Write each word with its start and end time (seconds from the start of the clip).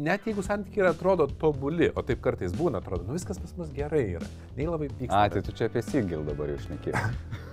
Net 0.00 0.24
jeigu 0.24 0.40
santykiai 0.40 0.86
atrodo 0.88 1.26
tobuli, 1.36 1.90
o 1.92 2.00
taip 2.00 2.22
kartais 2.24 2.54
būna, 2.56 2.80
atrodo, 2.80 3.04
nu 3.04 3.12
viskas 3.12 3.36
pas 3.36 3.50
mus 3.58 3.68
gerai 3.76 4.06
yra. 4.14 4.28
Nei 4.56 4.64
labai 4.64 4.86
pyksta. 4.88 5.18
A, 5.18 5.28
tai 5.28 5.42
tu 5.44 5.52
čia 5.52 5.66
apie 5.68 5.82
Sigil 5.84 6.22
dabar 6.24 6.48
jau 6.48 6.56
šneki. 6.64 6.94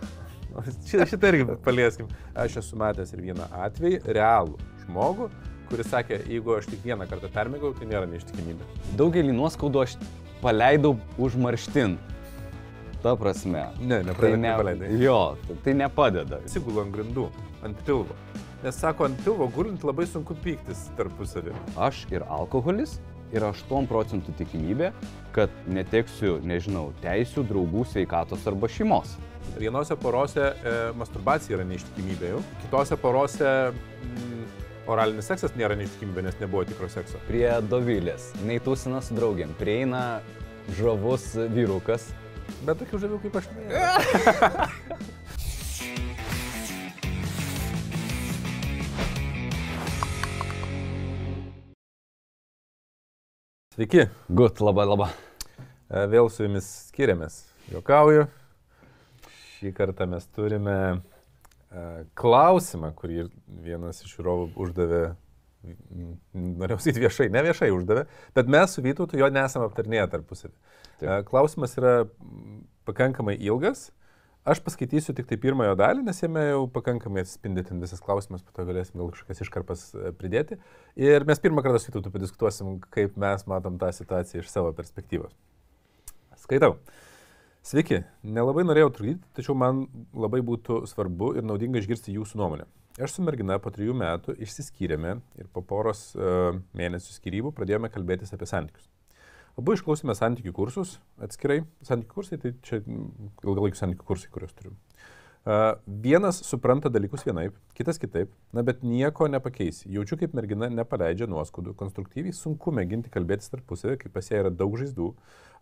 Šitą, 0.87 1.03
šitą 1.11 1.29
irgi 1.33 1.57
palieskim. 1.65 2.07
Aš 2.39 2.55
esu 2.63 2.79
matęs 2.79 3.11
ir 3.15 3.25
vieną 3.27 3.43
atvejį, 3.65 3.99
realų 4.15 4.55
žmogų, 4.85 5.27
kuris 5.67 5.91
sakė, 5.91 6.21
jeigu 6.31 6.55
aš 6.55 6.69
tik 6.71 6.81
vieną 6.87 7.09
kartą 7.11 7.27
permėgau, 7.35 7.73
tai 7.75 7.89
nėra 7.91 8.07
neištikimybė. 8.09 8.67
Daugelį 8.99 9.35
nuoskaudų 9.35 9.83
aš 9.83 9.97
paleidau 10.41 10.95
užmarštin. 11.19 11.97
Ta 13.03 13.13
prasme. 13.19 13.67
Ne, 13.83 13.99
Tai 13.99 14.13
nepradėjau. 14.13 14.39
ne, 14.39 14.47
nepaleidai. 14.47 14.93
jo, 15.03 15.19
tai 15.67 15.75
nepadeda. 15.83 16.39
Sigulu 16.51 16.85
ant 16.87 16.95
grindų, 16.95 17.27
ant 17.67 17.83
pilvo. 17.87 18.15
Nes 18.59 18.75
sako, 18.75 19.05
ant 19.07 19.21
pilvo 19.23 19.45
gulint 19.55 19.83
labai 19.87 20.03
sunku 20.03 20.35
pyktis 20.43 20.89
tarpusavį. 20.97 21.53
Aš 21.79 22.01
ir 22.11 22.25
alkoholis 22.27 22.97
yra 23.31 23.53
8 23.53 23.87
procentų 23.87 24.33
tikimybė, 24.35 24.89
kad 25.35 25.53
neteksiu, 25.71 26.39
nežinau, 26.43 26.89
teisių, 27.03 27.45
draugų, 27.47 27.85
sveikatos 27.87 28.43
arba 28.49 28.67
šeimos. 28.67 29.13
Vienose 29.59 29.95
porose 30.01 30.43
e, 30.43 30.73
masturbacija 30.99 31.55
yra 31.55 31.67
neištikimybė 31.69 32.33
jau, 32.33 32.41
kitose 32.65 32.97
porose 32.99 33.53
mm, 33.69 34.41
oralinis 34.91 35.29
seksas 35.31 35.55
nėra 35.55 35.77
neištikimybė, 35.79 36.25
nes 36.27 36.41
nebuvo 36.41 36.65
tikro 36.67 36.89
sekso. 36.91 37.21
Prie 37.29 37.47
Dovilės, 37.69 38.33
neįtūsina 38.49 38.99
su 39.05 39.15
draugiam, 39.15 39.55
prieina 39.61 40.19
žavus 40.81 41.31
vyrukas. 41.55 42.11
Bet 42.67 42.81
tokių 42.83 43.05
žavių 43.05 43.21
kaip 43.23 43.39
aš 43.39 43.49
nėra. 43.55 45.18
Sveiki, 53.79 54.09
Gut, 54.27 54.57
labai 54.59 54.83
labai. 54.83 55.05
E, 55.87 56.01
vėl 56.11 56.27
su 56.27 56.43
jumis 56.43 56.65
skiriamės. 56.89 57.37
Jokauju. 57.71 58.25
Šį 59.53 59.71
kartą 59.77 60.03
mes 60.11 60.25
turime 60.35 60.73
e, 60.91 61.83
klausimą, 62.19 62.89
kurį 62.97 63.29
vienas 63.63 64.01
iš 64.03 64.17
žiūrovų 64.17 64.49
uždavė, 64.65 64.99
norėjau 66.35 66.79
sakyti 66.81 67.05
viešai, 67.05 67.29
ne 67.31 67.45
viešai 67.47 67.69
uždavė, 67.77 68.03
bet 68.35 68.51
mes 68.51 68.75
su 68.75 68.83
Vytautu 68.83 69.21
jo 69.21 69.31
nesame 69.31 69.69
aptarnėję 69.71 70.09
tarpusavį. 70.11 70.75
E, 70.99 71.15
Klausimas 71.31 71.79
yra 71.79 71.95
pakankamai 72.91 73.37
ilgas. 73.39 73.93
Aš 74.47 74.61
paskaitysiu 74.63 75.11
tik 75.17 75.27
tai 75.27 75.35
pirmąjo 75.41 75.73
dalį, 75.75 76.05
nes 76.07 76.21
jame 76.23 76.45
jau 76.45 76.61
pakankamai 76.71 77.25
atspindi 77.25 77.65
ten 77.67 77.81
visas 77.83 77.99
klausimas, 77.99 78.43
po 78.45 78.53
to 78.55 78.63
galėsim 78.69 78.95
gal 79.01 79.09
kažkokias 79.11 79.43
iškarpas 79.43 79.81
e, 79.91 80.11
pridėti. 80.15 80.55
Ir 80.95 81.25
mes 81.27 81.41
pirmą 81.43 81.63
kartą 81.65 81.81
su 81.81 81.91
Vytautu 81.91 82.13
padiskutuosim, 82.13 82.77
kaip 82.95 83.17
mes 83.19 83.43
matom 83.51 83.75
tą 83.81 83.91
situaciją 83.95 84.45
iš 84.45 84.51
savo 84.53 84.71
perspektyvos. 84.77 85.35
Skaitau. 86.39 86.77
Sveiki, 87.67 87.99
nelabai 88.23 88.63
norėjau 88.63 88.93
trukdyti, 88.95 89.27
tačiau 89.35 89.57
man 89.59 89.83
labai 90.15 90.39
būtų 90.47 90.85
svarbu 90.87 91.33
ir 91.35 91.43
naudinga 91.43 91.83
išgirsti 91.83 92.15
jūsų 92.15 92.39
nuomonę. 92.39 92.69
Aš 93.03 93.17
su 93.17 93.25
mergina 93.27 93.59
po 93.59 93.71
trijų 93.75 93.93
metų 93.99 94.37
išsiskyrėme 94.39 95.17
ir 95.39 95.51
po 95.51 95.61
poros 95.67 96.13
uh, 96.15 96.55
mėnesių 96.79 97.13
skirybų 97.19 97.51
pradėjome 97.59 97.91
kalbėtis 97.91 98.31
apie 98.35 98.47
santykius. 98.49 98.87
Abu 99.59 99.75
išklausėme 99.75 100.15
santykių 100.15 100.53
kursus 100.55 100.97
atskirai. 101.19 101.63
Santykių 101.83 102.13
kursai 102.13 102.39
tai 102.39 102.53
čia 102.63 102.79
ilgalaikių 102.79 103.79
santykių 103.81 104.05
kursai, 104.07 104.29
kuriuos 104.31 104.55
turiu. 104.55 104.75
Uh, 105.49 105.79
vienas 105.87 106.41
supranta 106.43 106.91
dalykus 106.91 107.23
vienaip, 107.25 107.55
kitas 107.73 107.97
kitaip, 107.99 108.31
na 108.53 108.63
bet 108.63 108.83
nieko 108.83 109.27
nepakeisi. 109.31 109.87
Jaučiu, 109.95 110.17
kaip 110.19 110.35
mergina 110.35 110.67
nepaleidžia 110.71 111.29
nuoskaudų, 111.31 111.73
konstruktyviai 111.79 112.35
sunku 112.35 112.73
mėginti 112.75 113.11
kalbėtis 113.11 113.51
tarpusavį, 113.53 113.95
kai 114.01 114.11
pas 114.13 114.29
ją 114.29 114.43
yra 114.43 114.51
daug 114.51 114.75
žaizdų. 114.79 115.09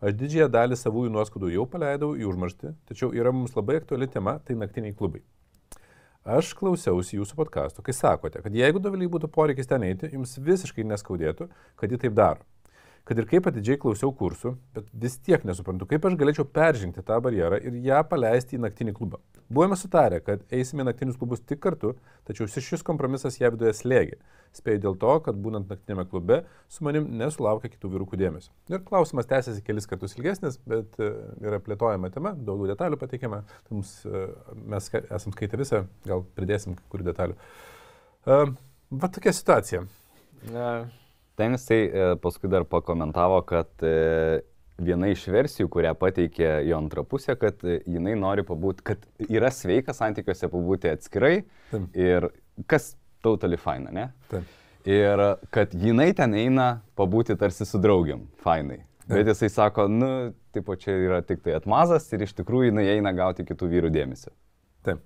Aš 0.01 0.17
didžiąją 0.17 0.49
dalį 0.53 0.77
savųjų 0.81 1.13
nuoskaudų 1.13 1.53
jau 1.53 1.65
paleidau 1.69 2.11
į 2.17 2.25
užmarštį, 2.33 2.73
tačiau 2.89 3.13
yra 3.17 3.33
mums 3.33 3.55
labai 3.57 3.79
aktuali 3.81 4.09
tema- 4.09 4.39
tai 4.45 4.57
naktiniai 4.57 4.97
klubai. 4.97 5.21
Aš 6.27 6.49
klausiausi 6.59 7.15
jūsų 7.15 7.37
podkastų, 7.37 7.81
kai 7.85 7.93
sakote, 7.95 8.41
kad 8.43 8.51
jeigu 8.51 8.81
Doviliai 8.83 9.07
būtų 9.07 9.29
poreikis 9.31 9.69
ten 9.69 9.85
eiti, 9.87 10.09
jums 10.11 10.35
visiškai 10.35 10.83
neskaudėtų, 10.83 11.47
kad 11.79 11.91
ji 11.91 11.97
taip 11.97 12.17
daro. 12.17 12.43
Kad 13.07 13.21
ir 13.21 13.27
kaip 13.29 13.45
atidžiai 13.47 13.79
klausiau 13.79 14.11
kursų, 14.11 14.51
bet 14.75 14.87
vis 14.99 15.13
tiek 15.23 15.45
nesuprantu, 15.47 15.85
kaip 15.87 16.03
aš 16.09 16.17
galėčiau 16.19 16.43
peržengti 16.51 16.99
tą 17.07 17.21
barjerą 17.23 17.61
ir 17.63 17.77
ją 17.85 18.01
paleisti 18.09 18.57
į 18.57 18.65
naktinį 18.65 18.93
klubą. 18.97 19.21
Buvome 19.47 19.77
sutarę, 19.79 20.19
kad 20.25 20.43
eisime 20.51 20.83
į 20.83 20.89
naktinius 20.89 21.15
klubus 21.15 21.39
tik 21.39 21.61
kartu, 21.63 21.93
tačiau 22.27 22.49
šis 22.51 22.83
kompromisas 22.83 23.39
ją 23.39 23.53
viduje 23.53 23.71
slėgė. 23.79 24.19
Spėjau 24.57 24.81
dėl 24.83 24.99
to, 24.99 25.13
kad 25.23 25.39
būnant 25.39 25.71
naktinėme 25.71 26.03
klube 26.11 26.41
su 26.71 26.83
manim 26.83 27.07
nesulaukia 27.15 27.71
kitų 27.71 27.93
vyrukų 27.95 28.19
dėmesio. 28.19 28.51
Ir 28.73 28.83
klausimas 28.83 29.29
tęsiasi 29.31 29.63
kelis 29.63 29.87
kartus 29.87 30.17
ilgesnis, 30.19 30.59
bet 30.67 30.99
e, 30.99 31.09
yra 31.47 31.61
plėtojama 31.63 32.11
tema, 32.11 32.35
daugiau 32.35 32.73
detalių 32.73 32.99
pateikiama. 32.99 33.43
Tai 33.69 33.79
mums, 33.79 33.97
e, 34.03 34.27
mes 34.75 34.91
esam 34.99 35.35
skaitę 35.35 35.63
visą, 35.63 35.85
gal 36.07 36.27
pridėsim 36.35 36.75
kai 36.75 36.91
kurių 36.91 37.11
detalių. 37.13 37.39
Uh, 38.27 38.49
va 38.91 39.07
tokia 39.15 39.31
situacija. 39.31 39.85
Uh, 40.51 40.87
Ten 41.37 41.53
jisai 41.53 41.81
e, 41.85 42.05
paskui 42.21 42.49
dar 42.49 42.65
pakomentavo, 42.65 43.43
kad 43.45 43.85
e, 43.85 44.41
viena 44.81 45.09
iš 45.13 45.27
versijų, 45.29 45.69
kurią 45.73 45.93
pateikė 45.99 46.47
jo 46.65 46.77
antra 46.79 47.03
pusė, 47.05 47.35
kad 47.37 47.61
e, 47.61 47.79
jinai 47.85 48.15
nori 48.17 48.45
pabūti, 48.45 48.85
kad 48.87 49.05
yra 49.27 49.51
sveika 49.53 49.93
santykiuose 49.93 50.49
pabūti 50.49 50.89
atskirai 50.89 51.35
Taip. 51.69 51.85
ir 51.93 52.29
kas 52.69 52.95
totally 53.25 53.59
fine, 53.61 53.93
ne? 53.93 54.07
taip. 54.31 54.49
Ir 54.87 55.21
kad 55.51 55.73
jinai 55.75 56.13
ten 56.15 56.33
eina 56.39 56.67
pabūti 56.97 57.35
tarsi 57.37 57.67
su 57.67 57.79
draugiam, 57.83 58.23
fainai. 58.41 58.79
Bet 59.07 59.27
jisai 59.27 59.49
sako, 59.51 59.85
nu, 59.91 60.09
tipo, 60.55 60.75
čia 60.79 60.95
yra 60.95 61.19
tik 61.23 61.43
tai 61.43 61.53
atmazas 61.59 62.07
ir 62.15 62.23
iš 62.25 62.33
tikrųjų 62.39 62.71
jinai 62.71 62.87
eina 62.95 63.13
gauti 63.15 63.45
kitų 63.47 63.69
vyrų 63.71 63.91
dėmesio. 63.93 64.33
Taip. 64.87 65.03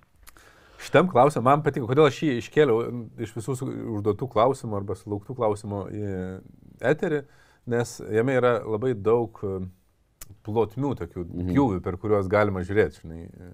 Šitam 0.81 1.09
klausimui 1.11 1.45
man 1.45 1.61
patiko, 1.65 1.85
kodėl 1.89 2.07
aš 2.09 2.21
jį 2.25 2.37
iškėliau 2.41 2.79
iš 3.21 3.35
visų 3.37 3.57
užduotų 3.97 4.27
klausimų 4.33 4.79
arba 4.79 4.95
sulauktų 4.97 5.35
klausimų 5.37 5.81
į 5.93 6.07
eterį, 6.91 7.21
nes 7.69 7.99
jame 8.09 8.37
yra 8.39 8.55
labai 8.65 8.95
daug 8.97 9.37
e, 9.45 9.59
plotmių, 10.47 10.95
tokių 11.03 11.27
Mhm. 11.27 11.51
pjūvių, 11.53 11.83
per 11.85 11.99
kuriuos 12.01 12.29
galima 12.31 12.63
žiūrėti. 12.65 13.03
Žinai. 13.03 13.51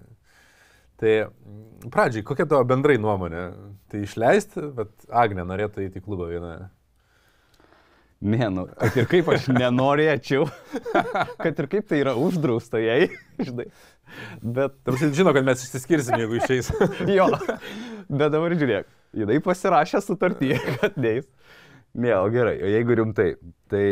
Tai 0.98 1.12
mm, 1.28 1.90
pradžiai, 1.94 2.24
kokia 2.26 2.48
tavo 2.50 2.64
bendrai 2.66 2.96
nuomonė? 2.98 3.44
Tai 3.92 4.00
išleisti, 4.02 4.64
bet 4.74 4.90
Agne 5.14 5.44
norėtų 5.46 5.84
įti 5.84 6.02
klubą 6.02 6.26
vieną. 6.32 6.54
Ne, 8.18 8.48
nu, 8.50 8.64
kad 8.74 8.96
ir 8.98 9.06
kaip 9.06 9.28
aš 9.30 9.44
nenorėčiau, 9.60 10.48
kad 11.38 11.60
ir 11.62 11.68
kaip 11.70 11.86
tai 11.86 12.00
yra 12.02 12.16
uždrausta 12.18 12.80
jai, 12.82 13.12
žinai. 13.38 13.68
Bet, 14.42 14.76
Tarsi 14.86 15.10
žino, 15.16 15.32
kad 15.36 15.46
mes 15.46 15.64
išsiskirsim, 15.64 16.18
jeigu 16.22 16.38
išeis. 16.40 16.70
jo, 17.18 17.28
bet 18.08 18.28
dabar 18.34 18.54
žiūrėk, 18.58 18.88
jinai 19.16 19.40
pasirašė 19.44 20.02
sutartį, 20.04 20.54
kad 20.78 20.98
neis. 21.00 21.28
Ne, 21.98 22.12
o 22.18 22.28
gerai, 22.30 22.58
o 22.62 22.70
jeigu 22.70 22.98
rimtai, 23.00 23.32
tai 23.72 23.84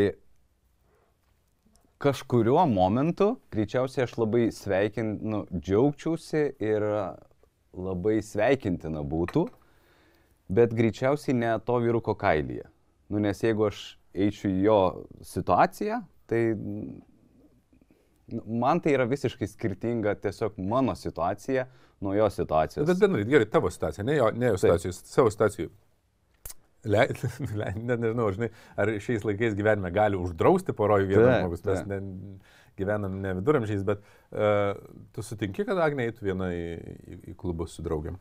kažkuriuo 2.02 2.66
momentu, 2.68 3.36
greičiausiai 3.54 4.04
aš 4.04 4.16
labai 4.20 4.48
sveikint, 4.52 5.22
nu, 5.24 5.44
džiaugčiausi 5.54 6.42
ir 6.62 6.84
labai 7.76 8.18
sveikintina 8.24 9.02
būtų, 9.06 9.46
bet 10.52 10.74
greičiausiai 10.76 11.36
ne 11.36 11.54
to 11.66 11.78
vyruko 11.82 12.14
kailyje. 12.18 12.68
Nu, 13.10 13.20
nes 13.22 13.40
jeigu 13.42 13.68
aš 13.68 13.82
eičiau 14.16 14.50
į 14.50 14.62
jo 14.66 14.78
situaciją, 15.24 16.00
tai 16.30 16.40
man 18.46 18.80
tai 18.82 18.94
yra 18.96 19.06
visiškai 19.08 19.48
skirtinga 19.48 20.14
tiesiog 20.20 20.58
mano 20.58 20.94
situacija 20.98 21.66
nuo 22.00 22.14
jo 22.14 22.28
situacijos. 22.30 22.86
Bet 22.88 23.00
bendrai, 23.00 23.24
gerai, 23.28 23.48
tavo 23.50 23.70
situacija, 23.70 24.04
ne 24.04 24.16
jo, 24.16 24.30
ne 24.34 24.52
jo 24.52 24.60
situacijos, 24.60 25.00
savo 25.08 25.32
situacijų. 25.32 25.70
Le, 26.86 27.06
le, 27.60 27.72
net 27.82 27.98
nežinau, 28.02 28.28
žinai, 28.34 28.50
ar 28.78 28.92
šiais 29.02 29.24
laikais 29.26 29.56
gyvenime 29.58 29.90
gali 29.94 30.18
uždrausti 30.18 30.74
porojų 30.76 31.08
vieną 31.10 31.26
Taip, 31.26 31.40
žmogus, 31.40 31.64
mes 31.66 31.82
ne, 31.90 31.98
gyvenam 32.78 33.18
ne 33.22 33.34
viduramžiais, 33.40 33.82
bet 33.86 34.02
uh, 34.04 34.76
tu 35.16 35.24
sutinki, 35.26 35.64
kad 35.66 35.80
Agnė 35.82 36.10
eitų 36.10 36.28
vieną 36.28 36.50
į, 36.54 36.64
į, 36.86 37.20
į 37.32 37.36
klubus 37.40 37.74
su 37.78 37.84
draugiam. 37.86 38.20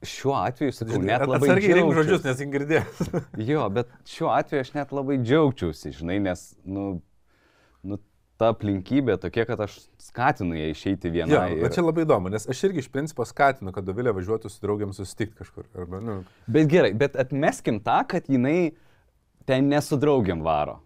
Šiuo 0.00 0.32
atveju, 0.40 0.72
sakau, 0.72 0.98
net 1.04 1.26
labai 1.28 1.50
Atsargiai 1.50 1.76
rink 1.76 1.92
žodžius, 1.92 2.22
nes 2.24 2.38
ingirdėjęs. 2.46 3.00
Jo, 3.50 3.66
bet 3.72 3.90
šiuo 4.08 4.30
atveju 4.32 4.64
aš 4.64 4.74
net 4.76 4.94
labai 4.96 5.18
džiaugčiausi, 5.20 5.92
žinai, 5.98 6.16
nes, 6.24 6.44
nu, 6.64 6.86
nu 7.84 8.00
ta 8.40 8.50
aplinkybė 8.54 9.18
tokia, 9.20 9.44
kad 9.48 9.60
aš 9.66 9.76
skatinu 10.00 10.56
ją 10.56 10.70
išeiti 10.72 11.12
vieną. 11.12 11.32
Ja, 11.34 11.44
bet 11.60 11.76
čia 11.76 11.84
labai 11.84 12.06
įdomu, 12.06 12.32
nes 12.32 12.48
aš 12.48 12.64
irgi 12.70 12.80
iš 12.84 12.88
principo 12.92 13.26
skatinu, 13.28 13.74
kad 13.76 13.84
Dovilė 13.84 14.14
važiuotų 14.16 14.48
su 14.48 14.62
draugiam 14.64 14.94
susitikti 14.96 15.42
kažkur. 15.42 15.68
Arba, 15.76 16.00
nu, 16.04 16.16
Bet 16.48 16.70
gerai, 16.72 16.94
bet 16.96 17.18
atmeskim 17.20 17.82
tą, 17.84 18.00
kad 18.08 18.30
jinai 18.32 18.72
ten 19.48 19.68
nesu 19.68 20.00
draugiam 20.00 20.44
varo. 20.46 20.78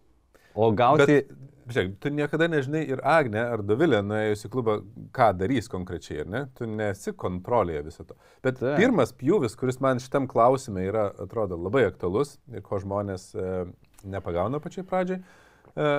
O 0.55 0.71
gauti... 0.75 1.07
bet 1.07 1.45
žiūrėk, 1.71 1.95
tu 2.03 2.13
niekada 2.15 2.49
nežinai 2.51 2.83
ir 2.91 3.03
Agne 3.07 3.43
ar 3.55 3.63
Dovilė 3.65 4.01
nuėjus 4.05 4.47
į 4.47 4.51
klubą, 4.53 4.77
ką 5.15 5.31
darys 5.39 5.71
konkrečiai, 5.71 6.25
ar 6.25 6.31
ne? 6.31 6.43
Tu 6.59 6.69
nesi 6.69 7.15
kontrolėje 7.17 7.85
viso 7.87 8.07
to. 8.09 8.19
Bet 8.45 8.59
Taip. 8.61 8.77
pirmas 8.81 9.15
pjūvis, 9.17 9.57
kuris 9.61 9.81
man 9.85 10.03
šitam 10.03 10.29
klausime 10.31 10.85
yra, 10.89 11.07
atrodo, 11.25 11.59
labai 11.61 11.87
aktualus 11.89 12.37
ir 12.53 12.65
ko 12.67 12.83
žmonės 12.83 13.31
e, 13.35 13.55
nepagauna 14.11 14.61
pačiai 14.65 14.87
pradžiai, 14.91 15.23
e, 15.75 15.95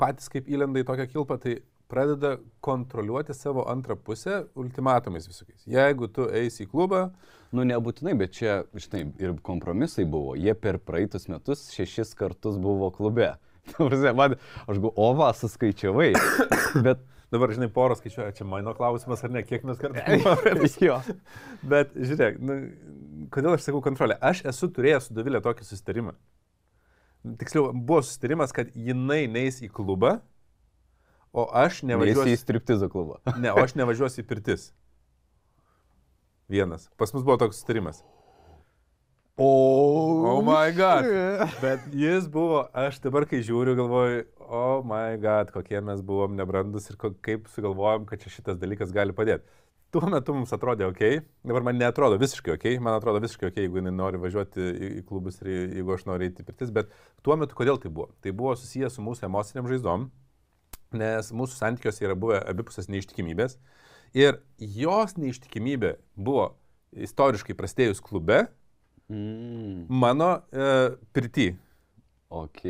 patys 0.00 0.30
kaip 0.32 0.50
įlenda 0.50 0.82
į 0.82 0.88
tokią 0.88 1.08
kilpą, 1.12 1.38
tai 1.42 1.58
pradeda 1.90 2.36
kontroliuoti 2.64 3.34
savo 3.36 3.64
antrą 3.70 3.94
pusę 3.96 4.44
ultimatumais 4.58 5.28
visokiais. 5.28 5.66
Jeigu 5.70 6.10
tu 6.10 6.26
eisi 6.34 6.64
į 6.66 6.70
klubą, 6.72 7.06
Nu, 7.54 7.64
nebūtinai, 7.66 8.14
bet 8.18 8.34
čia, 8.36 8.60
žinai, 8.76 9.04
ir 9.22 9.34
kompromisai 9.46 10.06
buvo. 10.08 10.34
Jie 10.38 10.54
per 10.58 10.80
praeitus 10.82 11.28
metus 11.30 11.68
šešis 11.74 12.14
kartus 12.18 12.58
buvo 12.60 12.90
klube. 12.94 13.34
Man, 14.18 14.36
aš 14.66 14.80
gu, 14.82 14.90
o 14.90 15.12
va, 15.18 15.32
suskaičiavai. 15.36 16.12
Bet... 16.86 17.04
dabar, 17.32 17.50
žinai, 17.54 17.66
poros 17.74 17.98
skaičiuoja, 18.02 18.34
čia 18.36 18.44
mano 18.46 18.74
klausimas 18.76 19.24
ar 19.26 19.32
ne, 19.34 19.42
kiek 19.46 19.64
mes 19.66 19.80
kartais. 19.80 20.76
jo. 20.86 21.00
Bet 21.66 21.96
žiūrėk, 21.98 22.38
nu, 22.38 22.58
kodėl 23.34 23.56
aš 23.56 23.66
sakau 23.66 23.82
kontrolę? 23.84 24.18
Aš 24.22 24.44
esu 24.52 24.70
turėjęs 24.70 25.08
su 25.08 25.16
Davilė 25.16 25.42
tokį 25.42 25.66
susitarimą. 25.66 26.14
Tiksliau, 27.40 27.70
buvo 27.74 28.02
susitarimas, 28.04 28.54
kad 28.54 28.70
jinai 28.74 29.24
neis 29.30 29.58
į 29.64 29.70
klubą, 29.74 30.18
o 31.34 31.46
aš 31.50 31.82
Važiuosi 31.82 31.86
į 31.86 31.90
nevažiuosiu, 31.92 32.40
striptizo 32.40 32.90
klubą. 32.92 33.20
ne, 33.42 33.50
o 33.52 33.62
aš 33.64 33.74
nevažiuosiu 33.78 34.22
į 34.22 34.28
pirtis. 34.28 34.68
Vienas. 36.52 36.86
Pas 37.00 37.10
mus 37.14 37.26
buvo 37.26 37.40
toks 37.42 37.58
susitarimas. 37.58 38.04
O 39.36 39.50
Oh 40.26 40.42
my 40.42 40.72
god. 40.76 41.04
Bet 41.60 41.80
jis 41.92 42.28
buvo, 42.28 42.64
aš 42.74 42.98
dabar 43.04 43.26
kai 43.30 43.42
žiūriu, 43.44 43.76
galvoju, 43.78 44.24
oh 44.46 44.82
my 44.86 45.18
god, 45.22 45.52
kokie 45.54 45.80
mes 45.84 46.00
buvom 46.04 46.34
nebrandus 46.38 46.90
ir 46.90 46.98
kaip 46.98 47.46
sugalvojom, 47.52 48.08
kad 48.08 48.22
čia 48.22 48.32
šitas 48.32 48.58
dalykas 48.58 48.94
gali 48.96 49.14
padėti. 49.16 49.46
Tuo 49.94 50.08
metu 50.10 50.34
mums 50.34 50.52
atrodė 50.52 50.88
ok, 50.90 51.02
dabar 51.46 51.64
man 51.68 51.78
netrodo 51.78 52.18
visiškai 52.20 52.56
ok, 52.56 52.66
man 52.82 52.98
atrodo 52.98 53.20
visiškai 53.22 53.48
ok, 53.52 53.60
jeigu 53.62 53.78
jinai 53.80 53.92
nori 53.94 54.18
važiuoti 54.20 54.60
į, 54.60 54.90
į 55.00 55.04
klubus 55.08 55.38
ir 55.44 55.52
jeigu 55.78 55.94
aš 55.94 56.04
noriu 56.08 56.26
eiti 56.26 56.42
į 56.42 56.48
pirtis, 56.48 56.72
bet 56.74 56.90
tuo 57.24 57.36
metu 57.38 57.56
kodėl 57.56 57.78
tai 57.80 57.92
buvo? 57.94 58.10
Tai 58.20 58.34
buvo 58.36 58.56
susijęs 58.58 58.98
su 58.98 59.04
mūsų 59.06 59.28
emociniam 59.30 59.70
žaizdom, 59.70 60.08
nes 60.96 61.30
mūsų 61.32 61.58
santykiuose 61.60 62.04
yra 62.04 62.18
buvę 62.18 62.42
abipusės 62.50 62.90
neištikimybės 62.92 63.56
ir 64.18 64.42
jos 64.58 65.16
neištikimybė 65.20 65.96
buvo 66.18 66.50
istoriškai 67.06 67.56
prastėjus 67.58 68.02
klube, 68.02 68.48
Mm, 69.08 69.86
mano 69.88 70.42
e, 70.52 70.90
pirti. 71.12 71.56
ok. 72.28 72.64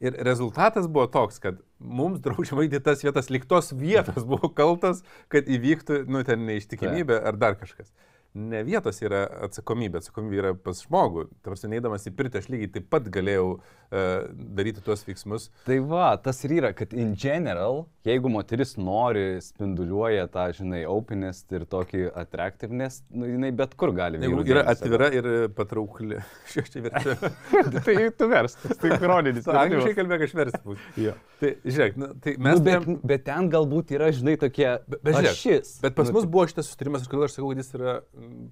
Ir 0.00 0.16
rezultatas 0.20 0.86
buvo 0.86 1.06
toks, 1.06 1.38
kad 1.38 1.56
mums 1.78 2.20
draudžiama 2.24 2.66
į 2.66 2.80
tas 2.84 3.02
vietas, 3.04 3.30
liktos 3.30 3.72
vietos 3.76 4.26
buvo 4.30 4.50
kaltas, 4.54 5.04
kad 5.32 5.48
įvyktų, 5.48 6.04
nu, 6.10 6.24
ten 6.26 6.46
neištikimybė 6.48 7.22
ar 7.30 7.38
dar 7.40 7.58
kažkas. 7.60 7.92
Ne 8.36 8.60
vietos 8.62 8.98
yra 9.00 9.22
atsakomybė, 9.48 10.02
atsakomybė 10.02 10.36
yra 10.42 10.50
pas 10.60 10.82
žmogų. 10.84 11.24
Tarsi 11.46 11.70
neįdamas 11.72 12.04
į 12.06 12.12
pirtį, 12.18 12.42
aš 12.42 12.48
lygiai 12.52 12.70
taip 12.74 12.88
pat 12.92 13.06
galėjau 13.14 13.46
uh, 13.56 14.28
daryti 14.58 14.82
tuos 14.84 15.00
veiksmus. 15.06 15.48
Tai 15.64 15.78
va, 15.88 16.10
tas 16.22 16.42
ir 16.44 16.58
yra, 16.58 16.74
kad 16.76 16.92
in 16.92 17.14
general, 17.18 17.86
jeigu 18.06 18.30
moteris 18.32 18.76
nori, 18.78 19.40
spinduliuoja 19.42 20.26
tą, 20.32 20.44
žinai, 20.58 20.82
openness 20.90 21.46
ir 21.56 21.64
tokį 21.72 22.04
attractiveness, 22.20 23.00
nu, 23.10 23.30
jinai 23.32 23.50
bet 23.56 23.72
kur 23.80 23.94
gali 23.96 24.20
Jeigu 24.22 24.44
yra 24.52 24.66
atvira 24.74 25.08
ir 25.16 25.30
patraukli. 25.56 26.20
Aš 26.58 26.70
čia 26.74 26.84
verčiu. 26.84 27.16
tai 27.88 27.96
tu 28.18 28.28
verstas, 28.30 28.76
tai 28.78 28.92
chroninis. 29.00 29.48
Angliškai 29.48 29.96
kalbėk, 29.98 30.24
aš 30.28 30.36
versti 30.36 30.62
būsiu. 30.64 30.94
Jo. 31.08 31.16
Tai 31.38 31.52
žiūrėk, 31.64 31.98
nu, 32.00 32.12
tai 32.22 32.36
Nu, 32.38 32.44
mes... 32.44 32.60
bet, 32.60 32.82
turėjom- 32.84 33.00
bet 33.08 33.24
ten 33.26 33.50
galbūt 33.52 33.92
yra, 33.96 34.08
žinai, 34.14 34.36
tokie... 34.40 34.68
Bet, 34.90 35.02
bet, 35.06 35.18
žiūrėk, 35.38 35.72
bet 35.84 35.96
pas 35.98 36.10
Nu, 36.10 36.16
mus 36.18 36.26
buvo 36.28 36.46
šitas 36.50 36.66
susitarimas, 36.70 37.04
aš 37.04 37.12
kodėl 37.12 37.26
aš 37.28 37.36
sakau, 37.36 37.50
kad 37.52 37.62
jis 37.62 37.70
yra 37.78 37.94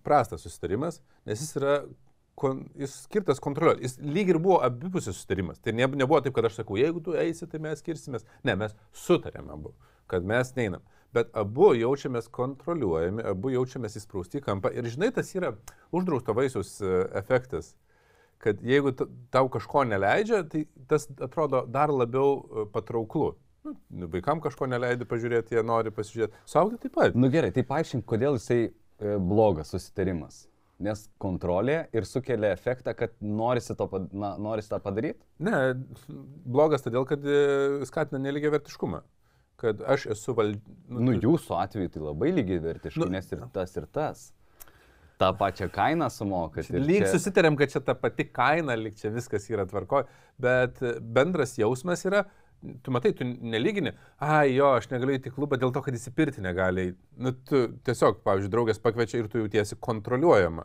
prastas 0.07 0.45
susitarimas, 0.47 1.01
nes 1.29 1.43
jis 1.43 1.57
yra 1.61 1.77
kon, 2.37 2.65
jis 2.79 2.99
skirtas 3.07 3.41
kontroliuoti. 3.43 3.87
Jis 3.87 3.97
lyg 4.03 4.33
ir 4.33 4.41
buvo 4.43 4.59
abipusis 4.67 5.15
susitarimas. 5.15 5.63
Tai 5.63 5.75
ne, 5.77 5.89
nebuvo 6.03 6.21
taip, 6.25 6.37
kad 6.37 6.49
aš 6.49 6.61
sakau, 6.61 6.79
jeigu 6.81 7.03
tu 7.05 7.17
eisi, 7.19 7.49
tai 7.51 7.63
mes 7.65 7.81
skirsimės. 7.83 8.27
Ne, 8.47 8.57
mes 8.59 8.77
sutarėme 9.07 9.55
abu, 9.57 9.73
kad 10.11 10.27
mes 10.27 10.53
neinam. 10.59 10.85
Bet 11.17 11.31
abu 11.39 11.71
jaučiamės 11.79 12.29
kontroliuojami, 12.35 13.25
abu 13.31 13.55
jaučiamės 13.55 13.97
įsprausti 14.03 14.43
kampą. 14.45 14.73
Ir 14.75 14.89
žinai, 14.93 15.13
tas 15.17 15.31
yra 15.39 15.55
uždrausto 15.95 16.35
vaisiaus 16.37 16.77
e, 16.85 16.95
efektas 17.17 17.73
kad 18.39 18.63
jeigu 18.63 18.93
tau 19.31 19.49
kažko 19.49 19.85
neleidžia, 19.89 20.43
tai 20.51 20.67
tas 20.89 21.09
atrodo 21.25 21.65
dar 21.73 21.93
labiau 21.93 22.37
e, 22.37 22.65
patrauklu. 22.73 23.31
Nu, 23.67 24.07
vaikam 24.13 24.41
kažko 24.45 24.69
neleidži 24.71 25.09
pažiūrėti, 25.11 25.57
jie 25.57 25.63
nori 25.67 25.91
pasižiūrėti. 25.95 26.43
Suaugę 26.47 26.79
taip 26.83 26.95
pat. 26.95 27.17
Nu 27.19 27.31
gerai, 27.33 27.51
tai 27.55 27.65
paaiškink, 27.67 28.05
kodėl 28.07 28.39
jisai 28.39 28.69
blogas 29.01 29.73
susitarimas. 29.75 30.47
Nes 30.79 31.07
kontrolė 31.23 31.87
ir 31.97 32.05
sukelia 32.05 32.51
efektą, 32.53 32.93
kad 32.97 33.15
norisi, 33.25 33.73
to, 33.79 33.87
na, 34.13 34.35
norisi 34.37 34.69
tą 34.69 34.77
padaryti. 34.85 35.23
Ne, 35.41 35.73
blogas 36.45 36.85
todėl, 36.85 37.07
kad 37.09 37.23
e, 37.25 37.85
skatina 37.89 38.21
neligia 38.21 38.51
vertiškumą. 38.53 39.01
Kad 39.57 39.81
aš 39.89 40.05
esu 40.13 40.35
val... 40.37 40.53
Nu, 40.93 41.15
jūsų 41.17 41.57
atveju 41.57 41.95
tai 41.95 42.03
labai 42.05 42.29
lygiai 42.37 42.61
vertiškai, 42.61 43.01
Nu- 43.01 43.09
nu, 43.09 43.17
nes 43.17 43.33
ir 43.33 43.47
tas, 43.55 43.73
ir 43.81 43.87
tas. 43.89 44.27
Ta 45.17 45.31
pačia 45.33 45.71
kaina 45.73 46.11
sumokat. 46.13 46.69
Lyg 46.77 47.07
čia- 47.07 47.15
susitarėm, 47.15 47.57
kad 47.57 47.73
čia 47.73 47.81
ta 47.81 47.95
pati 47.97 48.27
kaina, 48.29 48.77
lyg 48.77 48.99
čia 49.01 49.09
viskas 49.15 49.49
yra 49.49 49.65
tvarkoje, 49.71 50.05
bet 50.37 50.83
e, 50.85 50.99
bendras 51.01 51.57
jausmas 51.57 52.05
yra, 52.05 52.27
tu 52.83 52.91
matai, 52.91 53.13
tu 53.13 53.25
nelygini, 53.25 53.93
ai 54.21 54.55
jo, 54.57 54.73
aš 54.79 54.89
negaliu 54.91 55.19
į 55.19 55.33
klubą 55.35 55.59
dėl 55.61 55.73
to, 55.75 55.83
kad 55.83 55.95
įsipirti 55.95 56.41
negali. 56.45 56.89
eit." 56.91 56.97
Nu, 57.17 57.33
tu 57.33 57.69
tiesiog, 57.87 58.23
pavyzdžiui, 58.27 58.51
draugės 58.53 58.81
pakviečia 58.83 59.19
ir 59.23 59.29
tu 59.29 59.39
jautiesi 59.45 59.77
kontroliuojama. 59.81 60.65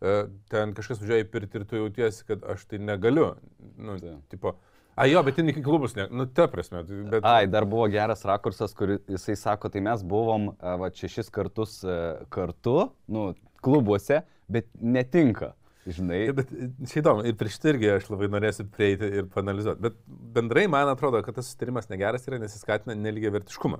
E, 0.00 0.28
Ten 0.48 0.74
kažkas 0.74 1.00
važiuoja 1.02 1.24
į 1.24 1.30
pirtį 1.32 1.60
ir 1.60 1.64
tu 1.66 1.76
jautiesi, 1.76 2.24
kad 2.26 2.44
aš 2.44 2.64
tai 2.70 2.78
negaliu. 2.78 3.34
Nu, 3.76 3.96
Taip. 3.98 4.20
tipo, 4.30 4.54
ai 4.96 5.10
jo, 5.12 5.22
bet 5.22 5.38
iki 5.38 5.62
klubus, 5.62 5.96
ne, 5.96 6.06
nu, 6.10 6.26
ta 6.26 6.46
prasme. 6.48 6.84
tai- 6.86 7.04
Bet, 7.10 7.24
Ai, 7.24 7.46
dar 7.46 7.64
buvo 7.64 7.88
geras 7.90 8.22
rakursas, 8.24 8.74
kur 8.74 8.98
jisai 9.08 9.36
sako, 9.36 9.68
tai 9.68 9.80
mes 9.80 10.02
buvom 10.02 10.54
a, 10.60 10.76
va, 10.76 10.90
šešis 10.90 11.30
kartus 11.30 11.84
a, 11.84 12.24
kartu, 12.30 12.92
nu, 13.08 13.34
klubuose, 13.62 14.22
bet 14.48 14.66
netinka. 14.80 15.52
Žinai, 15.88 16.18
Ir, 16.28 16.34
bet 16.36 16.50
čia 16.90 17.00
įdomu, 17.00 17.22
ir 17.24 17.36
prieš 17.40 17.56
tai 17.62 17.70
irgi 17.72 17.88
aš 17.94 18.08
labai 18.12 18.28
norėsiu 18.28 18.66
prieiti 18.74 19.08
ir 19.22 19.28
panalizuoti. 19.32 19.80
Bet 19.86 19.94
bendrai 20.36 20.66
man 20.68 20.90
atrodo, 20.92 21.22
kad 21.24 21.38
tas 21.38 21.48
sustarimas 21.48 21.88
negeras 21.88 22.26
yra, 22.28 22.38
nes 22.42 22.52
jis 22.56 22.64
skatina 22.66 22.96
nelygiai 22.98 23.32
vertiškumą. 23.38 23.78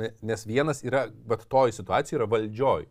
Ne- 0.00 0.10
Nes 0.26 0.44
vienas 0.44 0.82
yra, 0.84 1.06
bet 1.30 1.46
toj 1.48 1.72
situacijoje 1.76 2.18
yra 2.20 2.28
valdžioj. 2.34 2.86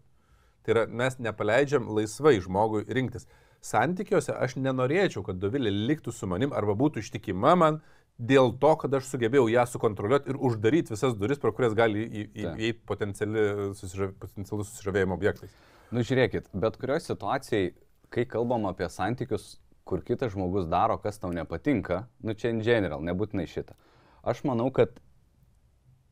Tai 0.63 0.73
yra, 0.77 0.85
mes 0.87 1.19
nepaleidžiam 1.19 1.89
laisvai 1.93 2.37
žmogui 2.41 2.85
rinktis. 2.87 3.27
Santykiuose 3.63 4.33
aš 4.35 4.55
nenorėčiau, 4.59 5.21
kad 5.27 5.37
Dovilė 5.39 5.71
liktų 5.71 6.11
su 6.15 6.27
manim 6.27 6.51
arba 6.55 6.73
būtų 6.79 7.03
ištikima 7.03 7.53
man 7.59 7.81
dėl 8.19 8.51
to, 8.61 8.73
kad 8.81 8.93
aš 8.93 9.07
sugebėjau 9.11 9.45
ją 9.51 9.63
sukontroliuoti 9.67 10.29
ir 10.33 10.39
uždaryti 10.49 10.93
visas 10.95 11.15
duris, 11.17 11.39
pro 11.41 11.51
kurias 11.55 11.73
gali 11.77 12.03
įeiti 12.25 12.81
potencialus 12.87 13.79
susižavėjimo 13.81 15.15
objektais. 15.17 15.51
nu 15.93 16.01
žiūrėkit, 16.01 16.47
bet 16.57 16.77
kurioje 16.81 17.03
situacijoje, 17.07 17.73
kai 18.13 18.25
kalbam 18.29 18.67
apie 18.69 18.87
santykius, 18.89 19.57
kur 19.83 20.03
kitas 20.05 20.31
žmogus 20.35 20.67
daro, 20.69 20.99
kas 21.01 21.19
tau 21.19 21.31
nepatinka, 21.33 22.05
nu 22.23 22.35
čia 22.37 22.53
in 22.53 22.61
general, 22.63 23.01
nebūtinai 23.03 23.47
šitą. 23.49 23.75
Aš 24.23 24.45
manau, 24.47 24.69
kad, 24.71 24.95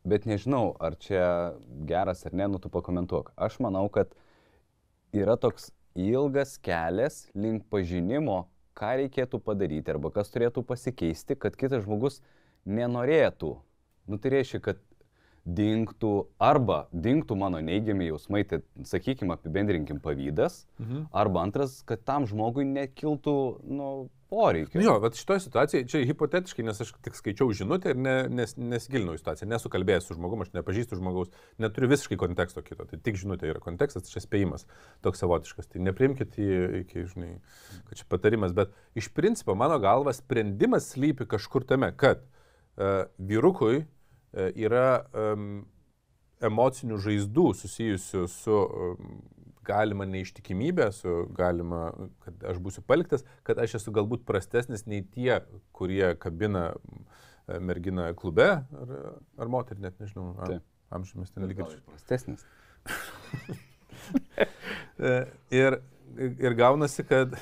bet 0.04 0.26
nežinau, 0.28 0.74
ar 0.82 0.98
čia 1.00 1.24
geras 1.88 2.26
ar 2.28 2.36
ne, 2.36 2.50
nu 2.52 2.60
tu 2.60 2.68
pakomentuok. 2.72 3.32
Aš 3.36 3.60
manau, 3.64 3.86
kad 3.92 4.12
yra 5.16 5.38
toks 5.40 5.70
ilgas 5.96 6.58
kelias 6.60 7.26
link 7.32 7.64
pažinimo, 7.72 8.42
ką 8.76 8.94
reikėtų 9.02 9.40
padaryti 9.44 9.92
arba 9.92 10.12
kas 10.12 10.32
turėtų 10.32 10.64
pasikeisti, 10.68 11.36
kad 11.36 11.56
kitas 11.56 11.84
žmogus 11.86 12.20
nenorėtų. 12.68 13.54
Nu 14.08 14.18
tai 14.18 14.32
reiškia, 14.36 14.60
kad 14.64 14.80
dinktų 15.42 16.12
arba 16.38 16.84
dinktų 16.94 17.36
mano 17.38 17.58
neigiami 17.64 18.06
jausmai, 18.12 18.44
tai 18.46 18.60
sakykime, 18.86 19.34
apibendrinkim 19.34 19.98
pavydas, 20.00 20.66
Mhm. 20.78 21.06
arba 21.12 21.42
antras, 21.42 21.82
kad 21.82 22.04
tam 22.04 22.26
žmogui 22.26 22.64
nekiltų, 22.64 23.62
nu, 23.66 24.08
poreikio. 24.30 24.78
Nu 24.80 24.84
Jo, 24.86 25.00
bet 25.00 25.18
šitoje 25.18 25.40
situacijoje, 25.40 25.88
čia 25.88 26.06
hipotetiškai, 26.08 26.64
nes 26.64 26.80
aš 26.80 26.92
tik 27.04 27.14
skaičiau 27.18 27.50
žinutę 27.52 27.90
ir 27.92 27.96
ne, 27.96 28.28
nes, 28.32 28.54
nesigilinau 28.56 29.14
į 29.14 29.20
situaciją, 29.20 29.48
nesu 29.50 29.68
kalbėjęs 29.68 30.06
su 30.08 30.14
žmogumu, 30.16 30.46
aš 30.46 30.54
nepažįstu 30.54 30.96
žmogaus, 30.96 31.28
neturiu 31.58 31.90
visiškai 31.90 32.16
konteksto 32.16 32.62
kito, 32.62 32.86
tai 32.88 32.96
tik 33.02 33.18
žinutė 33.20 33.50
yra 33.50 33.60
kontekstas, 33.60 34.08
čia 34.08 34.22
spėjimas 34.24 34.64
toks 35.02 35.20
savotiškas, 35.20 35.66
tai 35.68 35.82
neprimkite 35.84 36.40
jį 36.40 36.80
iki, 36.80 37.04
žinai, 37.12 37.32
kad 37.90 37.98
čia 37.98 38.06
patarimas, 38.08 38.54
bet 38.56 38.72
iš 38.94 39.10
principo 39.12 39.54
mano 39.54 39.76
galva 39.82 40.14
sprendimas 40.16 40.94
slypi 40.94 41.26
kažkur 41.26 41.66
tame, 41.68 41.92
kad 41.92 42.22
uh, 42.22 43.04
vyrukui 43.18 43.82
uh, 43.82 43.90
yra 44.32 45.04
um, 45.12 45.62
emocinių 46.42 46.98
žaizdų 47.02 47.46
susijusių 47.58 48.26
su 48.30 48.58
um, 48.58 49.14
galima 49.66 50.06
neištikimybė, 50.08 50.88
su 50.94 51.14
galima, 51.36 51.90
kad 52.24 52.44
aš 52.52 52.58
būsiu 52.62 52.82
paliktas, 52.86 53.24
kad 53.46 53.60
aš 53.62 53.78
esu 53.80 53.94
galbūt 53.94 54.24
prastesnis 54.28 54.86
nei 54.90 55.04
tie, 55.06 55.40
kurie 55.76 56.14
kabina 56.20 56.70
e, 56.72 57.60
merginą 57.62 58.08
klube, 58.18 58.48
ar, 58.82 58.94
ar 59.38 59.52
moterį, 59.52 59.84
net 59.86 60.02
nežinau. 60.02 60.32
Ar, 60.38 60.56
Taip. 60.56 60.68
amžiamis 60.98 61.34
ten 61.34 61.48
lygiai. 61.50 61.80
Prastesnis. 61.90 62.46
E, 65.02 65.10
Ir, 65.54 65.76
ir 66.18 66.54
gaunasi, 66.58 67.04
kad... 67.06 67.36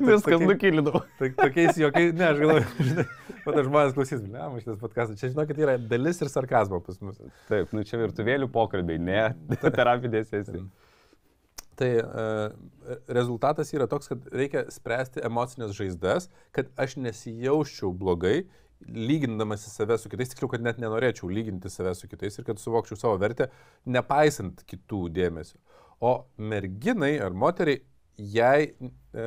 Viskas 0.00 0.42
nukilinau. 0.42 1.02
Tak, 1.18 1.34
tokiais 1.38 1.78
jokiais, 1.80 2.12
ne, 2.16 2.26
aš 2.28 2.42
galvoju, 2.42 2.66
žinai, 2.90 3.06
o 3.44 3.54
tas 3.54 3.66
žmonės 3.66 3.96
klausys, 3.96 4.22
ne, 4.26 4.42
man 4.42 4.62
šitas 4.62 4.78
podcastas, 4.82 5.20
čia 5.20 5.32
žinokit, 5.32 5.62
yra 5.64 5.78
dalis 5.80 6.20
ir 6.20 6.30
sarkazmo 6.32 6.82
pas 6.84 7.00
mus. 7.04 7.18
Taip, 7.48 7.72
nu 7.76 7.84
čia 7.86 8.00
virtuvėlių 8.02 8.50
pokalbiai, 8.52 9.00
ne 9.02 9.24
terapinė 9.78 10.24
sesija. 10.28 10.64
Tai 11.80 11.90
e, 11.96 12.04
rezultatas 13.08 13.70
yra 13.72 13.86
toks, 13.88 14.10
kad 14.12 14.26
reikia 14.36 14.66
spręsti 14.72 15.22
emocinės 15.24 15.72
žaizdas, 15.78 16.28
kad 16.52 16.68
aš 16.80 16.98
nesijausčiau 17.00 17.94
blogai, 17.96 18.42
lygindamas 18.88 19.64
save 19.68 19.96
su 19.98 20.08
kitais, 20.12 20.32
tiksliau, 20.32 20.50
kad 20.52 20.64
net 20.64 20.80
nenorėčiau 20.80 21.28
lyginti 21.32 21.72
save 21.72 21.94
su 21.96 22.08
kitais 22.08 22.38
ir 22.38 22.46
kad 22.46 22.60
suvokčiau 22.60 22.98
savo 23.00 23.16
vertę, 23.20 23.48
nepaisant 23.88 24.64
kitų 24.68 25.06
dėmesio. 25.16 25.60
O 26.00 26.14
merginai 26.40 27.18
ar 27.20 27.34
moteriai, 27.36 27.82
jai 28.34 28.66
e, 28.70 29.24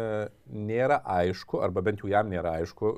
nėra 0.53 1.00
aišku, 1.19 1.59
arba 1.65 1.81
bent 1.85 2.03
jau 2.03 2.09
jam 2.12 2.29
nėra 2.31 2.55
aišku, 2.62 2.93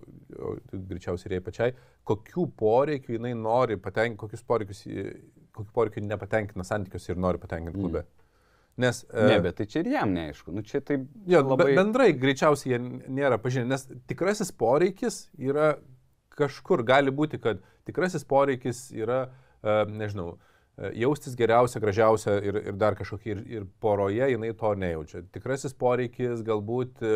greičiausiai 0.74 1.30
ir 1.32 1.38
jai 1.38 1.44
pačiai, 1.46 1.76
kokių 2.06 2.46
poreikių 2.60 3.16
jinai 3.18 3.34
nori 3.40 3.78
patenkinti, 3.82 4.20
kokius 4.22 4.44
poreikius, 4.46 4.84
ji- 4.86 5.16
kokių 5.56 5.72
poreikių 5.74 6.04
nepatenkina 6.06 6.66
santykiuose 6.68 7.14
ir 7.14 7.22
nori 7.22 7.42
patenkinti 7.42 7.80
klube. 7.80 8.06
Nes, 8.78 9.06
e, 9.08 9.28
Ne, 9.32 9.38
bet 9.40 9.56
tai 9.56 9.66
čia 9.72 9.80
ir 9.86 9.92
jam 9.94 10.12
neaišku. 10.12 10.52
Nu 10.52 10.62
čia 10.68 10.82
taip 10.84 11.06
Jo, 11.32 11.40
labai... 11.48 11.70
bendrai 11.78 12.10
greičiausiai 12.20 12.74
jie 12.74 12.80
nėra 13.08 13.38
pažinę, 13.40 13.70
nes 13.72 13.88
tikrasis 14.12 14.52
poreikis 14.52 15.30
yra 15.40 15.78
kažkur, 16.36 16.84
gali 16.84 17.14
būti, 17.16 17.40
kad 17.40 17.62
tikrasis 17.88 18.28
poreikis 18.28 18.90
yra, 18.92 19.30
e, 19.64 19.78
nežinau, 19.88 20.34
e, 20.36 20.55
jaustis 20.76 21.36
geriausia, 21.40 21.80
gražiausia 21.80 22.36
ir, 22.44 22.60
ir 22.72 22.78
dar 22.80 22.98
kažkokia, 23.00 23.36
ir, 23.36 23.44
ir 23.48 23.68
poroje 23.80 24.28
jinai 24.34 24.52
to 24.60 24.74
nejaučia. 24.80 25.24
Tikrasis 25.36 25.76
poreikis 25.78 26.44
galbūt 26.46 27.04
e, 27.06 27.16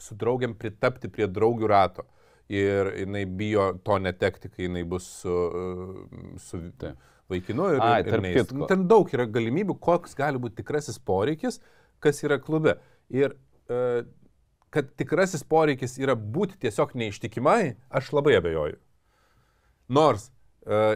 su 0.00 0.16
draugiam 0.18 0.54
pritapti 0.58 1.10
prie 1.10 1.28
draugių 1.30 1.70
rato. 1.70 2.06
Ir 2.50 2.88
jinai 2.98 3.24
bijo 3.38 3.68
to 3.86 3.98
netekti, 4.02 4.50
kai 4.50 4.66
jinai 4.66 4.84
bus 4.86 5.06
su, 5.20 5.34
e, 5.34 6.38
su 6.42 6.62
Taip. 6.78 6.98
vaikinu 7.30 7.68
ir, 7.76 7.82
Ai, 7.86 8.00
ir 8.06 8.22
neis. 8.22 8.54
Ten 8.70 8.86
daug 8.90 9.10
yra 9.14 9.26
galimybių, 9.30 9.76
koks 9.82 10.16
gali 10.18 10.40
būti 10.42 10.62
tikrasis 10.62 10.98
poreikis, 10.98 11.60
kas 12.02 12.22
yra 12.26 12.40
klube. 12.42 12.76
Ir 13.10 13.36
e, 13.70 14.02
kad 14.74 14.90
tikrasis 14.98 15.42
poreikis 15.46 15.98
yra 15.98 16.14
būti 16.14 16.58
tiesiog 16.62 16.94
neištikimai, 16.98 17.74
aš 17.90 18.12
labai 18.14 18.36
abejoju. 18.38 18.78
Nors 19.90 20.28
e, 20.28 20.39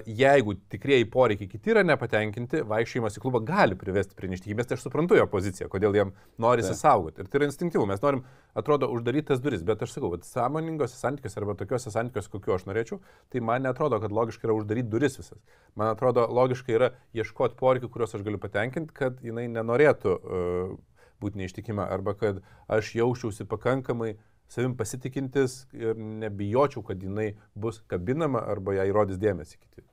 jeigu 0.05 0.55
tikrieji 0.69 1.07
poreikiai 1.09 1.49
kiti 1.49 1.73
yra 1.73 1.83
nepatenkinti, 1.87 2.61
vaikščiojimas 2.69 3.17
į 3.17 3.23
klubą 3.23 3.41
gali 3.49 3.79
privesti 3.81 4.17
prie 4.19 4.29
neištikimės, 4.29 4.69
tai 4.69 4.77
aš 4.77 4.85
suprantu 4.85 5.17
jo 5.17 5.25
poziciją, 5.31 5.71
kodėl 5.73 5.97
jam 5.97 6.13
norisi 6.39 6.75
Taip. 6.75 6.81
saugoti. 6.83 7.25
Ir 7.25 7.31
tai 7.31 7.41
yra 7.41 7.49
instinktyvu, 7.49 7.87
mes 7.89 8.03
norim, 8.05 8.21
atrodo, 8.55 8.91
uždaryti 8.93 9.31
tas 9.33 9.41
duris, 9.41 9.65
bet 9.65 9.81
aš 9.87 9.97
sakau, 9.97 10.13
kad 10.13 10.29
sąmoningose 10.29 10.99
santykiuose 11.01 11.41
arba 11.41 11.57
tokiuose 11.57 11.95
santykiuose, 11.95 12.33
kokiu 12.35 12.59
aš 12.59 12.67
norėčiau, 12.69 13.01
tai 13.33 13.41
man 13.41 13.65
netrodo, 13.65 14.03
kad 14.05 14.13
logiškai 14.13 14.51
yra 14.51 14.59
uždaryti 14.59 14.93
duris 14.93 15.17
visas. 15.17 15.41
Man 15.81 15.95
atrodo, 15.95 16.27
logiškai 16.29 16.77
yra 16.77 16.93
ieškoti 17.17 17.57
poreikių, 17.57 17.89
kuriuos 17.95 18.19
aš 18.19 18.27
galiu 18.27 18.43
patenkinti, 18.43 18.93
kad 18.93 19.25
jinai 19.25 19.49
nenorėtų 19.49 20.19
uh, 20.19 20.77
būti 21.25 21.41
neištikima 21.41 21.89
arba 21.89 22.15
kad 22.19 22.45
aš 22.69 22.95
jausčiausi 22.99 23.49
pakankamai 23.49 24.15
savim 24.55 24.77
pasitikintis 24.79 25.65
ir 25.75 25.99
nebijočiau, 25.99 26.85
kad 26.87 27.03
jinai 27.03 27.33
bus 27.59 27.81
kabinama 27.91 28.43
arba 28.55 28.77
ją 28.79 28.87
įrodys 28.93 29.19
dėmesį 29.23 29.59
kiti. 29.59 29.85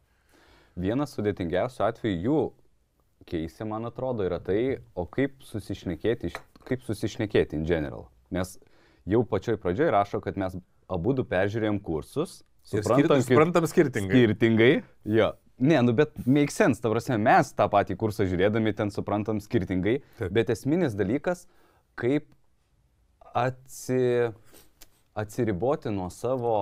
Vienas 0.79 1.15
sudėtingiausių 1.17 1.83
atvejų 1.89 2.21
jų 2.27 2.39
keisi, 3.27 3.65
man 3.67 3.85
atrodo, 3.89 4.25
yra 4.27 4.39
tai, 4.43 4.79
o 4.95 5.05
kaip 5.05 5.41
susišnekėti, 5.45 6.31
iš- 6.31 6.39
kaip 6.67 6.85
susišnekėti 6.87 7.57
in 7.59 7.65
general. 7.67 8.07
Nes 8.31 8.55
jau 9.09 9.23
pačioj 9.27 9.57
pradžioj 9.61 9.91
rašo, 9.93 10.21
kad 10.23 10.37
mes 10.37 10.55
abu 10.89 11.13
du 11.17 11.23
peržiūrėjom 11.27 11.81
kursus, 11.83 12.41
suprantam, 12.63 13.21
suprantam 13.25 13.67
skirtingai. 13.67 14.11
skirtingai. 14.15 14.73
Jo. 15.05 15.33
Ne, 15.61 15.77
nu 15.85 15.93
bet 15.93 16.15
make 16.25 16.49
sense, 16.51 16.81
ta 16.81 16.89
prasme, 16.89 17.19
mes 17.21 17.51
tą 17.53 17.67
patį 17.69 17.95
kursą 18.01 18.25
žiūrėdami 18.25 18.73
ten 18.75 18.89
suprantam 18.89 19.37
skirtingai, 19.43 19.99
Taip. 20.17 20.31
bet 20.33 20.49
esminis 20.49 20.95
dalykas, 20.97 21.45
kaip 21.95 22.25
atsi, 23.33 24.31
atsiriboti 25.13 25.91
nuo 25.93 26.09
savo 26.13 26.55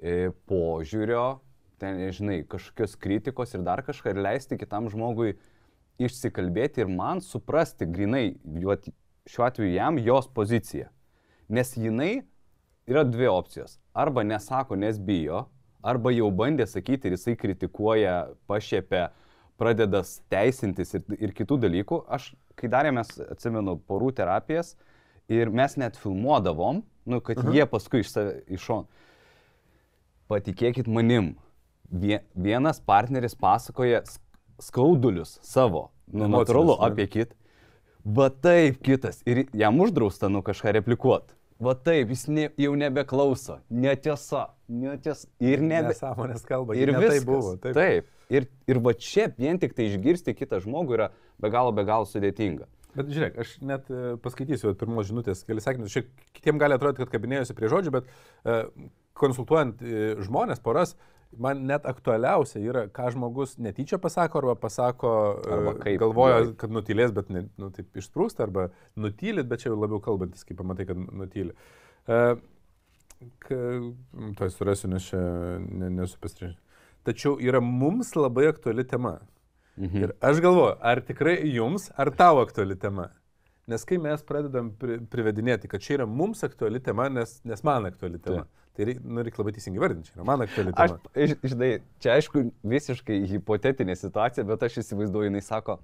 e, 0.00 0.30
požiūrio, 0.48 1.40
ten, 1.78 2.00
žinai, 2.14 2.42
kažkokios 2.50 2.96
kritikos 2.98 3.54
ir 3.54 3.64
dar 3.66 3.82
kažką 3.86 4.14
ir 4.14 4.22
leisti 4.22 4.58
kitam 4.58 4.88
žmogui 4.90 5.36
išsikalbėti 5.98 6.84
ir 6.84 6.90
man 6.90 7.22
suprasti 7.24 7.86
grinai, 7.90 8.38
šiuo 9.28 9.46
atveju 9.46 9.74
jam, 9.74 9.98
jos 10.02 10.30
poziciją. 10.34 10.88
Nes 11.48 11.74
jinai 11.76 12.22
yra 12.88 13.04
dvi 13.04 13.28
opcijos. 13.30 13.78
Arba 13.92 14.22
nesako, 14.22 14.76
nes 14.76 14.98
bijo, 14.98 15.46
arba 15.82 16.12
jau 16.14 16.30
bandė 16.34 16.66
sakyti 16.68 17.08
ir 17.08 17.16
jisai 17.16 17.34
kritikuoja, 17.38 18.28
pašiepia, 18.50 19.08
pradeda 19.58 20.04
teisintis 20.30 20.94
ir, 20.94 21.04
ir 21.18 21.34
kitų 21.34 21.58
dalykų. 21.66 22.02
Aš, 22.14 22.30
kai 22.58 22.70
darėmės, 22.70 23.16
atsimenu, 23.32 23.78
porų 23.88 24.12
terapijas 24.20 24.76
ir 25.28 25.50
mes 25.50 25.76
net 25.76 25.96
filmuodavom, 25.96 26.82
nu, 27.04 27.20
kad 27.20 27.36
-huh. 27.36 27.54
jie 27.54 27.66
paskui 27.66 28.00
iš, 28.00 28.12
save- 28.12 28.40
iš 28.46 28.60
šono. 28.60 28.86
Patikėkit 30.28 30.86
manim, 30.86 31.36
vie- 31.90 32.22
vienas 32.34 32.80
partneris 32.80 33.34
pasakoja 33.34 34.02
sk- 34.02 34.20
skaudulius 34.58 35.38
savo, 35.42 35.90
nu, 36.06 36.24
Emocinius, 36.24 36.48
natūralu, 36.48 36.80
ne? 36.80 36.86
apie 36.86 37.06
kitą. 37.06 37.34
Va 38.04 38.30
taip, 38.30 38.82
kitas. 38.82 39.22
Ir 39.26 39.46
jam 39.52 39.80
uždrausta, 39.80 40.28
nu, 40.28 40.42
kažką 40.42 40.72
replikuot. 40.72 41.34
Va 41.60 41.74
taip, 41.74 42.08
jis 42.08 42.28
ne, 42.28 42.50
jau 42.56 42.74
nebeklauso. 42.78 43.58
Netiesa. 43.70 44.46
Netiesa. 44.68 45.28
Ir 45.40 45.60
nebe... 45.60 45.88
Nesąmonės 45.88 46.44
kalba. 46.46 46.76
Ir 46.78 46.92
ne 46.92 46.98
viskas. 46.98 47.18
tai 47.18 47.26
buvo. 47.26 47.56
Taip. 47.56 47.74
taip. 47.74 48.06
Ir, 48.30 48.46
ir 48.68 48.78
va 48.78 48.92
čia 48.94 49.26
vien 49.38 49.58
tik 49.58 49.74
tai 49.74 49.88
išgirsti 49.88 50.34
kitą 50.36 50.60
žmogų 50.60 50.94
yra 50.94 51.10
be 51.40 51.50
galo, 51.50 51.72
be 51.72 51.84
galo 51.84 52.04
sudėtinga. 52.04 52.68
Bet 52.98 53.12
žiūrėk, 53.14 53.36
aš 53.44 53.52
net 53.62 53.90
e, 53.94 54.16
paskaitysiu 54.24 54.72
pirmos 54.78 55.06
žinutės, 55.10 55.44
kelias 55.46 55.66
sakinius. 55.68 55.92
Šiek 55.94 56.08
kitiems 56.36 56.60
gali 56.62 56.74
atrodyti, 56.76 57.04
kad 57.04 57.12
kabinėjusi 57.14 57.54
prie 57.58 57.70
žodžių, 57.70 57.92
bet 57.94 58.10
e, 58.42 58.58
konsultuojant 59.18 59.80
e, 59.86 60.10
žmonės, 60.26 60.60
poras, 60.64 60.96
man 61.36 61.60
net 61.68 61.84
aktualiausia 61.86 62.62
yra, 62.64 62.86
ką 62.94 63.10
žmogus 63.14 63.56
netyčia 63.60 63.98
pasako 64.00 64.40
arba 64.42 64.54
pasako, 64.62 65.14
e, 65.44 65.54
Arba 65.58 65.74
kaip. 65.82 65.98
galvoja, 66.00 66.38
Jo. 66.46 66.52
kad 66.60 66.72
nutylės, 66.72 67.12
bet 67.16 67.28
ne, 67.34 67.44
nu, 67.60 67.68
taip 67.74 67.98
išsprūsta, 68.00 68.46
arba 68.48 68.68
nutylit, 68.96 69.46
bet 69.50 69.60
čia 69.64 69.70
jau 69.72 69.78
labiau 69.80 70.00
kalbantis, 70.04 70.46
kai 70.48 70.56
pamatai, 70.58 70.88
kad 70.88 71.02
nutyli. 71.22 71.52
E, 72.08 72.22
Tuoj 73.48 74.50
surasiu, 74.54 74.86
nes 74.92 75.08
čia 75.10 75.18
ne, 75.58 75.88
nesu 75.90 76.18
pasirinkęs. 76.22 76.58
Tačiau 77.08 77.38
yra 77.42 77.58
mums 77.64 78.12
labai 78.14 78.44
aktuali 78.50 78.84
tema. 78.86 79.16
Mhm. 79.78 80.02
Ir 80.02 80.12
aš 80.20 80.40
galvoju, 80.44 80.76
ar 80.80 81.00
tikrai 81.00 81.36
jums, 81.54 81.90
ar 81.96 82.10
tau 82.10 82.40
aktuali 82.42 82.76
tema. 82.76 83.10
Nes 83.68 83.84
kai 83.84 83.98
mes 84.00 84.22
pradedam 84.24 84.70
pri, 84.80 84.98
privedinėti, 85.12 85.68
kad 85.68 85.80
čia 85.84 85.98
yra 85.98 86.06
mums 86.08 86.42
aktuali 86.42 86.80
tema, 86.80 87.08
nes, 87.12 87.40
nes 87.44 87.62
man 87.64 87.84
aktuali 87.86 88.18
tema. 88.18 88.46
Taip. 88.46 88.54
Tai 88.78 88.84
reikia, 88.86 89.02
nu, 89.04 89.22
reikia 89.26 89.42
labai 89.42 89.52
teisingai 89.56 89.80
vardinti, 89.82 90.08
čia 90.08 90.16
yra 90.20 90.24
man 90.24 90.40
aktuali 90.46 90.72
Aš, 90.74 90.90
tema. 90.94 91.12
iš- 91.26 91.38
žinai, 91.52 91.70
čia 92.00 92.12
aišku 92.14 92.44
visiškai 92.64 93.18
hipotetinė 93.34 93.96
situacija, 93.98 94.44
bet 94.46 94.62
aš 94.62 94.78
įsivaizduoju, 94.84 95.28
jinai 95.28 95.42
sako, 95.42 95.78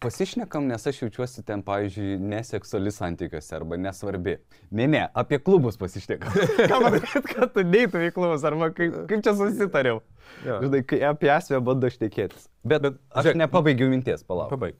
pasišnekam, 0.00 0.66
nes 0.70 0.86
aš 0.86 1.02
jaučiuosi 1.02 1.42
ten, 1.46 1.62
pavyzdžiui, 1.64 2.18
neseksuali 2.32 2.92
santykiuose 2.94 3.56
arba 3.58 3.76
nesvarbi. 3.80 4.38
Ne, 4.70 4.86
ne, 4.88 5.02
apie 5.14 5.38
klubus 5.44 5.76
pasišnekam. 5.80 6.36
Ką 6.70 6.80
man, 6.82 6.98
kad, 7.28 7.50
tu 7.54 7.64
neitum 7.66 8.06
į 8.06 8.12
klubus, 8.16 8.44
arba 8.48 8.70
kaip, 8.76 9.02
kaip 9.10 9.24
čia 9.26 9.34
susitariau. 9.36 10.00
Jo. 10.46 10.60
Žinai, 10.64 10.84
kai 10.88 11.02
apie 11.10 11.32
esmę 11.34 11.60
bando 11.64 11.90
šnekėtis. 11.92 12.48
Bet, 12.64 12.86
bet 12.86 13.00
aš 13.12 13.28
žiūrėk, 13.28 13.42
nepabaigiau 13.44 13.92
minties, 13.92 14.24
palauk. 14.24 14.52
Pabaig. 14.54 14.78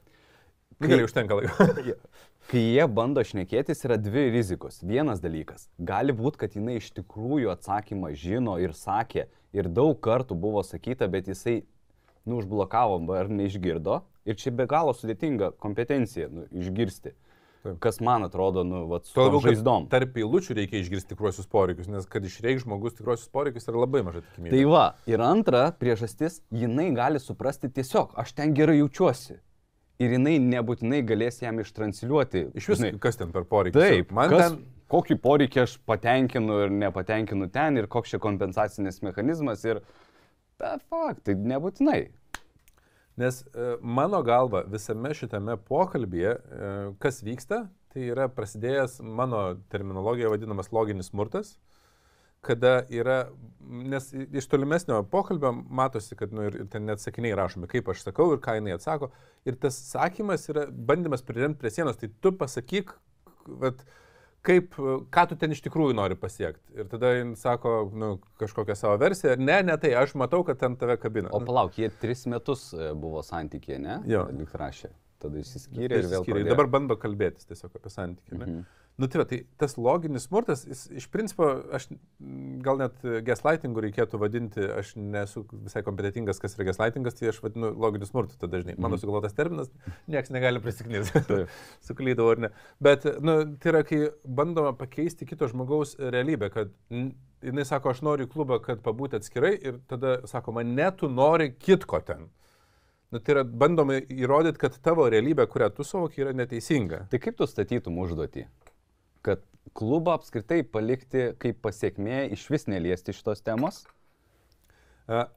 Gerai, 0.80 1.04
užtenka 1.04 1.36
laiko. 1.36 1.66
Kai 2.50 2.60
jie 2.64 2.84
bando 2.90 3.22
šnekėtis, 3.22 3.84
yra 3.86 3.98
dvi 4.00 4.30
rizikos. 4.34 4.80
Vienas 4.82 5.20
dalykas. 5.22 5.68
Gali 5.76 6.14
būti, 6.16 6.40
kad 6.40 6.56
jinai 6.56 6.78
iš 6.80 6.88
tikrųjų 6.96 7.52
atsakymą 7.52 8.14
žino 8.18 8.56
ir 8.58 8.72
sakė, 8.74 9.28
ir 9.54 9.68
daug 9.70 10.00
kartų 10.02 10.34
buvo 10.40 10.64
sakyta, 10.66 11.06
bet 11.12 11.28
jisai, 11.30 11.60
nu, 12.24 12.40
užblokavo 12.40 12.96
ar 13.14 13.30
neišgirdo. 13.30 14.00
Ir 14.28 14.36
čia 14.36 14.52
be 14.52 14.66
galo 14.68 14.92
sudėtinga 14.96 15.54
kompetencija, 15.62 16.28
nu, 16.32 16.46
išgirsti. 16.52 17.14
Taip. 17.60 17.76
Kas 17.84 17.98
man 18.00 18.24
atrodo, 18.24 18.62
nu, 18.64 18.86
va, 18.88 19.02
su 19.04 19.20
labiau, 19.20 19.40
žaizdom. 19.44 19.84
tarp 19.92 20.14
eilučių 20.16 20.54
reikia 20.56 20.80
išgirsti 20.80 21.12
tikruosius 21.12 21.48
poreikius, 21.50 21.90
nes 21.92 22.06
kad 22.08 22.24
išreikš 22.24 22.64
žmogus 22.64 22.96
tikruosius 22.96 23.28
poreikius 23.32 23.68
yra 23.68 23.82
labai 23.82 24.00
maža 24.06 24.22
tikimybė. 24.24 24.52
Tai 24.54 24.62
va, 24.70 24.84
ir 25.12 25.20
antra 25.24 25.66
priežastis, 25.76 26.38
jinai 26.48 26.88
gali 26.96 27.20
suprasti 27.20 27.68
tiesiog, 27.68 28.14
aš 28.20 28.32
ten 28.38 28.54
gerai 28.56 28.78
jaučiuosi. 28.78 29.36
Ir 30.00 30.14
jinai 30.16 30.38
nebūtinai 30.40 31.02
galės 31.04 31.42
jam 31.42 31.60
ištransliuoti. 31.60 32.46
Iš 32.56 32.70
vis, 32.72 32.80
žinai, 32.80 32.94
kas 33.04 33.20
ten 33.20 33.34
per 33.34 33.44
poreikis? 33.44 33.76
Taip, 33.76 34.14
man 34.16 34.32
kas- 34.32 34.46
ten 34.46 34.62
kokį 34.90 35.18
poreikį 35.20 35.60
aš 35.66 35.74
patenkinu 35.84 36.62
ir 36.64 36.72
nepatenkinu 36.72 37.50
ten 37.52 37.76
ir 37.76 37.90
koks 37.92 38.14
čia 38.14 38.22
kompensacinis 38.22 39.02
mechanizmas 39.04 39.66
ir... 39.68 39.82
Bet 40.60 40.80
fakt, 40.92 41.22
tai 41.28 41.36
nebūtinai. 41.36 42.00
Nes 43.18 43.42
e, 43.42 43.74
mano 43.82 44.22
galva 44.22 44.62
visame 44.70 45.12
šitame 45.16 45.56
pokalbėje, 45.68 46.36
e, 46.36 46.70
kas 47.02 47.20
vyksta, 47.26 47.64
tai 47.90 48.06
yra 48.12 48.28
prasidėjęs 48.30 49.00
mano 49.02 49.42
terminologija 49.72 50.30
vadinamas 50.30 50.70
loginis 50.72 51.10
smurtas, 51.10 51.56
kada 52.40 52.86
yra, 52.88 53.18
nes 53.60 54.06
iš 54.14 54.46
tolimesnio 54.48 55.02
pokalbio 55.12 55.52
matosi, 55.52 56.16
kad 56.16 56.32
nu, 56.32 56.46
ir 56.48 56.62
ten 56.72 56.86
net 56.88 57.02
sakiniai 57.02 57.36
rašomi, 57.36 57.68
kaip 57.68 57.90
aš 57.92 58.06
sakau 58.06 58.30
ir 58.32 58.40
ką 58.40 58.56
jinai 58.56 58.78
atsako. 58.78 59.10
Ir 59.44 59.58
tas 59.60 59.76
sakymas 59.90 60.48
yra 60.52 60.64
bandymas 60.70 61.24
priremti 61.26 61.60
prie 61.60 61.74
sienos, 61.74 61.98
tai 62.00 62.08
tu 62.22 62.32
pasakyk, 62.40 62.94
vat, 63.60 63.84
kaip, 64.46 64.74
ką 65.14 65.26
tu 65.30 65.36
ten 65.40 65.54
iš 65.54 65.62
tikrųjų 65.66 65.96
nori 65.98 66.16
pasiekti. 66.18 66.64
Ir 66.78 66.88
tada 66.90 67.12
jin 67.16 67.34
sako, 67.38 67.74
nu, 67.92 68.10
kažkokią 68.40 68.76
savo 68.78 68.96
versiją. 69.00 69.36
Ne, 69.40 69.60
ne 69.66 69.76
tai, 69.80 69.92
aš 70.00 70.16
matau, 70.20 70.42
kad 70.46 70.60
ten 70.60 70.76
tave 70.80 70.96
kabina. 71.00 71.32
O 71.36 71.42
palauk, 71.44 71.76
jie 71.78 71.90
tris 72.02 72.26
metus 72.30 72.70
e, 72.74 72.90
buvo 72.96 73.22
santykė, 73.26 73.78
ne? 73.82 74.00
Jo. 74.10 74.26
Lik 74.36 74.54
rašė. 74.56 74.92
Tada 75.20 75.40
išsiskyrė 75.42 76.00
ir 76.00 76.08
vėl. 76.08 76.24
Pradėjo. 76.24 76.52
Dabar 76.54 76.70
bando 76.72 76.96
kalbėtis 77.00 77.48
tiesiog 77.50 77.76
apie 77.76 77.92
santykį. 77.92 78.38
Mhm. 78.38 78.62
Nu 79.00 79.08
tai, 79.08 79.20
va, 79.22 79.24
tai 79.24 79.38
tas 79.56 79.78
loginis 79.80 80.26
smurtas, 80.28 80.66
jis, 80.68 80.82
iš 81.00 81.06
principo, 81.08 81.46
aš 81.72 81.86
gal 82.64 82.76
net 82.82 82.98
gaslightingu 83.24 83.80
reikėtų 83.86 84.18
vadinti, 84.20 84.60
aš 84.76 84.90
nesu 85.00 85.46
visai 85.54 85.80
kompetitingas, 85.86 86.40
kas 86.42 86.58
yra 86.58 86.66
gaslightingas, 86.68 87.16
tai 87.16 87.30
aš 87.30 87.38
vadinu 87.40 87.70
loginiu 87.80 88.08
smurtu, 88.08 88.36
tada 88.36 88.58
dažnai. 88.58 88.74
Mano 88.76 88.98
mm. 88.98 89.00
sugalvotas 89.00 89.36
terminas, 89.38 89.70
niekas 90.04 90.34
negali 90.34 90.60
prisiknyti. 90.60 91.40
Suklydau 91.88 92.28
ar 92.34 92.44
ne. 92.44 92.50
Bet, 92.82 93.06
nu, 93.24 93.38
tai 93.62 93.72
yra, 93.72 93.82
kai 93.88 94.02
bandoma 94.26 94.74
pakeisti 94.76 95.28
kito 95.30 95.48
žmogaus 95.48 95.96
realybę, 95.96 96.50
kad 96.52 96.74
jinai 96.90 97.64
sako, 97.64 97.94
aš 97.94 98.04
noriu 98.04 98.28
klubą, 98.28 98.60
kad 98.64 98.84
pabūti 98.84 99.16
atskirai 99.16 99.54
ir 99.56 99.80
tada 99.88 100.18
sako, 100.28 100.58
man 100.58 100.74
net 100.76 101.00
tu 101.00 101.08
nori 101.08 101.54
kitko 101.56 102.02
ten. 102.04 102.28
Nu, 103.10 103.18
tai 103.18 103.38
yra 103.38 103.42
bandoma 103.48 103.96
įrodyti, 103.98 104.60
kad 104.60 104.76
tavo 104.84 105.08
realybė, 105.10 105.48
kurią 105.50 105.72
tu 105.74 105.86
suvoki, 105.86 106.20
yra 106.22 106.34
neteisinga. 106.36 107.06
Tai 107.10 107.18
kaip 107.22 107.40
tu 107.40 107.48
statytum 107.48 107.96
užduotį? 108.04 108.44
Kad 109.26 109.42
klubą 109.76 110.16
apskritai 110.18 110.62
palikti 110.66 111.30
kaip 111.40 111.60
pasiekmė 111.64 112.26
iš 112.34 112.46
vis 112.52 112.66
neliesti 112.70 113.14
šitos 113.16 113.42
temos? 113.46 113.84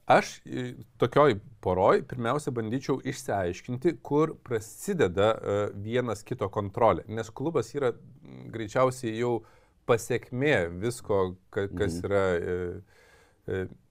Aš 0.06 0.36
tokioj 1.02 1.40
poroj 1.66 2.04
pirmiausia 2.06 2.54
bandyčiau 2.54 3.00
išsiaiškinti, 3.10 3.96
kur 4.06 4.36
prasideda 4.46 5.32
vienas 5.74 6.22
kito 6.28 6.50
kontrolė, 6.54 7.08
nes 7.10 7.32
klubas 7.34 7.74
yra 7.74 7.90
greičiausiai 8.54 9.16
jau 9.18 9.40
pasiekmė 9.90 10.58
visko, 10.84 11.34
kas 11.50 11.98
mhm. 11.98 12.06
yra 12.06 12.26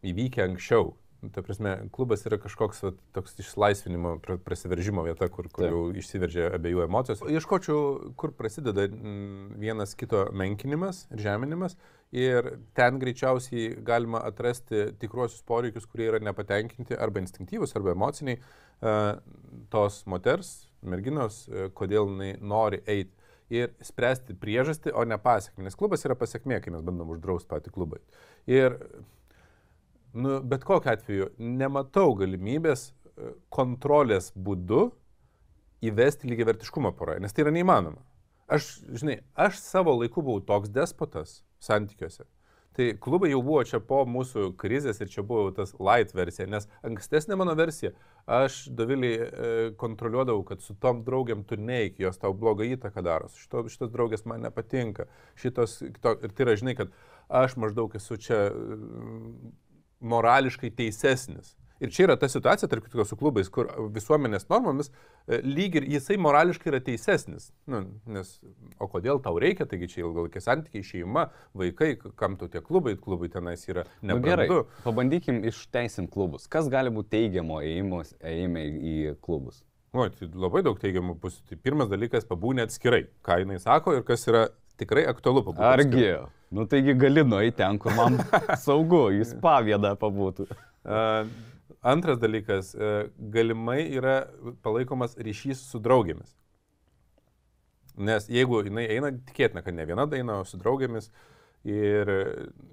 įvykę 0.06 0.46
anksčiau. 0.46 0.92
Nu, 1.22 1.30
ta 1.30 1.42
prasme, 1.42 1.76
klubas 1.94 2.24
yra 2.26 2.34
kažkoks 2.42 2.80
va, 2.82 2.90
toks 3.14 3.36
išlaisvinimo, 3.38 4.16
prasiveržimo 4.42 5.04
vieta, 5.06 5.28
kur, 5.30 5.46
kur 5.54 5.68
jau 5.68 5.82
išsiveržia 5.94 6.48
abiejų 6.56 6.82
emocijos. 6.88 7.22
Ieškočiau, 7.30 8.10
kur 8.18 8.32
prasideda 8.34 8.88
vienas 9.62 9.94
kito 9.98 10.24
menkinimas 10.34 11.04
ir 11.14 11.22
žeminimas. 11.22 11.78
Ir 12.12 12.50
ten 12.76 12.98
greičiausiai 13.00 13.70
galima 13.86 14.18
atrasti 14.26 14.88
tikruosius 15.00 15.46
poreikius, 15.46 15.86
kurie 15.86 16.10
yra 16.10 16.20
nepatenkinti 16.26 16.98
arba 16.98 17.22
instinktyvus, 17.22 17.76
arba 17.78 17.94
emociniai 17.94 18.42
uh, 18.42 19.14
tos 19.72 20.02
moters, 20.10 20.52
merginos, 20.82 21.44
uh, 21.46 21.70
kodėl 21.78 22.10
jinai 22.10 22.34
nori 22.42 22.82
eiti 22.82 23.14
ir 23.52 23.72
spręsti 23.84 24.34
priežastį, 24.42 24.90
o 24.96 25.06
ne 25.06 25.22
pasiekmę. 25.22 25.68
Nes 25.68 25.78
klubas 25.78 26.02
yra 26.08 26.18
pasiekmė, 26.18 26.58
kai 26.64 26.74
mes 26.74 26.82
bandom 26.82 27.14
uždrausti 27.14 27.50
patį 27.52 27.72
klubą. 27.78 28.02
Ir 28.50 28.80
nu, 30.12 30.40
bet 30.44 30.64
kokiu 30.68 30.92
atveju 30.92 31.30
nematau 31.38 32.12
galimybės 32.18 32.90
e, 32.90 33.32
kontrolės 33.52 34.30
būdu 34.36 34.90
įvesti 35.82 36.30
lygiavertiškumą 36.30 36.92
poroje, 36.98 37.22
nes 37.24 37.34
tai 37.34 37.46
yra 37.46 37.54
neįmanoma. 37.54 38.02
Aš, 38.52 38.68
žinai, 39.00 39.22
aš 39.38 39.58
savo 39.62 39.94
laiku 39.96 40.22
buvau 40.22 40.42
toks 40.44 40.70
despotas 40.72 41.40
santykiuose. 41.62 42.26
Tai 42.72 42.86
klubai 43.04 43.28
jau 43.28 43.42
buvo 43.44 43.60
čia 43.68 43.82
po 43.84 43.98
mūsų 44.08 44.54
krizės 44.60 45.02
ir 45.04 45.10
čia 45.12 45.24
buvo 45.28 45.50
tas 45.52 45.74
light 45.76 46.14
versija, 46.16 46.46
nes 46.48 46.64
ankstesnė 46.88 47.36
mano 47.36 47.52
versija, 47.56 47.90
aš 48.24 48.62
Dovilį 48.72 49.10
e, 49.12 49.26
kontroliuodavau, 49.80 50.40
kad 50.48 50.64
su 50.64 50.76
tom 50.80 51.02
draugiam 51.04 51.42
tu 51.44 51.58
neik, 51.60 52.00
jos 52.00 52.16
tau 52.22 52.32
blogą 52.32 52.64
įtaką 52.64 53.04
daro, 53.04 53.28
šito, 53.36 53.66
šitos 53.68 53.92
draugės 53.92 54.24
man 54.24 54.46
nepatinka, 54.46 55.04
šitos, 55.36 55.82
kito, 55.84 56.14
ir 56.24 56.32
tai 56.32 56.46
yra, 56.46 56.56
žinai, 56.62 56.76
kad 56.78 56.96
aš 57.42 57.58
maždaug 57.60 57.92
esu 58.00 58.16
čia 58.16 58.40
morališkai 60.02 60.70
teisesnis. 60.76 61.56
Ir 61.82 61.90
čia 61.90 62.04
yra 62.06 62.14
ta 62.14 62.28
situacija, 62.30 62.68
tarp 62.70 62.84
kitų 62.86 63.02
su 63.08 63.16
klubais, 63.18 63.48
kur 63.50 63.66
visuomenės 63.90 64.44
normomis 64.46 64.92
e, 64.92 65.40
lyg 65.42 65.80
ir 65.80 65.86
jisai 65.96 66.14
morališkai 66.22 66.70
yra 66.70 66.78
teisesnis. 66.84 67.48
Nu, 67.66 67.80
nes, 68.06 68.36
o 68.78 68.86
kodėl 68.90 69.18
tau 69.24 69.34
reikia, 69.42 69.66
taigi 69.66 69.88
čia 69.90 70.04
ilgalaikė 70.04 70.44
santykiai, 70.44 70.84
šeima, 70.86 71.24
vaikai, 71.58 71.96
kam 72.18 72.36
tu 72.38 72.46
tie 72.52 72.62
klubai, 72.62 72.94
klubai 72.94 73.32
tenais 73.34 73.66
yra 73.66 73.82
nebrandu. 73.98 74.20
Nu, 74.20 74.60
gerai, 74.62 74.84
pabandykim 74.84 75.42
išteisim 75.50 76.06
klubus. 76.12 76.46
Kas 76.50 76.70
gali 76.70 76.92
būti 76.94 77.16
teigiamo 77.16 77.58
ėjime 77.66 78.68
į 78.70 79.16
klubus? 79.26 79.64
O, 79.92 80.06
tai 80.06 80.28
labai 80.30 80.62
daug 80.62 80.78
teigiamų 80.80 81.16
pusių. 81.20 81.42
Tai 81.50 81.58
pirmas 81.66 81.90
dalykas, 81.90 82.28
pabūnė 82.30 82.68
atskirai, 82.68 83.08
ką 83.26 83.42
jinai 83.42 83.58
sako 83.60 83.98
ir 83.98 84.06
kas 84.06 84.22
yra 84.30 84.46
tikrai 84.80 85.02
aktualu 85.10 85.42
pabūti. 85.48 85.66
Argi? 85.66 85.90
Atskirai. 85.90 86.30
Nu 86.52 86.66
taigi 86.68 86.92
gali 87.00 87.24
nueiti 87.24 87.56
ten, 87.62 87.78
kur 87.80 87.94
man 87.96 88.18
saugu, 88.66 89.06
jis 89.16 89.32
pavėdą 89.40 89.94
pabūtų. 90.00 90.46
Uh, 90.84 91.30
antras 91.80 92.20
dalykas, 92.20 92.74
uh, 92.76 93.06
galimai 93.32 93.80
yra 93.88 94.18
palaikomas 94.64 95.16
ryšys 95.16 95.64
su 95.70 95.80
draugėmis. 95.80 96.34
Nes 97.96 98.28
jeigu 98.32 98.60
jinai 98.66 98.84
eina, 98.92 99.12
tikėtina, 99.30 99.64
kad 99.64 99.76
ne 99.76 99.88
viena 99.88 100.04
daina, 100.08 100.42
o 100.42 100.48
su 100.48 100.60
draugėmis. 100.60 101.08
Ir 101.68 102.08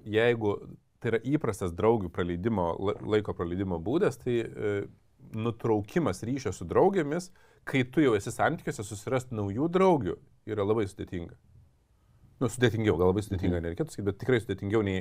jeigu 0.08 0.54
tai 1.00 1.14
yra 1.14 1.20
įprastas 1.32 1.72
draugių 1.76 2.10
praleidimo, 2.12 2.72
laiko 3.08 3.32
praleidimo 3.36 3.78
būdas, 3.80 4.18
tai 4.20 4.40
e, 4.42 4.72
nutraukimas 5.36 6.24
ryšio 6.26 6.52
su 6.52 6.66
draugėmis, 6.68 7.30
kai 7.68 7.84
tu 7.88 8.04
jau 8.04 8.16
esi 8.18 8.32
santykiuose, 8.34 8.84
susirasti 8.84 9.36
naujų 9.38 9.68
draugių 9.72 10.16
yra 10.50 10.66
labai 10.66 10.86
sudėtinga. 10.90 11.36
Nu, 12.40 12.48
sudėtingiau, 12.48 12.94
gal 12.96 13.10
labai 13.10 13.20
sudėtinga, 13.20 13.58
mhm. 13.58 13.64
nereikėtų 13.66 13.92
sakyti, 13.92 14.06
bet 14.06 14.18
tikrai 14.22 14.38
sudėtingiau 14.40 14.80
nei... 14.86 15.00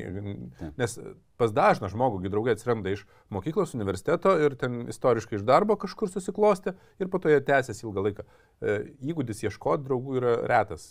Nes 0.80 0.96
pas 1.40 1.54
dažną 1.56 1.88
žmogų 1.94 2.28
draugai 2.28 2.58
atsiranda 2.58 2.92
iš 2.92 3.06
mokyklos, 3.32 3.72
universiteto 3.78 4.34
ir 4.44 4.58
ten 4.60 4.82
istoriškai 4.92 5.38
iš 5.40 5.46
darbo 5.48 5.78
kažkur 5.80 6.12
susiklosti 6.12 6.76
ir 7.00 7.12
po 7.12 7.22
to 7.24 7.32
jie 7.32 7.40
tęsiasi 7.48 7.86
ilgą 7.88 8.04
laiką. 8.10 8.26
E, 8.28 8.76
įgūdis 9.14 9.46
ieškoti 9.48 9.88
draugų 9.88 10.20
yra 10.20 10.34
retas 10.52 10.90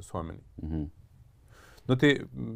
visuomeniai. 0.00 0.42
Mhm. 0.64 0.88
Nu 1.88 1.96
tai 1.96 2.10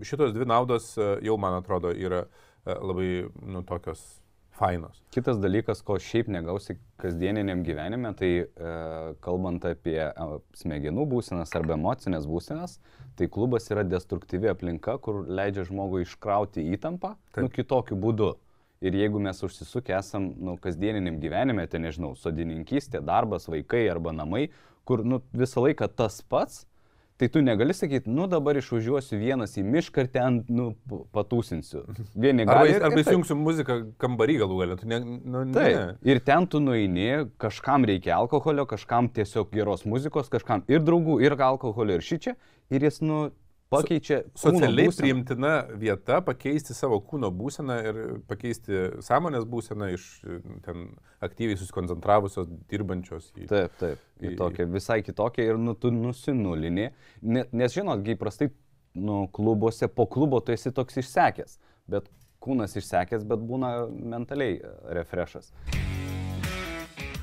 šitos 0.04 0.34
dvi 0.34 0.48
naudos 0.50 0.90
e, 0.98 1.06
jau, 1.24 1.38
man 1.40 1.60
atrodo, 1.60 1.94
yra 1.94 2.24
e, 2.26 2.74
labai, 2.74 3.08
nu, 3.46 3.62
tokios 3.68 4.02
fainos. 4.56 5.00
Kitas 5.12 5.38
dalykas, 5.40 5.82
ko 5.84 5.96
šiaip 6.00 6.28
negausi 6.32 6.76
kasdieniniam 7.00 7.62
gyvenime, 7.66 8.12
tai 8.18 8.30
e, 8.42 8.46
kalbant 9.24 9.64
apie 9.68 9.98
e, 10.04 10.26
smegenų 10.60 11.06
būsenas 11.10 11.52
arba 11.58 11.76
emocinės 11.78 12.28
būsenas, 12.28 12.78
tai 13.18 13.28
klubas 13.32 13.68
yra 13.72 13.84
destruktyvi 13.86 14.50
aplinka, 14.52 14.98
kur 15.02 15.24
leidžia 15.28 15.66
žmogui 15.68 16.04
iškrauti 16.06 16.64
įtampą, 16.76 17.14
Taip. 17.32 17.46
nu, 17.46 17.52
kitokiu 17.52 17.98
būdu. 18.00 18.34
Ir 18.82 18.96
jeigu 18.98 19.20
mes 19.22 19.38
užsisukę 19.46 19.94
esam, 19.94 20.32
nu, 20.42 20.56
kasdieniniam 20.58 21.20
gyvenime, 21.22 21.68
tai 21.70 21.78
nežinau, 21.84 22.16
sodininkystė, 22.18 22.98
darbas, 23.06 23.46
vaikai 23.50 23.84
arba 23.92 24.14
namai, 24.16 24.48
kur, 24.88 25.04
nu, 25.06 25.20
visą 25.36 25.62
laiką 25.62 25.86
tas 25.94 26.18
pats, 26.26 26.64
Tai 27.22 27.28
tu 27.28 27.40
negali 27.40 27.74
sakyti, 27.74 28.10
nu 28.10 28.24
dabar 28.26 28.58
išvažiuosiu 28.58 29.14
vienas 29.20 29.52
į 29.54 29.62
mišką 29.62 30.02
ir 30.02 30.08
ten, 30.10 30.40
nu, 30.50 30.72
patūsinsiu. 31.14 31.84
Vieni 32.18 32.42
gali. 32.48 32.72
Arba, 32.74 32.88
arba 32.88 32.98
įsijungsiu 33.04 33.36
muziką 33.38 33.76
kambarį 34.02 34.40
galų 34.40 34.56
galę. 34.58 34.76
Ne, 34.90 34.98
nu, 35.06 35.44
ne. 35.46 35.54
Taip. 35.54 36.00
Ir 36.02 36.18
ten 36.26 36.48
tu 36.50 36.58
nueini, 36.58 37.28
kažkam 37.38 37.86
reikia 37.86 38.16
alkoholio, 38.16 38.64
kažkam 38.66 39.06
tiesiog 39.14 39.54
geros 39.54 39.86
muzikos, 39.86 40.32
kažkam 40.34 40.66
ir 40.66 40.82
draugų, 40.82 41.20
ir 41.22 41.38
alkoholio, 41.38 42.00
ir 42.00 42.02
šičia. 42.02 42.34
Ir 42.74 42.88
jis, 42.88 42.98
nu, 43.06 43.20
pakeičia 43.72 44.20
socialiai 44.38 44.88
būseną. 44.88 45.02
priimtina 45.02 45.52
vieta 45.80 46.20
pakeisti 46.24 46.76
savo 46.76 47.00
kūno 47.02 47.32
būseną 47.34 47.76
ir 47.88 48.00
pakeisti 48.30 48.80
sąmonės 49.04 49.46
būseną 49.48 49.90
iš 49.96 50.08
ten 50.66 50.88
aktyviai 51.24 51.58
susikoncentravusios, 51.60 52.50
dirbančios 52.70 53.30
į... 53.36 53.48
Taip, 53.50 53.76
taip, 53.80 54.02
į, 54.22 54.34
tokia, 54.40 54.66
visai 54.70 55.00
kitokia 55.06 55.48
ir 55.50 55.60
nu, 55.60 55.74
tu 55.78 55.92
nusinulinė, 55.94 56.90
nes 57.22 57.74
žinot, 57.74 58.04
kai 58.06 58.18
prastai 58.20 58.52
nu, 58.94 59.26
klubuose, 59.32 59.88
po 59.88 60.06
klubo 60.06 60.40
tu 60.40 60.52
esi 60.52 60.72
toks 60.74 61.00
išsekęs, 61.02 61.58
bet 61.90 62.10
kūnas 62.42 62.76
išsekęs, 62.78 63.24
bet 63.28 63.42
būna 63.46 63.72
mentaliai 63.88 64.58
e, 64.58 64.72
refreshas. 64.98 65.52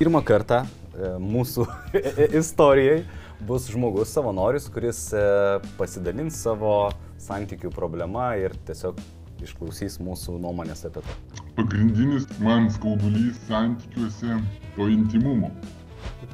Pirmą 0.00 0.22
kartą 0.24 0.62
e, 0.64 1.12
mūsų 1.20 1.66
istorijai 2.40 3.02
bus 3.46 3.68
žmogus, 3.72 4.12
savanoris, 4.12 4.68
kuris 4.72 5.06
e, 5.16 5.22
pasidalins 5.78 6.36
savo 6.44 6.90
santykių 7.20 7.72
problema 7.74 8.34
ir 8.40 8.54
tiesiog 8.68 9.00
išklausys 9.44 9.98
mūsų 10.04 10.36
nuomonės 10.42 10.84
apie 10.88 11.02
tai. 11.06 11.16
Pagrindinis 11.56 12.26
man 12.44 12.68
skaudulys 12.72 13.40
santykiuose 13.48 14.40
to 14.76 14.88
intimumo. 14.92 15.52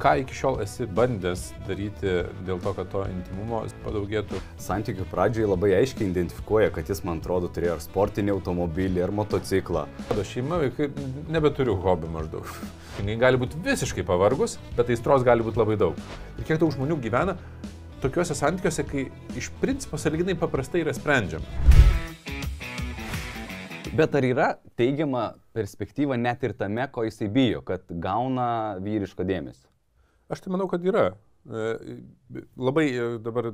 Ką 0.02 0.16
iki 0.20 0.34
šiol 0.34 0.58
esi 0.64 0.84
bandęs 0.90 1.52
daryti 1.68 2.10
dėl 2.44 2.58
to, 2.62 2.72
kad 2.74 2.88
to 2.90 3.04
intimumo 3.06 3.62
padaugėtų? 3.84 4.40
Santykių 4.60 5.06
pradžioje 5.12 5.46
labai 5.48 5.70
aiškiai 5.78 6.08
identifikuoja, 6.10 6.72
kad 6.74 6.90
jis, 6.90 7.04
man 7.06 7.22
atrodo, 7.22 7.48
turėjo 7.52 7.76
ar 7.76 7.84
sportinį 7.84 8.34
automobilį, 8.34 9.04
ar 9.06 9.14
motociklą. 9.14 9.86
Mano 10.10 10.24
šeima, 10.26 10.58
vaikai, 10.64 10.90
nebeturiu 11.32 11.78
hobi 11.84 12.10
maždaug. 12.12 12.50
Jis 12.98 13.20
gali 13.22 13.40
būti 13.40 13.60
visiškai 13.62 14.04
pavargus, 14.08 14.58
bet 14.76 14.90
aistros 14.90 15.24
gali 15.26 15.46
būti 15.46 15.62
labai 15.62 15.78
daug. 15.80 16.00
Ir 16.36 16.48
kiek 16.48 16.60
daug 16.60 16.74
žmonių 16.74 16.98
gyvena 17.06 17.36
tokiuose 18.02 18.36
santykiuose, 18.36 18.84
kai 18.90 19.06
iš 19.38 19.52
principo 19.62 20.00
saliginai 20.00 20.36
paprastai 20.38 20.82
yra 20.82 20.96
sprendžiama. 20.96 21.94
Bet 23.96 24.12
ar 24.18 24.26
yra 24.28 24.50
teigiama 24.76 25.30
perspektyva 25.56 26.18
net 26.20 26.42
ir 26.44 26.52
tame, 26.58 26.84
ko 26.92 27.06
jisai 27.06 27.30
bijo, 27.32 27.62
kad 27.64 27.86
gauna 27.88 28.76
vyriško 28.84 29.24
dėmesio? 29.24 29.70
Aš 30.28 30.42
tai 30.42 30.52
manau, 30.54 30.66
kad 30.70 30.84
yra. 30.86 31.12
E, 31.46 31.98
labai 32.58 32.86
e, 32.90 33.06
dabar 33.22 33.52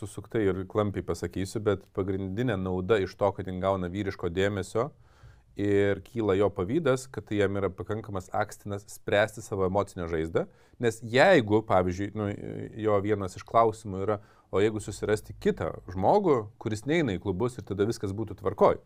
susuktai 0.00 0.42
ir 0.48 0.64
klampiai 0.70 1.04
pasakysiu, 1.06 1.62
bet 1.62 1.84
pagrindinė 1.94 2.56
nauda 2.58 2.98
iš 2.98 3.14
to, 3.18 3.30
kad 3.36 3.46
jis 3.46 3.60
gauna 3.62 3.90
vyriško 3.92 4.30
dėmesio 4.34 4.88
ir 5.56 6.00
kyla 6.06 6.34
jo 6.40 6.48
pavydas, 6.50 7.06
kad 7.12 7.28
tai 7.28 7.38
jam 7.38 7.58
yra 7.60 7.70
pakankamas 7.70 8.30
akstinas 8.32 8.86
spręsti 8.88 9.44
savo 9.44 9.68
emocinę 9.68 10.08
žaizdą. 10.10 10.46
Nes 10.82 10.98
jeigu, 11.04 11.60
pavyzdžiui, 11.68 12.10
nu, 12.18 12.30
jo 12.82 12.98
vienas 13.04 13.36
iš 13.38 13.44
klausimų 13.46 14.02
yra, 14.06 14.18
o 14.50 14.60
jeigu 14.60 14.82
susirasti 14.82 15.36
kitą 15.38 15.70
žmogų, 15.92 16.38
kuris 16.60 16.86
neina 16.88 17.14
į 17.14 17.22
klubus 17.22 17.60
ir 17.60 17.68
tada 17.68 17.86
viskas 17.88 18.16
būtų 18.16 18.40
tvarkoj, 18.40 18.80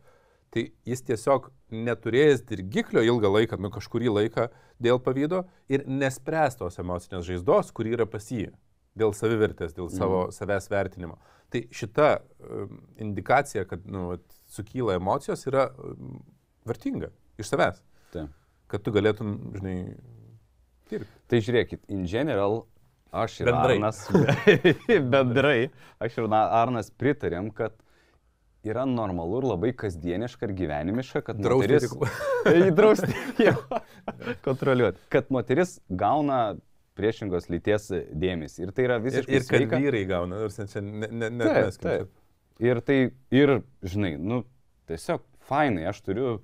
tai 0.55 0.69
jis 0.89 1.03
tiesiog 1.07 1.51
neturėjęs 1.75 2.45
dirgiklio 2.47 3.03
ilgą 3.05 3.33
laiką, 3.39 3.59
nu 3.61 3.71
kažkurį 3.75 4.13
laiką 4.13 4.47
dėl 4.83 5.01
pavydo 5.03 5.45
ir 5.73 5.85
nespręs 5.89 6.59
tos 6.61 6.79
emocinės 6.83 7.27
žaizdos, 7.27 7.73
kuri 7.75 7.97
yra 7.97 8.07
pas 8.11 8.31
jį 8.31 8.51
dėl 8.97 9.13
savivertės, 9.17 9.75
dėl 9.77 9.91
savo 9.93 10.27
mm. 10.27 10.37
savęs 10.37 10.71
vertinimo. 10.73 11.19
Tai 11.53 11.63
šita 11.75 12.09
um, 12.17 12.81
indikacija, 13.03 13.67
kad 13.69 13.85
nu, 13.91 14.17
sukyla 14.55 14.97
emocijos, 14.99 15.45
yra 15.51 15.69
um, 15.77 16.19
vertinga 16.67 17.13
iš 17.41 17.53
savęs. 17.53 17.83
Taip. 18.15 18.33
Kad 18.71 18.83
tu 18.83 18.95
galėtum, 18.95 19.37
žinai, 19.55 19.77
dirbti. 20.91 21.21
Tai 21.31 21.43
žiūrėkit, 21.45 21.85
in 21.93 22.07
general, 22.11 22.65
aš 23.15 23.41
ir 23.43 23.51
bendrai. 23.51 23.77
Arnas, 23.77 24.01
bendrai, 25.15 25.59
aš 26.03 26.19
ir 26.19 26.39
Arnas 26.41 26.91
pritarėm, 26.99 27.53
kad 27.55 27.77
yra 28.71 28.85
normalu 28.89 29.41
ir 29.41 29.49
labai 29.53 29.73
kasdieniška 29.79 30.49
ir 30.49 30.55
gyvenimiška, 30.61 31.23
kad 31.27 31.41
moteris... 31.43 31.89
Įdrausti. 32.51 33.13
kontroliuoti. 34.47 35.03
Kad 35.13 35.31
moteris 35.35 35.79
gauna 35.89 36.41
priešingos 36.97 37.51
lyties 37.53 37.91
dėmesį. 38.17 38.67
Ir 38.67 38.75
tai 38.77 38.87
yra 38.89 38.99
visiškai... 39.05 39.33
Ir, 39.33 39.41
ir 39.43 39.47
kad 39.47 39.61
sveika. 39.61 39.81
vyrai 39.85 40.05
gauna, 40.09 40.43
nors 40.45 40.59
čia 40.73 40.83
ne, 40.85 41.09
ne, 41.11 41.31
ne, 41.31 41.49
taip, 41.49 41.81
taip. 41.83 42.13
Ir 42.65 42.81
tai, 42.85 42.99
ir, 43.37 43.59
žinai, 43.85 44.15
nu, 44.17 44.41
tiesiog 44.89 45.25
fainai, 45.47 45.85
aš 45.91 46.01
turiu 46.07 46.39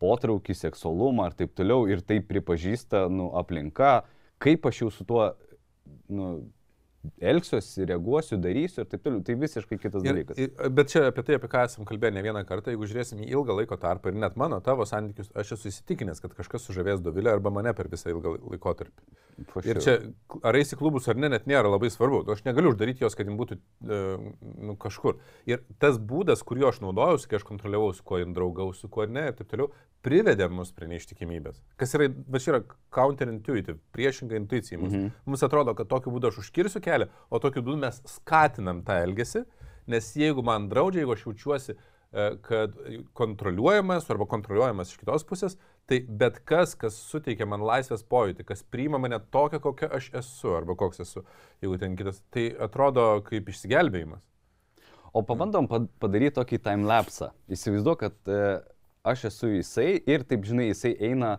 potraukį, 0.00 0.56
seksualumą 0.56 1.28
ir 1.28 1.36
taip 1.42 1.52
toliau, 1.58 1.84
ir 1.90 2.00
tai 2.06 2.22
pripažįsta, 2.24 3.04
nu, 3.12 3.28
aplinka, 3.36 4.00
kaip 4.40 4.64
aš 4.70 4.84
jau 4.86 4.88
su 4.94 5.04
tuo, 5.08 5.26
nu, 6.08 6.30
elgsiuosi, 7.20 7.86
reaguosiu, 7.88 8.36
darysiu 8.40 8.84
ir 8.84 8.88
taip 8.90 9.04
toliau. 9.04 9.22
Tai 9.24 9.36
visiškai 9.40 9.78
kitas 9.80 10.04
ir, 10.04 10.10
dalykas. 10.10 10.40
Ir, 10.40 10.52
bet 10.76 10.92
čia 10.92 11.06
apie 11.08 11.24
tai, 11.24 11.38
apie 11.40 11.48
ką 11.52 11.62
esam 11.68 11.88
kalbėję 11.88 12.12
ne 12.16 12.24
vieną 12.26 12.42
kartą, 12.48 12.74
jeigu 12.74 12.88
žiūrėsim 12.90 13.22
į 13.24 13.30
ilgą 13.32 13.56
laiko 13.56 13.78
tarpą 13.80 14.12
ir 14.12 14.18
net 14.20 14.36
mano, 14.40 14.60
tavo 14.64 14.84
santykius, 14.88 15.30
aš 15.40 15.54
esu 15.56 15.70
įsitikinęs, 15.72 16.20
kad 16.20 16.36
kažkas 16.36 16.68
sužavės 16.68 17.00
Dovilę 17.04 17.32
arba 17.32 17.52
mane 17.54 17.72
per 17.76 17.88
visą 17.92 18.12
ilgą 18.12 18.36
laikotarpį. 18.52 19.08
Ir 19.64 19.80
čia, 19.80 19.96
ar 20.44 20.58
eisi 20.58 20.76
klubus 20.76 21.08
ar 21.08 21.16
ne, 21.16 21.30
net 21.32 21.46
nėra 21.48 21.70
labai 21.72 21.88
svarbu. 21.92 22.22
Aš 22.34 22.44
negaliu 22.44 22.74
uždaryti 22.74 23.06
jos, 23.06 23.16
kad 23.16 23.28
jin 23.28 23.38
būtų 23.40 23.56
e, 23.56 24.00
nu, 24.68 24.76
kažkur. 24.80 25.16
Ir 25.48 25.62
tas 25.80 25.96
būdas, 25.96 26.44
kuriuo 26.44 26.68
aš 26.68 26.82
naudojausi, 26.84 27.30
kai 27.30 27.40
aš 27.40 27.46
kontroliavau, 27.48 27.94
su 27.96 28.04
kuo 28.04 28.20
jin 28.20 28.36
draugausi, 28.36 28.84
su 28.84 28.92
kuo 28.92 29.08
ne 29.08 29.30
ir 29.30 29.38
taip 29.38 29.48
toliau, 29.48 29.70
privedė 30.04 30.48
mus 30.52 30.72
prie 30.76 30.88
neištikimybės. 30.90 31.60
Kas 31.80 31.94
yra, 31.96 32.08
bet 32.08 32.44
čia 32.44 32.54
yra 32.54 32.60
counterintuitive, 32.94 33.78
priešinga 33.94 34.38
intuicija. 34.38 34.78
Mums, 34.80 34.94
mm 34.94 35.04
-hmm. 35.04 35.24
mums 35.26 35.42
atrodo, 35.46 35.74
kad 35.74 35.88
tokiu 35.88 36.12
būdu 36.12 36.28
aš 36.28 36.38
užkirsiu 36.44 36.80
kelią, 36.80 37.08
o 37.30 37.38
tokiu 37.38 37.62
būdu 37.62 37.80
mes 37.84 38.02
skatinam 38.06 38.82
tą 38.84 39.02
elgesį, 39.04 39.44
nes 39.86 40.16
jeigu 40.16 40.42
man 40.42 40.68
draudžia, 40.68 41.00
jeigu 41.04 41.12
aš 41.12 41.26
jaučiuosi, 41.26 41.76
e, 42.12 42.30
kad 42.42 42.76
kontroliuojamas 43.12 44.10
arba 44.10 44.26
kontroliuojamas 44.26 44.90
iš 44.90 44.96
kitos 44.96 45.24
pusės, 45.24 45.58
tai 45.86 46.00
bet 46.08 46.40
kas, 46.44 46.74
kas 46.74 46.94
suteikia 46.94 47.46
man 47.46 47.60
laisvės 47.60 48.02
pojūtį, 48.02 48.44
kas 48.44 48.62
priima 48.62 48.98
mane 48.98 49.18
tokią, 49.18 49.60
kokia 49.60 49.88
aš 49.88 50.10
esu 50.14 50.56
arba 50.56 50.74
koks 50.74 51.00
esu, 51.00 51.24
jeigu 51.62 51.78
ten 51.78 51.96
kitas, 51.96 52.22
tai 52.30 52.50
atrodo 52.58 53.22
kaip 53.26 53.48
išsigelbėjimas. 53.48 54.22
O 55.12 55.22
pabandom 55.26 55.66
padaryti 55.98 56.36
tokį 56.36 56.60
timelapsą. 56.62 57.32
Įsivaizduoju, 57.50 57.98
kad 57.98 58.30
e, 58.30 58.60
aš 59.04 59.24
esu 59.30 59.54
jisai 59.54 59.92
ir 60.06 60.24
taip 60.28 60.44
žinai, 60.48 60.70
jisai 60.70 60.94
eina 61.10 61.36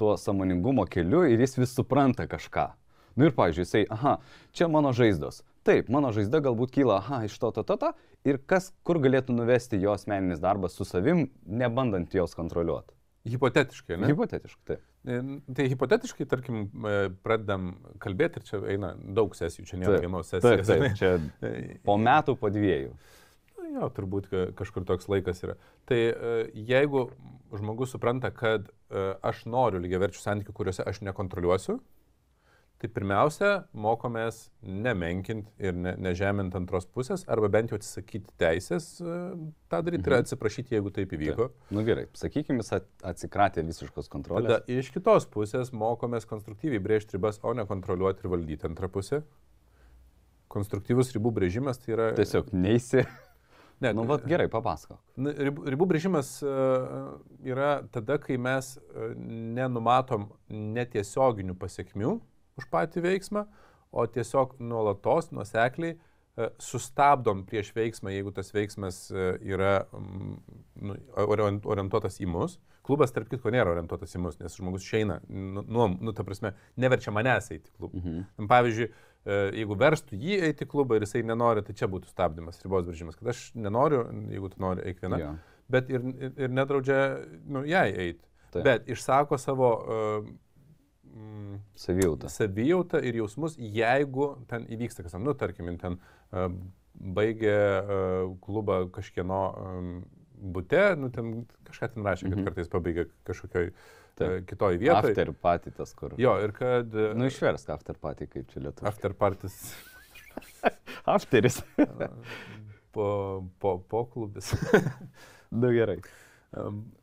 tuo 0.00 0.16
samoningumo 0.16 0.86
keliu 0.90 1.24
ir 1.28 1.40
jis 1.40 1.58
vis 1.58 1.74
supranta 1.76 2.26
kažką. 2.28 2.70
Nu 3.16 3.28
ir, 3.28 3.34
pavyzdžiui, 3.36 3.66
jisai, 3.66 3.82
aha, 3.92 4.16
čia 4.56 4.68
mano 4.72 4.94
žaizdos. 4.96 5.42
Taip, 5.68 5.90
mano 5.92 6.10
žaizda 6.16 6.40
galbūt 6.42 6.72
kyla, 6.74 6.96
aha, 7.02 7.20
iš 7.28 7.36
to, 7.38 7.52
to, 7.52 7.64
to, 7.68 7.76
to. 7.78 7.92
Ir 8.26 8.38
kas, 8.48 8.70
kur 8.86 8.98
galėtų 9.02 9.36
nuvesti 9.36 9.80
jo 9.82 9.92
asmeninis 9.92 10.40
darbas 10.40 10.78
su 10.78 10.86
savim, 10.88 11.26
nebandant 11.44 12.14
jos 12.16 12.32
kontroliuoti. 12.38 12.96
Hipotetiškai, 13.28 13.98
ne? 14.00 14.08
Hipotetiškai, 14.10 14.64
taip. 14.66 14.80
E, 15.06 15.18
tai 15.54 15.68
hipotetiškai, 15.70 16.26
tarkim, 16.30 16.64
e, 16.88 16.96
pradedam 17.22 17.68
kalbėti 18.02 18.40
ir 18.40 18.48
čia 18.48 18.62
eina 18.72 18.94
daug 18.98 19.36
sesijų, 19.38 19.66
čia 19.68 19.78
nėra 19.78 20.00
vienos 20.02 20.32
sesijos. 20.32 20.66
Taip, 20.66 20.88
taip, 20.88 20.96
čia 20.98 21.78
po 21.86 21.98
metų, 22.00 22.34
po 22.40 22.50
dviejų. 22.54 22.96
Jo, 23.72 23.88
turbūt 23.94 24.28
kažkur 24.58 24.84
toks 24.88 25.08
laikas 25.08 25.40
yra. 25.46 25.56
Tai 25.88 25.98
e, 25.98 26.34
jeigu 26.68 27.06
žmogus 27.56 27.94
supranta, 27.94 28.32
kad 28.34 28.68
e, 28.68 29.04
aš 29.24 29.46
noriu 29.48 29.80
lygiaverčių 29.82 30.20
santykių, 30.20 30.54
kuriuose 30.56 30.84
aš 30.88 31.00
nekontroliuosiu, 31.06 31.78
tai 32.82 32.90
pirmiausia, 32.90 33.50
mokomės 33.78 34.48
nemenkinti 34.66 35.52
ir 35.62 35.76
ne, 35.78 35.92
nežeminti 36.02 36.58
antros 36.58 36.88
pusės, 36.90 37.22
arba 37.30 37.48
bent 37.52 37.70
jau 37.70 37.78
atsisakyti 37.78 38.34
teisės 38.42 38.88
e, 38.98 39.16
tą 39.70 39.80
daryti 39.86 40.02
mhm. 40.02 40.10
ir 40.10 40.16
atsiprašyti, 40.18 40.76
jeigu 40.76 40.92
taip 40.94 41.14
įvyko. 41.16 41.48
Na 41.70 41.78
nu, 41.78 41.86
gerai, 41.86 42.08
sakykime, 42.18 42.60
jis 42.60 42.74
atsikratė 43.12 43.64
visiškos 43.68 44.10
kontrolės. 44.12 44.50
Tada 44.50 44.78
iš 44.80 44.90
kitos 44.92 45.28
pusės 45.32 45.72
mokomės 45.72 46.26
konstruktyviai 46.28 46.82
brėžti 46.82 47.16
ribas, 47.16 47.40
o 47.46 47.54
ne 47.56 47.64
kontroliuoti 47.70 48.26
ir 48.26 48.34
valdyti 48.34 48.68
antrą 48.68 48.90
pusę. 48.92 49.22
Konstruktyvus 50.52 51.14
ribų 51.14 51.32
brėžimas 51.38 51.78
tai 51.80 51.94
yra... 51.94 52.10
Tiesiog 52.18 52.50
neįsi 52.52 53.06
Ne, 53.82 53.92
nu, 53.96 54.04
vat, 54.06 54.24
gerai, 54.28 54.46
papasako. 54.50 54.98
Ribų, 55.18 55.88
brėžimas 55.90 56.36
uh, 56.46 57.16
yra 57.46 57.74
tada, 57.94 58.18
kai 58.22 58.38
mes 58.40 58.76
uh, 58.78 59.10
nenumatom 59.18 60.28
netiesioginių 60.48 61.56
pasiekmių 61.58 62.14
už 62.60 62.68
patį 62.70 63.02
veiksmą, 63.08 63.46
o 63.92 64.06
tiesiog 64.08 64.54
nuolatos, 64.62 65.32
nuosekliai 65.34 65.96
uh, 65.96 66.52
sustabdom 66.62 67.42
prieš 67.48 67.72
veiksmą, 67.76 68.12
jeigu 68.14 68.34
tas 68.36 68.54
veiksmas 68.54 69.08
yra 69.12 69.80
um, 69.90 70.36
nu, 70.78 70.98
orientuotas 71.26 72.20
į 72.22 72.30
mus. 72.30 72.60
Klubas, 72.82 73.12
tarp 73.14 73.28
kitko, 73.30 73.50
nėra 73.54 73.76
orientuotas 73.76 74.14
į 74.18 74.24
mus, 74.24 74.38
nes 74.40 74.58
žmogus 74.58 74.82
išeina, 74.82 75.20
nu, 75.30 75.86
nu, 75.92 76.14
ta 76.14 76.24
prasme, 76.26 76.50
neverčia 76.82 77.14
manęs 77.14 77.52
eiti 77.54 77.70
į 77.70 77.76
klubą. 77.76 77.98
Mhm. 78.00 78.46
Pavyzdžiui, 78.50 78.88
E, 78.90 79.11
jeigu 79.24 79.76
verstų 79.78 80.18
jį 80.18 80.38
eiti 80.48 80.66
į 80.66 80.70
klubą 80.72 80.98
ir 80.98 81.06
jisai 81.06 81.22
nenori, 81.26 81.62
tai 81.62 81.76
čia 81.78 81.88
būtų 81.90 82.10
stabdymas, 82.10 82.60
ribos 82.64 82.86
brėžimas, 82.88 83.18
kad 83.18 83.30
aš 83.30 83.42
nenoriu, 83.54 84.04
jeigu 84.32 84.50
tu 84.50 84.62
nori, 84.62 84.84
eik 84.90 85.02
viena. 85.04 85.20
Ja. 85.20 85.32
Bet 85.72 85.90
ir, 85.92 86.04
ir, 86.32 86.50
nedraudžia 86.50 87.00
nu, 87.46 87.62
jai 87.68 87.88
eiti. 87.92 88.24
Taip. 88.52 88.64
Bet 88.66 88.90
išsako 88.92 89.38
savo 89.40 89.68
uh, 89.78 90.26
mm, 91.08 91.60
savijautą. 91.84 92.28
savijautą 92.28 93.00
ir 93.00 93.22
jausmus, 93.22 93.56
jeigu 93.56 94.32
ten 94.50 94.66
įvyksta 94.68 95.06
kas, 95.06 95.14
nu, 95.22 95.36
tarkim, 95.38 95.70
ten 95.80 95.96
uh, 95.96 96.50
baigė 96.92 97.56
uh, 97.56 98.34
klubą 98.44 98.82
kažkieno 98.92 99.40
um, 99.54 99.94
bute, 100.52 100.82
nu, 100.98 101.08
ten 101.14 101.46
kažką 101.70 101.94
ten 101.94 102.04
rašė, 102.10 102.26
kad 102.26 102.36
mhm. 102.36 102.46
kartais 102.50 102.68
pabaigė 102.74 103.06
kažkokioj 103.30 103.70
uh, 103.70 103.88
Taip. 104.20 104.46
kitoj 104.50 104.76
vietoje. 104.80 105.12
After 105.12 105.32
party 105.32 105.72
tas, 105.76 105.94
kur. 105.96 106.14
Jo, 106.20 106.36
ir 106.44 106.52
kad... 106.56 106.92
Nu, 107.16 107.26
išversk 107.30 107.72
after 107.72 107.96
party, 107.98 108.28
kaip 108.30 108.50
čia 108.52 108.64
lietuvių. 108.66 108.88
After 108.90 109.14
parties. 109.16 109.58
Afteris. 111.14 111.62
po, 112.94 113.44
po, 113.58 113.78
po 113.88 114.04
klubis. 114.04 114.52
Na 114.72 114.82
nu, 115.62 115.72
gerai. 115.72 116.00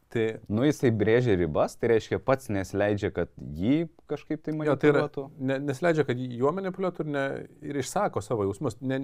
Tai 0.09 0.25
Nu, 0.49 0.63
jisai 0.65 0.89
brėžia 0.93 1.35
ribas, 1.37 1.75
tai 1.77 1.91
reiškia 1.91 2.17
pats 2.25 2.49
nesileidžia, 2.53 3.11
kad 3.13 3.29
jį 3.37 3.83
kažkaip 4.09 4.41
tai 4.41 4.55
Jo, 4.57 4.73
tai 4.73 4.89
yra, 4.89 5.03
manipuliuotų. 5.05 5.25
ne, 5.49 5.57
nesileidžia, 5.67 6.05
kad 6.07 6.21
juo 6.41 6.53
manipuliuotų 6.57 7.05
ir, 7.05 7.11
ne, 7.13 7.25
ir 7.69 7.77
išsako 7.83 8.23
savo 8.25 8.47
jausmus. 8.47 8.79
Ne, 8.81 9.01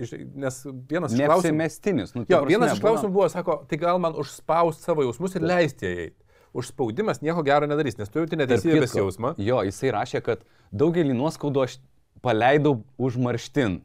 iš, 0.00 0.14
nes 0.32 0.62
vienas 0.88 1.12
iš 1.12 1.20
klausimų... 1.20 1.58
Neapsimestinis. 1.60 2.14
Nu, 2.16 2.24
Jo, 2.24 2.40
prasme, 2.40 2.52
vienas 2.54 2.72
iš 2.76 2.84
klausimų 2.84 3.12
buvo, 3.18 3.28
sako, 3.32 3.58
tai 3.68 3.80
gal 3.84 4.00
man 4.00 4.16
užspausti 4.16 4.88
savo 4.88 5.04
jausmus 5.04 5.36
ir 5.36 5.44
leisti 5.44 5.90
jai 5.90 6.06
eiti. 6.06 6.25
Užspaudimas 6.56 7.20
nieko 7.24 7.42
gero 7.46 7.66
nedarys, 7.68 7.98
nes 8.00 8.08
tu 8.12 8.22
jauti 8.22 8.38
neteisybės 8.40 8.94
jausmą. 8.96 9.34
Jo, 9.42 9.60
jisai 9.66 9.92
rašė, 9.96 10.22
kad 10.24 10.42
daugelį 10.72 11.14
nuoskaudų 11.18 11.64
aš 11.66 11.76
paleidau 12.24 12.78
užmarštin. 12.98 13.80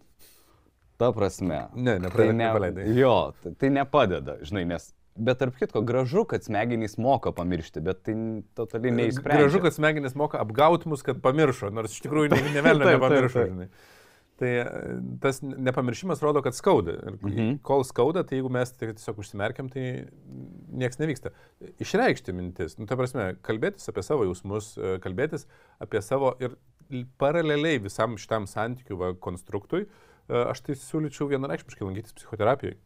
Ta 1.02 1.10
prasme. 1.16 1.64
Ne, 1.76 1.96
Tai 1.98 2.06
nepradė, 2.08 2.32
ne, 2.34 2.44
nepaleidai. 2.46 2.88
jo, 2.96 3.14
tai, 3.44 3.52
tai 3.60 3.70
nepadeda, 3.74 4.38
žinai, 4.46 4.66
nes. 4.70 4.92
Bet 5.18 5.42
tarp 5.42 5.58
kitko, 5.60 5.82
gražu, 5.84 6.22
kad 6.30 6.46
smegenys 6.46 6.94
moka 7.02 7.34
pamiršti, 7.36 7.82
bet 7.84 8.04
tai 8.08 8.14
totaliai 8.56 8.94
neįsprendžia. 8.96 9.42
Gražu, 9.44 9.60
kad 9.66 9.76
smegenys 9.76 10.14
moka 10.16 10.40
apgauti 10.40 10.88
mus, 10.88 11.02
kad 11.04 11.20
pamiršo, 11.22 11.68
nors 11.74 11.92
iš 11.98 12.06
tikrųjų 12.06 12.30
ne, 12.32 12.40
ne 12.56 12.62
velnio 12.64 12.86
Taip, 12.88 12.94
taip, 12.94 13.02
nepamiršo. 13.02 13.42
taip. 13.42 13.50
žinai. 13.52 13.68
Tai 14.42 14.52
e, 14.62 14.64
tas 15.22 15.42
nepamiršimas 15.44 16.24
rodo, 16.24 16.42
kad 16.42 16.56
skauda. 16.58 16.96
Ir 16.96 17.18
Mhm. 17.28 17.50
kol 17.68 17.84
skauda, 17.86 18.24
tai 18.26 18.40
jeigu 18.40 18.50
mes 18.56 18.72
tiesiog 18.80 19.20
užsimerkiam, 19.22 19.68
tai 19.70 19.84
niekas 20.72 21.00
nevyksta. 21.02 21.32
Išreikšti 21.82 22.34
mintis, 22.36 22.78
nu, 22.80 22.88
ta 22.90 22.98
prasme, 23.00 23.32
kalbėtis 23.46 23.90
apie 23.92 24.04
savo 24.06 24.26
jausmus, 24.28 24.74
e, 24.78 24.98
kalbėtis 25.04 25.48
apie 25.84 26.02
savo 26.06 26.34
ir 26.42 26.58
paraleliai 27.22 27.82
visam 27.84 28.18
šitam 28.20 28.48
santykiu 28.50 29.00
va, 29.00 29.14
konstruktui, 29.28 29.86
e, 29.86 30.44
aš 30.44 30.64
tai 30.66 30.78
siūlyčiau 30.80 31.30
vienareikšmiškai 31.32 31.88
lankytis 31.88 32.18
psichoterapijoje. 32.20 32.80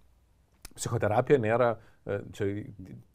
Psichoterapija 0.75 1.39
nėra, 1.41 1.71
e, 2.05 2.19
čia 2.35 2.49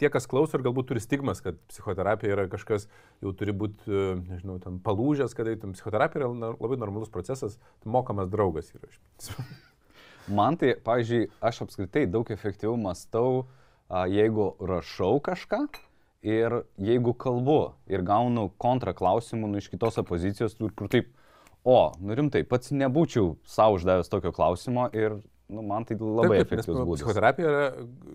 tie, 0.00 0.11
kas 0.12 0.28
klauso 0.30 0.59
ir 0.59 0.64
galbūt 0.66 0.90
turi 0.90 1.04
stigmas, 1.04 1.42
kad 1.44 1.59
psichoterapija 1.72 2.37
yra 2.37 2.46
kažkas, 2.52 2.88
jau 3.24 3.35
turi 3.37 3.54
būti, 3.56 3.90
nežinau, 4.24 4.61
ten 4.62 4.80
palūžęs, 4.85 5.37
kad 5.37 5.50
eitum. 5.50 5.74
Psichoterapija 5.76 6.24
yra 6.24 6.54
labai 6.54 6.80
normalus 6.80 7.12
procesas, 7.12 7.59
mokamas 7.85 8.33
draugas 8.33 8.72
yra. 8.76 8.90
Man 10.30 10.56
tai, 10.61 10.76
pavyzdžiui, 10.85 11.26
aš 11.42 11.64
apskritai 11.64 12.04
daug 12.06 12.28
efektyviau 12.30 12.76
mastau, 12.78 13.42
a, 13.42 13.59
jeigu 13.90 14.53
rašau 14.61 15.18
kažką 15.24 15.64
ir 16.22 16.62
jeigu 16.79 17.14
kalbu 17.16 17.72
ir 17.90 18.05
gaunu 18.07 18.50
kontraklausimų 18.61 19.55
nu, 19.55 19.61
iš 19.62 19.70
kitos 19.72 19.98
opozicijos, 20.03 20.57
kur 20.76 20.90
taip, 20.92 21.11
o, 21.64 21.92
nu 22.00 22.16
rimtai, 22.16 22.44
pats 22.48 22.74
nebūčiau 22.76 23.35
savo 23.48 23.79
uždavęs 23.81 24.12
tokio 24.12 24.33
klausimo 24.37 24.88
ir 24.96 25.18
nu, 25.50 25.62
man 25.66 25.85
tai 25.85 25.96
labai 25.98 26.38
Taip, 26.38 26.48
taip, 26.48 26.53
efektyvus 26.53 26.79
nu, 26.79 26.85
būdas. 26.87 27.00
Psichoterapija 27.03 27.50
yra, 27.50 27.62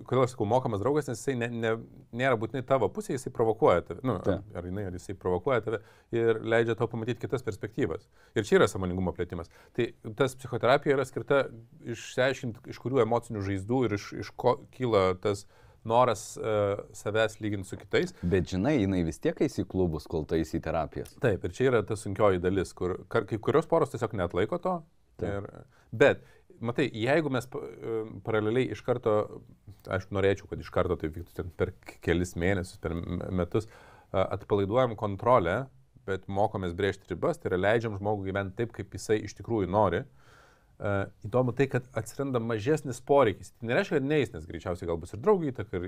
kodėl 0.08 0.24
aš 0.24 0.34
sakau, 0.34 0.48
mokamas 0.50 0.82
draugas, 0.82 1.10
nes 1.10 1.20
jisai 1.20 1.36
ne, 1.40 1.50
ne, 1.52 1.74
nėra 2.16 2.38
būtinai 2.40 2.64
tavo 2.68 2.88
pusė, 2.94 3.16
jisai 3.18 3.34
provokuoja 3.36 3.84
tave. 3.90 4.04
Nu, 4.08 4.16
Taip. 4.24 4.46
ar 4.56 4.70
jinai, 4.70 4.86
ar 4.90 4.96
jisai 4.96 5.18
provokuoja 5.20 5.66
tave 5.66 5.82
ir 6.16 6.40
leidžia 6.46 6.78
tau 6.80 6.88
pamatyti 6.92 7.26
kitas 7.26 7.44
perspektyvas. 7.46 8.08
Ir 8.38 8.48
čia 8.48 8.60
yra 8.62 8.70
samoningumo 8.72 9.12
plėtimas. 9.18 9.52
Tai 9.76 9.90
tas 10.16 10.38
psichoterapija 10.40 10.96
yra 10.96 11.08
skirta 11.08 11.44
išsiaiškinti, 11.96 12.64
iš 12.72 12.82
kurių 12.84 13.04
emocinių 13.04 13.44
žaizdų 13.50 13.84
ir 13.90 14.00
iš, 14.00 14.10
iš 14.24 14.32
ko 14.40 14.58
kyla 14.76 15.10
tas 15.20 15.44
noras 15.88 16.24
uh, 16.38 16.80
savęs 16.96 17.40
lyginti 17.44 17.70
su 17.70 17.80
kitais. 17.80 18.14
Bet 18.22 18.50
žinai, 18.52 18.78
jinai 18.82 19.04
vis 19.08 19.22
tiek 19.22 19.40
eis 19.46 19.60
į 19.62 19.68
klubus, 19.72 20.08
kol 20.12 20.26
tai 20.30 20.42
eis 20.44 20.54
į 20.58 20.62
terapijas. 20.66 21.14
Taip, 21.24 21.46
ir 21.46 21.56
čia 21.56 21.70
yra 21.72 21.84
ta 21.88 21.98
sunkioji 22.00 22.42
dalis, 22.44 22.74
kur 22.78 22.98
kai 23.12 23.40
kurios 23.40 23.70
poros 23.70 23.94
tiesiog 23.94 24.18
netlaiko 24.18 24.60
to. 24.64 24.76
Taip. 25.22 25.30
Ir, 25.30 25.68
bet, 25.96 26.26
matai, 26.60 26.90
jeigu 26.90 27.32
mes 27.32 27.48
e, 27.48 28.02
paraleliai 28.26 28.74
iš 28.76 28.82
karto, 28.86 29.16
aišku, 29.86 30.16
norėčiau, 30.18 30.50
kad 30.52 30.64
iš 30.64 30.74
karto 30.74 30.98
tai 31.00 31.12
vyktų 31.14 31.48
per 31.60 31.72
kelis 32.04 32.36
mėnesius, 32.40 32.82
per 32.84 32.98
metus, 32.98 33.70
atpalaiduojam 34.12 34.98
kontrolę, 35.00 35.66
bet 36.06 36.28
mokomės 36.30 36.76
brėžti 36.78 37.14
ribas, 37.14 37.40
tai 37.40 37.52
yra 37.52 37.62
leidžiam 37.62 37.96
žmogui 37.98 38.30
gyventi 38.30 38.60
taip, 38.60 38.76
kaip 38.76 38.94
jisai 38.94 39.22
iš 39.26 39.34
tikrųjų 39.40 39.72
nori. 39.72 40.04
Uh, 40.06 40.25
įdomu 40.80 41.54
tai, 41.56 41.68
kad 41.72 41.86
atsiranda 41.96 42.42
mažesnis 42.44 43.00
poreikis. 43.06 43.54
Tai 43.56 43.70
nereiškia, 43.70 44.00
kad 44.00 44.08
neįs, 44.10 44.34
nes 44.34 44.48
greičiausiai 44.50 44.90
gal 44.90 45.00
bus 45.00 45.16
ir 45.16 45.22
draugai 45.24 45.54
įtaka, 45.54 45.82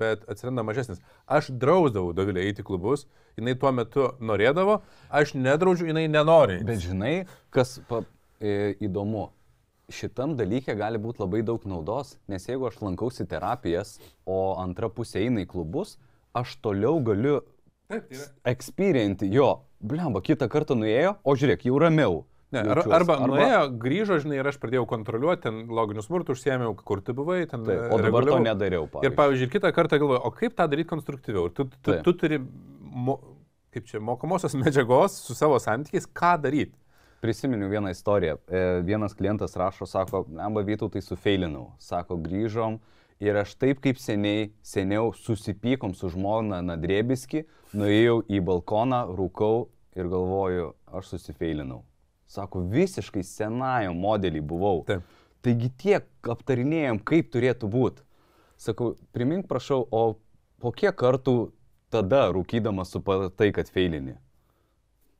bet 0.00 0.26
atsiranda 0.28 0.64
mažesnis. 0.66 1.00
Aš 1.24 1.48
drausdavau 1.56 2.12
Dovilę 2.16 2.44
eiti 2.44 2.64
į 2.64 2.68
klubus, 2.68 3.06
jinai 3.38 3.56
tuo 3.60 3.72
metu 3.72 4.10
norėdavo, 4.20 4.82
aš 5.08 5.34
nedraudžiu, 5.38 5.88
jinai 5.92 6.04
nenori. 6.12 6.60
Bet 6.68 6.84
žinai, 6.84 7.14
kas 7.54 7.78
pa, 7.88 8.02
e, 8.40 8.74
įdomu, 8.84 9.30
šitam 9.88 10.36
dalykė 10.36 10.76
gali 10.76 11.00
būti 11.00 11.24
labai 11.24 11.42
daug 11.46 11.64
naudos, 11.68 12.16
nes 12.28 12.44
jeigu 12.48 12.68
aš 12.68 12.80
lankausi 12.82 13.26
terapijas, 13.30 13.96
o 14.26 14.56
antra 14.60 14.90
pusė 14.92 15.24
eina 15.24 15.46
į 15.46 15.50
klubus, 15.50 15.96
aš 16.36 16.58
toliau 16.60 17.00
galiu 17.04 17.40
experienti 18.44 19.30
jo, 19.32 19.62
blemba, 19.80 20.20
kitą 20.20 20.50
kartą 20.50 20.76
nuėjo, 20.76 21.16
o 21.22 21.36
žiūrėk, 21.38 21.68
jau 21.70 21.78
ramiau. 21.80 22.24
Ne, 22.54 22.62
ar, 22.62 22.78
arba, 22.78 22.94
arba 23.00 23.16
nuėjo, 23.26 23.62
grįžo, 23.82 24.20
žinai, 24.22 24.36
ir 24.38 24.46
aš 24.46 24.60
pradėjau 24.62 24.84
kontroliuoti, 24.86 25.42
ten 25.48 25.56
loginių 25.66 26.04
smurtų 26.04 26.36
užsiemiau, 26.36 26.76
kur 26.78 27.00
tu 27.02 27.14
buvai, 27.16 27.40
ten. 27.50 27.64
Taip, 27.66 27.88
o 27.90 27.98
dabar 27.98 28.22
to 28.22 28.36
reguliavau. 28.36 28.44
nedariau. 28.44 28.84
Ir 28.86 28.92
pavyzdžiui. 28.92 29.16
pavyzdžiui, 29.18 29.48
ir 29.48 29.54
kitą 29.56 29.72
kartą 29.74 29.98
galvoju, 29.98 30.20
o 30.22 30.30
kaip 30.36 30.54
tą 30.54 30.68
daryti 30.70 30.90
konstruktyviau? 30.92 31.50
Tu, 31.50 31.66
tu, 31.74 31.80
Taip. 31.90 32.04
tu 32.06 32.14
turi, 32.20 32.38
mo, 33.06 33.16
kaip 33.74 33.88
čia, 33.90 33.98
mokomosios 33.98 34.54
medžiagos 34.62 35.16
su 35.26 35.34
savo 35.34 35.58
santykiais, 35.62 36.06
ką 36.06 36.36
daryti. 36.44 36.78
Prisiminiau 37.24 37.72
vieną 37.72 37.90
istoriją. 37.90 38.38
E, 38.46 38.62
Vienas 38.86 39.16
klientas 39.18 39.56
rašo, 39.58 39.88
sako, 39.90 40.22
amba 40.38 40.62
vytų 40.62 40.92
tai 40.94 41.02
sufeilinau. 41.02 41.72
Sako, 41.82 42.20
grįžom 42.22 42.78
ir 43.24 43.40
aš 43.42 43.56
taip 43.58 43.82
kaip 43.82 43.98
seniai, 43.98 44.52
seniau 44.62 45.10
susipykom 45.16 45.96
su 45.98 46.12
žmona 46.14 46.62
Nadrėbiski, 46.62 47.42
nuėjau 47.74 48.20
į 48.30 48.44
balkoną, 48.46 49.02
rūkau 49.18 49.66
ir 49.98 50.12
galvoju, 50.12 50.70
aš 50.94 51.16
susifeilinau. 51.16 51.82
Sako, 52.26 52.64
visiškai 52.72 53.22
senajam 53.26 53.98
modelį 54.02 54.42
buvau. 54.42 54.82
Taip. 54.88 55.04
Taigi 55.46 55.70
tiek 55.78 56.06
aptarinėjom, 56.26 56.98
kaip 57.06 57.28
turėtų 57.34 57.68
būti. 57.70 58.02
Sakau, 58.58 58.94
primink 59.14 59.46
prašau, 59.46 59.84
o 59.94 60.16
po 60.62 60.72
kiek 60.74 60.96
kartų 60.98 61.52
tada 61.92 62.24
rūkydamas 62.34 62.90
supratai, 62.96 63.52
kad 63.54 63.70
feilini? 63.70 64.16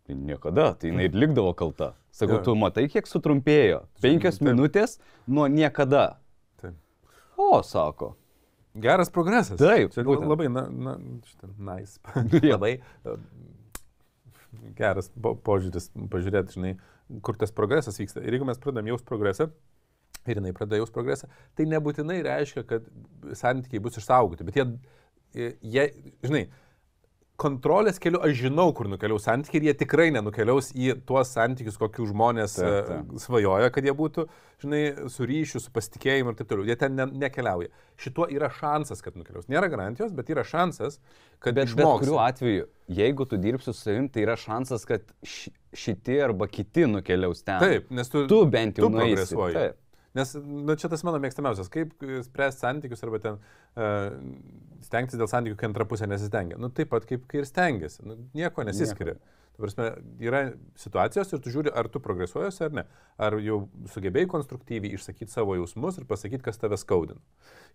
Tai 0.07 0.15
niekada, 0.19 0.71
tai 0.79 0.91
jinai 0.91 1.07
ir 1.09 1.19
likdavo 1.19 1.53
kalta. 1.59 1.93
Sakau, 2.15 2.39
Jo. 2.41 2.45
tu 2.47 2.55
matai, 2.59 2.87
kiek 2.91 3.07
sutrumpėjo. 3.11 3.85
Penkios 4.03 4.39
Taip. 4.41 4.49
minutės 4.49 4.99
nuo 5.27 5.47
niekada. 5.51 6.17
Taip. 6.63 6.75
O, 7.37 7.61
sako. 7.67 8.15
Geras 8.77 9.11
progresas. 9.13 9.59
Taip, 9.61 9.93
Čia 9.95 10.05
būtent. 10.07 10.29
labai, 10.31 10.49
na, 10.53 10.67
na 10.69 10.97
šitą, 11.27 11.51
nice. 11.59 12.01
Labai 12.53 12.79
uh, 13.05 13.17
geras 14.77 15.11
po, 15.15 15.35
požiūris, 15.35 15.91
pažiūrėti, 16.13 16.57
žinai, 16.57 16.75
kur 17.23 17.39
tas 17.39 17.55
progresas 17.55 17.99
vyksta. 18.01 18.23
Ir 18.25 18.37
jeigu 18.37 18.49
mes 18.49 18.61
pradedam 18.63 18.91
jaus 18.91 19.05
progresą, 19.07 19.49
ir 20.27 20.41
jinai 20.41 20.55
pradeda 20.57 20.81
jaus 20.81 20.93
progresą, 20.95 21.29
tai 21.57 21.69
nebūtinai 21.71 22.19
reiškia, 22.27 22.65
kad 22.69 22.87
santykiai 23.39 23.83
bus 23.83 23.99
išsaugoti, 24.01 24.47
bet 24.49 24.59
jie, 24.59 24.67
jie 25.63 25.87
žinai, 26.27 26.47
kontrolės 27.37 27.99
keliu 28.01 28.21
aš 28.25 28.33
žinau, 28.47 28.71
kur 28.77 28.89
nukeliaus 28.89 29.27
santykiai 29.29 29.61
ir 29.61 29.67
jie 29.69 29.75
tikrai 29.83 30.07
nenukeliaus 30.15 30.71
į 30.77 30.95
tuos 31.09 31.31
santykius, 31.37 31.77
kokių 31.81 32.07
žmonės 32.13 32.57
taip, 32.59 32.87
taip. 32.89 32.89
taip. 33.11 33.21
svajoja, 33.21 33.71
kad 33.75 33.85
jie 33.85 33.95
būtų, 33.97 34.25
žinai, 34.65 34.81
su 35.13 35.27
ryšiu, 35.29 35.61
su 35.61 35.73
pasitikėjimu 35.75 36.33
ir 36.33 36.39
taip 36.41 36.49
toliau. 36.53 36.67
Jie 36.71 36.77
ten 36.81 36.97
ne, 36.97 37.07
nekeliauja. 37.27 37.69
Šituo 38.01 38.29
yra 38.33 38.49
šansas, 38.53 39.05
kad 39.05 39.17
nukeliaus. 39.21 39.49
Nėra 39.53 39.69
garantijos, 39.73 40.13
bet 40.17 40.33
yra 40.33 40.45
šansas, 40.49 40.99
kad 41.39 41.55
Bet 41.55 41.67
bet 41.67 41.73
išmoks. 41.75 42.05
kuriuo 42.07 42.21
atveju, 42.25 42.67
jeigu 42.89 43.29
tu 43.29 43.37
dirbsi 43.41 43.73
su 43.73 43.79
savim, 43.81 44.09
tai 44.13 44.25
yra 44.27 44.37
šansas, 44.41 44.85
kad 44.89 45.05
ši- 45.25 45.53
šitie 45.77 46.23
arba 46.25 46.49
kiti 46.49 46.89
nukeliaus 46.89 47.45
ten. 47.45 47.61
Taip, 47.61 47.91
nes 47.91 48.09
tu, 48.09 48.27
Tu 48.27 48.45
bent 48.47 48.77
jau 48.81 48.89
tu 48.89 48.97
nueisi. 48.97 49.37
Taip. 49.37 49.77
Nes 50.17 50.33
nu, 50.41 50.77
čia 50.81 50.89
tas 50.93 51.03
mano 51.05 51.21
mėgstamiausias, 51.21 51.69
kaip 51.73 51.93
e, 52.01 52.21
spręsti 52.25 52.65
santykius 52.65 53.05
arba 53.05 53.21
ten 53.21 53.39
uh, 53.39 54.07
stengtis 54.87 55.21
dėl 55.21 55.29
santykių, 55.29 55.59
kai 55.61 55.69
antra 55.69 55.87
pusė 55.89 56.09
nesistengia. 56.09 56.57
Nu, 56.61 56.71
taip 56.73 56.93
pat 56.95 57.09
kaip 57.09 57.27
kai 57.29 57.43
ir 57.43 57.49
stengiasi. 57.49 58.05
Nu, 58.07 58.17
nieko 58.37 58.65
nesiskiria. 58.65 59.19
Ta 59.57 59.63
prasme, 59.65 59.89
yra 60.21 60.41
situacijos 60.77 61.31
ir 61.33 61.41
tu 61.41 61.53
žiūri, 61.53 61.71
ar 61.73 61.89
tu 61.89 62.01
progresuojiesi 62.05 62.65
ar 62.67 62.75
ne. 62.77 62.85
Ar 63.21 63.39
jau 63.41 63.63
sugebėjai 63.93 64.29
konstruktyviai 64.29 64.97
išsakyti 64.99 65.33
savo 65.33 65.57
jausmus 65.57 65.97
ir 65.97 66.05
pasakyti, 66.09 66.45
kas 66.45 66.61
tave 66.61 66.77
skaudina. 66.81 67.21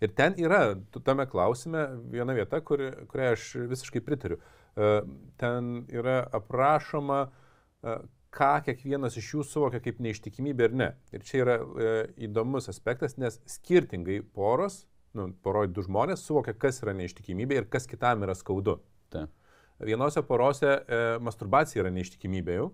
Ir 0.02 0.14
ten 0.18 0.38
yra, 0.42 0.76
tu 0.94 1.02
tame 1.02 1.26
klausime, 1.30 1.88
viena 2.14 2.38
vieta, 2.38 2.62
kuri, 2.66 2.92
kurią 3.10 3.32
aš 3.34 3.48
visiškai 3.74 4.02
pritariu. 4.06 4.38
Uh, 4.78 5.02
ten 5.42 5.72
yra 5.90 6.20
aprašoma, 6.38 7.24
uh, 7.30 8.06
ką 8.36 8.52
kiekvienas 8.66 9.18
iš 9.20 9.34
jų 9.36 9.46
suvokia 9.48 9.82
kaip 9.84 10.00
neištikimybę 10.04 10.70
ir 10.70 10.78
ne. 10.84 10.90
Ir 11.12 11.26
čia 11.28 11.42
yra 11.44 11.58
e, 11.60 11.96
įdomus 12.28 12.72
aspektas, 12.72 13.18
nes 13.22 13.40
skirtingai 13.50 14.22
poros, 14.36 14.86
nu, 15.18 15.32
poroj 15.44 15.72
du 15.76 15.84
žmonės 15.84 16.24
suvokia, 16.28 16.56
kas 16.56 16.80
yra 16.86 16.96
neištikimybė 16.98 17.60
ir 17.62 17.68
kas 17.72 17.90
kitam 17.92 18.24
yra 18.28 18.38
skaudu. 18.38 18.80
Taip. 19.12 19.34
Vienose 19.82 20.22
porose 20.24 20.70
e, 20.70 21.04
masturbacija 21.26 21.84
yra 21.84 21.92
neištikimybė 21.94 22.60
jau 22.60 22.72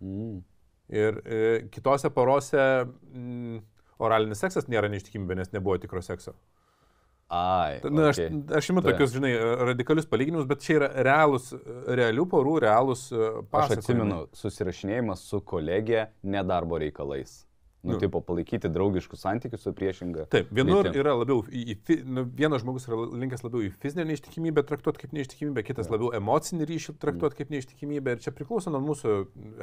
Mm. 0.00 0.40
ir 0.88 1.20
e, 1.26 1.68
kitose 1.72 2.08
porose 2.10 2.60
mm, 2.88 3.58
oralinis 4.00 4.40
seksas 4.40 4.68
nėra 4.72 4.88
neištikimybė, 4.88 5.36
nes 5.36 5.52
nebuvo 5.52 5.76
tikro 5.80 6.00
sekso. 6.02 6.32
Ai. 7.30 7.76
Na, 7.94 8.08
aš, 8.10 8.18
okei. 8.24 8.40
aš 8.58 8.70
imu 8.72 8.82
Taip. 8.82 8.96
tokius, 8.96 9.12
žinai, 9.14 9.30
radikalius 9.70 10.08
palyginimus, 10.10 10.48
bet 10.50 10.64
čia 10.66 10.80
yra 10.80 10.88
realūs, 11.06 11.52
realių 11.86 12.24
porų, 12.32 12.56
realūs 12.66 13.04
e, 13.14 13.20
Aš 13.20 13.44
pasakojimai. 13.54 13.84
atsimenu 13.84 14.18
susirašinėjimas 14.40 15.22
su 15.30 15.38
kolegė 15.46 16.08
nedarbo 16.26 16.80
reikalais. 16.82 17.44
Nu, 17.82 17.94
Nu. 17.94 17.98
tipo, 18.02 18.20
palaikyti 18.20 18.68
draugiškus 18.68 19.22
santykius 19.24 19.62
su 19.64 19.70
priešinga. 19.72 20.26
Taip, 20.28 20.50
vienur 20.52 20.82
lytim. 20.84 20.98
yra 21.00 21.14
labiau, 21.16 21.38
į, 21.48 21.78
į, 21.88 21.94
nu, 22.04 22.26
vienas 22.36 22.60
žmogus 22.60 22.84
yra 22.90 22.98
linkęs 23.22 23.40
labiau 23.46 23.62
į 23.64 23.70
fizinę 23.80 24.04
neištikimybę 24.10 24.66
traktuoti 24.68 25.00
kaip 25.06 25.14
neištikimybę, 25.16 25.64
kitas 25.64 25.88
labiau 25.88 26.10
emocinį 26.18 26.66
ryšį 26.68 26.96
traktuoti 27.00 27.38
kaip 27.38 27.54
neištikimybę. 27.54 28.18
Ir 28.18 28.20
čia 28.26 28.34
priklauso 28.36 28.68
nuo 28.74 28.82
mūsų 28.84 29.14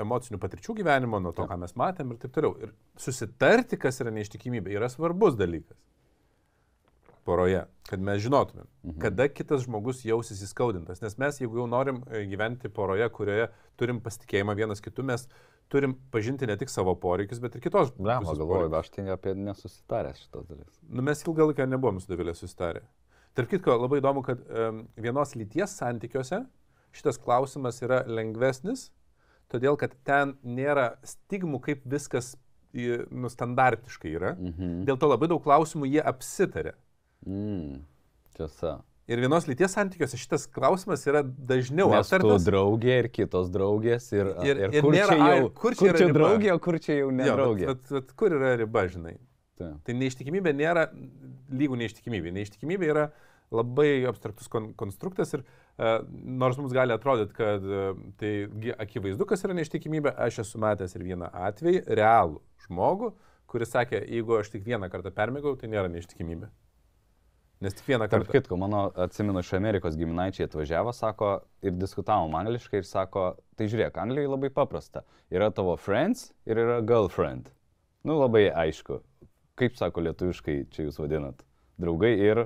emocinių 0.02 0.40
patirčių 0.42 0.78
gyvenimo, 0.80 1.20
nuo 1.22 1.36
to, 1.38 1.46
ką 1.46 1.60
mes 1.62 1.78
matėm 1.78 2.16
ir 2.16 2.24
taip 2.24 2.34
toliau. 2.40 2.56
Ir 2.66 2.74
susitarti, 2.98 3.78
kas 3.78 4.02
yra 4.02 4.10
neištikimybė, 4.18 4.74
yra 4.80 4.90
svarbus 4.90 5.38
dalykas 5.38 5.78
poroje, 7.28 7.66
kad 7.90 8.00
mes 8.04 8.22
žinotumėm, 8.24 8.66
Mhm. 8.88 8.98
kada 9.04 9.28
kitas 9.30 9.66
žmogus 9.68 10.02
jausis 10.08 10.40
įskaudintas. 10.48 11.02
Nes 11.04 11.18
mes, 11.20 11.40
jeigu 11.44 11.60
jau 11.62 11.68
norim 11.68 12.02
e, 12.10 12.24
gyventi 12.32 12.70
poroje, 12.72 13.08
kurioje 13.12 13.50
turim 13.78 14.00
pasitikėjimą 14.02 14.56
vienas 14.56 14.82
kitu, 14.84 15.04
mes 15.04 15.28
turim 15.70 15.98
pažinti 16.12 16.48
ne 16.48 16.56
tik 16.58 16.70
savo 16.72 16.96
poreikius, 16.96 17.42
bet 17.44 17.56
ir 17.60 17.62
kitos 17.68 17.92
Blema, 17.98 18.22
pusės 18.24 18.40
galvoju, 18.40 18.70
poreikius. 18.70 18.80
aš 18.80 18.90
tai 18.96 19.08
apie 19.12 19.34
nesusitaręs 19.36 20.22
šitos 20.24 20.48
dalis. 20.48 20.80
Nu, 20.90 21.02
mes 21.04 21.24
ilgą 21.28 21.50
laiką 21.52 21.68
nebuvom 21.68 22.00
su 22.00 22.08
Davilė 22.14 22.34
susitarę. 22.36 22.82
Tark 23.36 23.50
kitko, 23.52 23.76
labai 23.78 24.00
įdomu, 24.02 24.24
kad 24.26 24.40
um, 24.50 24.88
vienos 24.98 25.36
lyties 25.36 25.76
santykiuose 25.78 26.46
šitas 26.96 27.20
klausimas 27.22 27.82
yra 27.86 28.00
lengvesnis, 28.08 28.88
todėl 29.52 29.76
kad 29.78 29.92
ten 30.08 30.38
nėra 30.44 30.96
stigmų, 31.06 31.60
kaip 31.62 31.84
viskas 31.86 32.32
į- 32.74 33.06
nu, 33.12 33.30
standartiškai 33.30 34.16
yra. 34.16 34.32
Mhm. 34.40 34.86
Dėl 34.88 34.98
to 34.98 35.08
labai 35.12 35.28
daug 35.30 35.44
klausimų 35.44 35.86
jie 35.92 36.02
apsitarė. 36.02 36.74
Mm. 37.26 37.82
Tiesa. 38.38 38.78
Ir 39.08 39.22
vienos 39.24 39.46
lyties 39.48 39.72
santykiuose 39.72 40.18
šitas 40.20 40.44
klausimas 40.52 41.06
yra 41.08 41.22
dažniau 41.24 41.88
Nes 41.94 42.10
tu 42.10 42.16
aptartas. 42.18 42.44
draugė 42.46 42.98
ir 43.06 43.08
kitos 43.10 43.48
draugės 43.54 44.10
ir, 44.14 44.34
Ir- 44.44 44.60
ir 44.68 44.82
kur, 44.84 44.92
nėra 44.94 45.16
čia 45.16 45.30
jau, 45.40 45.50
kur 45.56 45.78
čia 45.80 45.88
yra 45.94 46.02
riba? 46.04 46.18
draugė, 46.20 46.52
o 46.54 46.60
kur 46.60 46.78
čia 46.84 46.98
jau 47.00 47.08
Jo, 47.08 47.16
nedraugė. 47.16 47.66
bet, 47.72 47.82
bet, 47.88 47.94
bet 48.02 48.12
kur 48.20 48.36
yra 48.36 48.52
riba, 48.60 48.84
žinai? 48.92 49.16
Taip. 49.58 49.80
Tai 49.88 49.94
neištikimybė 49.98 50.54
nėra 50.54 50.84
lygų 51.50 51.80
neištikimybė. 51.82 52.34
Neištikimybė 52.36 52.92
yra 52.92 53.08
labai 53.50 54.04
abstraktus 54.06 54.48
kon 54.52 54.74
konstruktas 54.78 55.32
ir 55.34 55.46
uh, 55.80 56.04
nors 56.12 56.60
mums 56.60 56.76
gali 56.76 56.92
atrodyti, 56.94 57.34
kad 57.34 57.64
uh, 57.64 57.96
tai 58.20 58.50
akivaizdu, 58.78 59.26
kas 59.26 59.42
yra 59.48 59.56
neištikimybė, 59.58 60.12
aš 60.20 60.44
esu 60.44 60.60
matęs 60.60 60.94
ir 61.00 61.08
vieną 61.08 61.32
atvejį, 61.48 61.86
realų 61.96 62.42
žmogų, 62.68 63.14
kuris 63.48 63.72
sakė, 63.72 64.04
jeigu 64.04 64.36
aš 64.38 64.52
tik 64.52 64.68
vieną 64.68 64.92
kartą 64.92 65.10
permėgau, 65.16 65.56
tai 65.58 65.72
nėra 65.72 65.88
neištikimybė. 65.90 66.52
Nes 67.60 67.74
tik 67.74 67.88
vieną 67.88 68.06
Tarp 68.06 68.28
kartą. 68.28 68.32
kitko, 68.32 68.58
mano 68.58 68.92
atsimenu, 69.02 69.42
iš 69.42 69.54
Amerikos 69.58 69.96
giminaičiai 69.98 70.46
atvažiavo, 70.46 70.92
sako, 70.94 71.30
ir 71.66 71.74
diskutavom 71.74 72.36
angliškai 72.38 72.84
ir 72.84 72.86
sako, 72.86 73.32
tai 73.58 73.66
žiūrėk, 73.72 73.98
Anglijoje 73.98 74.30
labai 74.30 74.52
paprasta. 74.54 75.02
Yra 75.34 75.50
tavo 75.50 75.74
friends 75.82 76.28
ir 76.46 76.62
yra 76.62 76.84
girlfriend. 76.86 77.50
Nu, 78.06 78.20
labai 78.20 78.46
aišku. 78.54 79.00
Kaip 79.58 79.74
sako 79.80 80.06
lietuviškai, 80.06 80.60
čia 80.70 80.86
jūs 80.86 81.02
vadinat. 81.02 81.42
Draugai 81.82 82.14
ir, 82.28 82.44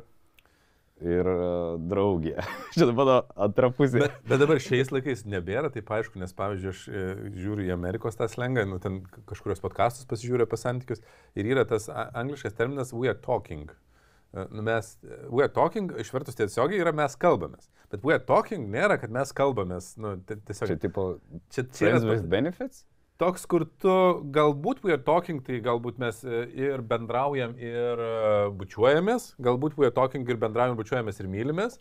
ir 1.04 1.32
uh, 1.34 1.76
draugė. 1.92 2.40
Šitą 2.72 2.96
mano 2.96 3.20
antra 3.36 3.68
pusė. 3.76 4.06
Bet, 4.06 4.18
bet 4.32 4.44
dabar 4.46 4.64
šiais 4.64 4.96
laikais 4.96 5.28
nebėra, 5.28 5.76
taip 5.76 5.92
aišku, 5.92 6.24
nes 6.24 6.32
pavyzdžiui, 6.40 6.72
aš 6.72 6.88
e, 6.88 7.06
žiūriu 7.36 7.68
į 7.68 7.76
Amerikos 7.76 8.16
tą 8.16 8.32
slengą, 8.32 8.64
nu, 8.64 8.80
ten 8.80 9.04
kažkurios 9.28 9.60
podkastus 9.60 10.08
pasižiūriu 10.08 10.48
apie 10.48 10.64
santykius 10.64 11.04
ir 11.36 11.52
yra 11.52 11.68
tas 11.68 11.92
angliškas 11.92 12.56
terminas 12.56 12.96
we 12.96 13.12
are 13.12 13.20
talking. 13.28 13.68
E, 13.68 13.91
Nu, 14.34 14.62
mes, 14.64 14.94
we 15.30 15.44
are 15.44 15.52
talking, 15.52 15.90
išvertus 16.00 16.38
tiesiogiai 16.40 16.80
yra 16.80 16.94
mes 16.96 17.18
kalbamės. 17.20 17.68
Bet 17.92 18.04
we 18.08 18.14
are 18.16 18.24
talking 18.24 18.70
nėra, 18.72 18.96
kad 19.02 19.12
mes 19.12 19.34
kalbamės. 19.36 19.98
Nu, 20.00 20.14
ti- 20.24 20.38
Čia 20.40 20.46
tiesiog 20.48 20.80
tipo 20.80 21.04
čia, 21.52 21.66
čia 21.68 21.90
yra 21.90 22.00
with 22.14 22.30
benefits? 22.32 22.86
toks, 23.22 23.44
kur 23.46 23.68
tu 23.78 23.92
galbūt 24.34 24.80
we 24.82 24.92
are 24.96 24.98
talking, 25.06 25.42
tai 25.46 25.60
galbūt 25.62 26.00
mes 26.02 26.24
ir 26.26 26.82
bendraujam, 26.82 27.52
ir 27.60 28.00
bučiuojamės, 28.58 29.36
galbūt 29.38 29.76
we 29.78 29.86
are 29.86 29.94
talking 29.94 30.26
ir 30.28 30.40
bendraujam, 30.42 30.74
bučiuojamės 30.80 31.20
ir 31.22 31.28
mylimės. 31.30 31.78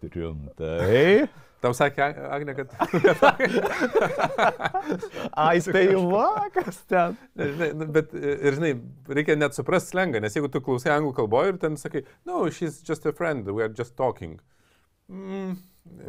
Rimtai. 0.00 1.28
Tau 1.58 1.72
sakė, 1.74 2.02
Ag- 2.04 2.18
Agne, 2.36 2.52
kad... 2.54 2.70
Ai, 5.34 5.58
tai 5.60 5.86
vakas 5.94 6.78
ten. 6.86 7.16
Žinai, 7.38 7.70
nu, 7.80 7.88
bet 7.94 8.12
e, 8.14 8.34
ir 8.46 8.56
žinai, 8.58 8.70
reikia 9.18 9.34
net 9.38 9.56
suprasti 9.58 9.90
slengą, 9.94 10.20
nes 10.22 10.36
jeigu 10.36 10.50
tu 10.54 10.60
klausai 10.64 10.92
anglų 10.94 11.12
kalboje 11.16 11.54
ir 11.54 11.58
ten 11.64 11.78
sakai, 11.80 12.04
no, 12.28 12.44
she's 12.54 12.78
just 12.86 13.06
a 13.10 13.12
friend, 13.16 13.48
we 13.50 13.64
are 13.66 13.72
just 13.74 13.96
talking. 13.98 14.38
Mm, 15.10 15.56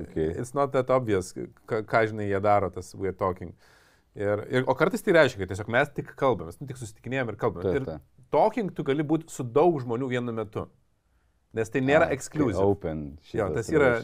Okay. 0.04 0.26
It's 0.36 0.52
not 0.54 0.74
that 0.76 0.90
obvious, 0.92 1.30
ką, 1.32 1.78
ką 1.88 2.00
žinai, 2.12 2.26
jie 2.28 2.40
daro 2.44 2.68
tas 2.76 2.90
we 3.00 3.08
are 3.08 3.16
talking. 3.16 3.54
Ir, 4.20 4.42
ir, 4.52 4.66
o 4.68 4.74
kartais 4.76 5.00
tai 5.06 5.14
reiškia, 5.16 5.40
kad 5.46 5.54
tiesiog 5.54 5.70
mes 5.72 5.92
tik 5.96 6.10
kalbamės, 6.20 6.58
nu, 6.60 6.68
tik 6.68 6.82
susitikinėjom 6.82 7.32
ir 7.32 7.38
kalbame. 7.40 7.64
Taip, 7.64 7.78
Ir 7.80 7.86
taip. 7.88 8.04
talking 8.36 8.74
tu 8.76 8.84
gali 8.84 9.06
būti 9.08 9.32
su 9.32 9.46
daug 9.48 9.78
žmonių 9.80 10.10
vienu 10.12 10.34
metu. 10.36 10.66
Nes 11.56 11.72
tai 11.72 11.80
nėra 11.88 12.10
exclusive. 12.12 12.60
Tai 12.60 12.68
open. 12.74 13.06
Jo, 13.32 13.48
tas 13.56 13.72
yra- 13.72 13.96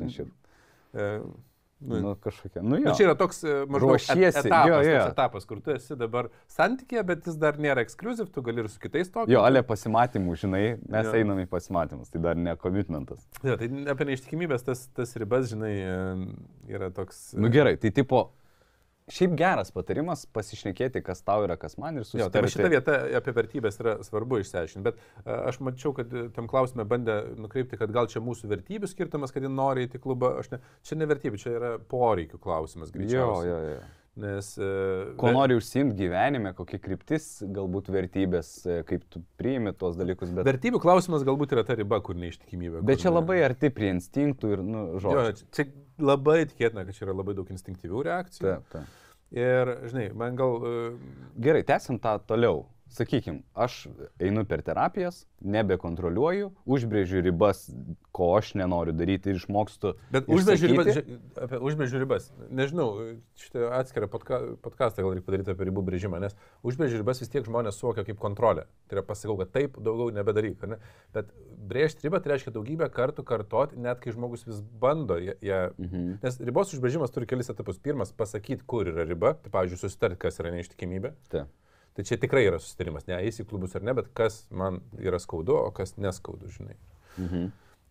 nu, 0.96 2.00
Nu, 2.02 2.16
kažkokia. 2.16 2.62
Nu, 2.64 2.78
jo. 2.80 2.84
Nu, 2.88 2.94
čia 2.98 3.04
yra 3.10 3.16
toks 3.20 3.44
e, 3.44 3.66
maždaug 3.70 3.98
et- 4.00 4.38
etapas, 4.40 4.70
jo, 4.72 4.78
jo. 4.92 5.02
etapas, 5.12 5.46
kur 5.46 5.60
tu 5.62 5.74
esi 5.76 5.96
dabar 6.00 6.30
santykėje, 6.50 7.04
bet 7.06 7.28
jis 7.28 7.36
dar 7.38 7.60
nėra 7.62 7.84
exclusive, 7.84 8.30
tu 8.34 8.42
gali 8.42 8.64
ir 8.64 8.70
su 8.72 8.80
kitais 8.80 9.12
to. 9.12 9.26
Jo, 9.30 9.44
ale 9.46 9.62
pasimatymų, 9.62 10.38
žinai, 10.40 10.64
mes 10.88 11.06
Jo. 11.06 11.14
einame 11.20 11.46
į 11.46 11.50
pasimatymus, 11.52 12.10
tai 12.10 12.22
dar 12.24 12.40
ne 12.40 12.56
komitmentas. 12.56 13.28
Jo, 13.44 13.58
tai 13.60 13.68
apie 13.92 14.08
neištikimybės 14.08 14.64
tas, 14.66 14.88
tas 14.96 15.14
ribas, 15.20 15.52
žinai, 15.52 15.74
e, 15.76 16.00
yra 16.74 16.90
toks... 16.96 17.34
e, 17.36 17.40
Nu 17.44 17.52
gerai, 17.54 17.76
tai 17.78 17.92
tipo, 17.92 18.30
šiaip 19.12 19.36
geras 19.38 19.70
patarimas 19.76 20.24
pasišnekėti, 20.34 21.02
kas 21.06 21.22
tau 21.26 21.44
yra, 21.46 21.58
kas 21.62 21.78
man 21.82 22.00
ir 22.02 22.08
Jo, 22.18 22.30
tai 22.34 22.42
šita 22.50 22.72
vieta 22.74 22.96
apie 23.20 23.34
vertybės 23.38 23.78
yra 23.82 23.98
svarbu 24.06 24.40
išsiaiškinti, 24.42 24.86
bet 24.88 24.98
a, 25.26 25.44
aš 25.52 25.60
mačiau, 25.66 25.94
kad 25.98 26.14
e, 26.14 26.26
tam 26.36 26.50
klausime 26.50 26.88
bandė 26.90 27.20
nukreipti, 27.38 27.78
kad 27.82 27.94
gal 27.94 28.10
čia 28.12 28.24
mūsų 28.26 28.50
vertybių 28.56 28.90
skirtumas, 28.90 29.34
kad 29.36 29.46
jie 29.46 29.52
nori 29.54 29.86
įti 29.86 30.02
klubą, 30.02 30.36
aš 30.42 30.56
ne, 30.56 30.62
čia 30.86 30.98
ne 30.98 31.10
vertybių, 31.12 31.42
čia 31.42 31.54
yra 31.60 31.76
poreikių 31.92 32.42
klausimas 32.42 32.90
Jo, 32.90 32.98
greičiausiai. 32.98 33.52
jo, 33.52 33.62
jo. 33.76 33.86
Nes... 34.16 34.54
e, 34.58 34.68
Ko 35.20 35.28
ver- 35.28 35.34
nori 35.36 35.56
užsimti 35.60 35.98
gyvenime, 36.00 36.54
kokia 36.56 36.80
kryptis, 36.80 37.26
galbūt 37.52 37.90
vertybės, 37.92 38.52
e, 38.64 38.78
kaip 38.88 39.04
tu 39.12 39.20
priimi 39.40 39.74
tuos 39.76 39.98
dalykus, 40.00 40.30
bet, 40.32 40.48
Vertybių 40.48 40.80
klausimas 40.80 41.26
galbūt 41.28 41.52
yra 41.58 41.66
ta 41.68 41.76
riba, 41.76 42.00
kur 42.06 42.16
neištikimybė. 42.16 42.80
bet 42.88 42.96
kur 42.96 43.04
čia 43.04 43.10
ne- 43.12 43.16
labai 43.20 43.42
arti 43.44 43.70
prie 43.76 43.90
instinktų 43.92 44.54
ir, 44.56 44.64
nu, 44.64 44.86
Jo, 44.96 45.02
žodžiu. 45.04 45.50
čia 45.52 45.66
labai 46.00 46.38
tikėtina, 46.48 46.86
kad 46.88 46.96
čia 46.96 47.06
yra 47.10 47.18
labai 47.20 47.36
daug 47.36 47.52
instinktyvių 47.52 48.06
reakcijų. 48.08 48.46
Taip, 48.48 48.70
taip. 48.72 49.02
Ir, 49.36 49.74
žinai, 49.92 50.08
man 50.16 50.40
gal... 50.40 50.62
e, 50.64 50.96
Gerai, 51.44 51.66
tęsim 51.68 52.00
tą 52.00 52.16
toliau. 52.24 52.64
Sakykime, 52.86 53.42
aš 53.58 53.88
einu 54.22 54.44
per 54.46 54.62
terapijas, 54.62 55.24
nebekontroliuoju, 55.42 56.52
užbrėžiu 56.70 57.24
ribas, 57.26 57.64
ko 58.16 58.28
aš 58.38 58.52
nenoriu 58.60 58.94
daryti 58.96 59.32
ir 59.34 59.40
išmokstu. 59.40 59.96
Bet 60.14 60.30
užbrėžiu 60.32 60.70
ribas, 60.70 61.00
apie 61.48 61.60
užbrėžiu 61.66 62.02
ribas. 62.04 62.30
Nežinau, 62.54 63.18
šitą 63.42 63.72
atskirą 63.80 64.08
podka, 64.12 64.40
podcastą 64.64 65.02
gal 65.02 65.16
reikia 65.16 65.26
padaryti 65.26 65.56
apie 65.56 65.68
ribų 65.72 65.84
brėžimą, 65.90 66.22
nes 66.24 66.38
užbrėžiu 66.62 67.02
ribas 67.02 67.24
vis 67.24 67.34
tiek 67.34 67.50
žmonės 67.50 67.82
suvokia 67.82 68.06
kaip 68.06 68.22
kontrolę. 68.22 68.68
Tai 68.86 69.00
yra 69.00 69.06
pasakau, 69.10 69.40
kad 69.42 69.52
taip, 69.58 69.82
daugiau 69.82 70.14
nebedaryk. 70.16 70.62
ar 70.64 70.76
Ne? 70.76 70.80
Bet 71.18 71.34
brėžti 71.66 72.06
ribą 72.06 72.22
tai 72.22 72.36
reiškia 72.36 72.54
daugybę 72.56 72.92
kartų 72.94 73.26
kartoti, 73.26 73.82
net 73.82 74.00
kai 74.06 74.14
žmogus 74.14 74.46
vis 74.46 74.62
bando 74.62 75.18
ją. 75.20 75.36
ją 75.42 75.62
Mhm. 75.74 76.18
Nes 76.24 76.40
ribos 76.40 76.78
užbrėžimas 76.78 77.12
turi 77.12 77.28
kelis 77.28 77.50
etapus. 77.50 77.82
Pirmas- 77.82 78.14
pasakyti, 78.22 78.64
kur 78.66 78.86
yra 78.94 79.10
riba. 79.10 79.34
Tai, 79.42 79.52
pavyzdžiui, 79.52 79.82
susitarti, 79.84 80.22
kas 80.22 80.40
yra 80.40 80.54
neištikimybė. 80.54 81.16
Taip. 81.34 81.50
Tai 81.96 82.04
čia 82.04 82.18
tikrai 82.20 82.44
yra 82.50 82.60
susitarimas, 82.60 83.06
ne 83.08 83.16
eisi 83.24 83.46
į 83.46 83.48
klubus 83.48 83.76
ar 83.78 83.86
ne, 83.88 83.94
bet 83.96 84.10
kas 84.18 84.42
man 84.52 84.82
yra 85.00 85.20
skaudu, 85.24 85.56
o 85.56 85.70
kas 85.76 85.96
neskaudu, 85.96 86.50
žinai. 86.52 86.76
Mhm. 87.16 87.46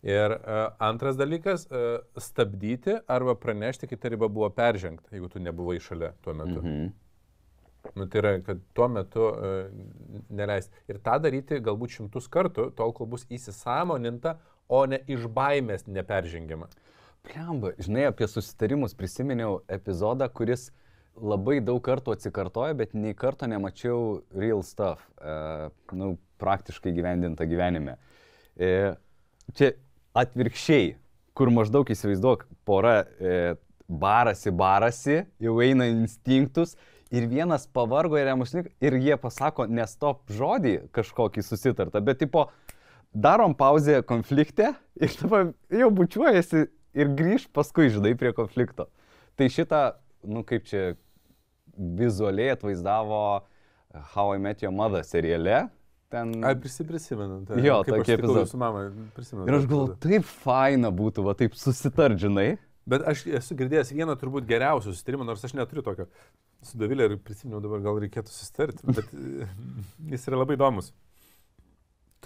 Ir 0.05 0.35
uh, 0.35 0.67
antras 0.85 1.17
dalykas 1.17 1.65
uh,- 1.71 2.03
stabdyti 2.27 2.99
arba 3.09 3.33
pranešti, 3.35 3.89
kai 3.89 3.97
ta 3.97 4.11
riba 4.13 4.29
buvo 4.29 4.51
peržengta, 4.53 5.09
jeigu 5.15 5.31
tu 5.33 5.41
nebuvai 5.41 5.79
šalia 5.81 6.11
tuo 6.21 6.33
metu. 6.37 6.61
Mhm. 6.61 6.75
Mhm. 6.75 6.93
Nu, 7.95 8.05
tai 8.05 8.21
yra, 8.21 8.33
kad 8.45 8.61
tuo 8.73 8.87
metu 8.87 9.25
uh, 9.31 9.65
neleisti. 10.29 10.73
Ir 10.89 11.01
tą 11.01 11.17
daryti 11.21 11.57
galbūt 11.65 11.97
šimtus 11.97 12.29
kartų, 12.29 12.69
tol 12.77 12.93
kol 12.93 13.09
bus 13.09 13.25
įsisamoninta, 13.33 14.37
o 14.69 14.85
ne 14.85 15.01
iš 15.09 15.25
baimės 15.33 15.85
neperžengiama. 15.89 16.69
Pliamba, 17.25 17.73
žinai, 17.81 18.05
apie 18.11 18.27
susitarimus 18.29 18.93
prisiminiau 18.97 19.63
epizodą, 19.69 20.29
kuris 20.29 20.69
labai 21.21 21.59
daug 21.63 21.81
kartų 21.83 22.15
atsikartoja, 22.15 22.75
bet 22.77 22.93
nei 22.97 23.15
karto 23.17 23.47
nemačiau 23.47 24.21
real 24.35 24.63
stuff, 24.65 25.03
e, 25.19 25.69
nu, 25.95 26.15
praktiškai 26.41 26.91
gyvendinta 26.95 27.47
gyvenime. 27.47 27.95
E, 28.59 28.95
čia 29.55 29.71
atvirkščiai, 30.15 30.95
kur 31.35 31.51
maždaug 31.51 31.87
įsivaizduok, 31.91 32.45
pora 32.67 32.97
e, 33.19 33.55
barasi, 33.87 34.51
barasi, 34.55 35.23
jau 35.43 35.55
eina 35.63 35.87
instinktus 35.91 36.75
ir 37.13 37.27
vienas 37.31 37.67
pavargo 37.71 38.17
ir 38.19 38.27
jam 38.31 38.43
užsnik 38.43 38.71
ir 38.83 38.97
jie 38.99 39.17
pasako 39.21 39.67
nestop 39.69 40.23
žodį 40.33 40.77
kažkokį 40.95 41.43
susitartą, 41.45 42.01
bet 42.03 42.19
tipo, 42.23 42.49
darom 43.13 43.55
pauzę 43.55 44.01
konflikte 44.07 44.73
ir 44.99 45.15
tada 45.19 45.45
jau 45.71 45.91
bučiuojasi 45.95 46.65
ir 46.95 47.11
grįž 47.15 47.49
paskui, 47.55 47.89
žinai, 47.93 48.15
prie 48.19 48.31
konflikto. 48.35 48.89
Tai 49.35 49.47
šitą, 49.51 49.81
nu 50.31 50.43
kaip 50.47 50.67
čia 50.67 50.95
vizualiai 51.77 52.53
atvaizdavo 52.55 53.23
How 54.13 54.35
I 54.35 54.39
Met 54.43 54.63
Your 54.63 54.75
Mother 54.75 55.03
seriale. 55.07 55.65
Ten... 56.11 56.31
Ai, 56.45 56.53
prisi- 56.61 56.85
prisimenu. 56.87 57.41
Tai, 57.47 57.59
Jo, 57.63 57.79
tokie 57.87 58.13
epizodai. 58.15 58.45
Su 58.47 58.59
mama, 58.61 58.85
prisimenu. 59.15 59.47
Ir 59.49 59.57
aš 59.57 59.67
galvoju, 59.71 59.97
taip 60.03 60.27
faina 60.45 60.91
būtų, 60.93 61.25
va 61.25 61.33
taip 61.37 61.57
susitart, 61.59 62.19
žinai. 62.21 62.55
Bet 62.85 63.01
aš 63.09 63.23
esu 63.39 63.55
girdėjęs 63.57 63.95
vieną 63.97 64.13
turbūt 64.21 64.45
geriausių 64.45 64.93
susitarimų, 64.93 65.25
nors 65.25 65.43
aš 65.47 65.55
neturiu 65.57 65.81
tokio 65.85 66.05
su 66.65 66.77
Dovilė 66.77 67.09
ir 67.09 67.17
prisiminiau 67.21 67.61
dabar, 67.63 67.81
gal 67.85 67.97
reikėtų 68.01 68.31
susitarti, 68.33 68.85
bet 68.85 69.09
e, 69.13 69.47
jis 70.13 70.27
yra 70.29 70.41
labai 70.41 70.57
įdomus. 70.57 70.91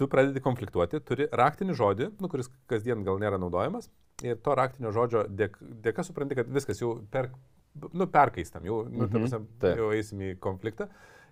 Tu 0.00 0.08
pradedi 0.08 0.40
konfliktuoti, 0.44 1.00
turi 1.04 1.26
raktinį 1.36 1.76
žodį, 1.76 2.10
nu, 2.20 2.30
kuris 2.32 2.48
kasdien 2.70 3.04
gal 3.04 3.20
nėra 3.20 3.40
naudojamas, 3.40 3.90
ir 4.24 4.38
to 4.40 4.54
raktinio 4.56 4.92
žodžio 4.96 5.26
dėk, 5.28 5.58
dėka 5.84 6.04
supranti, 6.06 6.38
kad 6.38 6.48
viskas 6.52 6.80
jau 6.80 6.94
per, 7.12 7.28
nu, 7.92 8.06
perkaistam, 8.06 8.64
jau, 8.64 8.82
nu, 8.88 9.06
ta 9.08 9.18
Mhm, 9.18 9.26
prasme, 9.28 9.46
jau 9.78 9.90
eisim 9.94 10.20
į 10.20 10.38
konfliktą. 10.42 10.88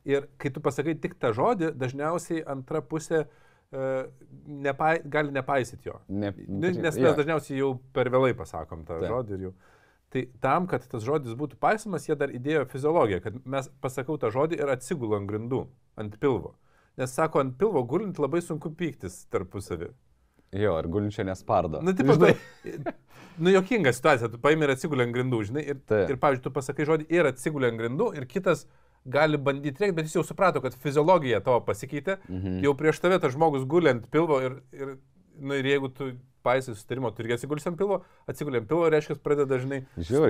Ir 0.09 0.28
kai 0.39 0.51
tu 0.51 0.61
pasakai 0.61 0.95
tik 1.01 1.18
tą 1.20 1.32
žodį, 1.36 1.72
dažniausiai 1.76 2.45
antra 2.47 2.80
pusė 2.80 3.24
uh, 3.26 4.05
nepa, 4.47 4.95
gali 5.05 5.32
nepaisyti 5.34 5.89
jo. 5.91 5.99
Ne, 6.09 6.32
Ne- 6.49 6.70
Nes 6.72 6.78
mes 6.78 6.97
jo. 6.97 7.14
dažniausiai 7.18 7.59
jau 7.59 7.72
per 7.93 8.09
vėlai 8.09 8.34
pasakom 8.39 8.84
tą 8.86 9.01
Taip. 9.01 9.11
žodį 9.11 9.34
ir 9.34 9.43
jau. 9.49 9.53
Tai 10.11 10.22
tam, 10.41 10.66
kad 10.66 10.86
tas 10.89 11.03
žodis 11.05 11.34
būtų 11.36 11.59
paisomas, 11.61 12.07
jie 12.09 12.16
dar 12.16 12.30
įdėjo 12.32 12.64
fiziologiją, 12.70 13.20
kad 13.22 13.34
mes 13.45 13.68
pasakau 13.82 14.16
tą 14.18 14.30
žodį 14.32 14.57
ir 14.62 14.68
atsigulu 14.72 15.16
ant 15.18 15.28
grindų, 15.28 15.66
ant 16.01 16.16
pilvo. 16.18 16.55
Nes 16.97 17.12
sako, 17.12 17.41
ant 17.41 17.59
pilvo 17.59 17.82
gulint 17.84 18.16
labai 18.18 18.41
sunku 18.41 18.70
pyktis 18.74 19.26
tarpusavį. 19.30 19.91
Jo, 20.53 20.76
ar 20.80 20.86
gulinčia 20.88 21.24
nespardo. 21.28 21.80
Na, 21.84 21.92
taip, 21.92 22.09
tai, 22.18 22.34
nu, 23.38 23.51
jokinga 23.53 23.92
situacija, 23.92 24.30
tu 24.32 24.38
paimi 24.40 24.64
ir 24.64 24.72
atsiguli 24.72 25.05
ant 25.05 25.12
grindų, 25.14 25.42
žinai, 25.51 25.64
ir, 25.74 25.80
Taip. 25.88 26.09
ir 26.14 26.16
pavyzdžiui, 26.22 26.44
tu 26.46 26.53
pasakai 26.55 26.86
žodį 26.88 27.07
ir 27.12 27.28
atsiguli 27.28 27.68
ant 27.68 27.78
grindų, 27.80 28.11
ir 28.16 28.24
kitas 28.30 28.64
gali 29.09 29.38
bandyti 29.40 29.84
rėkti, 29.84 29.94
bet 29.96 30.09
jis 30.09 30.16
jau 30.18 30.24
suprato, 30.26 30.61
kad 30.64 30.74
fiziologija 30.74 31.40
tavo 31.44 31.61
pasikeitė, 31.64 32.18
Mhm. 32.28 32.59
jau 32.64 32.74
prieš 32.74 33.01
tave 33.01 33.18
tas 33.20 33.32
žmogus 33.36 33.64
guli 33.68 33.90
ant 33.92 34.09
pilvo 34.11 34.40
ir, 34.44 34.57
ir, 34.72 34.96
nu, 35.38 35.55
ir 35.55 35.64
jeigu 35.64 35.92
tu 35.94 36.12
paisai 36.49 36.74
sustarimo, 36.74 37.12
tu 37.12 37.22
irgi 37.26 37.36
atsigulsi 37.38 37.68
ant 37.70 37.78
pilvo, 37.78 38.01
atsiguli 38.30 38.62
ant 38.62 38.68
pilvo, 38.72 38.88
reiškia, 38.92 39.18
pradeda 39.24 39.49
dažnai. 39.55 39.82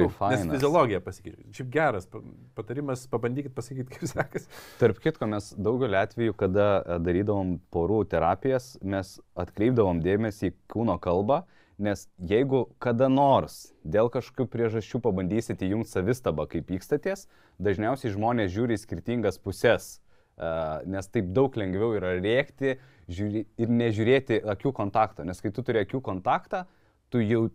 Nu, 0.03 0.11
Nes 0.35 0.57
fiziologija 0.59 1.01
pasikeičia. 1.07 1.47
Šiaip 1.61 1.71
geras 1.79 2.09
pa- 2.11 2.23
patarimas, 2.59 3.07
pabandykit 3.13 3.55
pasakyti, 3.57 3.95
kaip 3.95 4.11
sekasi. 4.11 4.51
Tarp 4.83 4.99
kitko, 5.05 5.29
mes 5.31 5.53
daugelį 5.57 6.01
atvejų, 6.03 6.35
kada 6.45 6.67
e, 6.83 6.99
darydavom 7.07 7.55
porų 7.75 8.03
terapijas, 8.11 8.75
mes 8.83 9.15
atkreipdavom 9.39 10.03
dėmesį 10.05 10.51
į 10.51 10.57
kūno 10.75 10.99
kalbą, 11.03 11.45
nes 11.79 12.09
jeigu 12.27 12.65
kada 12.83 13.07
nors 13.13 13.69
dėl 13.87 14.09
kažkokių 14.11 14.49
priežasčių 14.51 14.99
pabandysite 15.05 15.69
įjungti 15.69 15.93
savistabą, 15.95 16.49
kaip 16.51 16.67
pykstatės, 16.73 17.29
dažniausiai 17.63 18.11
žmonės 18.17 18.51
žiūri 18.57 18.75
į 18.75 18.83
skirtingas 18.83 19.39
puses, 19.39 20.01
nes 20.87 21.11
taip 21.13 21.33
daug 21.35 21.55
lengviau 21.59 21.97
yra 21.99 22.15
rėkti 22.19 22.77
žiūri, 23.11 23.45
ir 23.59 23.73
nežiūrėti 23.73 24.41
akių 24.55 24.73
kontakto, 24.77 25.25
nes 25.27 25.41
kai 25.43 25.53
tu 25.55 25.65
turi 25.67 25.83
akių 25.83 26.01
kontaktą, 26.05 26.65
tu 27.11 27.23
jau 27.25 27.49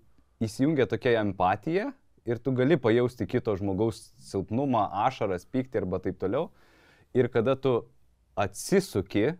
įsijungia 0.43 0.87
tokia 0.89 1.19
empatija 1.21 1.91
ir 2.25 2.39
tu 2.43 2.53
gali 2.55 2.77
pajausti 2.79 3.27
kito 3.29 3.55
žmogaus 3.59 4.11
silpnumą, 4.23 4.87
ašaras, 5.05 5.45
pyktį 5.45 5.83
arba 5.83 5.99
taip 6.03 6.19
toliau. 6.21 6.49
Ir 7.13 7.29
kada 7.29 7.55
tu 7.59 7.83
atsisuki, 8.39 9.35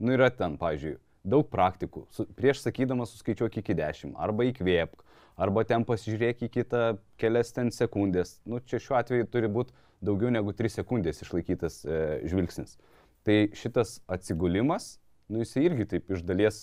nu 0.00 0.14
yra 0.16 0.30
ten, 0.32 0.56
pavyzdžiui, 0.60 0.96
daug 1.24 1.48
praktikų. 1.52 2.06
Su, 2.14 2.26
prieš 2.36 2.62
sakydamas 2.64 3.12
suskaičiuok 3.14 3.58
iki 3.60 3.76
10, 3.76 4.14
arba 4.20 4.46
įkvėpk, 4.48 5.03
arba 5.36 5.64
ten 5.68 5.84
pasižiūrėk 5.86 6.44
į 6.46 6.50
kitą 6.58 6.82
kelias 7.20 7.52
ten 7.54 7.72
sekundės. 7.74 8.38
Nu, 8.46 8.60
čia 8.60 8.80
šiuo 8.82 8.98
atveju 9.00 9.28
turi 9.30 9.50
būti 9.50 9.74
daugiau 10.04 10.32
negu 10.32 10.54
3 10.56 10.80
sekundės 10.80 11.22
išlaikytas 11.24 11.80
e, 11.84 12.00
žvilgsnis. 12.28 12.76
Tai 13.24 13.36
šitas 13.56 13.98
atsigulimas, 14.10 14.98
nu 15.32 15.40
jis 15.40 15.54
irgi 15.62 15.88
taip 15.94 16.12
iš 16.12 16.24
dalies 16.26 16.58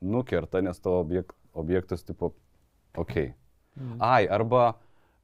nukerta, 0.00 0.62
nes 0.64 0.80
to 0.80 0.94
objek, 1.02 1.34
objektas 1.56 2.04
tipo, 2.06 2.32
okei. 2.96 3.32
Okay. 3.32 3.96
Ai, 4.00 4.24
arba 4.32 4.70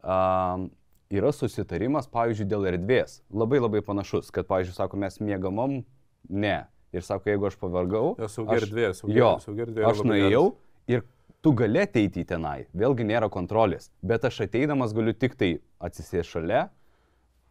um, 0.05 0.67
yra 1.13 1.33
susitarimas, 1.33 2.09
pavyzdžiui, 2.13 2.49
dėl 2.49 2.69
erdvės. 2.73 3.21
Labai 3.33 3.63
labai 3.63 3.81
panašus, 3.85 4.29
kad, 4.35 4.49
pavyzdžiui, 4.51 4.77
sako, 4.77 5.01
mes 5.01 5.17
mėgamom, 5.25 5.81
ne. 6.29 6.59
Ir 6.93 7.05
sako, 7.07 7.31
jeigu 7.33 7.49
aš 7.49 7.57
pavargau, 7.61 8.13
Jo, 8.21 8.29
saugi 8.29 8.59
erdvė, 8.59 8.91
saugi- 8.97 9.17
jo, 9.17 9.31
saugi 9.41 9.65
erdvė 9.65 9.87
aš 9.89 10.03
nuėjau 10.05 10.45
ir 10.93 11.07
tu 11.43 11.53
gali 11.59 11.83
ateiti 11.83 12.23
į 12.23 12.29
tenai, 12.33 12.57
vėlgi 12.79 13.07
nėra 13.09 13.29
kontrolės, 13.33 13.91
bet 14.07 14.25
aš 14.29 14.45
ateidamas 14.47 14.95
galiu 14.97 15.15
tik 15.15 15.37
tai 15.39 15.53
atsisėsti 15.83 16.39
šalia, 16.39 16.65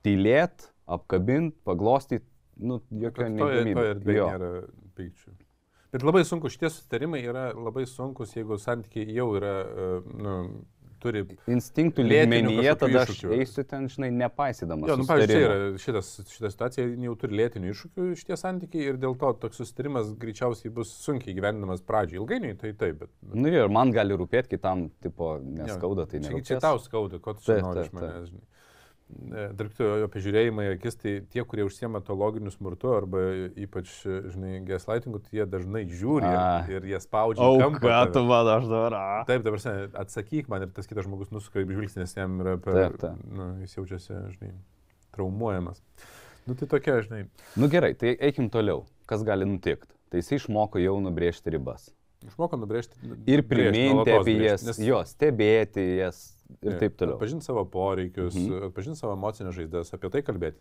tylėt, 0.06 0.70
apkabint, 0.92 1.56
paglostyti, 1.68 2.26
nu, 2.62 2.80
jokio 3.04 3.30
neįdomybė. 3.30 3.88
erdvėje 3.96 4.28
nėra 4.32 4.52
pykčių. 4.98 5.34
Bet 5.92 6.06
labai 6.08 6.24
sunku, 6.24 6.48
šitie 6.52 6.70
susitarimai 6.72 7.20
yra 7.28 7.50
labai 7.52 7.84
sunkus, 7.90 8.32
jeigu 8.38 8.56
santykiai 8.62 9.12
jau 9.12 9.28
yra, 9.36 9.56
e, 9.60 9.88
nu, 10.24 10.36
turi... 11.02 11.24
Instinktų 11.52 12.06
kažkokių 12.06 12.76
tada 12.84 13.04
aš 13.06 13.24
eisiu 13.38 13.66
ten, 13.68 13.88
žinai, 13.92 14.12
nepaisydamas. 14.22 14.92
Jo, 14.92 14.98
nu, 15.02 15.08
pavyzdžiui, 15.10 15.42
yra 15.48 15.58
šitas, 15.82 16.12
šita 16.32 16.52
situacija, 16.54 16.88
jau 17.08 17.16
turi 17.24 17.40
lėtinių 17.42 17.74
iššūkių 17.74 18.08
šitie 18.22 18.38
santykiai 18.40 18.88
ir 18.94 19.02
dėl 19.02 19.18
to 19.22 19.34
toks 19.42 19.62
susitarimas 19.62 20.14
greičiausiai 20.22 20.74
bus 20.76 20.94
sunkiai 21.04 21.36
gyvendinamas 21.38 21.84
pradžiai. 21.88 22.22
Ilgainiui 22.22 22.58
tai 22.62 22.74
taip, 22.74 23.02
bet... 23.04 23.14
bet 23.26 23.42
Nu 23.42 23.52
ir 23.52 23.72
man 23.74 23.94
gali 23.96 24.18
rūpėti, 24.18 24.56
kitam, 24.56 24.88
tipo, 25.04 25.36
neskauda, 25.42 26.08
tai 26.10 26.24
nerūpės. 26.24 26.48
čia 26.54 26.62
tau 26.64 26.82
skauda, 26.82 27.22
ko 27.24 27.36
tu 27.38 27.48
čia 27.50 27.62
nori 27.64 27.86
iš 27.88 27.94
manęs, 27.98 28.32
žinai. 28.32 28.48
Dirbtų 29.58 29.88
apie 30.06 30.22
žiūrėjimą 30.24 30.66
į 30.66 30.72
akis, 30.76 30.98
tai 31.00 31.14
tie, 31.32 31.44
kurie 31.48 31.66
užsiema 31.68 32.02
to 32.06 32.16
loginiu 32.18 32.52
smurtu 32.54 32.92
arba 32.96 33.22
ypač, 33.60 33.92
žinai, 34.06 34.60
gaslightingu, 34.68 35.22
tai 35.26 35.40
jie 35.40 35.48
dažnai 35.50 35.84
žiūri 35.90 36.28
A. 36.30 36.42
ir, 36.72 36.88
jie 36.92 37.00
spaudžia. 37.04 37.46
į 37.46 37.62
kampą 37.64 37.94
tave. 38.12 38.26
man 38.30 38.52
aš 38.56 38.68
dabar. 38.72 38.98
a. 38.98 39.22
Taip, 39.30 39.46
dabar 39.48 39.64
sen, 39.64 39.80
atsakyk 40.02 40.52
man 40.52 40.66
ir 40.68 40.74
tas 40.76 40.90
kitas 40.90 41.08
žmogus 41.08 41.32
nusuka 41.36 41.64
į 41.64 41.70
žvilgsnį, 41.70 42.04
nes 42.04 42.18
jam 42.18 42.42
yra 42.44 42.58
per... 42.62 42.80
Taip, 42.80 43.00
taip. 43.06 43.24
Nu, 43.38 43.48
jis 43.64 43.78
jaučiasi, 43.78 44.20
žinai, 44.36 44.52
traumuojamas. 45.16 45.84
Nu 46.48 46.58
tai 46.58 46.68
tokia, 46.68 47.00
žinai. 47.06 47.24
Nu 47.60 47.72
gerai, 47.72 47.94
tai 47.96 48.16
eikim 48.18 48.50
toliau. 48.54 48.86
Kas 49.10 49.26
gali 49.28 49.48
nutikti? 49.48 49.92
Tai 50.12 50.20
jis 50.20 50.38
išmoko 50.42 50.82
jau 50.82 50.98
nubrėžti 51.04 51.54
ribas. 51.54 51.90
Išmoko 52.26 52.58
nubrėžti. 52.60 53.00
Ir 53.30 53.42
priminti 53.48 54.14
apie 54.14 54.36
jas, 54.44 54.66
jo, 54.78 55.00
stebėti 55.10 55.86
jas 56.02 56.20
ir 56.62 56.74
Jo, 56.74 56.80
taip 56.80 56.96
toliau. 57.00 57.16
Atpažinti 57.18 57.46
savo 57.46 57.66
poreikius, 57.66 58.36
Mhm. 58.36 58.68
atpažinti 58.70 59.00
savo 59.00 59.16
emocinės 59.16 59.56
žaizdas, 59.56 59.94
apie 59.94 60.10
tai 60.10 60.22
kalbėti. 60.22 60.60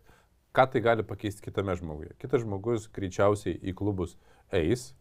Ką 0.55 0.65
tai 0.73 0.81
gali 0.83 1.03
pakeisti 1.07 1.43
kitame 1.43 1.77
žmoguje? 1.79 2.13
Kitas 2.19 2.43
žmogus 2.43 2.89
greičiausiai 2.91 3.61
į 3.63 3.75
klubus 3.75 4.17
eis, 4.53 4.95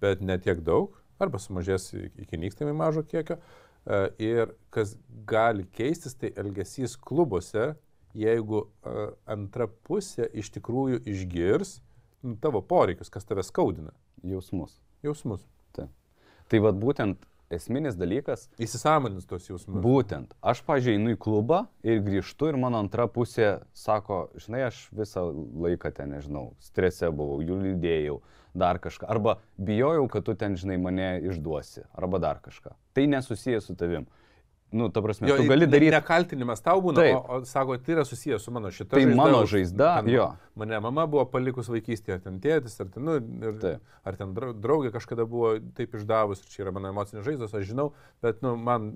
bet 0.00 0.20
ne 0.20 0.38
tiek 0.38 0.62
daug, 0.64 0.94
arba 1.20 1.38
sumažės 1.38 1.92
iki 2.16 2.36
nykstamai 2.38 2.72
mažo 2.74 3.02
kiekio. 3.02 3.38
E, 3.86 4.10
Ir 4.18 4.54
kas 4.70 4.96
gali 5.26 5.64
keistis, 5.64 6.14
tai 6.14 6.30
elgesys 6.36 6.96
klubuose, 6.96 7.76
jeigu 8.14 8.68
e, 8.84 9.14
antra 9.26 9.66
pusė 9.66 10.28
iš 10.34 10.50
tikrųjų 10.50 11.00
išgirs 11.06 11.80
nu, 12.22 12.36
tavo 12.36 12.60
poreikius, 12.62 13.10
kas 13.10 13.24
tave 13.24 13.42
skaudina, 13.42 13.92
Jausmus. 14.24 14.78
jausmus. 15.02 15.46
Taip. 15.72 15.88
Tai 16.48 16.58
vad 16.60 16.74
būtent 16.80 17.16
esminis 17.50 17.96
dalykas, 17.96 18.48
Įsisamonins 18.60 19.26
tos 19.28 19.46
jausmus. 19.48 19.80
būtent 19.82 20.34
aš, 20.42 20.60
pažiūrėjau, 20.66 20.98
einu 21.00 21.14
į 21.14 21.18
klubą 21.18 21.62
ir 21.82 22.00
grįžtu 22.04 22.50
ir 22.50 22.56
mano 22.60 22.78
antra 22.82 23.06
pusė 23.08 23.60
sako, 23.72 24.28
žinai, 24.36 24.66
aš 24.68 24.88
visą 24.92 25.24
laiką 25.32 25.92
ten, 25.96 26.10
nežinau, 26.16 26.52
strese 26.60 27.08
buvau, 27.10 27.40
jų 27.42 27.56
lydėjau, 27.64 28.20
dar 28.58 28.78
kažką. 28.78 29.08
Arba 29.08 29.38
bijojau, 29.58 30.08
kad 30.12 30.24
tu 30.28 30.34
ten, 30.34 30.56
žinai, 30.56 30.76
mane 30.82 31.20
išduosi. 31.24 31.84
Arba 31.94 32.18
dar 32.18 32.40
kažką. 32.44 32.74
Tai 32.94 33.06
nesusijęs 33.06 33.64
su 33.70 33.76
tavim. 33.76 34.06
Nu, 34.70 34.90
ta 34.92 35.00
prasme, 35.00 35.28
tu 35.32 35.46
gali 35.48 35.64
ne- 35.64 35.72
daryti 35.72 35.94
Nekaltinimas 35.94 36.60
tau 36.60 36.82
būna, 36.84 37.00
Taip. 37.00 37.14
o, 37.16 37.38
o 37.38 37.44
sako, 37.48 37.78
tai 37.80 37.94
yra 37.94 38.02
susijęs 38.04 38.42
su 38.44 38.50
mano 38.52 38.68
šita 38.68 38.90
Tai 38.98 39.00
žaizda. 39.00 39.16
mano 39.16 39.38
už- 39.46 39.54
žaizda, 39.54 40.02
ten 40.04 40.10
jo. 40.12 40.26
Mane 40.58 40.80
mama 40.82 41.04
buvo 41.06 41.22
palikus 41.30 41.68
vaikystėje, 41.70 42.16
ar 42.18 42.24
ten 42.24 42.40
tėtis, 42.42 42.74
ar 42.82 42.88
ten, 42.90 43.04
nu, 43.06 43.14
ir, 43.46 43.58
Taip. 43.62 43.92
ar 44.04 44.16
ten 44.18 44.32
drau- 44.34 44.54
draugė 44.58 44.90
kažkada 44.94 45.26
buvo 45.30 45.52
taip 45.78 45.94
išdavus, 45.94 46.42
ir 46.42 46.50
čia 46.50 46.64
yra 46.66 46.72
mano 46.74 46.90
emocinės 46.90 47.22
žaizdos, 47.28 47.54
aš 47.54 47.68
žinau, 47.70 47.92
bet, 48.24 48.42
nu, 48.42 48.56
man, 48.58 48.88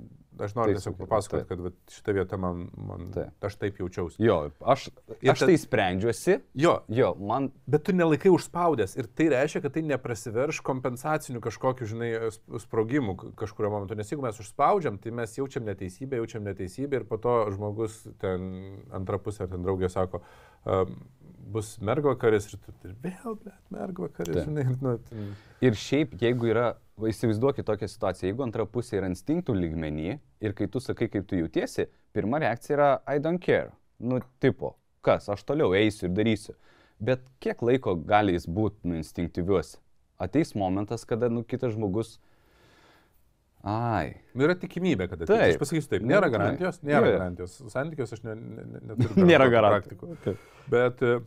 aš 0.42 0.54
noriu 0.56 0.72
Tai 0.74 0.80
tiesiog 0.80 0.94
sukelia, 0.96 1.06
papasakoti, 1.06 1.44
taip. 1.44 1.48
kad 1.52 1.60
vat, 1.68 1.76
šita 1.94 2.14
vieta 2.16 2.38
man, 2.40 2.64
man 2.88 3.06
Taip. 3.14 3.46
aš 3.46 3.56
taip 3.60 3.78
jaučiausi. 3.78 4.18
Jo, 4.24 4.38
aš, 4.64 4.88
Ir 5.20 5.30
aš 5.34 5.38
tad- 5.44 5.52
tai 5.52 5.56
sprendžiuosi. 5.62 6.38
Jo, 6.54 6.74
Jo, 6.88 7.12
man 7.20 7.50
Bet 7.66 7.84
tu 7.84 7.92
nelaikai 7.92 8.32
užspaudęs 8.34 8.96
ir 8.98 9.06
tai 9.06 9.28
reiškia, 9.30 9.62
kad 9.62 9.72
tai 9.76 9.82
neprasiverš 9.86 10.62
kompensacinių 10.66 11.40
kažkokių, 11.46 11.86
žinai, 11.94 12.10
sp- 12.32 12.58
sprogimų 12.64 13.14
kažkurio 13.38 13.70
momentu. 13.70 13.94
Nes 13.94 14.10
jeigu 14.10 14.22
mes 14.24 14.40
užspaudžiam, 14.42 14.98
tai 15.00 15.10
mes 15.14 15.36
jaučiam 15.38 15.62
neteisybę, 15.64 16.18
jaučiam 16.18 16.42
neteisybę 16.42 16.94
ir 17.02 17.04
po 17.04 17.18
to 17.22 17.36
žmogus 17.54 18.02
ten 18.18 18.82
antra 18.90 19.18
pusė 19.18 19.42
ar 19.46 19.48
ten 19.54 19.62
draugė 19.62 19.90
sako, 19.92 20.22
um, 20.66 20.96
bus 21.42 21.74
mergvakaris 21.82 22.46
ir 22.50 22.60
tu 22.62 22.74
ir 22.86 22.94
vėl, 23.02 23.36
mergvakaris, 23.72 24.36
Taip. 24.36 24.48
žinai, 24.48 24.76
nu, 24.82 24.96
ten, 25.08 25.32
Ir 25.62 25.76
šiaip, 25.78 26.14
jeigu 26.20 26.48
yra, 26.50 26.72
va, 26.98 27.10
įsivaizduokit 27.10 27.66
tokią 27.68 27.88
situaciją, 27.90 28.30
jeigu 28.30 28.44
antra 28.46 28.66
pusė 28.66 28.98
yra 29.00 29.10
instinktų 29.10 29.54
lygmenį 29.58 30.16
ir 30.42 30.56
kai 30.58 30.68
tu 30.70 30.82
sakai, 30.82 31.10
kaip 31.12 31.26
tu 31.30 31.38
jautiesi, 31.38 31.88
pirma 32.14 32.40
reakcija 32.42 32.76
yra 32.76 32.90
I 33.06 33.22
don't 33.22 33.42
care. 33.42 33.70
Nu, 34.02 34.18
tipo, 34.42 34.74
kas, 35.06 35.28
aš 35.30 35.44
toliau 35.46 35.74
eisiu 35.78 36.08
ir 36.08 36.16
darysiu. 36.16 36.56
Bet 37.02 37.24
kiek 37.42 37.62
laiko 37.62 37.96
gali 38.06 38.34
jis 38.36 38.46
būti 38.46 38.86
nu, 38.86 38.98
instinktyviuos? 38.98 39.76
Ateis 40.22 40.54
momentas, 40.58 41.06
kada 41.08 41.32
nu, 41.32 41.46
kitas 41.46 41.74
žmogus... 41.76 42.18
Ai. 43.62 44.16
Nu, 44.34 44.42
yra 44.48 44.56
tikimybė, 44.58 45.06
kad 45.10 45.20
Taip. 45.22 45.30
ateis. 45.30 45.54
Aš 45.54 45.60
pasakysiu 45.60 45.90
taip, 45.92 46.02
nėra 46.08 46.26
Nu, 46.26 46.34
garantijos, 46.34 46.80
taip. 46.80 46.88
nėra 46.90 47.06
jo. 47.06 47.18
garantijos. 47.18 47.52
Santykios 47.70 48.16
aš 48.16 48.24
ne, 48.26 48.34
ne, 48.34 48.64
ne, 48.72 48.80
neturiu 48.90 49.26
Nėra 49.30 49.46
garantijų. 49.52 50.34
Bet, 50.72 51.04
e, 51.06 51.20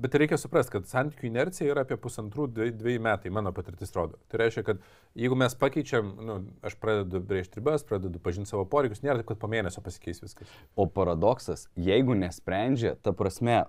bet 0.00 0.16
reikia 0.22 0.38
suprasti, 0.40 0.72
kad 0.78 0.88
santykių 0.88 1.26
inercija 1.28 1.68
yra 1.74 1.84
apie 1.84 1.98
pusantrų, 2.00 2.46
dvi- 2.56 2.72
dviejų 2.80 3.02
metai, 3.04 3.32
mano 3.36 3.52
patirtis 3.52 3.92
rodo. 3.94 4.16
Tai 4.32 4.40
reiškia, 4.40 4.64
kad 4.70 4.80
jeigu 5.20 5.36
mes 5.38 5.54
pakeičiam, 5.60 6.14
nu, 6.26 6.38
aš 6.66 6.78
pradedu 6.80 7.20
brėžti 7.28 7.60
ribas, 7.60 7.84
pradedu 7.84 8.18
pažinti 8.24 8.48
savo 8.48 8.64
poreikius, 8.72 9.02
nėra 9.04 9.20
taip, 9.20 9.28
kad 9.34 9.42
po 9.44 9.52
mėnesio 9.52 9.84
pasikeis 9.84 10.24
viskas. 10.24 10.48
O 10.80 10.88
paradoksas, 10.88 11.68
jeigu 11.76 12.16
nesprendžia, 12.18 12.96
ta 13.04 13.12
prasme, 13.12 13.66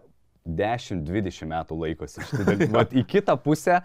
10-20 0.47 1.45
metų 1.51 1.75
laikosi. 1.83 2.23
Štai, 2.25 2.55
vat, 2.77 2.95
į 2.97 3.03
kitą 3.05 3.35
pusę 3.37 3.81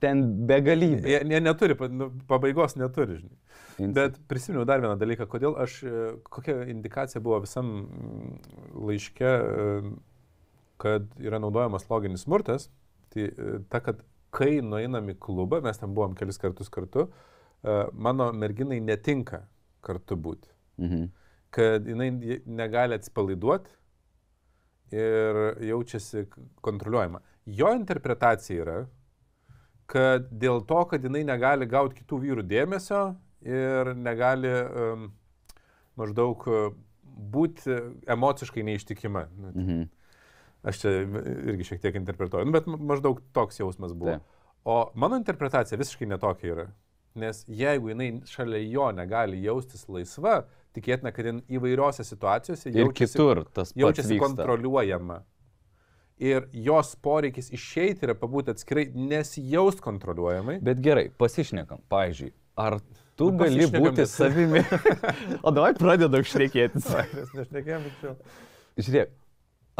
ten 0.00 0.22
begalybė. 0.48 1.08
Jie, 1.08 1.20
jie 1.32 1.40
neturi, 1.40 1.76
nu, 1.92 2.10
pabaigos 2.28 2.76
neturi, 2.76 3.20
žinai. 3.22 3.38
Inci- 3.78 3.92
Bet 3.96 4.18
prisiminiau 4.28 4.64
dar 4.68 4.80
vieną 4.80 4.96
dalyką, 5.00 5.26
kodėl 5.28 5.56
aš, 5.60 5.82
e, 5.84 6.04
kokia 6.32 6.62
indikacija 6.72 7.20
buvo 7.24 7.40
visam 7.44 7.70
laiške, 8.74 9.24
e, 9.24 9.94
kad 10.80 11.08
yra 11.20 11.40
naudojamas 11.40 11.88
loginis 11.90 12.24
smurtas, 12.24 12.68
tai 13.12 13.28
e, 13.30 13.58
ta, 13.72 13.80
kad 13.80 14.02
kai 14.36 14.60
nueinam 14.64 15.08
į 15.12 15.16
klubą, 15.20 15.62
mes 15.64 15.78
ten 15.80 15.94
buvom 15.96 16.14
kelis 16.16 16.38
kartus 16.38 16.68
kartu, 16.72 17.08
mano 17.96 18.28
merginai 18.36 18.76
netinka 18.84 19.40
kartu 19.82 20.16
būti. 20.20 20.50
Mhm. 20.78 21.06
Kad 21.56 21.86
jinai 21.88 22.10
negali 22.44 22.94
atsipalaiduoti 22.98 23.70
ir 24.92 25.38
jaučiasi 25.66 26.26
kontroliuojama. 26.62 27.20
Jo 27.46 27.72
interpretacija 27.74 28.60
yra, 28.62 28.76
kad 29.86 30.30
dėl 30.30 30.62
to, 30.66 30.80
kad 30.90 31.04
jinai 31.06 31.24
negali 31.26 31.66
gauti 31.70 32.00
kitų 32.02 32.18
vyrų 32.24 32.44
dėmesio 32.50 33.02
ir 33.46 33.92
negali 33.94 34.50
um, 34.50 35.04
maždaug 35.96 36.46
uh, 36.50 36.72
būti 37.16 37.76
emociškai 38.12 38.64
neištikima. 38.66 39.26
Nu, 39.36 39.52
Mhm. 39.54 39.84
Aš 40.66 40.80
čia 40.82 40.90
irgi 41.46 41.62
šiek 41.68 41.78
tiek 41.84 41.94
interpretuoju, 41.94 42.44
nu, 42.48 42.50
bet 42.50 42.64
ma- 42.66 42.78
maždaug 42.90 43.20
toks 43.32 43.60
jausmas 43.60 43.92
buvo. 43.94 44.16
Taip. 44.16 44.22
O 44.66 44.90
mano 44.98 45.14
interpretacija 45.20 45.78
visiškai 45.78 46.08
netokia 46.10 46.48
yra. 46.56 46.64
Nes 47.14 47.44
jeigu 47.46 47.92
jinai 47.92 48.08
šalia 48.26 48.58
jo 48.66 48.88
negali 48.92 49.38
jaustis 49.44 49.86
laisva, 49.88 50.40
tikėtina, 50.74 51.12
kad 51.14 51.28
įvairiose 51.46 52.02
situacijose 52.04 52.66
Ir 52.72 52.80
jaučiasi, 52.82 53.12
kitur 53.14 53.44
tas 53.54 53.70
jaučiasi 53.78 54.16
vyksta. 54.18 54.42
Ir 56.16 56.46
jos 56.56 56.94
poreikis 57.04 57.50
išeiti 57.52 58.06
yra 58.06 58.14
pabūti 58.16 58.54
atskirai, 58.54 58.86
nesijaust 58.96 59.82
kontroliuojamai. 59.84 60.58
Bet 60.64 60.80
gerai, 60.80 61.10
pasišnekam. 61.20 61.82
Pavyzdžiui, 61.92 62.30
ar 62.56 62.78
tu 63.20 63.28
Nu, 63.32 63.36
gali 63.42 63.66
būti 63.68 64.00
bet- 64.00 64.08
savimi? 64.12 64.62
o 65.46 65.52
davai 65.52 65.74
pradedam 65.76 66.24
šnekėtis. 66.24 66.88
Žiūrėk, 68.76 69.12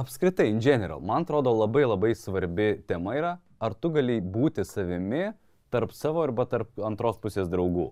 apskritai, 0.01 0.51
in 0.53 0.61
general, 0.65 1.01
man 1.01 1.25
atrodo 1.25 1.53
labai 1.57 1.85
labai 1.89 2.13
svarbi 2.17 2.69
tema 2.89 3.17
yra, 3.17 3.33
ar 3.61 3.75
tu 3.77 3.91
gali 3.97 4.19
būti 4.21 4.65
savimi 4.69 5.31
tarp 5.73 5.93
savo 5.97 6.23
arba 6.25 6.45
tarp 6.49 6.77
antros 6.85 7.17
pusės 7.21 7.49
draugų. 7.53 7.91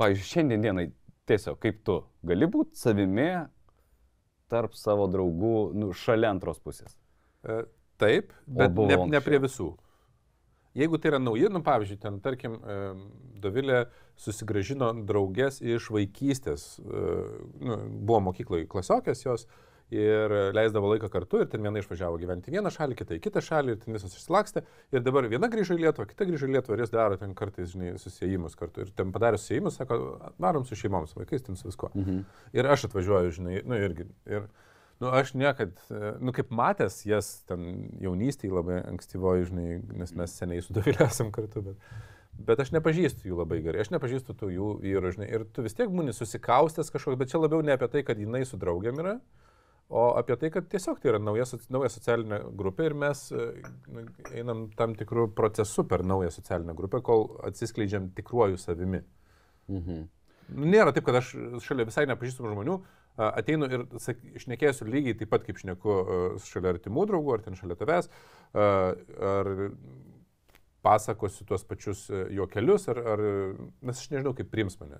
Pavyzdžiui, 0.00 0.28
šiandien 0.28 0.64
dienai 0.64 0.86
tiesiog 1.28 1.58
kaip 1.62 1.82
tu 1.86 1.98
gali 2.26 2.48
būti 2.50 2.76
savimi 2.80 3.30
tarp 4.52 4.76
savo 4.78 5.08
draugų, 5.10 5.56
nu, 5.78 5.92
šalia 5.96 6.32
antros 6.34 6.60
pusės. 6.62 6.94
E, 7.42 7.64
Taip, 8.02 8.32
bet 8.46 8.72
ne, 8.74 8.96
anksčiau. 8.96 9.10
ne 9.12 9.20
prie 9.24 9.40
visų. 9.42 9.70
Jeigu 10.76 10.96
tai 10.98 11.10
yra 11.12 11.18
nauji, 11.20 11.50
nu 11.52 11.60
pavyzdžiui, 11.64 11.98
ten, 12.00 12.16
tarkim, 12.24 12.56
e, 12.56 12.78
Dovilė 13.42 13.82
susigražino 14.20 14.92
draugės 15.08 15.60
iš 15.60 15.90
vaikystės, 15.92 16.66
e, 16.78 17.02
nu, 17.60 17.78
buvo 18.06 18.22
mokykloje 18.30 18.68
klasiokės 18.70 19.24
jos 19.26 19.46
ir 19.92 20.32
leisdavo 20.56 20.88
laiką 20.94 21.10
kartu 21.12 21.42
ir 21.42 21.50
ten 21.52 21.62
viena 21.64 21.80
išvažiavo 21.82 22.16
gyventi 22.20 22.50
į 22.50 22.56
vieną 22.56 22.72
šalį, 22.72 22.96
kita 22.96 23.16
į 23.18 23.22
kitą 23.26 23.42
šalį 23.44 23.74
ir 23.74 23.80
ten 23.82 23.96
visos 23.96 24.16
išsilakstė 24.16 24.64
ir 24.94 25.04
dabar 25.04 25.28
viena 25.28 25.50
grįžo 25.52 25.76
į 25.76 25.84
Lietuvą, 25.84 26.08
kita 26.08 26.26
grįžo 26.28 26.48
į 26.48 26.56
Lietuvą 26.56 26.78
ir 26.78 26.84
jis 26.86 26.94
daro 26.94 27.18
ten 27.20 27.34
kartais, 27.38 27.72
žinai, 27.74 27.92
susijimus 28.00 28.56
kartu 28.58 28.86
ir 28.86 28.92
ten 28.96 29.12
padarė 29.14 29.40
susijimus, 29.40 29.76
sako, 29.80 29.98
varom 30.42 30.64
su 30.68 30.78
šeimom, 30.78 31.06
su 31.10 31.20
vaikais, 31.20 31.44
ten 31.44 31.60
su 31.60 31.68
viskuo. 31.68 31.92
Mhm. 31.94 32.22
Ir 32.56 32.70
aš 32.72 32.88
atvažiuoju, 32.88 33.34
žinai, 33.38 33.58
nu 33.68 33.80
irgi. 33.80 34.08
Ir, 34.30 34.48
nu, 35.02 35.10
aš 35.12 35.34
niekad, 35.36 35.76
nu 36.22 36.32
kaip 36.36 36.54
matęs 36.54 37.02
jas 37.08 37.34
ten 37.50 37.90
jaunystėje 38.00 38.54
labai 38.54 38.80
ankstyvoji, 38.94 39.50
žinai, 39.50 39.68
nes 40.00 40.16
mes 40.16 40.40
seniai 40.40 40.64
su 40.64 40.74
Dovilė 40.76 41.04
esam 41.10 41.32
kartu, 41.34 41.64
bet, 41.68 41.86
bet 42.48 42.64
aš 42.64 42.72
nepažįstu 42.76 43.28
jų 43.28 43.42
labai 43.42 43.60
gerai, 43.64 43.84
aš 43.84 43.92
nepažįstu 43.92 44.36
tų 44.38 44.52
jų 44.56 44.68
vyrų, 44.84 45.14
žinai, 45.18 45.28
ir 45.36 45.46
tu 45.52 45.64
vis 45.66 45.76
tiek 45.76 45.90
būni 45.92 46.14
susikaustęs 46.16 46.94
kažkoks, 46.94 47.18
bet 47.20 47.34
čia 47.34 47.42
labiau 47.42 47.64
ne 47.66 47.74
apie 47.76 47.90
tai, 47.92 48.04
kad 48.06 48.20
jinai 48.20 48.44
su 48.48 48.60
draugiam 48.60 49.00
yra, 49.02 49.18
o 49.88 50.06
apie 50.16 50.36
tai, 50.40 50.50
kad 50.54 50.68
tiesiog 50.72 51.00
tai 51.02 51.12
yra 51.12 51.20
nauja, 51.22 51.44
nauja 51.72 51.90
socialinė 51.92 52.40
grupė 52.58 52.88
ir 52.90 52.96
mes 53.02 53.26
e, 53.34 53.48
nu, 53.92 54.06
einam 54.32 54.66
tam 54.78 54.96
tikrų 54.98 55.28
procesų 55.36 55.84
per 55.90 56.04
naują 56.06 56.30
socialinę 56.32 56.74
grupę, 56.78 57.02
kol 57.04 57.28
atsiskleidžiam 57.48 58.10
tikruoju 58.16 58.60
savimi. 58.60 59.02
Mhm. 59.68 60.02
Nu, 60.52 60.68
Nėra 60.68 60.92
taip, 60.92 61.06
kad 61.06 61.20
aš 61.20 61.34
šalia 61.64 61.86
visai 61.88 62.06
nepažįstamų 62.10 62.52
žmonių 62.52 62.78
ateinu 63.16 63.68
ir 63.68 63.84
šnekėsiu 64.40 64.88
lygiai 64.88 65.16
taip 65.20 65.30
pat, 65.32 65.44
kaip 65.46 65.60
šneku 65.60 65.92
a, 65.92 66.20
šalia 66.48 66.72
artimų 66.76 67.04
draugų, 67.10 67.34
ar 67.36 67.44
ten 67.44 67.58
šalia 67.58 67.76
tavęs, 67.78 68.08
ar 68.56 69.50
pasakosiu 70.82 71.46
tuos 71.48 71.64
pačius 71.68 72.06
a, 72.10 72.24
juokelius, 72.32 72.88
ar, 72.92 73.02
ar, 73.14 73.24
nes 73.84 74.00
aš 74.00 74.10
nežinau, 74.14 74.32
kaip 74.38 74.50
priims 74.52 74.78
mane. 74.80 74.98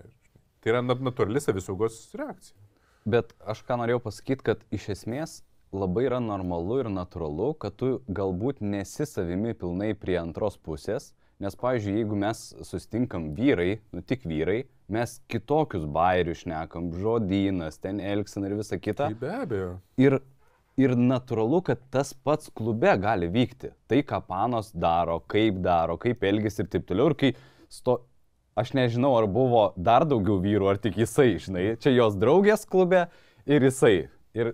Tai 0.62 0.74
yra 0.74 0.82
nat- 0.84 1.02
natūrali 1.02 1.42
savisaugos 1.42 2.04
reakcija. 2.18 2.71
Bet 3.08 3.32
aš 3.42 3.64
ką 3.66 3.80
norėjau 3.80 4.02
pasakyti, 4.04 4.46
kad 4.46 4.62
iš 4.74 4.92
esmės 4.94 5.40
labai 5.74 6.04
yra 6.06 6.20
normalu 6.22 6.82
ir 6.82 6.90
natūralu, 6.92 7.52
kad 7.58 7.74
tu 7.80 7.96
galbūt 8.06 8.60
nesi 8.62 9.06
savimi 9.08 9.56
pilnai 9.58 9.92
prie 9.98 10.18
antros 10.20 10.58
pusės, 10.60 11.10
nes, 11.42 11.56
pavyzdžiui, 11.58 11.96
jeigu 11.98 12.18
mes 12.18 12.42
sustinkam 12.68 13.32
vyrai, 13.34 13.80
nu 13.90 14.04
tik 14.06 14.26
vyrai, 14.28 14.60
mes 14.92 15.16
kitokius 15.32 15.88
bairius 15.90 16.44
šnekam, 16.44 16.92
žodynas, 17.00 17.80
ten 17.82 17.98
elgsena 17.98 18.50
ir 18.50 18.60
visa 18.60 18.78
kita. 18.78 19.08
Tai 19.10 19.18
be 19.18 19.32
abejo. 19.34 19.72
Ir, 19.98 20.20
ir 20.78 20.94
natūralu, 20.98 21.62
kad 21.66 21.82
tas 21.94 22.12
pats 22.14 22.52
klube 22.54 22.92
gali 23.02 23.30
vykti. 23.32 23.72
Tai, 23.90 24.02
ką 24.06 24.22
panos 24.28 24.70
daro, 24.76 25.18
kaip 25.32 25.58
daro, 25.64 25.98
kaip 25.98 26.22
elgesi 26.28 26.62
ir 26.62 26.70
taip 26.70 26.86
toliau. 26.90 27.10
Ir 27.10 27.18
kai 27.24 27.34
sto... 27.72 28.02
Aš 28.58 28.74
nežinau, 28.76 29.14
ar 29.16 29.24
buvo 29.32 29.70
dar 29.80 30.04
daugiau 30.04 30.36
vyrų, 30.42 30.66
ar 30.74 30.80
tik 30.80 30.98
jisai, 31.00 31.38
žinai. 31.40 31.62
Čia 31.80 31.94
jos 31.94 32.18
draugės 32.20 32.66
klube 32.68 33.06
ir 33.48 33.64
jisai. 33.64 33.94
Ir, 34.36 34.52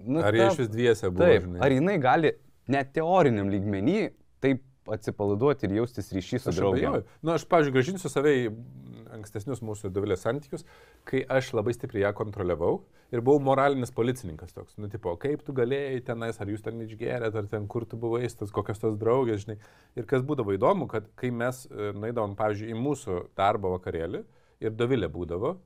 nu, 0.00 0.22
Ar 0.24 0.36
jie 0.36 0.46
iš 0.48 0.62
vis 0.62 0.70
dviese 0.72 1.10
buvo? 1.10 1.26
Taip, 1.26 1.44
žinai? 1.44 1.60
ar 1.66 1.74
jinai 1.76 1.98
gali 2.00 2.32
net 2.72 2.94
teoriniam 2.96 3.50
lygmenį 3.52 3.98
taip 4.44 4.62
atsipalaiduoti 4.96 5.68
ir 5.68 5.76
jaustis 5.80 6.08
ryšys 6.12 6.46
su 6.48 6.54
draugu. 6.56 6.80
Na, 6.88 7.02
Nu, 7.24 7.34
aš, 7.36 7.44
pavyzdžiui, 7.48 7.74
gražinsiu 7.76 8.12
save 8.12 8.32
į 8.42 8.48
ankstesnius 9.14 9.62
mūsų 9.64 9.90
dovilės 9.94 10.24
santykius, 10.26 10.66
kai 11.08 11.22
aš 11.30 11.52
labai 11.56 11.74
stipriai 11.76 12.04
ją 12.06 12.12
kontroliavau 12.18 12.78
ir 13.14 13.22
buvau 13.24 13.42
moralinis 13.48 13.94
policininkas 13.94 14.54
toks. 14.56 14.78
Nu, 14.80 14.90
tipo, 14.92 15.14
kaip 15.20 15.44
tu 15.46 15.54
galėjai 15.56 16.00
tenais, 16.08 16.40
ar 16.40 16.50
jūs 16.50 16.64
ten 16.64 16.82
išgerėt, 16.84 17.34
ar 17.34 17.50
ten 17.50 17.68
kur 17.70 17.86
tu 17.88 17.98
buvai, 18.00 18.24
tas, 18.28 18.52
kokios 18.54 18.82
tos 18.82 18.98
draugės, 19.00 19.44
žinai. 19.44 19.58
Ir 19.98 20.08
kas 20.10 20.24
būdavo 20.26 20.56
įdomu, 20.56 20.88
kad 20.90 21.06
kai 21.20 21.30
mes 21.34 21.64
e, 21.70 21.92
nueidavom, 21.94 22.34
pavyzdžiui, 22.38 22.72
į 22.74 22.80
mūsų 22.80 23.20
darbo 23.38 23.76
vakarėlį 23.76 24.24
ir 24.64 24.74
dovilė 24.74 25.10
būdavo, 25.12 25.56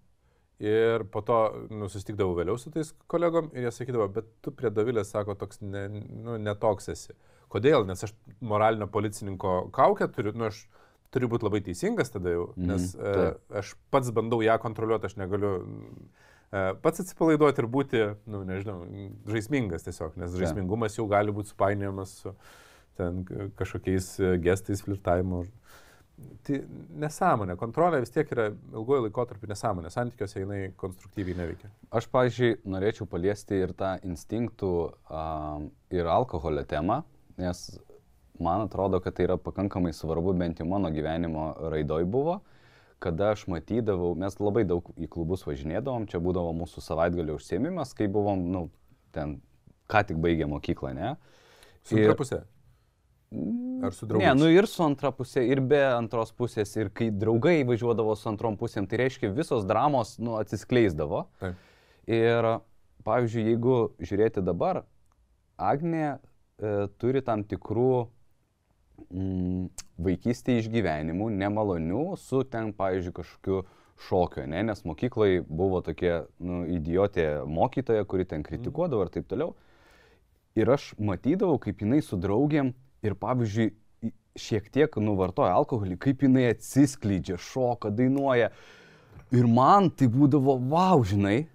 Ir 0.58 1.04
po 1.14 1.20
to 1.22 1.36
nu, 1.70 1.86
susitikdavau 1.86 2.34
vėliau 2.34 2.58
su 2.58 2.72
tais 2.74 2.88
kolegom 3.06 3.52
ir 3.54 3.68
jie 3.68 3.70
sakydavo, 3.76 4.08
bet 4.10 4.26
tu 4.42 4.50
prie 4.50 4.72
Davilės, 4.74 5.12
sako, 5.12 5.36
toks 5.38 5.60
ne, 5.62 5.84
nu, 5.86 6.34
netoks 6.42 6.90
esi. 6.90 7.14
Kodėl? 7.48 7.86
Nes 7.86 8.02
aš 8.02 8.10
moralinio 8.42 8.88
policininko 8.90 9.52
kaukę 9.74 10.08
turiu, 10.16 10.32
nu, 10.34 10.48
aš 10.50 10.64
turiu 11.14 11.28
būti 11.32 11.46
labai 11.48 11.60
teisingas 11.64 12.10
tada 12.14 12.34
jau, 12.34 12.46
Mhm, 12.56 12.66
nes 12.68 12.94
e, 12.94 13.14
taip. 13.16 13.42
aš 13.62 13.74
pats 13.94 14.10
bandau 14.14 14.42
ją 14.44 14.58
kontroliuoti, 14.60 15.08
aš 15.10 15.16
negaliu 15.20 15.52
e, 16.52 16.62
pats 16.84 17.00
atsipalaiduoti 17.04 17.62
ir 17.64 17.68
būti, 17.68 18.02
nu, 18.26 18.42
nežinau, 18.48 18.82
žaismingas 19.28 19.86
tiesiog, 19.88 20.16
nes 20.20 20.36
žaismingumas 20.36 20.98
jau 20.98 21.06
gali 21.10 21.32
būti 21.32 21.54
supainiojamas 21.54 22.16
su 22.22 22.34
ten 22.98 23.22
kažkokiais 23.58 24.14
e, 24.20 24.32
gestais, 24.42 24.82
flirtavimu. 24.82 25.44
Tai 26.42 26.56
nesąmonė, 26.98 27.54
kontrolė 27.60 28.00
vis 28.02 28.10
tiek 28.10 28.26
yra 28.34 28.48
ilgojo 28.74 29.04
laikotarpio 29.04 29.46
nesąmonė, 29.52 29.92
santykiuose 29.94 30.40
jinai 30.42 30.72
konstruktyviai 30.80 31.36
neveikia. 31.38 31.70
Aš, 31.94 32.08
pavyzdžiui, 32.10 32.56
norėčiau 32.74 33.06
paliesti 33.06 33.60
ir 33.62 33.70
tą 33.78 33.92
instinktų 34.02 34.70
um, 35.14 35.68
ir 35.94 36.10
alkoholio 36.10 36.64
temą, 36.66 37.04
nes 37.38 37.62
man 38.44 38.66
atrodo, 38.66 39.00
kad 39.04 39.16
tai 39.16 39.26
yra 39.28 39.38
pakankamai 39.40 39.92
svarbu, 39.96 40.34
bent 40.38 40.60
jau 40.60 40.66
mano 40.68 40.90
gyvenimo 40.94 41.50
raidoj 41.72 42.06
buvo, 42.08 42.40
kada 43.02 43.32
aš 43.34 43.46
matydavau, 43.50 44.14
mes 44.18 44.38
labai 44.42 44.64
daug 44.66 44.90
į 44.98 45.08
klubus 45.10 45.44
važinėdavom, 45.46 46.08
čia 46.10 46.20
būdavo 46.22 46.52
mūsų 46.58 46.82
savaitgalio 46.82 47.38
užsiemimas, 47.38 47.94
kai 47.94 48.10
buvom, 48.10 48.42
nu, 48.52 48.64
ten, 49.14 49.38
ką 49.90 50.04
tik 50.10 50.20
baigė 50.22 50.48
mokyklą, 50.50 50.94
ne? 50.96 51.16
Su 51.86 51.98
Ir- 51.98 52.08
antra 52.08 52.18
pusė. 52.18 52.40
Ar 53.84 53.92
su 53.92 54.06
draugais? 54.08 54.24
Ne, 54.24 54.32
nu 54.40 54.48
ir 54.48 54.66
su 54.66 54.80
antra 54.82 55.10
pusė, 55.12 55.42
ir 55.44 55.60
be 55.60 55.80
antros 55.84 56.32
pusės, 56.32 56.70
ir 56.80 56.88
kai 56.88 57.10
draugai 57.12 57.60
važiuodavo 57.68 58.14
su 58.16 58.30
antrom 58.30 58.56
pusėm, 58.56 58.88
tai 58.88 59.02
reiškia 59.04 59.28
visos 59.36 59.66
dramos, 59.68 60.16
nu, 60.18 60.38
atsiskleisdavo. 60.40 61.26
Taip. 61.42 61.66
Ir, 62.08 62.48
pavyzdžiui, 63.04 63.44
jeigu 63.52 63.76
žiūrėti 64.00 64.44
dabar, 64.44 64.86
Agnė 65.58 66.06
e, 66.06 66.86
turi 67.02 67.20
tam 67.26 67.42
tikrų 67.42 68.06
mm, 68.06 68.17
vaikystėje 69.98 70.64
išgyvenimų, 70.64 71.30
nemalonių, 71.38 72.04
su 72.20 72.42
ten, 72.50 72.72
pavyzdžiui, 72.76 73.14
kažkokiu 73.16 73.62
šokiu, 74.08 74.44
ne? 74.50 74.62
nes 74.68 74.84
mokyklai 74.86 75.40
buvo 75.42 75.80
tokia 75.84 76.22
nu, 76.38 76.62
idiotė 76.70 77.44
mokytoja, 77.48 78.06
kuri 78.08 78.28
ten 78.28 78.44
kritikuodavo 78.46 79.06
ir 79.06 79.12
taip 79.14 79.26
toliau. 79.30 79.54
Ir 80.58 80.70
aš 80.74 80.92
matydavau, 80.98 81.58
kaip 81.62 81.82
jinai 81.82 82.00
su 82.02 82.18
draugiam 82.20 82.72
ir, 83.04 83.14
pavyzdžiui, 83.18 83.72
šiek 84.38 84.70
tiek 84.74 84.98
nuvartoja 85.02 85.54
alkoholį, 85.58 85.98
kaip 86.00 86.22
jinai 86.22 86.48
atsiskleidžia, 86.52 87.38
šoka, 87.42 87.90
dainuoja. 87.94 88.52
Ir 89.34 89.48
man 89.50 89.90
tai 89.90 90.08
būdavo, 90.10 90.54
wow, 90.70 91.02
žinai, 91.06 91.48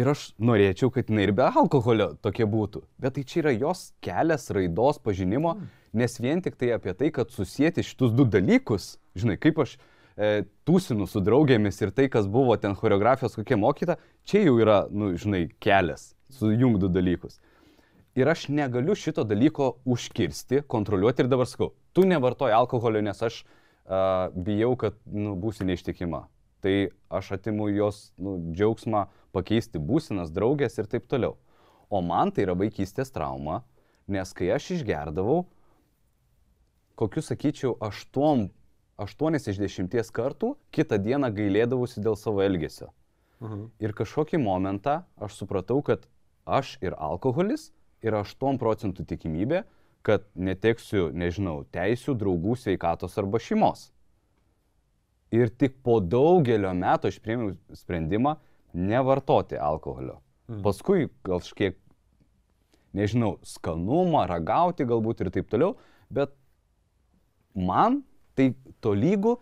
ir 0.00 0.10
aš 0.12 0.30
norėčiau, 0.42 0.90
kad 0.92 1.10
jinai 1.12 1.28
ir 1.28 1.34
be 1.36 1.46
alkoholio 1.46 2.12
tokia 2.24 2.48
būtų. 2.50 2.82
Bet 3.00 3.16
tai 3.18 3.26
čia 3.28 3.42
yra 3.44 3.54
jos 3.54 3.90
kelias 4.04 4.48
raidos 4.54 4.98
pažinimo, 5.02 5.58
nes 5.92 6.18
vien 6.20 6.42
tik 6.42 6.56
tai 6.60 6.72
apie 6.76 6.94
tai, 6.96 7.10
kad 7.14 7.30
susijęti 7.32 7.84
šitus 7.84 8.14
du 8.16 8.26
dalykus, 8.28 8.96
žinai, 9.18 9.36
kaip 9.40 9.60
aš 9.64 9.76
e, 9.76 10.44
tūsinu 10.68 11.06
su 11.08 11.22
draugėmis 11.24 11.80
ir 11.84 11.92
tai, 11.94 12.08
kas 12.12 12.28
buvo 12.30 12.56
ten 12.60 12.76
choreografijos 12.78 13.36
kokia 13.38 13.58
mokyta, 13.60 13.98
čia 14.28 14.44
jau 14.46 14.58
yra, 14.62 14.82
nu, 14.90 15.12
žinai, 15.20 15.46
kelias, 15.62 16.12
sujungti 16.32 16.86
du 16.86 16.92
dalykus. 16.92 17.40
Ir 18.16 18.28
aš 18.28 18.50
negaliu 18.52 18.96
šito 18.98 19.24
dalyko 19.24 19.78
užkirsti, 19.88 20.66
kontroliuoti 20.68 21.24
ir 21.24 21.32
dabar 21.32 21.48
sakau, 21.48 21.70
tu 21.96 22.04
nevartoji 22.04 22.52
alkoholio, 22.52 23.00
nes 23.04 23.22
aš 23.24 23.40
uh, 23.44 24.28
bijau, 24.36 24.74
kad 24.76 24.98
nu, 25.08 25.32
būsi 25.40 25.64
neištikima. 25.64 26.26
Tai 26.62 26.74
aš 27.10 27.32
atimu 27.38 27.70
jos 27.72 28.10
nu, 28.20 28.36
džiaugsmą 28.52 29.06
pakeisti 29.32 29.80
būsinas 29.80 30.30
draugės 30.32 30.76
ir 30.78 30.90
taip 30.92 31.08
toliau. 31.08 31.38
O 31.88 32.02
man 32.04 32.30
tai 32.32 32.44
yra 32.44 32.54
vaikystės 32.56 33.10
trauma, 33.12 33.62
nes 34.12 34.32
kai 34.36 34.52
aš 34.54 34.74
išgerdavau, 34.76 35.46
kokiu 36.98 37.22
sakyčiau, 37.22 37.76
8, 37.80 38.48
8 39.02 39.38
iš 39.38 39.60
10 39.60 40.12
kartų 40.14 40.54
kitą 40.74 40.98
dieną 41.02 41.32
gailėdavusi 41.34 42.02
dėl 42.04 42.16
savo 42.16 42.42
elgesio. 42.44 42.92
Mhm. 43.42 43.68
Ir 43.82 43.94
kažkokį 43.98 44.38
momentą 44.38 45.02
aš 45.18 45.40
supratau, 45.40 45.82
kad 45.82 46.06
aš 46.46 46.76
ir 46.82 46.94
alkoholis 46.98 47.70
yra 48.02 48.22
8 48.22 48.58
procentų 48.58 49.06
tikimybė, 49.08 49.64
kad 50.02 50.26
neteksiu, 50.34 51.10
nežinau, 51.14 51.62
teisių, 51.74 52.14
draugų, 52.18 52.56
sveikatos 52.58 53.18
arba 53.18 53.38
šeimos. 53.42 53.90
Ir 55.32 55.48
tik 55.48 55.78
po 55.82 56.00
daugelio 56.02 56.74
metų 56.76 57.08
aš 57.08 57.20
priėmiau 57.22 57.54
sprendimą 57.78 58.36
nevartoti 58.74 59.56
alkoholio. 59.56 60.18
Mhm. 60.50 60.62
Paskui 60.66 61.08
gal 61.24 61.40
kažkiek, 61.40 61.78
nežinau, 62.92 63.38
skanumą, 63.46 64.26
ragauti 64.28 64.84
galbūt 64.84 65.22
ir 65.24 65.32
taip 65.32 65.48
toliau, 65.48 65.76
bet 66.12 66.34
man 67.54 68.02
tai 68.38 68.52
tolygų 68.84 69.36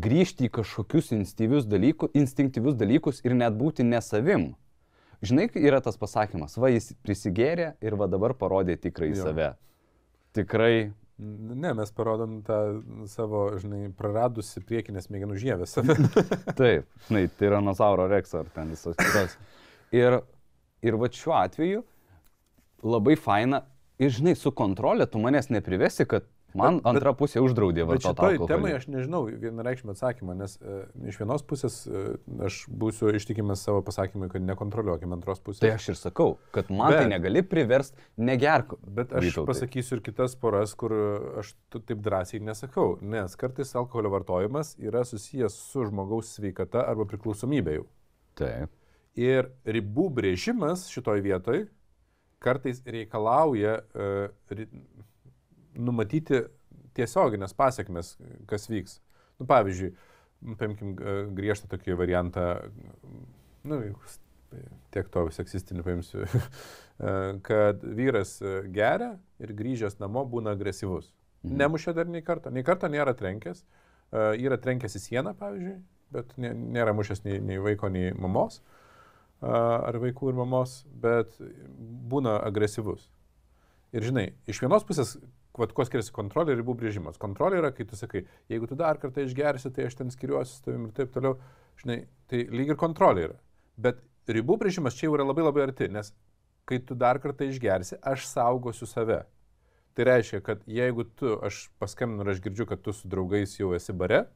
grįžti 0.00 0.46
į 0.46 0.52
kažkokius 0.60 1.10
instinktyvius 1.16 1.66
dalykus, 1.66 2.12
instinktyvius 2.14 2.76
dalykus 2.78 3.24
ir 3.26 3.34
net 3.34 3.56
būti 3.58 3.86
nesavim. 3.86 4.52
Žinai, 5.20 5.50
yra 5.60 5.82
tas 5.84 5.98
pasakymas, 6.00 6.54
va 6.56 6.70
jis 6.72 6.94
prisigėrė 7.04 7.74
ir 7.84 7.96
va 8.00 8.06
dabar 8.08 8.32
parodė 8.38 8.78
tikrai 8.80 9.10
Jo. 9.12 9.26
save. 9.26 9.52
Tikrai, 10.36 10.92
Ne, 11.20 11.74
mes 11.76 11.90
parodom 11.92 12.38
tą 12.46 12.56
savo, 13.12 13.42
žinai, 13.60 13.90
praradusi 13.92 14.62
priekinės 14.64 15.04
smegenų 15.10 15.36
žievę. 15.36 15.66
taip, 16.60 16.86
žinai, 17.10 17.26
tiranozauro 17.36 18.06
reksą 18.08 18.40
ar 18.40 18.48
ten 18.54 18.70
visos 18.72 18.96
kitos. 18.96 19.34
Ir, 19.92 20.16
ir 20.80 20.96
va 20.96 21.10
šiuo 21.12 21.34
atveju 21.36 21.82
labai 22.88 23.18
faina, 23.20 23.66
ir 24.00 24.14
žinai, 24.16 24.32
su 24.32 24.48
kontrolė 24.56 25.04
tu 25.12 25.20
manęs 25.20 25.50
neprivesi, 25.52 26.06
kad 26.08 26.24
man 26.54 26.76
Bet- 26.78 26.82
bet- 26.84 26.90
antra 26.94 27.12
pusė 27.14 27.40
uždraudė 27.44 27.84
Bet 27.84 27.88
vartoti 27.88 28.08
šitoj 28.10 28.32
alkoholį. 28.34 28.48
temai 28.50 28.72
aš 28.76 28.86
nežinau 28.88 29.20
vienareikšmio 29.28 29.92
atsakymą, 29.94 30.36
nes 30.36 30.56
e, 30.60 30.80
iš 31.08 31.18
vienos 31.20 31.42
pusės 31.42 31.76
e, 31.86 32.16
aš 32.46 32.66
būsiu 32.70 33.12
ištikimas 33.14 33.62
savo 33.66 33.82
pasakymui, 33.86 34.28
kad 34.32 34.42
nekontroliuokime 34.42 35.14
antros 35.18 35.40
pusės. 35.40 35.60
Tai 35.60 35.70
aš 35.76 35.88
ir 35.88 35.94
sakau, 36.00 36.38
kad 36.52 36.70
man 36.70 36.92
tai 36.92 37.04
Bet- 37.04 37.12
negali 37.14 37.42
priversti 37.42 37.96
negerk. 38.18 38.74
Bet 38.86 39.12
aš 39.12 39.24
Vytautai. 39.30 39.46
pasakysiu 39.54 39.96
ir 39.98 40.02
kitas 40.10 40.34
poras, 40.36 40.74
kur 40.74 40.92
aš 41.38 41.54
taip 41.70 41.98
drąsiai 42.02 42.40
nesakau, 42.42 42.98
nes 43.02 43.36
kartais 43.36 43.74
alkoholio 43.76 44.10
vartojimas 44.10 44.76
yra 44.78 45.04
susijęs 45.04 45.52
su 45.70 45.84
žmogaus 45.86 46.34
sveikata 46.36 46.86
arba 46.88 47.04
priklausomybė 47.04 47.74
jau. 47.80 47.86
Taip. 48.34 48.70
Ir 49.18 49.50
ribų 49.66 50.08
brėžimas 50.14 50.86
šitoj 50.88 51.20
vietoj 51.20 51.66
kartais 52.40 52.78
reikalauja 52.86 53.80
uh, 53.82 54.30
numatyti 55.74 56.44
tiesioginės 56.96 57.54
pasiekmes, 57.56 58.16
kas 58.50 58.66
vyks. 58.70 58.98
Nu, 59.40 59.46
pavyzdžiui, 59.48 59.92
paimkim 60.60 60.96
griežtą 61.36 61.70
tokį 61.70 61.96
variantą, 62.00 62.46
nu, 63.68 63.80
tiek 64.94 65.08
to 65.12 65.26
seksistinių 65.34 65.84
paimsiu, 65.86 66.24
e, 66.26 67.14
kad 67.46 67.84
vyras 67.84 68.36
e, 68.42 68.56
geria 68.74 69.14
ir 69.42 69.54
grįžęs 69.56 70.00
namo 70.02 70.24
būna 70.28 70.54
agresyvus. 70.56 71.10
Mhm. 71.44 71.56
Nemušė 71.62 71.94
dar 71.96 72.10
nei 72.10 72.24
karto, 72.26 72.52
nei 72.52 72.66
karto 72.66 72.90
nėra 72.92 73.14
trenkęs, 73.16 73.62
e, 73.62 74.26
yra 74.42 74.58
trenkęs 74.60 74.98
į 74.98 75.04
sieną, 75.06 75.34
pavyzdžiui, 75.38 75.78
bet 76.16 76.34
nė- 76.40 76.56
nėra 76.76 76.94
mušęs 76.96 77.24
nei, 77.26 77.38
nei 77.44 77.60
vaiko, 77.62 77.88
nei 77.92 78.10
mamos 78.18 78.60
a, 79.40 79.86
ar 79.88 79.96
vaikų 80.02 80.32
ir 80.32 80.40
mamos, 80.40 80.80
bet 80.90 81.36
būna 82.10 82.40
agresyvus. 82.44 83.06
Ir 83.94 84.04
žinai, 84.06 84.26
iš 84.50 84.60
vienos 84.62 84.84
pusės, 84.86 85.16
vat, 85.58 85.72
kuo 85.74 85.86
skiriasi 85.86 86.12
kontrolė 86.14 86.54
ir 86.54 86.60
ribų 86.62 86.76
brėžimas. 86.78 87.18
Kontrolė 87.20 87.60
yra, 87.60 87.72
kai 87.74 87.86
tu 87.88 87.98
sakai, 87.98 88.24
jeigu 88.50 88.68
tu 88.70 88.78
dar 88.78 89.00
kartą 89.02 89.24
išgersi, 89.26 89.72
tai 89.74 89.88
aš 89.88 89.98
ten 89.98 90.12
skiriuosi 90.14 90.54
su 90.54 90.64
tavimi 90.66 90.88
ir 90.88 90.94
taip 90.96 91.12
toliau, 91.14 91.38
žinai, 91.82 92.04
tai 92.30 92.44
lyg 92.52 92.74
ir 92.74 92.78
kontrolė 92.80 93.26
yra. 93.28 93.38
Bet 93.80 94.02
ribų 94.30 94.60
brėžimas 94.60 94.96
čia 94.98 95.08
jau 95.08 95.16
yra 95.18 95.26
labai 95.26 95.46
labai 95.46 95.66
arti, 95.68 95.90
nes 95.90 96.12
kai 96.68 96.78
tu 96.86 96.94
dar 96.94 97.18
kartą 97.22 97.48
išgersi, 97.50 97.98
aš 98.06 98.28
saugosiu 98.30 98.86
save. 98.86 99.24
Tai 99.98 100.06
reiškia, 100.06 100.38
kad 100.46 100.62
jeigu 100.70 101.04
tu, 101.18 101.34
aš 101.42 101.64
paskambinu 101.82 102.22
ir 102.22 102.34
aš 102.34 102.44
girdžiu, 102.44 102.68
kad 102.70 102.82
tu 102.84 102.94
su 102.94 103.10
draugais 103.10 103.56
jau 103.58 103.72
esi 103.74 103.92
bare, 103.96 104.28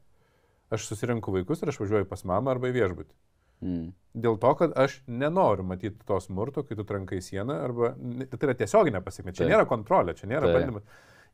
aš 0.74 0.88
susirinku 0.90 1.32
vaikus 1.34 1.62
ir 1.62 1.70
aš 1.70 1.78
važiuoju 1.84 2.08
pas 2.10 2.26
mamą 2.26 2.56
arba 2.56 2.72
į 2.72 2.74
viešbutį. 2.80 3.14
Mm. 3.62 3.92
Dėl 4.14 4.36
to, 4.38 4.50
kad 4.54 4.74
aš 4.78 5.00
nenoriu 5.10 5.64
matyti 5.66 5.98
to 6.06 6.20
smurto, 6.22 6.62
kai 6.62 6.76
tu 6.78 6.84
trankai 6.86 7.18
sieną, 7.24 7.56
arba 7.66 7.92
tai 8.30 8.46
yra 8.46 8.54
tiesioginė 8.54 9.00
pasiekmė. 9.02 9.32
Čia 9.34 9.42
Taip. 9.44 9.50
nėra 9.54 9.64
kontrolė, 9.66 10.14
čia 10.14 10.28
nėra 10.30 10.46
Taip. 10.50 10.58
bandymas. 10.60 10.84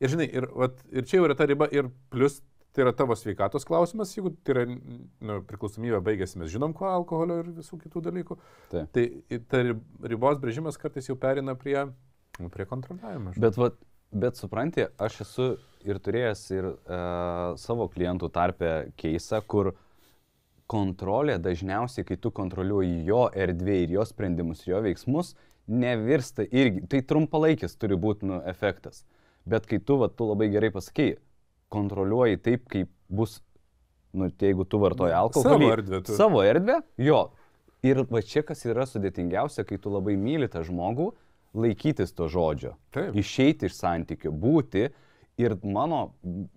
Ir 0.00 0.08
žinai, 0.14 0.26
ir, 0.32 0.46
vat, 0.56 0.78
ir 0.88 1.04
čia 1.04 1.18
jau 1.20 1.26
yra 1.28 1.34
ta 1.36 1.44
riba, 1.50 1.68
ir 1.76 1.90
plus 2.08 2.38
tai 2.72 2.84
yra 2.86 2.92
tavo 2.96 3.12
sveikatos 3.18 3.66
klausimas, 3.68 4.14
jeigu 4.16 4.30
tai 4.46 4.54
yra 4.54 4.62
nu, 4.70 5.40
priklausomybė 5.44 5.98
baigėsi, 6.06 6.38
mes 6.40 6.48
žinom, 6.54 6.72
kuo 6.72 6.86
alkoholio 6.88 7.40
ir 7.42 7.50
visų 7.58 7.80
kitų 7.82 8.00
dalykų. 8.06 8.38
Tai 8.94 9.04
i- 9.04 9.40
ta 9.50 9.60
rib- 9.66 9.82
ribos 10.14 10.38
brėžimas 10.40 10.78
kartais 10.80 11.10
jau 11.10 11.16
perina 11.20 11.56
prie, 11.58 11.82
nu, 12.38 12.48
prie 12.48 12.64
kontroliavimo. 12.70 13.34
Bet, 13.36 13.58
vat, 13.60 13.76
bet 14.14 14.38
supranti, 14.40 14.86
aš 15.02 15.20
esu 15.26 15.50
ir 15.84 15.98
turėjęs 15.98 16.46
ir 16.56 16.70
uh, 16.70 17.56
savo 17.60 17.88
klientų 17.92 18.30
tarpę 18.32 18.72
keisą, 18.96 19.42
kur 19.46 19.74
kontrolė 20.70 21.38
dažniausiai, 21.42 22.06
kai 22.06 22.16
tu 22.20 22.30
kontroliuoji 22.34 23.02
jo 23.08 23.24
erdvę 23.34 23.80
ir 23.84 23.96
jo 23.96 24.04
sprendimus, 24.06 24.62
jo 24.68 24.78
veiksmus, 24.84 25.34
nevirsta 25.70 26.46
irgi. 26.46 26.84
Tai 26.90 27.02
trumpalaikis 27.10 27.74
turi 27.80 27.98
būti 28.00 28.28
nu, 28.30 28.40
efektas. 28.50 29.02
Bet 29.48 29.66
kai 29.66 29.80
tu, 29.82 29.98
va, 30.00 30.10
tu 30.12 30.28
labai 30.28 30.50
gerai 30.52 30.70
pasakei, 30.74 31.16
kontroliuoji 31.74 32.40
taip, 32.44 32.66
kaip 32.70 32.90
bus, 33.10 33.40
nu, 34.14 34.30
tai 34.30 34.52
jeigu 34.52 34.66
tu 34.68 34.80
vartoji 34.82 35.16
alkoholį. 35.16 35.50
Savo 35.50 35.74
erdvę 35.74 36.02
tu. 36.06 36.16
Savo 36.18 36.44
erdvę, 36.46 36.80
jo. 37.02 37.20
Ir 37.86 38.02
va 38.10 38.20
čia 38.26 38.42
kas 38.44 38.66
yra 38.68 38.84
sudėtingiausia, 38.86 39.64
kai 39.64 39.78
tu 39.80 39.92
labai 39.92 40.14
myli 40.20 40.50
tą 40.52 40.62
žmogų, 40.66 41.10
laikytis 41.56 42.12
to 42.14 42.28
žodžio. 42.30 42.74
Taip. 42.94 43.16
Išeiti 43.18 43.70
iš 43.70 43.78
santykių, 43.78 44.30
būti 44.30 44.90
Ir 45.41 45.57
mano, 45.64 46.03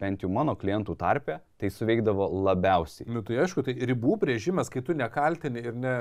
bent 0.02 0.24
jau 0.26 0.30
mano 0.34 0.58
klientų 0.60 0.98
tarpe, 1.00 1.40
tai 1.62 1.72
suveikdavo 1.72 2.28
labiausiai. 2.50 3.08
Nu, 3.08 3.24
tai 3.26 3.40
aišku, 3.46 3.64
tai 3.64 3.78
ribų 3.92 4.18
brėžimas, 4.22 4.72
kai 4.74 4.84
tu 4.84 4.96
nekaltini 4.98 5.64
ir 5.64 5.78
ne, 5.78 5.98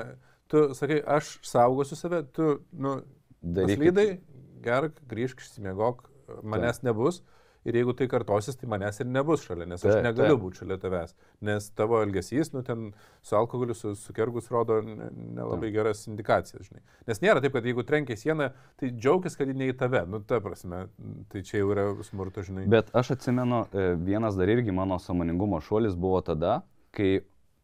tu 0.51 0.65
sakai, 0.75 0.99
aš 1.15 1.37
saugosiu 1.47 1.97
save, 1.99 2.23
tu, 2.35 2.57
nu, 2.75 2.97
Darykit. 3.43 3.75
Slydai, 3.81 4.07
gerk, 4.63 4.99
grįžk, 5.11 5.41
išsimiegok, 5.43 6.05
manęs 6.47 6.79
nebus. 6.85 7.19
Ir 7.65 7.77
jeigu 7.79 7.93
tai 7.95 8.07
kartosis, 8.11 8.57
tai 8.59 8.67
manęs 8.71 8.99
ir 8.99 9.07
nebus 9.07 9.45
šalia, 9.47 9.65
nes 9.69 9.83
aš 9.85 9.93
Taip, 9.97 10.03
negaliu 10.03 10.35
būti 10.41 10.59
šalia 10.63 10.77
tavęs. 10.81 11.13
Nes 11.47 11.69
tavo 11.77 12.01
elgesys, 12.03 12.51
nu 12.53 12.63
ten 12.67 12.89
su 13.23 13.35
alkoholiu, 13.39 13.73
su, 13.77 13.93
su 13.95 14.13
kergus 14.13 14.49
rodo 14.51 14.81
ne- 14.83 15.09
nelabai 15.39 15.71
geras 15.71 16.03
indikacijas, 16.07 16.67
žinai. 16.67 16.83
Nes 17.07 17.23
nėra 17.23 17.39
taip, 17.43 17.55
kad 17.55 17.63
jeigu 17.63 17.85
trenkia 17.87 18.19
sieną, 18.19 18.49
tai 18.79 18.91
džiaugis, 18.91 19.37
kad 19.39 19.47
ji 19.47 19.53
ne 19.55 19.71
į 19.71 19.77
tave. 19.79 20.03
Nu, 20.11 20.19
ta 20.19 20.41
prasme, 20.43 20.87
tai 21.31 21.41
čia 21.47 21.61
jau 21.63 21.71
yra 21.71 21.87
smurto, 22.03 22.43
žinai. 22.43 22.67
Bet 22.67 22.91
aš 22.93 23.15
atsimenu, 23.15 23.63
e, 23.71 23.93
vienas 23.95 24.35
dar 24.35 24.51
irgi 24.51 24.75
mano 24.75 24.99
samoningumo 24.99 25.61
šuolis 25.63 25.95
buvo 25.95 26.19
tada, 26.21 26.61
kai 26.91 27.21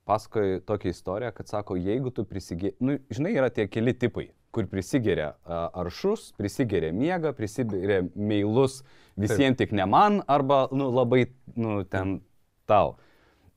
pasakoju 0.10 0.62
tokią 0.66 0.89
istoriją, 0.89 1.32
kad 1.36 1.47
sako, 1.47 1.76
jeigu 1.76 2.10
tu 2.10 2.24
prisigeri, 2.26 2.74
nu, 2.80 2.95
žinai, 3.14 3.36
yra 3.38 3.50
tie 3.54 3.68
keli 3.70 3.93
tipai, 3.93 4.30
kur 4.60 4.68
prisigeria 4.68 5.34
aršus, 5.47 6.34
prisigeria 6.36 6.91
miega, 6.91 7.32
prisigeria 7.32 8.01
meilus 8.16 8.82
visiems 9.20 9.55
tik 9.60 9.72
ne 9.72 9.86
man, 9.88 10.20
arba, 10.28 10.66
nu, 10.76 10.89
labai, 10.91 11.30
nu, 11.55 11.86
ten 11.88 12.20
tau. 12.68 12.97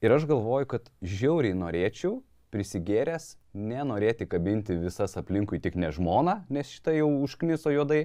Ir 0.02 0.14
aš 0.14 0.28
galvoju, 0.30 0.68
kad 0.70 0.90
žiauriai 1.02 1.58
norėčiau 1.58 2.20
prisigėręs 2.54 3.32
nenorėti 3.56 4.28
kabinti 4.30 4.76
visas 4.78 5.16
aplinkui 5.18 5.58
tik 5.62 5.74
ne 5.74 5.90
žmoną, 5.94 6.42
nes 6.54 6.70
šitą 6.70 6.94
jau 6.94 7.08
užkniso 7.24 7.72
juodai, 7.74 8.04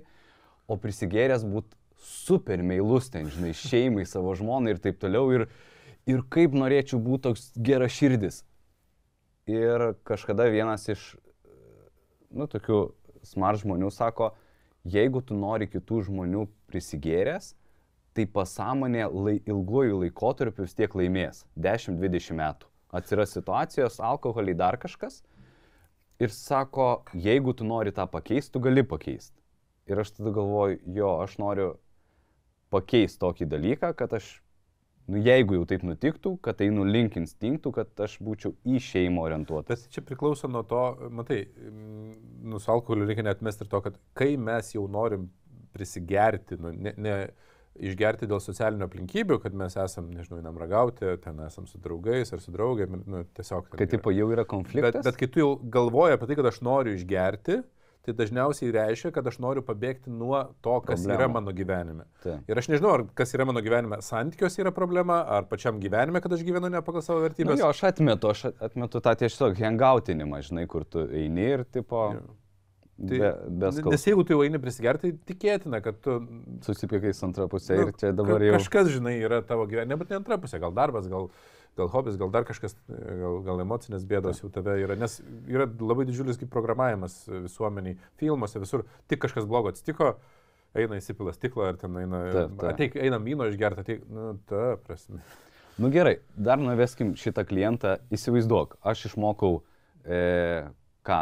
o 0.65 0.77
prisigėręs 0.81 1.45
būti 1.45 1.77
super 2.01 2.65
meilus 2.65 3.11
ten, 3.13 3.29
žinai, 3.33 3.53
šeimai, 3.57 4.07
savo 4.09 4.33
žmonai 4.37 4.73
ir 4.73 4.81
taip 4.81 4.97
toliau. 5.01 5.29
Ir, 5.35 5.47
ir 6.09 6.25
kaip 6.33 6.57
norėčiau 6.57 7.01
būti 7.03 7.27
toks 7.29 7.49
gera 7.61 7.89
širdis. 7.91 8.41
Ir 9.47 9.93
kažkada 10.07 10.49
vienas 10.51 10.89
iš, 10.91 11.13
nu, 12.31 12.47
tokių 12.47 12.81
smart 13.27 13.61
žmonių 13.61 13.91
sako, 13.93 14.31
jeigu 14.87 15.21
tu 15.25 15.37
nori 15.37 15.67
kitų 15.69 16.03
žmonių 16.07 16.47
prisigėręs, 16.71 17.53
tai 18.17 18.25
pasąmonė 18.33 19.05
lai, 19.13 19.35
ilguoju 19.45 20.01
laikotarpiu 20.01 20.65
vis 20.65 20.75
tiek 20.77 20.93
laimės- 20.97 21.45
10-20 21.67 22.33
metų. 22.33 22.65
Atsiras 22.91 23.35
situacijos, 23.35 23.99
alkoholiai 23.99 24.57
dar 24.57 24.77
kažkas. 24.77 25.21
Ir 26.19 26.29
sako, 26.29 27.03
jeigu 27.13 27.53
tu 27.53 27.63
nori 27.63 27.91
tą 27.91 28.07
pakeisti, 28.09 28.51
tu 28.51 28.59
gali 28.59 28.83
pakeisti. 28.83 29.37
Ir 29.87 29.99
aš 29.99 30.11
tada 30.17 30.31
galvoju, 30.31 30.79
jo, 30.95 31.21
aš 31.21 31.37
noriu 31.37 31.77
pakeisti 32.71 33.19
tokį 33.19 33.45
dalyką, 33.45 33.95
kad 33.95 34.13
aš, 34.13 34.41
nu 35.07 35.21
jeigu 35.23 35.57
jau 35.57 35.65
taip 35.69 35.83
nutiktų, 35.87 36.35
kad 36.43 36.61
einu 36.65 36.85
link 36.87 37.15
instinktų, 37.19 37.71
kad 37.75 38.05
aš 38.07 38.17
būčiau 38.23 38.53
į 38.67 38.81
šeimą 38.83 39.23
orientuotas. 39.29 39.85
Tas 39.85 39.93
čia 39.95 40.03
priklauso 40.05 40.49
nuo 40.51 40.63
to, 40.67 40.83
matai, 41.15 41.45
mm, 41.47 42.13
nu, 42.51 42.59
su 42.63 42.71
alkoholiu 42.73 43.07
reikia 43.07 43.25
netmesti 43.27 43.65
ir 43.65 43.71
to, 43.71 43.81
kad 43.85 43.99
kai 44.17 44.33
mes 44.41 44.73
jau 44.75 44.87
norim 44.91 45.29
prisigerti, 45.75 46.57
nu, 46.59 46.73
ne, 46.75 46.93
ne 46.97 47.17
išgerti 47.77 48.27
dėl 48.29 48.41
socialinių 48.41 48.87
aplinkybių, 48.87 49.37
kad 49.43 49.55
mes 49.57 49.75
esam, 49.79 50.09
nežinau, 50.09 50.39
einam 50.41 50.57
ragauti, 50.57 51.11
ten 51.23 51.39
esam 51.45 51.67
su 51.69 51.79
draugais 51.81 52.31
ar 52.33 52.41
su 52.41 52.53
draugėm, 52.55 53.01
nu, 53.05 53.23
tiesiog. 53.37 53.69
yra. 53.85 53.91
tipo 53.97 54.13
jau 54.15 54.29
yra 54.33 54.43
Bet, 54.43 54.51
konfliktas. 54.53 55.05
bet 55.05 55.19
kai 55.19 55.29
tu 55.31 55.43
jau 55.43 55.51
galvoji 55.77 56.17
apie 56.17 56.29
tai, 56.31 56.39
kad 56.39 56.49
aš 56.49 56.61
noriu 56.65 56.95
išgerti, 56.97 57.59
tai 58.07 58.15
dažniausiai 58.15 58.71
reiškia, 58.71 59.11
kad 59.15 59.27
aš 59.27 59.37
noriu 59.43 59.61
pabėgti 59.67 60.07
nuo 60.13 60.39
to, 60.63 60.77
kas 60.87 61.01
Problemų. 61.03 61.17
yra 61.19 61.27
mano 61.33 61.53
gyvenime. 61.55 62.05
Taip. 62.23 62.47
Ir 62.47 62.61
aš 62.61 62.69
nežinau, 62.71 62.93
ar 62.95 63.03
kas 63.19 63.35
yra 63.35 63.45
mano 63.49 63.59
gyvenime, 63.65 63.99
santykios 64.05 64.55
yra 64.63 64.71
problema, 64.75 65.19
ar 65.37 65.47
pačiam 65.51 65.81
gyvenime, 65.83 66.21
kad 66.23 66.33
aš 66.37 66.45
gyvenu 66.47 66.71
ne 66.71 66.81
pagal 66.81 67.03
savo 67.03 67.19
Nu, 67.19 67.27
vertybės. 67.27 67.59
jo, 67.59 67.67
aš 67.73 67.83
atmetu, 67.91 68.31
aš 68.31 68.45
atmetu 68.63 69.01
tą 69.03 69.15
tiesiog 69.19 69.59
hangautinimą, 69.59 70.39
žinai, 70.47 70.67
kur 70.71 70.85
tu 70.87 71.03
eini 71.11 71.49
ir 71.57 71.65
tipo... 71.67 72.07
Jo. 72.15 72.25
Be, 72.97 73.17
Tai, 73.19 73.31
be 73.45 73.67
Nes 73.69 73.75
skausmo. 73.77 73.97
jeigu 74.09 74.23
tu 74.25 74.33
jau 74.33 74.39
eini 74.41 74.57
prisigerti, 74.61 75.11
tai 75.13 75.33
tikėtina, 75.33 75.81
kad 75.85 75.99
tu... 76.01 76.15
Susipykai 76.65 77.11
su 77.13 77.27
antra 77.27 77.45
pusė 77.51 77.75
nu, 77.77 77.83
ir 77.85 77.91
čia 77.99 78.09
dabar 78.17 78.41
jau... 78.41 78.55
Kažkas, 78.57 78.89
žinai, 78.95 79.19
yra 79.21 79.43
tavo 79.45 79.67
gyvenime, 79.69 79.91
nebūtinai 79.93 80.17
antra 80.23 80.39
pusė, 80.41 80.57
gal 80.63 80.73
darbas, 80.73 81.05
gal, 81.11 81.27
gal 81.77 81.91
hobis, 81.93 82.17
gal 82.17 82.31
dar 82.33 82.47
kažkas, 82.49 82.73
gal, 82.89 83.37
gal 83.45 83.61
emocinės 83.61 84.07
bėdos 84.09 84.41
jau 84.41 84.49
tave 84.55 84.79
yra, 84.81 84.97
nes 84.97 85.19
yra 85.45 85.67
labai 85.77 86.07
didžiulis 86.09 86.41
kaip 86.41 86.49
programavimas 86.55 87.19
visuomeniai, 87.29 87.99
filmuose, 88.17 88.57
visur, 88.65 88.87
tik 89.13 89.21
kažkas 89.27 89.45
blogo 89.45 89.69
atsitiko, 89.69 90.15
eina 90.77 90.97
įsipila 90.97 91.35
stiklą 91.37 91.69
ar 91.69 91.77
ten 91.77 92.01
eina, 92.01 92.23
Taip, 92.33 92.57
taip. 92.57 92.65
ateik, 92.73 92.97
eina 93.05 93.21
vyno 93.21 93.45
išgerti, 93.51 93.85
ateik, 93.85 94.01
nu, 94.09 94.31
ta 94.49 94.73
prasme. 94.89 95.21
Nu 95.77 95.93
gerai, 95.93 96.15
dar 96.33 96.57
nuveskim 96.57 97.13
šitą 97.13 97.45
klientą, 97.45 97.99
įsivaizduok, 98.09 98.79
aš 98.89 99.11
išmokau, 99.11 99.59
e, 100.01 100.65
ką, 101.05 101.21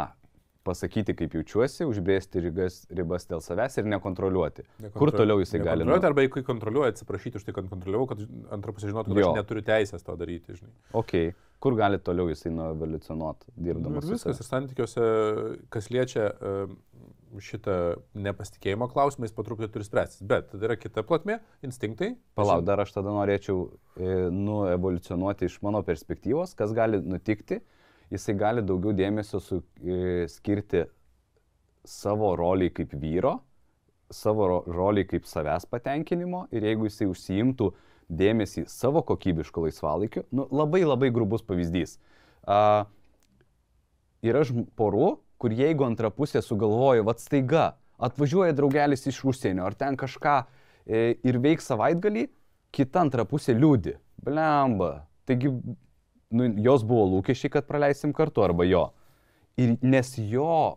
pasakyti, 0.66 1.14
kaip 1.16 1.36
jaučiuosi, 1.38 1.86
užbrėžti 1.88 2.42
ribas, 2.44 2.80
ribas 2.90 3.26
dėl 3.30 3.40
savęs 3.44 3.78
ir 3.80 3.88
nekontroliuoti. 3.94 4.66
Kur 4.98 5.12
toliau 5.14 5.38
jisai 5.42 5.60
gali? 5.62 5.84
Kontroliuoti 5.86 6.02
nu- 6.04 6.10
arba 6.10 6.24
jeigu 6.26 6.42
kontroliuoja, 6.50 6.92
atsiprašyti 6.96 7.40
už 7.40 7.46
tai, 7.48 7.54
kad 7.60 7.70
kontroliavau, 7.70 8.08
kad 8.12 8.24
antra 8.56 8.74
pusė 8.76 8.90
žinotų, 8.92 9.14
kad 9.14 9.22
Jo. 9.22 9.30
aš 9.32 9.40
neturiu 9.40 9.62
teisės 9.70 10.02
to 10.06 10.16
daryti, 10.18 10.58
žinai. 10.58 10.72
Ok, 10.98 11.14
kur 11.62 11.78
gali 11.78 11.98
toliau 12.02 12.28
jisai 12.32 12.50
nuevoliucionuoti, 12.56 13.52
Nu, 13.56 13.64
dirbdamas? 13.70 14.04
ir 14.04 14.08
su 14.10 14.16
viskas, 14.18 14.42
ir 14.42 14.50
santykiuose, 14.50 15.06
kas 15.70 15.90
liečia 15.94 16.32
šitą 17.42 17.74
nepasitikėjimo 18.16 18.86
klausimą, 18.88 19.26
jis 19.28 19.34
patruputį 19.36 19.68
turi 19.74 19.84
spręstis. 19.84 20.22
Bet 20.24 20.46
tada 20.52 20.68
yra 20.70 20.76
kita 20.80 21.02
plotmė- 21.04 21.40
instinktai. 21.68 22.14
Palauk, 22.38 22.64
dar 22.64 22.80
aš 22.80 22.92
tada 22.94 23.10
norėčiau 23.12 23.66
e, 23.98 24.30
nuevoliucionuoti 24.32 25.44
iš 25.50 25.58
mano 25.62 25.82
perspektyvos, 25.82 26.54
kas 26.56 26.72
gali 26.72 27.00
nutikti. 27.02 27.60
Jisai 28.12 28.36
gali 28.38 28.62
daugiau 28.62 28.94
dėmesio 28.94 29.40
su, 29.42 29.60
e, 29.82 30.26
skirti 30.30 30.84
savo 31.86 32.34
roliai 32.38 32.70
kaip 32.74 32.94
vyro, 32.94 33.40
savo 34.10 34.46
ro- 34.46 34.64
roliai 34.70 35.06
kaip 35.08 35.26
savęs 35.26 35.66
patenkinimo 35.70 36.46
ir 36.54 36.66
jeigu 36.68 36.86
jisai 36.86 37.08
užsiimtų 37.10 37.72
dėmesį 38.06 38.66
savo 38.70 39.02
kokybiško 39.02 39.64
laisvalaikiu, 39.66 40.26
nu, 40.30 40.46
labai 40.54 40.84
labai 40.86 41.10
grubus 41.10 41.42
pavyzdys. 41.42 41.96
A, 42.46 42.86
yra 44.22 44.44
porų, 44.78 45.16
kur 45.42 45.54
jeigu 45.54 45.86
antra 45.86 46.12
pusė 46.14 46.42
sugalvoja, 46.42 47.02
vad 47.06 47.18
staiga, 47.22 47.72
atvažiuoja 47.98 48.54
draugelis 48.56 49.06
iš 49.10 49.24
užsienio 49.32 49.66
ar 49.66 49.74
ten 49.74 49.98
kažką 49.98 50.36
e, 50.86 51.16
ir 51.26 51.40
veiks 51.42 51.66
savaitgalį, 51.72 52.28
kita 52.76 53.02
antra 53.02 53.26
pusė 53.28 53.56
liūdi. 53.56 53.96
Blemba. 54.22 55.06
Taigi, 55.26 55.50
nu, 56.30 56.48
jos 56.64 56.84
buvo 56.86 57.06
lūkesčiai, 57.16 57.52
kad 57.58 57.68
praleisim 57.68 58.14
kartu 58.16 58.44
arba 58.44 58.66
jo. 58.66 58.88
Ir 59.60 59.76
nes 59.82 60.14
jo 60.18 60.76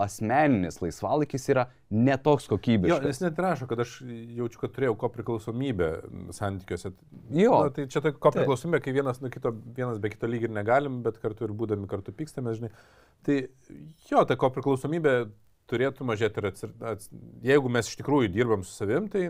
asmeninis 0.00 0.80
laisvalaikis 0.82 1.44
yra 1.52 1.68
netoks 1.94 2.48
Jo, 2.48 2.56
kokybiškas. 2.56 3.04
jis 3.06 3.20
net 3.22 3.38
rašo, 3.38 3.68
kad 3.70 3.78
aš 3.84 3.92
jaučiu, 4.34 4.58
kad 4.64 4.72
turėjau 4.74 4.96
ko 4.98 5.10
priklausomybę 5.14 5.90
santykiuose. 6.34 6.90
Jo. 7.30 7.60
Na, 7.66 7.70
tai 7.74 7.86
čia 7.92 8.02
ta 8.02 8.10
ko 8.10 8.32
priklausomybė, 8.34 8.80
kai 8.82 8.94
vienas, 8.96 9.20
nuo 9.22 9.30
kito, 9.30 9.52
vienas 9.76 10.00
be 10.02 10.10
kito 10.10 10.30
lyg 10.30 10.48
ir 10.48 10.54
negalim, 10.54 10.98
bet 11.06 11.20
kartu 11.22 11.46
ir 11.46 11.54
būdami 11.54 11.86
kartu 11.90 12.14
pykstame, 12.16 12.56
žinai. 12.58 12.72
Tai 13.26 13.38
jo, 14.10 14.24
ta 14.26 14.38
ko 14.40 14.50
priklausomybė 14.56 15.14
turėtų 15.70 16.08
mažėti 16.10 16.42
ir 16.42 16.50
atsir... 16.50 16.74
ats... 16.90 17.08
jeigu 17.46 17.70
mes 17.72 17.88
iš 17.88 18.00
tikrųjų 18.02 18.32
dirbam 18.34 18.66
su 18.66 18.74
savim, 18.74 19.06
tai 19.12 19.28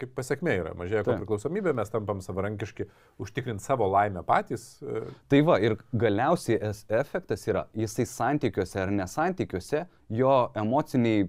kaip 0.00 0.10
pasiekmė 0.16 0.56
yra, 0.60 0.72
mažėja 0.78 1.04
priklausomybė, 1.06 1.74
mes 1.76 1.92
tampam 1.92 2.20
savarankiški, 2.24 2.88
užtikrinti 3.22 3.64
savo 3.64 3.86
laimę 3.92 4.24
patys. 4.26 4.66
e, 4.82 5.04
Tai 5.30 5.40
va, 5.46 5.60
ir 5.62 5.76
galiausiai 5.92 6.58
efektas 6.98 7.46
yra, 7.50 7.66
jisai 7.78 8.06
santykiuose 8.10 8.82
ar 8.82 8.92
nesantykiuose, 8.94 9.84
jo 10.18 10.34
emociniai 10.58 11.28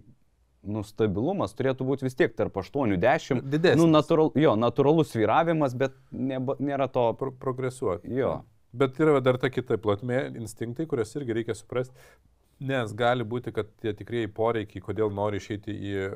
nustabilumas 0.65 1.53
turėtų 1.57 1.85
būti 1.87 2.07
vis 2.07 2.17
tiek 2.17 2.33
tarp 2.37 2.57
8-10. 2.57 3.43
Didesnis. 3.45 3.81
Nu, 3.81 3.87
natural, 3.91 4.31
jo, 4.39 4.55
natūralus 4.59 5.13
vyravimas, 5.17 5.75
bet 5.77 5.95
neba, 6.11 6.57
nėra 6.59 6.89
to... 6.91 7.11
pro 7.19 7.33
progresuoti. 7.41 8.09
Jo. 8.17 8.39
Bet 8.75 8.97
yra 8.99 9.21
dar 9.23 9.37
ta 9.39 9.51
kita 9.53 9.77
plotmė, 9.79 10.25
instinktai, 10.41 10.87
kurias 10.89 11.13
irgi 11.15 11.37
reikia 11.37 11.55
suprasti. 11.55 11.95
Nes 12.65 12.91
gali 12.95 13.23
būti, 13.27 13.51
kad 13.55 13.69
tie 13.83 13.91
tikrieji 13.95 14.31
poreikiai, 14.31 14.83
kodėl 14.83 15.11
nori 15.11 15.41
išeiti 15.41 15.73
į 15.75 15.95
e, 16.07 16.09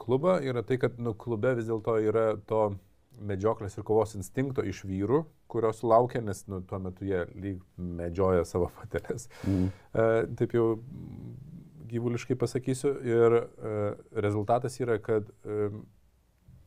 klubą, 0.00 0.38
yra 0.44 0.64
tai, 0.66 0.80
kad 0.82 0.98
nu, 1.02 1.14
klube 1.18 1.54
vis 1.58 1.68
dėlto 1.68 1.98
yra 2.04 2.32
to 2.48 2.70
medžioklės 3.20 3.76
ir 3.76 3.84
kovos 3.84 4.16
instinkto 4.16 4.64
iš 4.64 4.82
vyrų, 4.88 5.24
kurios 5.50 5.82
laukia, 5.84 6.22
nes 6.24 6.44
nu, 6.48 6.62
tuo 6.64 6.80
metu 6.80 7.04
jie 7.04 7.26
lyg 7.34 7.60
medžioja 7.76 8.46
savo 8.48 8.70
patelės. 8.80 9.28
Mm. 9.44 9.70
E, 9.92 10.10
taip 10.40 10.56
jau 10.56 10.66
gyvuliškai 11.90 12.36
pasakysiu. 12.38 12.94
Ir 13.04 13.36
e, 13.40 13.74
rezultatas 14.24 14.78
yra, 14.80 14.96
kad 15.02 15.28
e, 15.44 15.70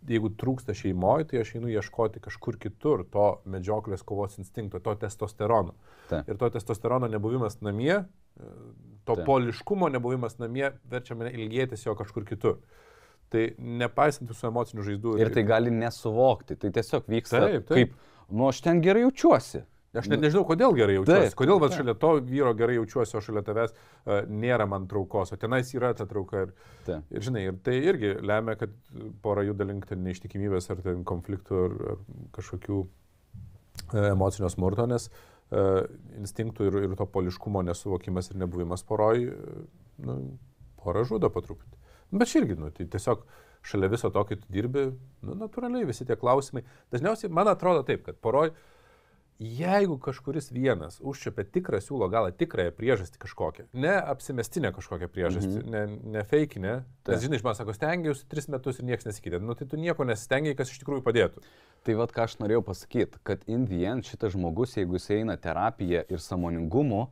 jeigu 0.09 0.31
trūksta 0.39 0.75
šeimoje, 0.75 1.29
tai 1.31 1.41
aš 1.43 1.55
einu 1.57 1.71
ieškoti 1.71 2.21
kažkur 2.23 2.57
kitur 2.61 3.05
to 3.11 3.27
medžioklės 3.49 4.03
kovos 4.07 4.37
instinkto, 4.41 4.81
to 4.83 4.95
testosterono. 4.99 5.75
Taip. 6.09 6.27
Ir 6.29 6.39
to 6.39 6.49
testosterono 6.57 7.09
nebuvimas 7.11 7.59
namie, 7.63 8.03
e, 8.03 8.53
to 9.07 9.17
Taip. 9.17 9.25
poliškumo 9.27 9.89
nebuvimas 9.93 10.39
namie 10.41 10.73
verčia 10.89 11.17
mane 11.19 11.33
ilgėtis 11.35 11.87
jo 11.87 11.95
kažkur 11.99 12.27
kitur. 12.27 12.59
Tai 13.33 13.43
nepaisant 13.57 14.29
visų 14.29 14.49
emocinių 14.51 14.87
žaizdų. 14.87 15.13
Ir 15.21 15.31
tai 15.33 15.43
gali 15.47 15.71
nesuvokti. 15.73 16.57
Tai 16.59 16.69
tiesiog 16.75 17.07
vyksta 17.09 17.39
Taip, 17.41 17.69
taip. 17.69 17.93
kaip, 17.93 18.27
nu 18.33 18.49
aš 18.49 18.59
ten 18.65 18.81
gerai 18.83 19.05
jaučiuosi. 19.07 19.63
Aš 19.93 20.07
net 20.09 20.23
nežinau, 20.23 20.41
kodėl 20.49 20.73
gerai 20.73 20.95
jaučiuosi. 20.95 21.29
Taip, 21.29 21.35
kodėl 21.37 21.59
va, 21.61 21.67
šalia 21.69 21.93
to 22.01 22.15
vyro 22.25 22.53
gerai 22.57 22.79
jaučiuosi, 22.79 23.13
o 23.17 23.21
šalia 23.21 23.43
tavęs 23.45 23.75
uh, 23.75 24.23
nėra 24.25 24.65
man 24.69 24.87
traukos, 24.89 25.35
o 25.35 25.37
tenais 25.37 25.69
yra 25.75 25.91
ta 25.97 26.07
trauka. 26.09 26.47
Ir, 26.47 26.71
Taip. 26.87 27.11
ir 27.13 27.25
žinai, 27.27 27.43
ir 27.51 27.59
tai 27.65 27.75
irgi 27.91 28.15
lemia, 28.25 28.55
kad 28.57 28.73
pora 29.21 29.43
juda 29.45 29.67
link 29.69 29.85
ten 29.89 30.01
neištikimybės 30.07 30.71
ar 30.73 30.81
ten 30.85 31.03
konfliktų 31.05 31.59
ar, 31.67 31.75
ar 31.93 32.01
kažkokių 32.39 32.79
uh, 32.81 34.07
emocinio 34.07 34.49
smurto, 34.49 34.87
nes 34.89 35.11
uh, 35.11 35.83
instinktų 36.17 36.71
ir, 36.71 36.79
ir 36.87 36.97
to 36.97 37.05
poliškumo 37.13 37.61
nesuvokimas 37.69 38.33
ir 38.33 38.41
nebuvimas 38.41 38.81
poroj, 38.89 39.27
uh, 39.29 39.63
nu, 40.09 40.17
pora 40.81 41.05
žudo 41.05 41.29
po 41.29 41.45
truputį. 41.45 41.82
Bet 42.13 42.29
čia 42.29 42.43
irgi, 42.43 42.59
nu, 42.59 42.69
tai 42.73 42.85
tiesiog 42.93 43.25
šalia 43.65 43.89
viso 43.93 44.11
to, 44.13 44.23
kai 44.27 44.37
tu 44.37 44.51
dirbi, 44.53 44.89
nu, 45.23 45.35
natūraliai 45.39 45.87
visi 45.87 46.05
tie 46.07 46.17
klausimai. 46.19 46.65
Dažniausiai 46.93 47.31
man 47.33 47.49
atrodo 47.51 47.83
taip, 47.87 48.03
kad 48.05 48.19
poroj, 48.21 48.51
jeigu 49.43 49.97
kažkuris 49.97 50.51
vienas 50.53 50.99
užčiapia 51.01 51.45
tikrą 51.55 51.79
siūlo 51.83 52.07
galą, 52.11 52.31
tikrąją 52.37 52.73
priežastį 52.77 53.21
kažkokią, 53.23 53.65
ne 53.73 53.95
apsimestinę 54.13 54.71
kažkokią 54.75 55.09
priežastį, 55.11 55.63
mhm. 55.63 55.73
ne, 55.73 56.11
ne 56.17 56.23
feikinę, 56.29 56.75
nes 57.09 57.23
žinai, 57.23 57.41
man 57.45 57.57
sako, 57.57 57.75
stengiausi 57.75 58.27
tris 58.29 58.47
metus 58.51 58.79
ir 58.79 58.87
niekas 58.91 59.09
nesikeitė, 59.09 59.41
nu 59.43 59.57
tai 59.57 59.67
tu 59.69 59.79
nieko 59.81 60.05
nesistengiai, 60.07 60.57
kas 60.59 60.71
iš 60.71 60.83
tikrųjų 60.83 61.03
padėtų. 61.07 61.43
Tai 61.83 61.97
vad 61.99 62.13
ką 62.15 62.27
aš 62.27 62.37
norėjau 62.39 62.63
pasakyti, 62.69 63.19
kad 63.27 63.43
in 63.51 63.65
the 63.67 63.81
end 63.89 64.07
šitas 64.07 64.37
žmogus, 64.37 64.77
jeigu 64.77 64.99
jis 64.99 65.09
eina 65.17 65.35
terapiją 65.41 66.05
ir 66.07 66.23
samoningumu, 66.23 67.07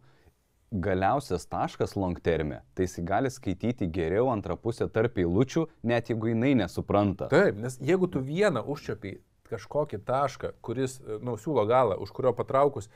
galiausias 0.72 1.45
taškas 1.51 1.95
long 1.99 2.19
terme, 2.24 2.61
tai 2.74 2.88
jis 2.88 2.99
gali 3.03 3.30
skaityti 3.32 3.89
geriau 3.91 4.30
antrą 4.32 4.55
pusę 4.55 4.88
tarp 4.89 5.17
eilučių, 5.19 5.65
net 5.84 6.09
jeigu 6.09 6.32
jinai 6.32 6.53
nesupranta. 6.63 7.28
Taip, 7.32 7.59
nes 7.59 7.78
jeigu 7.84 8.07
tu 8.11 8.22
vieną 8.24 8.63
užčiapiai 8.72 9.19
kažkokį 9.51 9.99
tašką, 10.07 10.53
kuris, 10.63 11.01
nu, 11.19 11.36
siūlo 11.36 11.65
galą, 11.67 11.97
už 11.99 12.13
kurio 12.15 12.32
patraukus, 12.36 12.88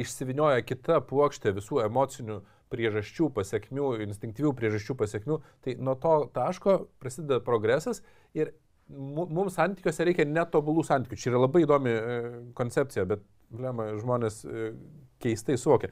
išsivinioja 0.00 0.64
kita 0.66 0.98
plokštė 1.06 1.54
visų 1.54 1.84
emocinių 1.84 2.40
priežasčių, 2.70 3.30
pasiekmių, 3.34 3.92
instinktyvių 4.06 4.52
priežasčių 4.58 4.96
pasiekmių, 4.98 5.38
tai 5.62 5.76
nuo 5.78 5.94
to 5.98 6.16
taško 6.34 6.76
prasideda 7.02 7.40
progresas 7.46 8.02
ir 8.34 8.52
mu- 8.90 9.26
mums 9.30 9.58
santykiuose 9.58 10.06
reikia 10.06 10.26
netobulų 10.26 10.84
santykių. 10.86 11.18
Čia 11.18 11.32
yra 11.32 11.44
labai 11.46 11.64
įdomi 11.66 11.94
e, 11.94 12.20
koncepcija, 12.58 13.06
bet 13.10 13.22
blema, 13.50 13.90
žmonės 13.98 14.44
e, 14.46 14.70
keistai 15.22 15.58
suvokia. 15.58 15.90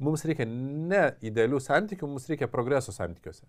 Mums 0.00 0.24
reikia 0.24 0.46
ne 0.48 1.10
idealių 1.26 1.60
santykių, 1.60 2.08
mums 2.08 2.28
reikia 2.30 2.48
progreso 2.50 2.94
santykiuose. 2.94 3.44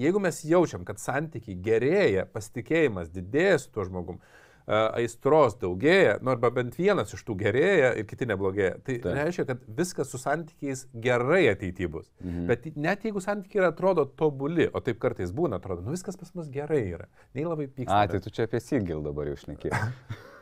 Jeigu 0.00 0.20
mes 0.20 0.40
jaučiam, 0.44 0.82
kad 0.86 0.98
santykiai 0.98 1.54
gerėja, 1.62 2.24
pasitikėjimas 2.30 3.12
didėja 3.14 3.60
su 3.62 3.70
tuo 3.74 3.86
žmogum, 3.86 4.18
aistros 4.66 5.58
daugėja, 5.60 6.16
nu 6.24 6.32
arba 6.32 6.48
bent 6.54 6.76
vienas 6.78 7.12
iš 7.12 7.20
tų 7.28 7.36
gerėja 7.42 7.90
ir 8.00 8.06
kiti 8.08 8.24
neblogėja, 8.28 8.78
tai 8.80 8.96
Taip. 8.96 9.10
Reiškia, 9.18 9.44
kad 9.50 9.64
viskas 9.80 10.08
su 10.12 10.20
santykiais 10.20 10.86
gerai 11.04 11.42
ateityje 11.52 11.90
bus. 11.92 12.08
Mhm. 12.24 12.46
Bet 12.48 12.68
net 12.76 13.04
jeigu 13.04 13.20
santykiai 13.20 13.68
atrodo 13.68 14.06
tobuli, 14.08 14.70
o 14.72 14.80
taip 14.84 15.02
kartais 15.04 15.34
būna, 15.36 15.60
atrodo, 15.60 15.84
nu 15.84 15.92
viskas 15.92 16.16
pas 16.20 16.32
mus 16.34 16.48
gerai 16.52 16.80
yra, 16.94 17.10
nei 17.36 17.44
labai 17.44 17.68
pyksta. 17.68 18.04
A, 18.06 18.08
tai 18.08 18.24
tu 18.24 18.32
čia 18.32 18.48
apie 18.48 18.62
Sigil 18.64 19.04
dabar 19.04 19.28
jau 19.30 19.36
šnekėjai. 19.44 19.82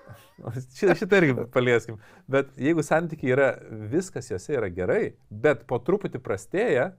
Šitą, 0.78 0.97
šitą 0.99 1.20
irgi 1.22 1.47
palieskim. 1.55 2.01
Bet 2.30 2.53
jeigu 2.61 2.84
santykiai 2.86 3.34
yra, 3.36 3.49
viskas 3.93 4.30
juose 4.32 4.57
yra 4.59 4.70
gerai, 4.74 5.14
bet 5.30 5.66
po 5.70 5.78
truputį 5.82 6.22
prastėja, 6.24 6.90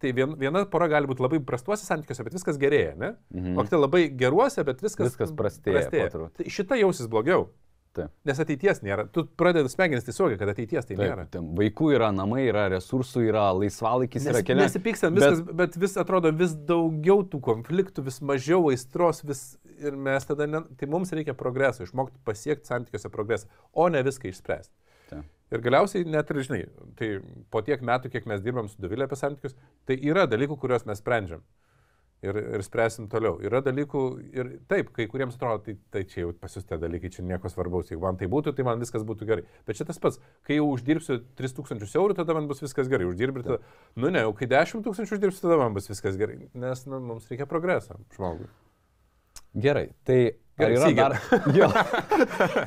tai 0.00 0.12
vien, 0.16 0.36
viena 0.40 0.64
pora 0.68 0.88
gali 0.88 1.08
būti 1.10 1.24
labai 1.24 1.40
prastuose 1.44 1.84
santykiuose, 1.88 2.24
bet 2.26 2.36
viskas 2.36 2.60
gerėja, 2.60 2.94
ne? 3.00 3.14
Mhm. 3.34 3.56
O 3.60 3.66
kita 3.66 3.80
labai 3.80 4.06
geruose, 4.20 4.64
bet 4.66 4.84
viskas, 4.84 5.12
Viskas 5.12 5.34
prastėja 5.36 5.88
truputį. 5.90 6.36
Tai 6.40 6.54
šita 6.58 6.80
jausis 6.80 7.10
blogiau. 7.10 7.50
Taip. 7.90 8.12
Nes 8.22 8.38
ateities 8.38 8.84
nėra. 8.86 9.08
Tu 9.10 9.24
pradedi 9.38 9.70
smegenis 9.72 10.04
tiesiog, 10.06 10.36
kad 10.38 10.50
ateities 10.52 10.86
tai 10.86 10.94
nėra. 10.94 11.24
Taip, 11.24 11.32
ten 11.34 11.48
vaikų 11.58 11.88
yra, 11.96 12.12
namai 12.14 12.44
yra, 12.46 12.68
resursų 12.70 13.24
yra, 13.26 13.48
laisvalaikis 13.58 14.28
yra 14.28 14.38
Nes, 14.38 14.46
kelias. 14.46 14.68
nesipykstam, 14.68 15.16
viskas, 15.18 15.40
bet... 15.48 15.56
bet 15.58 15.78
vis 15.82 15.96
atrodo 15.98 16.30
vis 16.30 16.54
daugiau 16.68 17.24
tų 17.26 17.40
konfliktų, 17.48 18.04
vis 18.06 18.20
mažiau 18.22 18.68
aistros, 18.70 19.24
vis 19.26 19.42
ir 19.82 19.96
mes 20.08 20.28
tada, 20.28 20.46
ne, 20.50 20.62
tai 20.78 20.88
mums 20.90 21.12
reikia 21.16 21.34
progreso, 21.38 21.84
išmokti 21.86 22.20
pasiekti 22.26 22.70
santykiuose 22.70 23.12
progresą, 23.12 23.50
o 23.72 23.88
ne 23.92 24.02
viską 24.06 24.30
išspręsti. 24.30 24.74
Taip. 25.10 25.28
Ir 25.50 25.62
galiausiai 25.64 26.06
net 26.06 26.28
ir, 26.30 26.38
žinai, 26.46 26.60
tai 26.98 27.08
po 27.50 27.62
tiek 27.66 27.82
metų, 27.82 28.12
kiek 28.12 28.28
mes 28.30 28.42
dirbam 28.44 28.68
su 28.70 28.78
Dovilė 28.82 29.08
apie 29.08 29.18
santykius, 29.18 29.56
tai 29.88 29.96
yra 30.06 30.28
dalykų, 30.30 30.60
kuriuos 30.62 30.86
mes 30.86 31.02
sprendžiam. 31.02 31.42
Ir, 32.20 32.36
ir 32.36 32.60
spręsim 32.60 33.06
toliau. 33.08 33.38
Yra 33.40 33.62
dalykų 33.64 34.00
ir 34.36 34.48
taip, 34.68 34.90
kai 34.92 35.06
kuriems 35.08 35.38
atrodo, 35.38 35.62
tai, 35.64 35.74
tai 35.88 36.02
čia 36.04 36.26
jau 36.26 36.34
pas 36.36 36.52
jūs 36.52 36.66
tie 36.68 36.76
dalykai, 36.76 37.08
čia 37.14 37.24
nieko 37.24 37.48
svarbaus. 37.48 37.88
Jeigu 37.88 38.04
man 38.04 38.20
tai 38.20 38.28
būtų, 38.28 38.52
tai 38.58 38.66
man 38.68 38.82
viskas 38.82 39.06
būtų 39.08 39.28
gerai. 39.30 39.46
Bet 39.64 39.80
čia 39.80 39.86
tas 39.88 39.96
pats, 40.02 40.20
kai 40.44 40.58
jau 40.58 40.66
uždirbsiu 40.68 41.16
3000 41.40 41.96
eurų, 41.96 42.18
tada 42.20 42.36
man 42.36 42.50
bus 42.50 42.60
viskas 42.60 42.92
gerai. 42.92 43.08
Uždirbti, 43.08 43.46
tada, 43.48 43.64
nu 43.96 44.12
ne, 44.12 44.26
jau 44.26 44.34
kai 44.36 44.50
10 44.52 44.84
tūkstančių 44.84 45.16
uždirbsiu, 45.16 45.46
tada 45.46 45.56
man 45.62 45.72
bus 45.78 45.88
viskas 45.88 46.20
gerai. 46.20 46.50
Nes 46.52 46.84
nu, 46.84 47.00
mums 47.08 47.32
reikia 47.32 47.48
progreso 47.48 47.96
žmogui. 48.18 48.52
Gerai, 49.54 49.90
tai 50.06 50.20
ar 50.60 50.70
yra, 50.70 50.88
dar, 50.94 51.14
jo, 51.58 51.66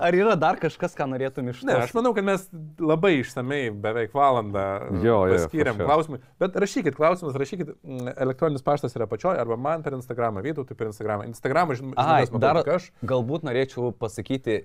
ar 0.02 0.16
yra 0.18 0.34
dar 0.40 0.58
kažkas, 0.60 0.96
ką 0.98 1.06
norėtum 1.12 1.50
iš 1.52 1.62
to? 1.62 1.68
Ne, 1.70 1.76
aš 1.86 1.94
manau, 1.96 2.12
kad 2.18 2.26
mes 2.26 2.44
labai 2.82 3.12
išsamei, 3.22 3.68
beveik 3.84 4.14
valandą 4.18 4.64
Jo, 5.04 5.20
jo, 5.30 5.38
paskyrėm 5.38 5.78
sure. 5.78 5.88
klausimui. 5.88 6.20
Bet 6.42 6.58
rašykit 6.64 6.98
klausimus, 6.98 7.38
rašykit, 7.40 7.72
mm, 7.86 8.14
elektroninis 8.26 8.66
paštas 8.66 8.98
yra 8.98 9.08
pačioj, 9.08 9.38
arba 9.40 9.56
man 9.56 9.86
per 9.86 9.96
Instagramą, 9.98 10.42
Vytautui 10.44 10.76
per 10.80 10.90
Instagramą. 10.90 11.28
Instagramą, 11.30 11.78
žin- 11.80 11.94
Ai, 11.96 12.26
žinoma, 12.26 12.42
dar 12.42 12.62
aš. 12.76 12.90
galbūt 13.06 13.46
norėčiau 13.48 13.94
pasakyti 13.96 14.64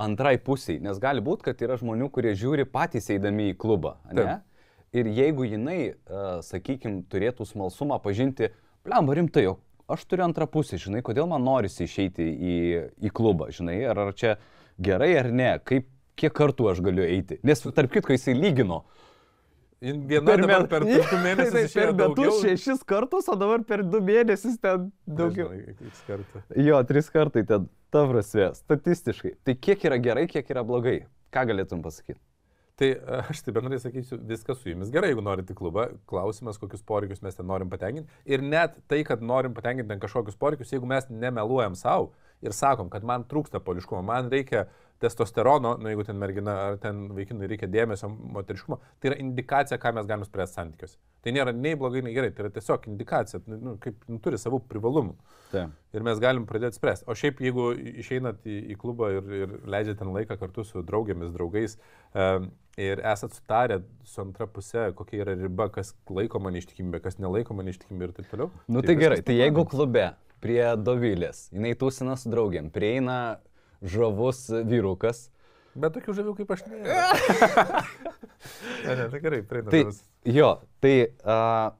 antrai 0.00 0.38
pusiai, 0.40 0.80
nes 0.80 0.98
gali 0.98 1.20
būti, 1.20 1.50
kad 1.50 1.60
yra 1.60 1.76
žmonių, 1.76 2.10
kurie 2.10 2.32
žiūri 2.34 2.64
patys 2.64 3.10
eidami 3.12 3.52
į 3.52 3.58
klubą. 3.60 3.98
Ir 4.90 5.06
jeigu 5.06 5.44
jinai, 5.46 5.92
uh, 5.94 6.40
sakykime, 6.42 7.04
turėtų 7.06 7.44
smalsumą 7.46 8.00
pažinti, 8.02 8.48
blemba 8.82 9.14
rimtai, 9.14 9.44
o 9.46 9.60
aš 9.94 10.06
turiu 10.08 10.24
antrą 10.26 10.46
pusę, 10.50 10.78
žinai, 10.80 11.02
kodėl 11.06 11.28
man 11.30 11.44
norisi 11.46 11.86
išeiti 11.86 12.24
į, 12.24 12.56
į 13.06 13.12
klubą, 13.14 13.50
žinai, 13.54 13.78
ar, 13.90 14.06
ar 14.06 14.16
čia 14.16 14.36
gerai 14.80 15.12
ar 15.20 15.30
ne, 15.34 15.52
kaip, 15.66 15.88
kiek 16.20 16.34
kartų 16.36 16.70
aš 16.72 16.82
galiu 16.84 17.04
eiti. 17.06 17.40
Nes 17.46 17.62
tarp 17.64 17.92
kitko 17.94 18.14
jisai 18.16 18.36
lygino. 18.38 18.84
Viena 19.80 20.26
per, 20.26 20.42
dabar, 20.44 20.66
per 20.68 20.84
du 20.84 21.20
mėnesius 21.24 21.54
per 21.56 21.68
išėjo 21.70 21.92
metus 21.96 22.40
šešis 22.44 22.82
kartus, 22.88 23.30
o 23.32 23.36
dabar 23.40 23.62
per 23.64 23.80
du 23.86 24.02
mėnesius 24.04 24.58
ten 24.60 24.90
daugiau. 25.08 25.48
Nežinau, 25.54 25.78
kiek 25.80 26.02
kartų. 26.08 26.42
Jo, 26.66 26.82
trys 26.88 27.08
kartai 27.14 27.46
ten, 27.48 27.70
ta 27.94 28.04
prasme, 28.10 28.50
statistiškai. 28.58 29.38
Tai 29.48 29.56
kiek 29.56 29.88
yra 29.88 29.96
gerai, 30.04 30.26
kiek 30.28 30.52
yra 30.52 30.66
blogai? 30.68 30.98
Ką 31.32 31.46
galėtum 31.48 31.80
pasakyti? 31.84 32.20
Tai 32.80 32.88
a, 32.96 33.20
aš 33.28 33.42
tai 33.44 33.52
bendrai 33.52 33.76
sakysiu, 33.82 34.16
viskas 34.30 34.62
su 34.62 34.70
jumis 34.70 34.88
gerai, 34.92 35.10
jeigu 35.12 35.24
norite 35.24 35.56
klubą. 35.56 35.90
Klausimas, 36.08 36.56
kokius 36.60 36.84
poreikius 36.86 37.20
mes 37.24 37.36
ten 37.36 37.48
norim 37.48 37.68
patenkinti. 37.72 38.08
Ir 38.24 38.40
net 38.44 38.78
tai, 38.88 39.02
kad 39.04 39.20
norim 39.20 39.52
patenkinti 39.56 39.92
ten 39.92 40.00
kažkokius 40.00 40.38
poreikius, 40.40 40.72
jeigu 40.72 40.88
mes 40.88 41.10
nemeluojam 41.12 41.76
savo 41.76 42.10
ir 42.40 42.56
sakom, 42.56 42.88
kad 42.88 43.04
man 43.04 43.26
trūksta 43.28 43.60
poliškumo, 43.60 44.00
man 44.06 44.30
reikia 44.32 44.64
testosterono, 45.00 45.74
nu, 45.80 45.88
jeigu 45.88 46.04
ten 46.04 46.18
mergina 46.20 46.56
ar 46.68 46.78
ten 46.80 47.06
vaikinai 47.16 47.48
reikia 47.50 47.68
dėmesio, 47.70 48.10
moteriškumo, 48.36 48.80
tai 49.00 49.12
yra 49.12 49.18
indikacija, 49.22 49.78
ką 49.80 49.94
mes 49.96 50.08
galime 50.08 50.28
spręsti 50.28 50.60
santykiuose. 50.60 50.98
Tai 51.24 51.34
nėra 51.36 51.52
nei 51.56 51.76
blogai, 51.76 52.02
nei 52.04 52.14
gerai, 52.16 52.30
tai 52.36 52.46
yra 52.46 52.52
tiesiog 52.54 52.86
indikacija, 52.88 53.42
nu, 53.48 53.58
nu, 53.64 53.74
kaip 53.80 53.98
nu, 54.08 54.20
turi 54.24 54.40
savų 54.40 54.62
privalumų. 54.70 55.16
Taip. 55.50 55.74
Ir 55.96 56.04
mes 56.06 56.20
galim 56.22 56.46
pradėti 56.48 56.78
spręsti. 56.78 57.08
O 57.10 57.16
šiaip, 57.18 57.40
jeigu 57.44 57.70
išeinat 58.04 58.44
į, 58.48 58.58
į 58.72 58.78
klubą 58.80 59.10
ir, 59.16 59.34
ir 59.40 59.54
leidžiate 59.68 60.00
ten 60.00 60.12
laiką 60.14 60.36
kartu 60.40 60.64
su 60.68 60.84
draugėmis, 60.86 61.32
draugais 61.34 61.76
um, 62.14 62.48
ir 62.80 63.02
esat 63.12 63.36
sutarę 63.36 63.80
su 64.08 64.22
antra 64.22 64.48
pusė, 64.48 64.90
kokia 64.96 65.24
yra 65.24 65.36
riba, 65.36 65.68
kas 65.74 65.92
laikoma 66.08 66.52
neištikimybė, 66.54 67.02
kas 67.04 67.20
nelaikoma 67.20 67.66
neištikimybė 67.66 68.08
ir 68.08 68.16
taip 68.16 68.32
toliau. 68.32 68.52
Nu 68.68 68.84
tai, 68.84 68.94
tai 68.94 69.00
gerai, 69.02 69.22
tai 69.26 69.40
jeigu 69.40 69.66
klube 69.68 70.10
prie 70.40 70.62
Dovilės, 70.80 71.48
jinai 71.52 71.74
tūsina 71.76 72.16
su 72.16 72.30
draugiam, 72.32 72.70
prieina 72.72 73.40
žavus 73.82 74.46
vyrukas, 74.68 75.28
Bet 75.78 75.94
tokių 75.94 76.14
žavių 76.18 76.32
kaip 76.40 76.50
aš 76.50 76.64
ne. 76.66 76.80
ne, 78.86 78.94
ne, 78.98 79.04
tai 79.12 79.20
gerai, 79.22 79.38
prieina. 79.46 79.70
Tai 79.70 80.32
jo, 80.34 80.48
tai 80.82 80.94
uh, 81.06 81.70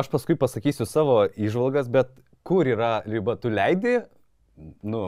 aš 0.00 0.08
paskui 0.12 0.36
pasakysiu 0.40 0.86
savo 0.88 1.18
įžvalgas, 1.36 1.90
bet 1.92 2.14
kur 2.46 2.68
yra 2.68 3.02
riba, 3.04 3.36
tu 3.40 3.52
leidi, 3.52 3.98
nu, 4.82 5.02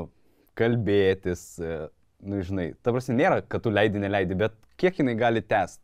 kalbėtis, 0.58 1.46
e, 1.58 1.78
nu, 2.22 2.42
žinai, 2.46 2.68
ta 2.84 2.92
prasme 2.94 3.16
nėra, 3.18 3.40
kad 3.50 3.64
tu 3.64 3.72
leidi, 3.74 3.98
neleidi, 4.02 4.36
bet 4.38 4.54
kiek 4.78 5.00
jinai 5.00 5.16
gali 5.18 5.42
tęsti. 5.42 5.82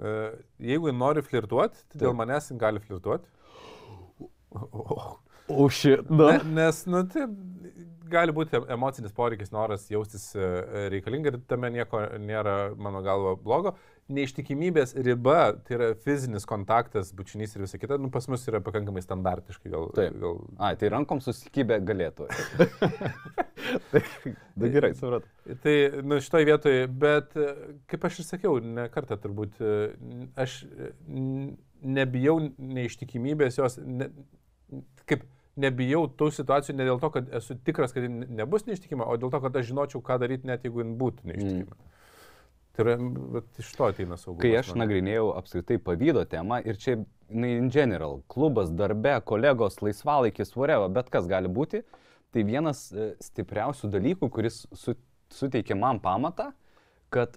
E, 0.00 0.14
Jeigu 0.70 0.94
nori 0.96 1.24
flirtuoti, 1.26 1.82
tai 1.92 2.00
dėl 2.06 2.16
manęs 2.16 2.48
jin 2.48 2.62
gali 2.62 2.80
flirtuoti. 2.80 3.28
O 5.52 5.66
šit, 5.68 6.08
nu. 6.08 6.30
Ne, 6.30 6.38
nes, 6.62 6.80
nu, 6.88 7.02
tai 7.12 7.26
gali 8.12 8.34
būti 8.34 8.60
emocinis 8.72 9.14
poreikis, 9.16 9.52
noras 9.54 9.88
jaustis 9.90 10.28
e, 10.36 10.50
reikalinga 10.92 11.32
ir 11.32 11.40
tame 11.50 11.70
nieko 11.74 12.02
nėra, 12.20 12.56
mano 12.78 13.02
galva, 13.04 13.34
blogo. 13.40 13.74
Neištikimybės 14.12 14.96
riba, 15.06 15.54
tai 15.64 15.76
yra 15.76 15.88
fizinis 16.04 16.44
kontaktas, 16.48 17.12
bučinys 17.16 17.54
ir 17.54 17.64
visa 17.64 17.78
kita, 17.80 17.96
nu, 18.02 18.10
pas 18.12 18.26
mus 18.28 18.44
yra 18.50 18.60
pakankamai 18.64 19.02
standartiškai. 19.04 19.70
Gal, 19.72 19.88
Taip. 19.96 20.16
gal... 20.20 20.40
A, 20.58 20.72
tai 20.78 20.90
rankom 20.92 21.22
susikibę 21.24 21.78
galėtų. 21.86 22.28
Da 23.92 24.70
gerai, 24.74 24.92
supratau. 24.98 25.56
Tai, 25.64 25.76
nu, 26.04 26.18
šitoje 26.24 26.50
vietoje, 26.50 26.86
bet 27.04 27.36
e, 27.38 27.50
kaip 27.90 28.08
aš 28.10 28.22
ir 28.22 28.28
sakiau, 28.28 28.58
ne 28.62 28.88
kartą 28.92 29.18
turbūt, 29.22 29.62
e, 29.62 29.92
aš 30.42 30.60
nebijau 31.82 32.38
neištikimybės 32.58 33.58
jos, 33.58 33.78
ne, 33.86 34.10
kaip 35.08 35.24
nebijau 35.60 36.06
tų 36.18 36.30
situacijų 36.32 36.76
ne 36.78 36.86
dėl 36.88 37.00
to, 37.02 37.10
kad 37.12 37.32
esu 37.38 37.56
tikras, 37.66 37.92
kad 37.92 38.06
nebus 38.08 38.64
neištikima, 38.68 39.04
o 39.04 39.16
dėl 39.20 39.32
to, 39.32 39.40
kad 39.44 39.56
aš 39.58 39.68
žinočiau, 39.70 40.00
ką 40.04 40.18
daryti, 40.22 40.48
net 40.48 40.64
jeigu 40.64 40.84
jin 40.84 40.94
būtų 41.00 41.28
neištikima. 41.28 41.76
Mm. 41.76 41.90
Tai 42.72 42.84
yra, 42.86 42.94
vat 43.34 43.58
iš 43.60 43.72
to 43.76 43.88
ateina 43.90 44.16
saugumas. 44.16 44.42
Kai 44.46 44.52
aš 44.56 44.70
manau. 44.72 44.86
nagrinėjau 44.86 45.26
apskritai 45.36 45.76
pavydo 45.84 46.24
temą 46.28 46.62
ir 46.64 46.78
čia, 46.80 46.96
na, 47.28 47.50
in 47.58 47.68
general, 47.72 48.22
klubas, 48.32 48.72
darbe, 48.72 49.12
kolegos, 49.28 49.82
laisvalaikis, 49.84 50.54
whatever, 50.56 50.88
bet 50.92 51.12
kas 51.12 51.28
gali 51.28 51.52
būti, 51.52 51.82
tai 52.32 52.44
vienas 52.48 52.86
e, 52.96 53.12
stipriausių 53.20 53.92
dalykų, 53.92 54.30
kuris 54.32 54.62
su, 54.72 54.96
suteikia 55.36 55.76
man 55.76 56.00
pamatą, 56.00 56.48
kad 57.12 57.36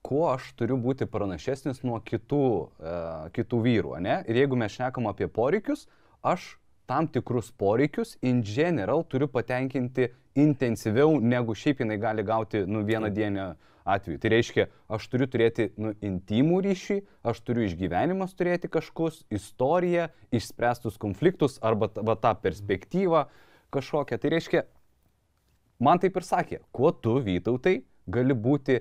kuo 0.00 0.30
aš 0.30 0.48
turiu 0.56 0.78
būti 0.80 1.04
pranašesnis 1.04 1.82
nuo 1.84 2.00
kitų, 2.00 2.46
e, 2.80 2.96
kitų 3.36 3.60
vyrų, 3.68 3.94
ne? 4.00 4.22
Ir 4.32 4.40
jeigu 4.40 4.56
mes 4.56 4.72
šnekam 4.78 5.10
apie 5.12 5.28
poreikius, 5.28 5.84
aš 6.24 6.54
tam 6.90 7.06
tikrus 7.06 7.52
poreikius 7.54 8.16
in 8.26 8.42
general 8.42 9.04
turiu 9.06 9.28
patenkinti 9.30 10.08
intensyviau, 10.34 11.20
negu 11.22 11.54
šiaip 11.54 11.84
jinai 11.84 11.98
gali 12.02 12.24
gauti, 12.26 12.64
nu, 12.66 12.82
vieną 12.86 13.12
dieną 13.14 13.44
atveju. 13.84 14.18
Tai 14.22 14.32
reiškia, 14.34 14.66
aš 14.90 15.06
turiu 15.12 15.28
turėti 15.30 15.68
nu, 15.78 15.92
intimų 16.04 16.58
ryšį, 16.66 16.96
aš 17.30 17.42
turiu 17.46 17.66
išgyvenimas 17.68 18.34
turėti 18.38 18.70
kažkus, 18.72 19.22
istoriją, 19.30 20.08
išspręstus 20.34 20.98
konfliktus 21.00 21.58
arba 21.62 21.90
va, 22.02 22.16
tą 22.18 22.34
perspektyvą 22.42 23.24
kažkokią. 23.74 24.18
Tai 24.18 24.34
reiškia, 24.34 24.64
man 25.78 26.02
taip 26.02 26.18
ir 26.18 26.26
sakė, 26.26 26.60
kuo 26.74 26.90
tu, 26.90 27.20
Vytautai, 27.22 27.80
gali 28.10 28.34
būti 28.34 28.80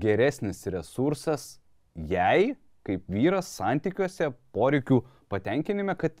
geresnis 0.00 0.64
resursas 0.72 1.58
jai, 1.94 2.54
kaip 2.88 3.04
vyras, 3.12 3.52
santykiuose, 3.52 4.32
poreikių 4.56 5.02
patenkinime, 5.30 5.92
kad 6.00 6.16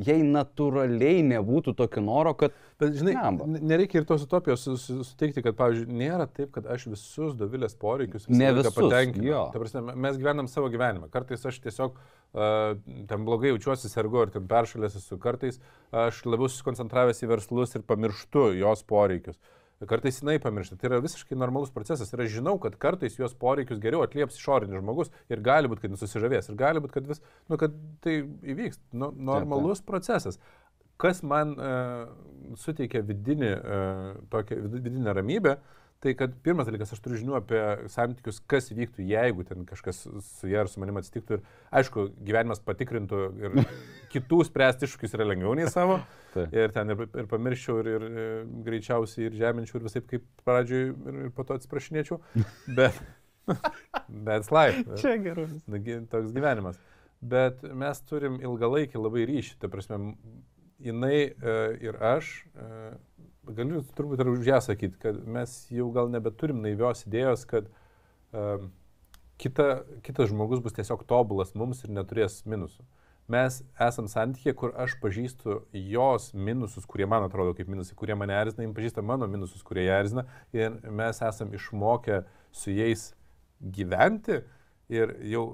jai 0.00 0.16
natūraliai 0.26 1.20
nebūtų 1.28 1.74
tokio 1.78 2.02
noro, 2.02 2.32
kad... 2.34 2.54
Bet, 2.80 2.96
žinai, 2.98 3.12
Blemba. 3.14 3.46
n- 3.46 3.60
nereikia 3.70 4.00
ir 4.00 4.06
tos 4.08 4.24
utopijos 4.26 4.64
su- 4.66 4.74
su- 4.80 5.04
suteikti, 5.06 5.42
kad, 5.46 5.54
pavyzdžiui, 5.58 5.94
nėra 5.94 6.26
taip, 6.26 6.50
kad 6.56 6.66
aš 6.66 6.88
visus 6.90 7.36
dovilės 7.38 7.76
poreikius 7.78 8.26
Ne 8.28 8.50
visus, 8.56 8.74
patenkinu. 8.74 9.28
prasme, 9.62 9.94
mes 10.06 10.18
gyvenam 10.18 10.48
savo 10.50 10.68
gyvenimą. 10.72 11.06
Kartais 11.14 11.46
aš 11.46 11.60
tiesiog 11.62 11.94
uh, 11.94 12.74
ten 13.06 13.24
blogai 13.28 13.52
jaučiuosi, 13.54 13.88
sergu 13.92 14.24
ir 14.26 14.34
ten 14.34 14.48
peršalęs 14.50 14.98
esu. 14.98 15.18
Kartais 15.22 15.60
aš 15.94 16.24
labiau 16.26 16.50
susikoncentravęs 16.50 17.22
į 17.22 17.30
verslus 17.30 17.76
ir 17.78 17.86
pamirštu 17.86 18.48
jos 18.58 18.82
poreikius. 18.90 19.38
Kartais 19.82 20.20
jinai 20.22 20.38
pamiršta. 20.40 20.78
Tai 20.78 20.88
yra 20.88 21.00
visiškai 21.04 21.36
normalus 21.36 21.72
procesas. 21.74 22.12
Ir 22.14 22.22
aš 22.24 22.36
žinau, 22.36 22.54
kad 22.62 22.76
kartais 22.80 23.18
jos 23.18 23.34
poreikius 23.36 23.80
geriau 23.82 24.04
atlieps 24.04 24.38
išorinis 24.38 24.80
žmogus 24.80 25.10
ir 25.32 25.42
gali 25.44 25.68
būti, 25.70 25.84
kad 25.84 25.94
jis 25.94 26.04
susižavės. 26.06 26.48
Ir 26.48 26.58
gali 26.60 26.82
būti, 26.84 26.94
kad, 26.96 27.08
vis, 27.10 27.20
nu, 27.50 27.58
kad 27.60 27.74
tai 28.04 28.20
įvyks. 28.54 28.80
Nu, 28.94 29.10
normalus 29.12 29.82
procesas. 29.84 30.38
Kas 31.00 31.24
man 31.26 31.56
uh, 31.58 32.06
suteikia 32.60 33.02
vidinį, 33.04 33.52
uh, 33.58 34.04
tokią 34.32 34.60
vid- 34.62 34.84
vidinę 34.86 35.16
ramybę, 35.18 35.58
tai 36.04 36.12
kad 36.18 36.34
pirmas 36.44 36.68
dalykas, 36.68 36.92
aš 36.92 37.00
turiu 37.04 37.18
žinių 37.22 37.36
apie 37.38 37.60
santykius, 37.92 38.42
kas 38.50 38.68
vyktų, 38.74 39.06
jeigu 39.08 39.46
ten 39.48 39.64
kažkas 39.68 40.02
su 40.04 40.50
ja 40.50 40.60
ar 40.64 40.70
su 40.70 40.82
manim 40.82 41.00
atsitiktų. 41.00 41.38
Ir 41.38 41.78
aišku, 41.80 42.06
gyvenimas 42.28 42.60
patikrintų 42.64 43.22
ir 43.40 43.58
kitų 44.12 44.42
spręsti 44.50 44.88
iššūkius 44.88 45.16
yra 45.16 45.28
lengviau 45.30 45.56
nei 45.56 45.70
savo. 45.72 46.02
Taip. 46.34 46.54
Ir 46.54 46.72
ten 46.74 46.92
ir, 46.92 47.04
ir 47.08 47.28
pamirščiau, 47.30 47.80
ir, 47.80 47.90
ir 47.94 48.06
e, 48.06 48.30
greičiausiai 48.66 49.28
ir 49.28 49.36
žeminčiau, 49.38 49.78
ir 49.80 49.86
visai 49.86 50.02
kaip 50.04 50.24
pradžioj, 50.44 50.88
ir, 50.92 51.20
ir 51.26 51.34
po 51.34 51.46
to 51.46 51.56
atsiprašinėčiau. 51.58 52.20
Bet, 52.78 52.98
that's 54.26 54.52
life. 54.54 54.82
gerai. 55.24 55.46
Nagi, 55.70 56.00
toks 56.10 56.34
gyvenimas. 56.34 56.80
Bet 57.24 57.62
mes 57.64 58.02
turim 58.04 58.36
ilgalaikį 58.42 59.00
labai 59.00 59.24
ryšį, 59.30 59.56
ta 59.62 59.70
prasme, 59.72 60.16
jinai 60.84 61.16
e, 61.30 61.54
ir 61.86 61.96
aš, 62.04 62.34
e, 62.52 62.68
galiu 63.56 63.82
turbūt 63.96 64.22
ir 64.22 64.30
už 64.32 64.48
ją 64.48 64.60
sakyti, 64.64 64.98
kad 65.02 65.20
mes 65.26 65.54
jau 65.72 65.90
gal 65.94 66.10
nebeturim 66.12 66.62
naivios 66.64 67.04
idėjos, 67.08 67.44
kad 67.50 67.68
e, 67.68 68.44
kita, 69.42 69.68
kitas 70.06 70.30
žmogus 70.32 70.62
bus 70.64 70.76
tiesiog 70.76 71.06
tobulas 71.08 71.54
mums 71.58 71.84
ir 71.84 71.92
neturės 71.94 72.42
minusų. 72.48 72.84
Mes 73.30 73.62
esam 73.80 74.08
santykė, 74.10 74.52
kur 74.52 74.74
aš 74.76 74.98
pažįstu 75.00 75.62
jos 75.72 76.26
minususus, 76.36 76.84
kurie 76.84 77.06
man 77.08 77.24
atrodo 77.24 77.54
kaip 77.56 77.70
minusai, 77.72 77.96
kurie 77.96 78.16
mane 78.20 78.36
erzina, 78.36 78.66
jin 78.66 78.74
pažįsta 78.76 79.04
mano 79.04 79.28
minususus, 79.30 79.64
kurie 79.64 79.86
ją 79.86 80.00
erzina 80.02 80.26
ir 80.52 80.76
mes 80.92 81.22
esam 81.24 81.54
išmokę 81.56 82.20
su 82.52 82.74
jais 82.74 83.14
gyventi 83.60 84.42
ir 84.92 85.14
jau 85.32 85.44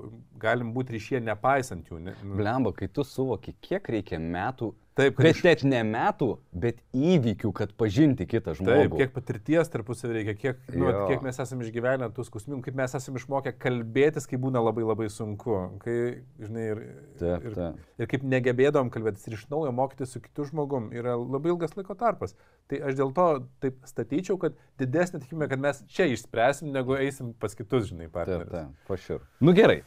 galim 0.43 0.72
būti 0.74 0.97
ryšyje 0.97 1.20
nepaisant 1.22 1.86
jų. 1.86 2.01
Ne, 2.09 2.16
Blemba, 2.22 2.72
kai 2.74 2.91
tu 2.91 3.05
suvoki, 3.07 3.55
kiek 3.62 3.86
reikia 3.95 4.18
metų, 4.18 4.72
taip, 5.01 5.16
kad 5.16 5.24
bet 5.26 5.36
iš- 5.36 5.44
net 5.48 5.62
ne 5.66 5.80
metų, 5.88 6.28
bet 6.53 6.78
įvykių, 6.94 7.51
kad 7.57 7.72
pažinti 7.80 8.26
kitą 8.28 8.53
Taip, 8.55 8.61
žmogų. 8.61 8.98
kiek 9.01 9.12
patirties 9.16 9.68
tarpusavį 9.72 10.14
reikia, 10.18 10.34
kiek, 10.38 10.61
nu, 10.76 10.86
Jo. 10.90 11.07
kiek 11.09 11.22
mes 11.26 11.40
esame 11.42 11.64
išgyvenę 11.66 12.09
tų 12.16 12.24
skausmingų, 12.28 12.62
kaip 12.68 12.74
mes 12.78 12.94
esame 12.94 13.18
išmokę 13.20 13.53
kalbėtis, 13.59 14.28
kai 14.30 14.36
būna 14.38 14.62
labai 14.62 14.84
labai 14.84 15.09
sunku, 15.11 15.57
kai, 15.82 15.96
žinai, 16.38 16.66
ir, 16.74 16.82
Taip, 17.18 17.44
ir, 17.51 17.55
taip. 17.59 17.76
ir 17.98 18.07
kaip 18.14 18.22
negebėdom 18.22 18.90
kalbėtis 18.94 19.26
ir 19.28 19.34
iš 19.40 19.46
naujo 19.51 19.72
mokytis 19.72 20.12
su 20.12 20.20
kitu 20.20 20.44
žmogum 20.51 20.90
yra 20.92 21.16
labai 21.16 21.51
ilgas 21.55 21.74
laiko 21.76 21.94
tarpas. 21.96 22.34
Tai 22.68 22.78
aš 22.86 22.94
dėl 22.94 23.14
to 23.14 23.28
taip 23.61 23.80
statyčiau, 23.84 24.38
kad 24.38 24.55
didesnė 24.78 25.20
tikimybė, 25.24 25.48
kad 25.51 25.59
mes 25.59 25.82
čia 25.88 26.05
išspręsim, 26.12 26.70
negu 26.72 26.94
eisim 26.94 27.32
pas 27.34 27.55
kitus, 27.55 27.88
žinai, 27.90 28.07
Taip, 28.07 28.12
partnerius. 28.12 28.51
taip, 28.51 28.68
pašiur. 28.86 29.20
Nu 29.40 29.53
gerai. 29.53 29.82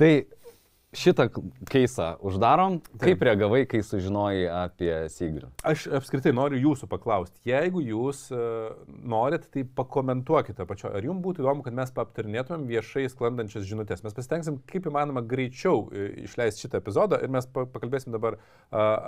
Tai 0.00 0.24
šitą 0.96 1.28
keisą 1.70 2.16
uždarom. 2.26 2.80
Kaip 3.00 3.22
reagavai, 3.22 3.62
kai 3.70 3.80
sužinojai 3.86 4.48
apie 4.64 4.90
Sigrį? 5.12 5.50
Aš 5.66 5.86
apskritai 6.00 6.32
noriu 6.34 6.58
jūsų 6.58 6.88
paklausti, 6.90 7.38
jeigu 7.46 7.82
jūs 7.84 8.24
uh, 8.34 8.72
norit, 8.88 9.46
tai 9.54 9.62
pakomentuokite 9.64 10.66
pačio, 10.66 10.90
ar 10.90 11.06
jums 11.06 11.22
būtų 11.24 11.44
įdomu, 11.44 11.64
kad 11.66 11.76
mes 11.78 11.94
aptarinėtumėm 11.94 12.66
viešai 12.70 13.06
sklandančias 13.12 13.68
žinutės. 13.70 14.02
Mes 14.06 14.16
pasitengsim 14.16 14.58
kaip 14.70 14.88
įmanoma 14.90 15.22
greičiau 15.26 15.86
e, 15.92 16.08
išleisti 16.26 16.66
šitą 16.66 16.80
epizodą 16.82 17.20
ir 17.22 17.30
mes 17.32 17.46
pa 17.46 17.66
pakalbėsim 17.70 18.14
dabar 18.14 18.40
uh, 18.40 18.42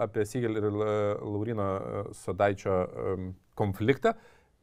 apie 0.06 0.26
Sigelį 0.28 0.62
ir 0.62 0.70
Laurino 0.78 1.68
Sodaičio 2.22 2.78
um, 2.86 3.32
konfliktą. 3.58 4.14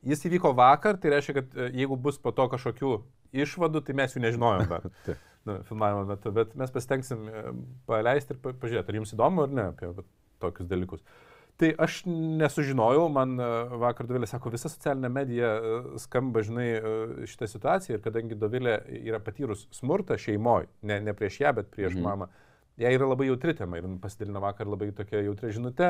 Jis 0.07 0.23
įvyko 0.29 0.53
vakar, 0.55 0.95
tai 0.95 1.11
reiškia, 1.11 1.41
kad 1.41 1.57
jeigu 1.75 1.97
bus 1.99 2.21
po 2.23 2.31
to 2.31 2.45
kažkokių 2.53 2.93
išvadų, 3.43 3.83
tai 3.83 3.97
mes 3.99 4.15
jų 4.15 4.23
nežinojom 4.23 4.69
dar. 4.71 4.87
Nu, 5.47 5.55
filmavimo 5.63 6.03
metu, 6.09 6.31
bet 6.35 6.51
mes 6.59 6.71
pasitengsim 6.73 7.23
e, 7.31 7.41
paleisti 7.87 8.35
ir 8.35 8.41
pa 8.43 8.51
pažiūrėti, 8.59 8.91
ar 8.91 8.97
jums 8.99 9.13
įdomu 9.15 9.45
ar 9.45 9.53
ne 9.55 9.65
apie 9.71 9.87
va, 9.95 10.03
tokius 10.43 10.67
dalykus. 10.67 11.03
Tai 11.59 11.69
aš 11.85 12.01
nesužinojau, 12.07 13.05
man 13.11 13.39
e, 13.39 13.47
vakar 13.81 14.07
Dovilė 14.07 14.27
sako, 14.27 14.51
visa 14.51 14.71
socialinė 14.71 15.11
medija 15.15 15.53
e, 15.55 15.79
skamba, 16.03 16.43
žinai, 16.43 16.67
šitą 17.27 17.47
situaciją 17.53 17.97
ir 17.97 18.03
kadangi 18.03 18.37
Dovilė 18.39 18.77
yra 18.99 19.21
patyrus 19.23 19.65
smurtą 19.79 20.19
šeimoje, 20.19 20.67
ne, 20.91 20.99
ne 21.07 21.15
prieš 21.15 21.39
ją, 21.45 21.55
bet 21.61 21.71
prieš 21.71 21.95
Mhm. 21.95 22.03
mamą, 22.03 22.29
jai 22.79 22.93
yra 22.95 23.07
labai 23.07 23.31
jautri 23.31 23.55
tema 23.55 23.79
ir 23.79 23.87
pasidalino 24.03 24.43
vakar 24.43 24.67
labai 24.67 24.91
tokia 24.95 25.23
jautri 25.23 25.55
žinutė, 25.55 25.89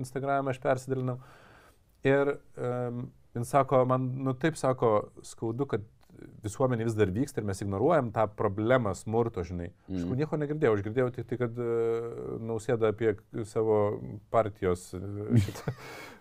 Instagram'e 0.00 0.52
aš 0.52 0.60
persidalinau. 0.64 1.20
Ir 2.04 2.34
um, 2.58 3.04
jin 3.36 3.44
sako, 3.48 3.84
man, 3.88 4.08
nu 4.24 4.34
taip 4.34 4.56
sako, 4.60 5.12
skaudu, 5.24 5.68
kad 5.70 5.84
visuomenė 6.44 6.86
vis 6.88 6.96
dar 6.98 7.10
vyksta 7.14 7.40
ir 7.42 7.46
mes 7.48 7.62
ignoruojam 7.64 8.10
tą 8.14 8.26
problemą 8.38 8.92
smurto, 8.98 9.44
žinai. 9.46 9.70
Aš 9.86 9.94
Mhm. 9.94 10.08
mm. 10.10 10.18
nieko 10.22 10.38
negirdėjau, 10.42 10.74
aš 10.78 10.84
girdėjau 10.88 11.08
tik 11.16 11.30
tai, 11.30 11.38
kad 11.44 11.58
uh, 11.62 12.36
nausėda 12.42 12.92
apie 12.94 13.16
savo 13.48 13.78
partijos, 14.34 14.88
uh, 14.98 15.32
šitą, 15.46 15.74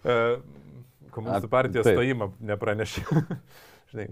uh, 0.06 0.40
komunistų 1.16 1.52
partijos 1.52 1.86
taip. 1.90 2.00
stojimą 2.00 2.32
nepranešė. 2.52 3.06
žinai, 3.92 4.08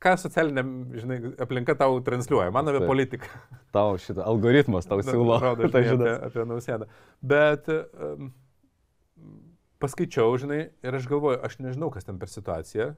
ką 0.00 0.14
socialinė, 0.16 0.62
žinai, 0.96 1.18
aplinka 1.44 1.74
tau 1.76 1.98
transliuoja, 2.04 2.48
man 2.54 2.70
apie 2.72 2.80
Taip. 2.80 2.88
politiką. 2.88 3.40
Tau 3.76 3.98
šitą 4.00 4.24
algoritmas 4.24 4.88
tau 4.88 5.02
siūlo. 5.06 5.36
Rodo, 5.42 5.68
tą 5.68 5.82
žinai, 5.84 6.14
apie, 6.16 6.30
apie 6.30 6.46
nausėdą. 6.48 6.88
Bet 7.20 7.68
um, 7.68 8.30
paskaičiau, 9.82 10.32
žinai, 10.40 10.62
ir 10.84 10.96
aš 10.96 11.08
galvoju, 11.10 11.42
aš 11.44 11.58
nežinau, 11.60 11.90
kas 11.92 12.08
ten 12.08 12.16
per 12.20 12.32
situaciją, 12.32 12.94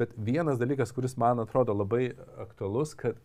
bet 0.00 0.14
vienas 0.16 0.60
dalykas, 0.60 0.92
kuris 0.94 1.16
man 1.20 1.42
atrodo 1.42 1.74
labai 1.76 2.12
aktualus, 2.40 2.94
kad 2.98 3.20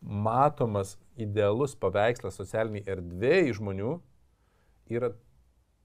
matomas 0.00 0.96
idealus 1.16 1.76
paveikslas 1.80 2.36
socialiniai 2.40 2.84
erdvėjai 2.96 3.54
žmonių 3.56 3.94
yra 4.92 5.14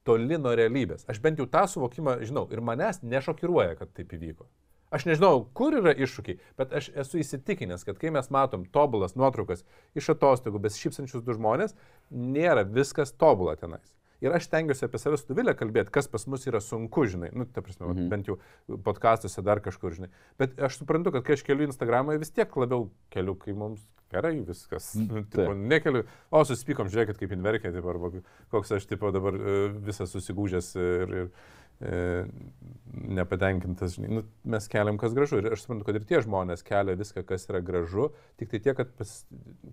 toli 0.07 0.39
nuo 0.41 0.55
realybės. 0.57 1.05
Aš 1.11 1.22
bent 1.24 1.39
jau 1.39 1.47
tą 1.49 1.65
suvokimą 1.70 2.17
žinau 2.26 2.47
ir 2.51 2.63
manęs 2.65 3.03
nešokiruoja, 3.03 3.78
kad 3.80 3.93
taip 3.95 4.15
įvyko. 4.17 4.47
Aš 4.89 5.05
nežinau, 5.05 5.43
kur 5.53 5.76
yra 5.78 5.93
iššūkiai, 5.93 6.39
bet 6.57 6.72
aš 6.74 6.88
esu 6.97 7.20
įsitikinęs, 7.22 7.84
kad 7.86 7.99
kai 8.01 8.09
mes 8.13 8.32
matom 8.34 8.63
tobulas 8.74 9.13
nuotraukas 9.13 9.61
iš 9.97 10.09
atostogų, 10.15 10.63
besišypsančius 10.63 11.22
du 11.26 11.36
žmonės, 11.38 11.76
nėra 12.09 12.63
viskas 12.65 13.13
tobula 13.13 13.53
tenais. 13.59 13.93
Ir 14.20 14.34
aš 14.36 14.49
tengiuosi 14.51 14.84
apie 14.84 14.99
save 14.99 15.17
su 15.20 15.36
Vilė 15.36 15.53
kalbėti, 15.55 15.93
kas 15.95 16.09
pas 16.11 16.26
mus 16.28 16.43
yra 16.49 16.59
sunku, 16.63 17.05
žinai, 17.07 17.30
nu, 17.32 17.45
ta 17.47 17.63
prasme, 17.63 17.88
mhm. 17.88 18.09
bent 18.11 18.28
jau 18.28 18.36
podkastuose 18.84 19.43
dar 19.45 19.61
kažkur, 19.63 19.95
žinai. 19.95 20.09
Bet 20.41 20.59
aš 20.67 20.82
suprantu, 20.82 21.13
kad 21.15 21.24
kai 21.28 21.38
aš 21.38 21.45
keliu 21.47 21.70
Instagramą, 21.70 22.17
vis 22.20 22.34
tiek 22.36 22.59
labiau 22.59 22.89
keliu, 23.13 23.38
kai 23.39 23.55
mums 23.55 23.86
gerai 24.11 24.34
viskas. 24.43 24.91
Nu, 24.99 25.24
tipo, 25.24 25.53
nekeliu, 25.53 26.03
o 26.34 26.41
susipykom, 26.47 26.89
žiūrėkit, 26.91 27.20
kaip 27.22 27.38
inverkė, 27.38 27.72
tipo, 27.76 27.93
arba 27.93 28.11
koks 28.51 28.76
aš 28.80 28.89
tipo 28.89 29.13
dabar 29.15 29.38
e, 29.38 29.55
visas 29.86 30.11
susigūžęs 30.15 30.70
ir, 30.82 31.15
ir 31.22 31.30
e, 31.80 31.99
nepatenkintas, 33.20 33.95
žinai. 33.97 34.11
Nu, 34.20 34.24
mes 34.55 34.67
keliam, 34.72 34.97
kas 35.01 35.13
gražu. 35.17 35.39
Ir 35.39 35.53
aš 35.53 35.63
suprantu, 35.65 35.88
kad 35.88 35.99
ir 35.99 36.07
tie 36.09 36.24
žmonės 36.26 36.65
kelia 36.67 36.97
viską, 36.99 37.24
kas 37.30 37.47
yra 37.51 37.61
gražu, 37.65 38.09
tik 38.41 38.51
tai 38.51 38.63
tiek, 38.65 38.78
kad 38.82 38.91
pas, 38.97 39.13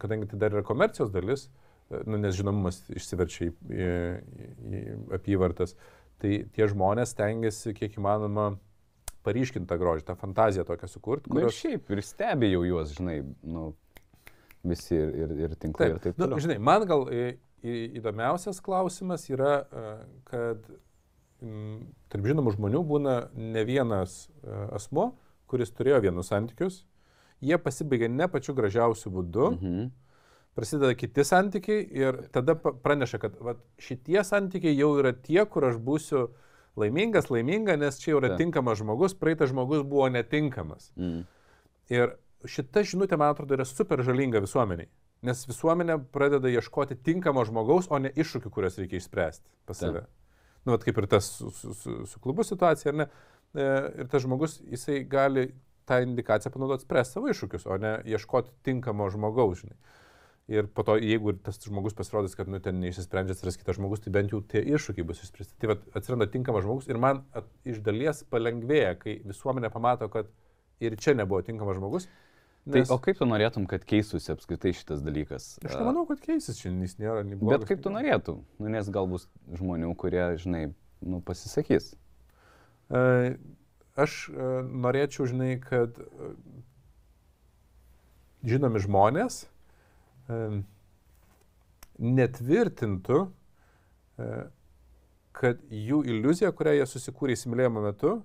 kadangi 0.02 0.30
tai 0.30 0.42
dar 0.44 0.58
yra 0.58 0.66
komercijos 0.66 1.14
dalis, 1.14 1.48
nu, 1.90 2.18
nes 2.18 2.34
žinomumas 2.36 2.80
išsiverčia 2.90 3.48
į, 3.48 3.52
į, 3.70 3.88
į 4.78 4.82
apyvartas, 5.16 5.76
tai 6.22 6.40
tie 6.54 6.68
žmonės 6.70 7.14
tengiasi 7.16 7.74
kiek 7.76 7.98
įmanoma 8.00 8.54
paryškinti 9.26 9.68
tą 9.70 9.78
grožį, 9.80 10.06
tą 10.06 10.16
fantaziją 10.18 10.64
tokią 10.66 10.88
sukurti. 10.90 11.30
Kurios... 11.30 11.50
Na 11.50 11.52
ir 11.52 11.58
šiaip, 11.58 11.90
ir 11.92 12.02
stebi 12.06 12.50
jau 12.52 12.62
juos, 12.66 12.94
žinai, 12.96 13.18
nu, 13.46 13.68
visi 14.66 14.96
ir, 14.98 15.12
ir, 15.24 15.36
ir 15.46 15.54
tinklai 15.58 15.90
taip, 15.90 15.98
ir 15.98 16.02
taip 16.04 16.16
nu, 16.16 16.24
toliau. 16.24 16.38
Nu, 16.38 16.42
žinai, 16.46 16.58
man 16.70 16.86
gal 16.88 17.06
į, 17.10 17.26
į, 17.62 17.76
įdomiausias 18.00 18.62
klausimas 18.64 19.26
yra, 19.30 19.54
kad 20.30 20.66
m, 21.42 21.86
tarp 22.12 22.30
žinomų 22.30 22.56
žmonių 22.56 22.82
būna 22.86 23.16
ne 23.34 23.66
vienas 23.68 24.24
asmo, 24.74 25.12
kuris 25.50 25.74
turėjo 25.74 26.02
vienus 26.08 26.32
santykius, 26.32 26.80
jie 27.44 27.58
pasibaigia 27.62 28.10
ne 28.10 28.26
pačiu 28.30 28.56
gražiausiu 28.58 29.14
būdu. 29.18 29.52
Mhm 29.54 29.94
prasideda 30.56 30.94
kiti 30.96 31.24
santykiai 31.24 31.86
ir 32.00 32.20
tada 32.32 32.56
praneša, 32.56 33.20
kad 33.20 33.38
va, 33.44 33.56
šitie 33.82 34.22
santykiai 34.24 34.76
jau 34.76 34.94
yra 35.00 35.12
tie, 35.12 35.42
kur 35.50 35.68
aš 35.68 35.78
būsiu 35.82 36.26
laimingas, 36.80 37.30
laiminga, 37.32 37.76
nes 37.80 37.98
čia 38.00 38.14
jau 38.14 38.20
yra 38.22 38.34
Ta. 38.34 38.38
tinkamas 38.40 38.80
žmogus, 38.80 39.16
praeitas 39.20 39.52
žmogus 39.52 39.84
buvo 39.88 40.08
netinkamas. 40.12 40.90
Mm. 40.96 41.24
Ir 41.92 42.16
šita 42.48 42.84
žinutė, 42.88 43.18
man 43.20 43.34
atrodo, 43.34 43.56
yra 43.56 43.66
super 43.68 44.02
žalinga 44.06 44.40
visuomeniai. 44.44 44.88
Nes 45.26 45.44
visuomenė 45.48 45.96
pradeda 46.12 46.50
ieškoti 46.52 46.98
tinkamo 47.04 47.44
žmogaus, 47.48 47.88
o 47.90 48.00
ne 48.00 48.12
iššūkių, 48.12 48.52
kuriuos 48.52 48.76
reikia 48.80 49.00
išspręsti 49.00 49.48
pas 49.68 49.80
save. 49.80 50.04
Nu, 50.66 50.74
vat, 50.74 50.84
kaip 50.84 50.98
ir 51.00 51.06
tas 51.10 51.28
su, 51.38 51.50
su, 51.54 51.72
su, 51.78 52.00
su 52.10 52.20
klubu 52.20 52.44
situacija, 52.44 52.92
ar 52.92 52.98
ne? 53.00 53.06
E, 53.56 53.68
ir 54.02 54.10
tas 54.12 54.24
žmogus, 54.24 54.58
jisai 54.68 55.00
gali 55.08 55.48
tą 55.88 56.00
indikaciją 56.02 56.52
panaudoti 56.52 56.84
spręsti 56.84 57.16
savo 57.16 57.30
iššūkius, 57.32 57.66
o 57.70 57.78
ne 57.80 57.92
ieškoti 58.10 58.52
tinkamo 58.66 59.08
žmogaus, 59.14 59.62
žinai. 59.62 59.78
Ir 60.46 60.68
po 60.70 60.84
to, 60.86 60.94
jeigu 61.02 61.32
tas 61.42 61.58
žmogus 61.58 61.96
pasirodys, 61.98 62.36
kad 62.38 62.46
nu, 62.46 62.60
ten 62.62 62.78
neišsisprendžia 62.78 63.34
atsiras 63.34 63.56
kitas 63.58 63.80
žmogus, 63.80 64.04
tai 64.04 64.12
bent 64.14 64.30
jau 64.30 64.38
tie 64.46 64.60
iššūkiai 64.62 65.06
bus 65.08 65.24
išspręsti. 65.24 65.56
Tai 65.58 65.72
vat, 65.72 65.80
atsiranda 65.98 66.28
tinkamas 66.30 66.62
žmogus 66.62 66.86
ir 66.86 67.00
man 67.02 67.24
at, 67.34 67.48
iš 67.66 67.80
dalies 67.82 68.22
palengvėja, 68.30 68.92
kai 69.00 69.16
visuomenė 69.26 69.72
pamato, 69.74 70.06
kad 70.12 70.30
ir 70.78 70.94
čia 71.02 71.16
nebuvo 71.18 71.40
tinkamas 71.42 71.80
žmogus. 71.80 72.06
Tai 72.66 72.78
nes... 72.78 72.86
Tai 72.86 72.94
o 72.94 73.02
kaip 73.02 73.18
tu 73.18 73.26
norėtum, 73.26 73.66
kad 73.70 73.82
keistųsi 73.90 74.30
apskritai 74.36 74.70
šitas 74.78 75.02
dalykas? 75.06 75.48
Aš 75.66 75.74
nemanau, 75.80 76.06
kad 76.06 76.22
keisis, 76.22 76.62
šiandien 76.62 76.86
jis 76.86 76.96
nėra 77.02 77.26
nei 77.26 77.38
blogas. 77.38 77.64
Bet 77.64 77.68
kaip 77.72 77.82
tu 77.82 77.94
norėtum? 77.94 78.40
Nu, 78.62 78.70
nes 78.70 78.90
gal 78.94 79.10
bus 79.10 79.26
žmonių, 79.50 79.90
kurie, 79.98 80.22
žinai, 80.42 80.62
nu, 81.02 81.20
pasisakys. 81.26 81.92
Uh, 82.86 83.34
aš 83.98 84.16
uh, 84.30 84.62
norėčiau, 84.66 85.26
žinai, 85.30 85.52
kad 85.62 85.98
uh, 86.02 86.32
žinomi 88.46 88.82
žmonės, 88.82 89.42
netvirtintų, 91.96 93.20
e, 94.18 94.30
kad 95.36 95.60
jų 95.70 96.00
iliuzija, 96.08 96.52
kurią 96.56 96.78
jie 96.78 96.88
susikūrė 96.88 97.36
įsimylėjimo 97.36 97.84
metu, 97.84 98.16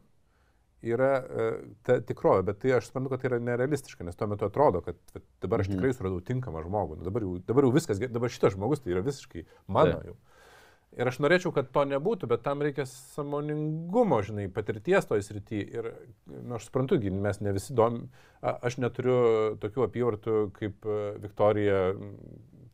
yra 0.82 1.12
e, 1.22 1.48
ta 1.86 2.00
tikrovė, 2.06 2.46
bet 2.50 2.62
tai 2.64 2.76
aš 2.78 2.90
suprantu, 2.90 3.12
kad 3.14 3.22
tai 3.22 3.32
yra 3.32 3.40
nerealistiška, 3.52 4.06
nes 4.08 4.18
tuo 4.18 4.28
metu 4.32 4.48
atrodo, 4.48 4.82
kad 4.86 4.98
dabar 5.44 5.62
aš 5.62 5.70
mhm. 5.70 5.78
tikrai 5.78 5.94
suradau 5.96 6.22
tinkamą 6.26 6.64
žmogų, 6.66 7.00
nu, 7.00 7.08
dabar, 7.08 7.26
jau, 7.28 7.38
dabar 7.48 7.68
jau 7.68 7.74
viskas, 7.76 8.02
dabar 8.02 8.34
šitas 8.34 8.56
žmogus 8.58 8.82
tai 8.84 8.96
yra 8.96 9.06
visiškai 9.06 9.46
mano 9.70 10.00
tai. 10.02 10.16
Ir 11.00 11.08
aš 11.08 11.22
norėčiau, 11.24 11.54
kad 11.56 11.70
to 11.72 11.86
nebūtų, 11.88 12.28
bet 12.28 12.42
tam 12.44 12.64
reikia 12.66 12.84
samoningumo, 12.90 14.18
žinai, 14.28 14.50
patirties 14.52 15.06
toj 15.08 15.22
srity. 15.24 15.62
Ir, 15.78 15.88
na, 16.28 16.42
nu, 16.42 16.58
aš 16.58 16.68
suprantu, 16.68 16.98
mes 17.00 17.40
ne 17.40 17.54
visi 17.56 17.76
dom, 17.78 18.02
aš 18.42 18.76
neturiu 18.84 19.22
tokių 19.64 19.86
apyvartų 19.86 20.42
kaip 20.58 20.84
e, 20.84 20.98
Viktorija 21.24 21.80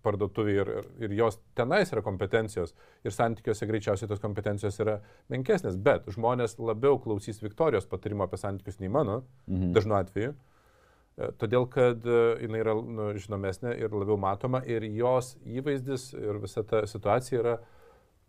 parduotuvė 0.08 0.56
ir, 0.56 0.74
ir, 0.80 0.90
ir 1.06 1.16
jos 1.20 1.38
tenais 1.58 1.94
yra 1.94 2.02
kompetencijos 2.06 2.74
ir 3.06 3.14
santykiuose 3.14 3.70
greičiausiai 3.70 4.10
tos 4.10 4.24
kompetencijos 4.24 4.82
yra 4.82 4.98
menkesnės, 5.30 5.78
bet 5.78 6.10
žmonės 6.16 6.58
labiau 6.58 6.98
klausys 7.04 7.44
Viktorijos 7.44 7.86
patarimo 7.92 8.26
apie 8.26 8.42
santykius 8.42 8.82
nei 8.82 8.90
mano, 8.90 9.22
mhm. 9.46 9.76
dažnu 9.78 10.02
atveju. 10.02 10.34
E, 10.34 11.34
todėl, 11.38 11.70
kad 11.70 12.02
e, 12.02 12.22
jinai 12.48 12.66
yra 12.66 12.80
nu, 12.82 13.12
žinomesnė 13.14 13.78
ir 13.78 13.94
labiau 13.94 14.18
matoma 14.26 14.66
ir 14.66 14.90
jos 14.90 15.36
įvaizdis 15.46 16.16
ir 16.18 16.42
visa 16.42 16.66
ta 16.66 16.88
situacija 16.90 17.46
yra 17.46 17.60
uh, 17.62 17.74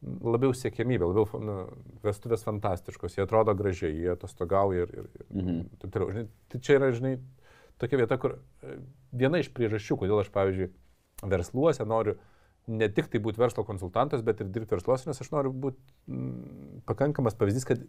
labiau 0.02 0.54
siekiamybė, 0.54 1.08
labiau 1.10 1.42
nu, 1.42 1.56
vestuvės 2.04 2.44
fantastiškos, 2.46 3.16
jie 3.16 3.24
atrodo 3.24 3.54
gražiai, 3.58 3.96
jie 3.96 4.12
atostogauja 4.14 4.86
ir, 4.86 4.94
ir, 4.94 5.08
ir 5.18 5.42
mhm. 5.42 5.60
taip 5.82 5.94
toliau. 5.94 6.14
Žinai, 6.14 6.26
tai 6.52 6.60
čia 6.62 6.78
yra, 6.78 6.90
žinai, 6.94 7.14
tokia 7.82 8.02
vieta, 8.02 8.18
kur 8.22 8.36
e, 8.38 8.78
viena 9.18 9.42
iš 9.42 9.50
priežasčių, 9.56 9.98
kodėl 10.02 10.22
aš, 10.22 10.30
pavyzdžiui, 10.34 10.70
versluose 11.26 11.86
noriu 11.88 12.14
ne 12.68 12.88
tik 12.92 13.08
tai 13.10 13.20
būti 13.24 13.40
verslo 13.40 13.64
konsultantas, 13.66 14.22
bet 14.22 14.42
ir 14.44 14.50
dirbti 14.52 14.76
versluose, 14.76 15.08
nes 15.08 15.22
aš 15.24 15.32
noriu 15.32 15.50
būti 15.56 15.80
mm, 16.06 16.84
pakankamas 16.86 17.38
pavyzdys, 17.40 17.66
kad 17.66 17.82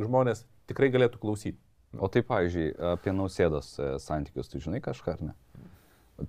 žmonės 0.00 0.44
tikrai 0.68 0.90
galėtų 0.92 1.22
klausyti. 1.22 1.60
O 1.94 2.08
tai, 2.10 2.24
pavyzdžiui, 2.26 2.72
apie 2.90 3.14
nausėdos 3.14 3.76
e, 3.78 3.92
santykius, 4.02 4.50
tu 4.50 4.60
žinai 4.60 4.82
kažką 4.84 5.14
ar 5.14 5.24
ne? 5.30 5.34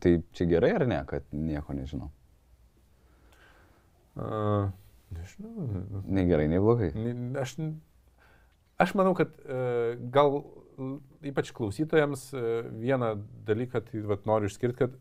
Tai 0.02 0.12
čia 0.38 0.48
gerai 0.50 0.72
ar 0.78 0.86
ne, 0.90 1.00
kad 1.10 1.26
nieko 1.34 1.74
nežinau? 1.76 2.12
Uh, 4.16 4.70
Nežinau. 5.14 6.02
Nei 6.08 6.26
gerai, 6.30 6.48
nei 6.52 6.62
blogai. 6.62 6.90
Aš, 7.42 7.56
aš 8.82 8.94
manau, 8.98 9.14
kad 9.18 9.36
e, 9.46 9.60
gal 10.14 10.40
ypač 11.26 11.52
klausytojams 11.56 12.28
e, 12.36 12.44
vieną 12.82 13.12
dalyką 13.48 13.84
tai, 13.88 14.02
vat, 14.10 14.26
noriu 14.30 14.50
išskirti, 14.52 14.78
kad 14.82 14.98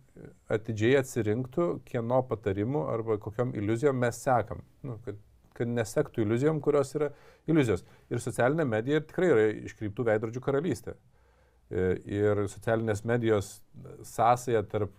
atidžiai 0.59 1.01
atsirinktų, 1.01 1.69
kieno 1.89 2.21
patarimų 2.29 2.85
arba 2.93 3.19
kokiam 3.23 3.55
iliuzijom 3.57 3.99
mes 4.05 4.21
sekam. 4.23 4.63
Nu, 4.87 4.99
kad, 5.07 5.19
kad 5.57 5.71
nesektų 5.71 6.27
iliuzijom, 6.27 6.61
kurios 6.65 6.95
yra 6.99 7.11
iliuzijos. 7.51 7.83
Ir 8.13 8.23
socialinė 8.23 8.69
medija 8.69 9.03
tikrai 9.03 9.33
yra 9.33 9.51
iškreiptų 9.71 10.07
veidrodžių 10.11 10.45
karalystė. 10.45 10.95
E, 10.95 11.14
ir 11.71 12.45
socialinės 12.53 13.05
medijos 13.09 13.57
sąsaja 14.07 14.63
tarp 14.69 14.99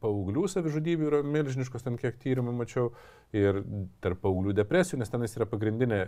paauglių 0.00 0.46
savižudybių 0.48 1.10
yra 1.10 1.22
milžiniškos, 1.26 1.84
ten 1.84 1.98
kiek 2.00 2.16
tyrimų 2.22 2.54
mačiau, 2.56 2.92
ir 3.36 3.62
tarp 4.02 4.22
paauglių 4.24 4.54
depresijų, 4.56 5.02
nes 5.02 5.12
tenais 5.12 5.36
yra 5.36 5.46
pagrindinė, 5.48 6.00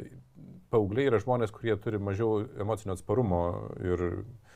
paaugliai 0.73 1.11
yra 1.11 1.21
žmonės, 1.21 1.53
kurie 1.53 1.77
turi 1.83 2.01
mažiau 2.01 2.47
emocinio 2.63 2.97
atsparumo 2.97 3.43
ir 3.85 4.07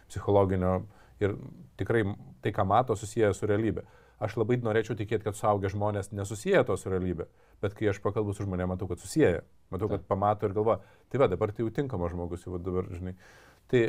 psichologinio, 0.08 0.78
ir 1.22 1.36
tikrai 1.80 2.04
tai, 2.42 2.54
ką 2.54 2.66
mato, 2.68 2.96
susiję 2.96 3.32
su 3.34 3.48
realybė. 3.50 3.84
Aš 4.24 4.36
labai 4.38 4.56
norėčiau 4.62 4.94
tikėti, 4.96 5.26
kad 5.26 5.36
suaugę 5.36 5.68
žmonės 5.72 6.12
nesusiję 6.14 6.62
to 6.64 6.76
su 6.78 6.90
realybė, 6.92 7.26
bet 7.60 7.74
kai 7.76 7.90
aš 7.90 7.98
pakalbu 8.00 8.32
su 8.32 8.46
žmonėmis, 8.46 8.76
matau, 8.76 8.88
kad 8.88 9.02
susiję, 9.02 9.42
matau, 9.74 9.90
kad 9.90 10.06
pamato 10.08 10.46
ir 10.46 10.54
galvoja, 10.56 10.78
tai 11.10 11.20
va, 11.20 11.28
dabar 11.28 11.52
tai 11.52 11.66
jau 11.66 11.72
tinkamas 11.74 12.14
žmogus, 12.14 12.46
jau 12.46 12.60
dabar, 12.62 12.88
žinai. 12.94 13.16
Tai 13.72 13.82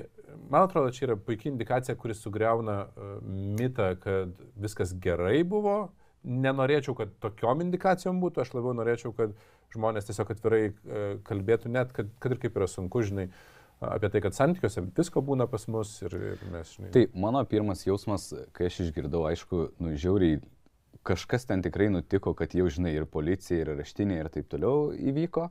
man 0.49 0.65
atrodo, 0.65 0.91
čia 0.95 1.09
yra 1.09 1.17
puikia 1.19 1.51
indikacija, 1.51 1.97
kuris 1.99 2.21
sugriauna 2.23 2.77
uh, 2.85 3.17
mitą, 3.59 3.91
kad 4.01 4.33
viskas 4.59 4.95
gerai 5.01 5.43
buvo. 5.47 5.77
Nenorėčiau, 6.25 6.95
kad 6.97 7.11
tokiom 7.21 7.61
indikacijom 7.67 8.17
būtų, 8.23 8.41
aš 8.41 8.55
labiau 8.55 8.73
norėčiau, 8.77 9.11
kad 9.13 9.35
žmonės 9.75 10.07
tiesiog 10.09 10.31
atvirai 10.33 10.63
uh, 10.69 11.03
kalbėtų, 11.27 11.73
net 11.75 11.93
kad, 11.95 12.09
kad 12.23 12.33
ir 12.33 12.41
kaip 12.41 12.57
yra 12.57 12.69
sunku, 12.71 13.03
žinai, 13.05 13.27
apie 13.83 14.09
tai, 14.09 14.21
kad 14.23 14.35
santykiuose 14.37 14.87
visko 14.95 15.21
būna 15.25 15.47
pas 15.51 15.67
mus 15.71 15.97
ir, 16.05 16.15
ir 16.33 16.43
mes, 16.53 16.73
žinai. 16.77 16.91
Tai 16.95 17.05
mano 17.27 17.43
pirmas 17.49 17.85
jausmas, 17.85 18.31
kai 18.55 18.69
aš 18.71 18.85
išgirdau, 18.87 19.25
aišku, 19.29 19.61
nu, 19.83 19.93
žiauriai 19.99 20.39
kažkas 21.05 21.45
ten 21.45 21.61
tikrai 21.61 21.91
nutiko, 21.93 22.33
kad 22.37 22.55
jau 22.57 22.67
žinai 22.71 22.95
ir 22.95 23.05
policija, 23.09 23.61
ir 23.61 23.75
raštinė 23.77 24.19
ir 24.21 24.31
taip 24.33 24.47
toliau 24.49 24.89
įvyko, 24.95 25.49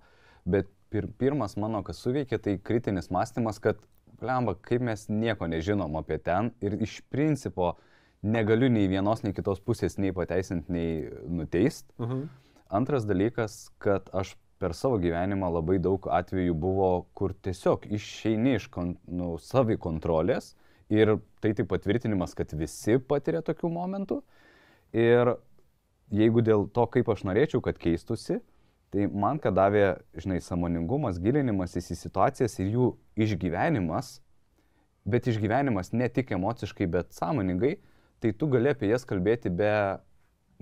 bet 0.50 0.70
pir, 0.90 1.06
pirmas 1.20 1.54
mano, 1.60 1.84
kas 1.86 2.00
suveikė, 2.02 2.40
tai 2.42 2.56
kritinis 2.58 3.10
mąstymas, 3.14 3.60
kad 3.62 3.82
lemba, 4.24 4.56
kaip 4.60 4.84
mes 4.88 5.08
nieko 5.08 5.48
nežinom 5.50 5.98
apie 6.00 6.18
ten 6.18 6.52
ir 6.64 6.78
iš 6.82 7.00
principo 7.12 7.74
negaliu 8.24 8.70
nei 8.72 8.88
vienos, 8.88 9.22
nei 9.24 9.36
kitos 9.36 9.60
pusės 9.60 9.98
nei 10.00 10.14
pateisinti, 10.16 10.72
nei 10.72 11.04
nuteist. 11.28 11.90
Uh 11.98 12.06
mhm. 12.06 12.22
-huh. 12.22 12.40
Antras 12.74 13.04
dalykas, 13.06 13.70
kad 13.78 14.08
aš 14.12 14.34
per 14.58 14.74
savo 14.74 14.98
gyvenimą 14.98 15.50
labai 15.52 15.78
daug 15.78 16.06
atvejų 16.08 16.54
buvo, 16.54 17.06
kur 17.14 17.34
tiesiog 17.34 17.86
išeini 17.92 18.54
iš 18.56 18.68
kon, 18.72 18.96
nu, 19.06 19.34
savikontrolės 19.38 20.54
ir 20.88 21.18
tai 21.40 21.52
tik 21.54 21.68
patvirtinimas, 21.68 22.34
kad 22.34 22.52
visi 22.52 22.98
patiria 22.98 23.42
tokių 23.42 23.70
momentų. 23.70 24.22
Ir 24.92 25.34
jeigu 26.14 26.42
dėl 26.44 26.68
to, 26.72 26.86
kaip 26.86 27.08
aš 27.08 27.24
norėčiau, 27.28 27.60
kad 27.64 27.78
keistusi, 27.78 28.40
tai 28.94 29.08
man 29.10 29.40
ką 29.42 29.50
davė, 29.54 29.86
žinai, 30.22 30.38
samoningumas, 30.44 31.18
gilinimasis 31.22 31.90
į 31.90 31.96
situacijas 31.98 32.54
ir 32.62 32.70
jų 32.70 32.90
išgyvenimas, 33.26 34.20
bet 35.04 35.26
išgyvenimas 35.30 35.90
ne 35.92 36.06
tik 36.08 36.30
emociškai, 36.36 36.86
bet 36.90 37.10
sąmoningai, 37.16 37.74
tai 38.22 38.32
tu 38.38 38.46
gali 38.52 38.70
apie 38.70 38.92
jas 38.92 39.04
kalbėti 39.08 39.50
be, 39.50 39.72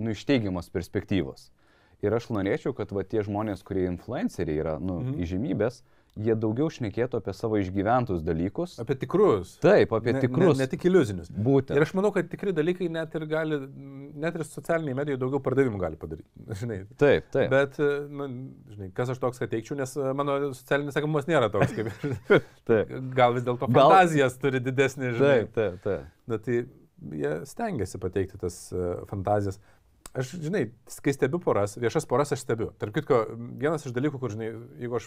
nu, 0.00 0.14
iš 0.16 0.24
teigiamos 0.28 0.72
perspektyvos. 0.72 1.50
Ir 2.02 2.16
aš 2.16 2.30
norėčiau, 2.34 2.72
kad 2.74 2.90
va 2.96 3.04
tie 3.06 3.22
žmonės, 3.22 3.60
kurie 3.62 3.84
influenceriai 3.90 4.62
yra, 4.64 4.78
nu, 4.82 5.02
mhm. 5.04 5.20
įžymybės, 5.22 5.82
jie 6.20 6.34
daugiau 6.36 6.68
šnekėtų 6.72 7.20
apie 7.22 7.32
savo 7.36 7.59
išgyventus 7.60 8.20
dalykus. 8.24 8.74
Apie 8.82 8.97
tikrus. 9.01 9.55
Taip, 9.62 9.94
apie 9.97 10.12
ne, 10.12 10.20
tikrus. 10.24 10.59
Ne, 10.59 10.66
ne 10.66 10.68
tik 10.68 10.84
iliuzinius. 10.90 11.30
Būtent. 11.32 11.72
Ir 11.78 11.86
aš 11.86 11.94
manau, 11.97 12.10
kad 12.14 12.28
tikri 12.28 12.52
dalykai 12.56 12.90
net 12.93 13.16
ir 13.16 13.24
gali, 13.30 13.59
net 14.20 14.36
ir 14.36 14.44
socialiniai 14.48 14.98
medijai 14.98 15.20
daugiau 15.22 15.40
pardavimų 15.44 15.80
gali 15.80 16.01
padaryti. 16.01 16.28
Žinai. 16.62 16.82
Taip, 17.01 17.30
taip. 17.32 17.48
Bet, 17.52 17.80
nu, 18.12 18.28
žinai, 18.74 18.90
kas 18.97 19.14
aš 19.14 19.22
toks, 19.22 19.40
kad 19.40 19.52
teikčiau, 19.55 19.78
nes 19.80 19.97
mano 20.18 20.36
socialinis 20.52 20.98
sekamumas 20.98 21.30
nėra 21.30 21.48
toks 21.55 21.72
kaip. 21.78 21.90
taip. 22.68 22.93
Gal 23.16 23.39
vis 23.39 23.48
dėlto 23.48 23.68
Gal- 23.68 23.89
fantazijas 23.89 24.36
turi 24.43 24.60
didesnį, 24.62 25.14
žinai. 25.16 25.34
Taip, 25.47 25.56
taip, 25.56 25.80
taip. 25.86 26.12
Na 26.28 26.39
tai 26.43 26.62
jie 27.22 27.32
stengiasi 27.48 28.01
pateikti 28.02 28.40
tas 28.43 28.66
uh, 28.76 29.01
fantazijas. 29.10 29.59
Aš, 30.12 30.34
žinai, 30.44 30.66
kai 31.05 31.14
stebiu 31.16 31.40
poras, 31.40 31.78
viešas 31.80 32.05
poras 32.09 32.34
aš 32.34 32.43
stebiu. 32.44 32.68
Tark 32.80 32.93
kitko, 32.98 33.22
vienas 33.60 33.86
iš 33.89 33.94
dalykų, 33.97 34.20
kur, 34.20 34.34
žinai, 34.34 34.51
jeigu 34.82 34.98
aš 34.98 35.06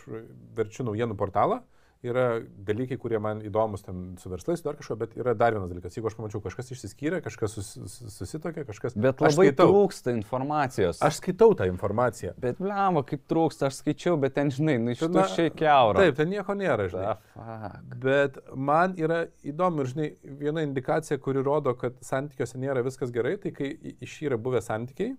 verčiu 0.57 0.85
naujienų 0.87 1.17
portalą, 1.19 1.59
yra 2.05 2.25
dalykai, 2.67 2.97
kurie 3.01 3.19
man 3.21 3.41
įdomus 3.45 3.83
ten 3.85 4.15
su 4.21 4.29
verslais, 4.31 4.61
dar 4.65 4.77
kažko, 4.79 4.95
bet 5.01 5.15
yra 5.19 5.33
dar 5.37 5.55
vienas 5.57 5.69
dalykas. 5.71 5.95
Jeigu 5.97 6.09
aš 6.11 6.15
pamačiau, 6.19 6.41
kažkas 6.43 6.71
išsiskyrė, 6.75 7.19
kažkas 7.25 7.55
sus, 7.57 7.71
sus- 7.89 8.13
susitokė, 8.19 8.63
kažkas... 8.69 8.95
Bet 8.95 9.21
labai 9.23 9.49
skaitau. 9.49 9.67
trūksta 9.71 10.13
informacijos. 10.15 11.01
Aš 11.05 11.19
skaitau 11.21 11.51
tą 11.59 11.67
informaciją. 11.71 12.33
Bet 12.41 12.61
blema, 12.61 13.03
kaip 13.07 13.25
trūksta, 13.31 13.69
aš 13.71 13.81
skaičiau, 13.83 14.15
bet 14.21 14.35
ten, 14.37 14.51
žinai, 14.53 14.77
nu 14.81 14.93
iš 14.95 15.03
to 15.05 15.25
šiai 15.35 15.51
keurą. 15.55 15.99
Taip, 16.03 16.15
ten 16.21 16.29
nieko 16.33 16.55
nėra, 16.57 16.87
žinai. 16.93 17.15
Bet 18.05 18.37
man 18.55 18.95
yra 18.99 19.25
įdomu 19.45 19.83
ir, 19.85 19.91
žinai, 19.93 20.09
viena 20.39 20.63
indikacija, 20.65 21.17
kuri 21.21 21.43
rodo, 21.45 21.73
kad 21.79 21.97
santykiuose 22.05 22.59
nėra 22.61 22.83
viskas 22.85 23.11
gerai, 23.15 23.35
tai 23.41 23.51
kai 23.55 23.71
i- 23.73 23.95
išyra 24.05 24.37
buvę 24.41 24.61
santykiai 24.65 25.15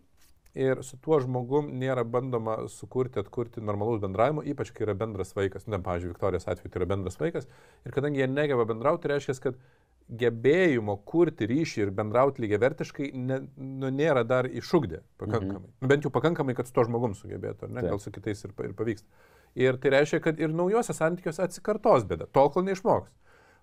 ir 0.57 0.81
su 0.87 0.97
tuo 1.03 1.19
žmogum 1.21 1.69
nėra 1.77 2.05
bandoma 2.09 2.57
sukurti, 2.73 3.21
atkurti 3.21 3.61
normalaus 3.61 4.01
bendravimo, 4.01 4.45
ypač 4.49 4.73
kai 4.73 4.87
yra 4.87 4.95
bendras 4.99 5.35
vaikas. 5.37 5.67
Na, 5.69 5.81
pavyzdžiui, 5.85 6.15
Viktorijos 6.15 6.49
atveju 6.49 6.73
tai 6.73 6.81
yra 6.81 6.89
bendras 6.95 7.21
vaikas. 7.21 7.49
Ir 7.85 7.95
kadangi 7.97 8.23
jie 8.23 8.29
negeba 8.31 8.65
bendrauti, 8.69 9.05
tai 9.05 9.15
reiškia, 9.15 9.37
kad 9.45 9.59
gebėjimo 10.07 10.95
kurti 11.05 11.49
ryšį 11.51 11.83
ir 11.83 11.93
bendrauti 11.95 12.45
lygiai 12.45 12.61
vertiškai 12.63 13.09
ne, 13.19 13.41
nu, 13.59 13.91
nėra 13.91 14.23
dar 14.25 14.47
išugdę 14.47 15.03
pakankamai. 15.19 15.67
Mhm. 15.67 15.91
Bent 15.91 16.07
jau 16.07 16.13
pakankamai, 16.15 16.55
kad 16.57 16.71
su 16.71 16.77
to 16.77 16.87
žmogum 16.87 17.17
sugebėtų, 17.19 17.69
ne? 17.75 17.83
Gal 17.89 18.01
su 18.03 18.15
kitais 18.15 18.45
ir, 18.47 18.55
ir 18.65 18.77
pavyksta. 18.79 19.27
Ir 19.59 19.81
tai 19.83 19.93
reiškia, 19.97 20.23
kad 20.23 20.41
ir 20.41 20.55
naujose 20.55 20.95
santykiuose 20.95 21.43
atsikartos 21.43 22.07
bėda, 22.09 22.31
tol 22.33 22.53
kol 22.55 22.65
neišmoks. 22.67 23.11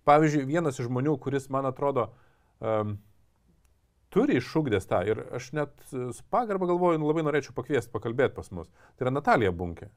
Pavyzdžiui, 0.10 0.44
vienas 0.50 0.82
iš 0.82 0.90
žmonių, 0.90 1.16
kuris, 1.24 1.48
man 1.54 1.70
atrodo, 1.70 2.10
um, 2.60 2.98
turi 4.14 4.38
išugdęs 4.40 4.88
tą 4.90 5.02
ir 5.10 5.24
aš 5.34 5.52
net 5.58 5.74
su 5.90 6.24
pagarba 6.34 6.70
galvoju, 6.70 7.02
nu, 7.02 7.10
labai 7.10 7.26
norėčiau 7.26 7.56
pakviesti 7.58 7.92
pakalbėti 7.94 8.38
pas 8.38 8.52
mus. 8.54 8.70
Tai 8.96 9.08
yra 9.08 9.16
Natalija 9.16 9.54
Bunkė. 9.56 9.90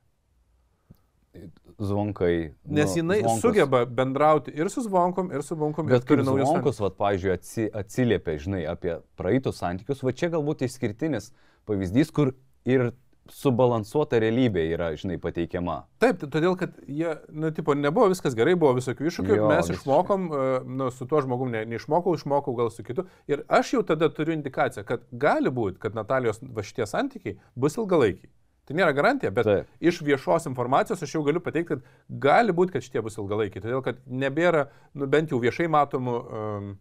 Zvonkai. 1.77 2.55
Nes 2.65 2.95
nu, 2.95 2.97
jinai 3.03 3.19
zvonkus. 3.21 3.43
sugeba 3.45 3.83
bendrauti 3.85 4.55
ir 4.57 4.71
su 4.73 4.81
Zvonkom, 4.87 5.29
ir 5.37 5.43
su 5.45 5.57
Bunkom, 5.61 5.91
Bet 5.93 6.07
turi 6.09 6.25
naujus 6.25 6.49
zvonkus, 6.49 6.81
vat, 6.81 6.97
pavyzdžiui, 6.97 7.33
atsi, 7.35 7.67
atsiliepia, 7.83 8.39
žinai, 8.41 8.63
apie 8.71 8.95
praeitus 9.21 9.61
santykius, 9.61 10.01
va 10.07 10.15
čia 10.17 10.31
galbūt 10.33 10.65
išskirtinis 10.65 11.35
pavyzdys, 11.69 12.15
kur 12.17 12.33
ir 12.65 12.89
subalansuota 13.33 14.21
realybė 14.23 14.65
yra, 14.75 14.91
žinai, 14.99 15.17
pateikiama. 15.23 15.81
Taip, 16.03 16.21
tai 16.23 16.29
todėl, 16.33 16.57
kad 16.61 16.77
jie, 16.87 17.13
nu, 17.33 17.51
tipo, 17.57 17.75
nebuvo 17.79 18.09
viskas 18.13 18.37
gerai, 18.39 18.55
buvo 18.59 18.75
visokių 18.79 19.09
iššūkių, 19.11 19.37
Jo, 19.41 19.49
mes 19.51 19.67
visiškai. 19.71 19.83
išmokom, 19.83 20.27
e, 20.31 20.47
nu, 20.79 20.89
su 20.95 21.09
tuo 21.11 21.21
žmogum 21.25 21.53
ne, 21.55 21.65
neišmokau, 21.73 22.15
išmokau 22.19 22.57
gal 22.59 22.71
su 22.75 22.85
kitu. 22.87 23.07
Ir 23.31 23.45
aš 23.49 23.75
jau 23.77 23.83
tada 23.87 24.09
turiu 24.13 24.37
indikaciją, 24.37 24.87
kad 24.89 25.05
gali 25.13 25.53
būti, 25.53 25.81
kad 25.83 25.97
Natalijos 25.99 26.43
va 26.43 26.65
šitie 26.67 26.87
santykiai 26.87 27.39
bus 27.55 27.79
ilgalaikiai. 27.81 28.31
Tai 28.67 28.75
nėra 28.75 28.91
garantija, 28.97 29.31
bet 29.31 29.47
Taip. 29.47 29.69
iš 29.79 30.01
viešos 30.03 30.49
informacijos 30.51 31.03
aš 31.03 31.13
jau 31.15 31.23
galiu 31.23 31.39
pateikti, 31.41 31.77
kad 31.77 31.85
gali 32.09 32.51
būti, 32.57 32.75
kad 32.75 32.83
šitie 32.83 33.03
bus 33.07 33.15
ilgalaikiai. 33.21 33.63
Todėl, 33.63 33.83
kad 33.87 34.01
nebėra, 34.11 34.65
nu, 34.99 35.07
bent 35.07 35.31
jau 35.31 35.39
viešai 35.39 35.69
matomų 35.71 36.17
um, 36.19 36.73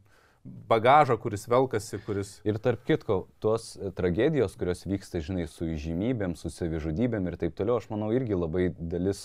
bagažo, 0.46 1.18
kuris 1.22 1.48
velkasi, 1.50 2.00
kuris... 2.06 2.36
Ir 2.48 2.60
tarp 2.62 2.84
kitko, 2.86 3.26
tos 3.44 3.74
e, 3.76 3.90
tragedijos, 3.96 4.56
kurios 4.60 4.86
vyksta, 4.88 5.22
žinai, 5.26 5.48
su 5.50 5.68
įžymybėm, 5.74 6.36
su 6.38 6.52
savižudybėm 6.54 7.30
ir 7.32 7.38
taip 7.42 7.58
toliau, 7.58 7.80
aš 7.82 7.90
manau, 7.92 8.12
irgi 8.16 8.38
labai 8.38 8.68
dalis 8.78 9.24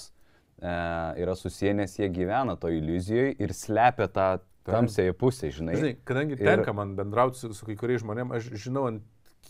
e, 0.60 0.72
yra 1.22 1.36
susiję, 1.36 1.74
nes 1.82 1.98
jie 1.98 2.08
gyvena 2.12 2.56
to 2.60 2.72
iliuzijoje 2.72 3.34
ir 3.36 3.54
slepia 3.56 4.08
tą 4.08 4.28
tamsėje 4.68 5.16
pusę, 5.20 5.50
žinai. 5.54 5.76
Žinai, 5.80 5.94
kadangi 6.08 6.38
Ir- 6.38 6.44
tenka 6.44 6.74
man 6.76 6.94
bendrauti 6.98 7.40
su, 7.40 7.52
su 7.56 7.68
kai 7.68 7.76
kuriais 7.80 8.04
žmonėmis, 8.04 8.40
aš 8.40 8.68
žinau, 8.68 8.86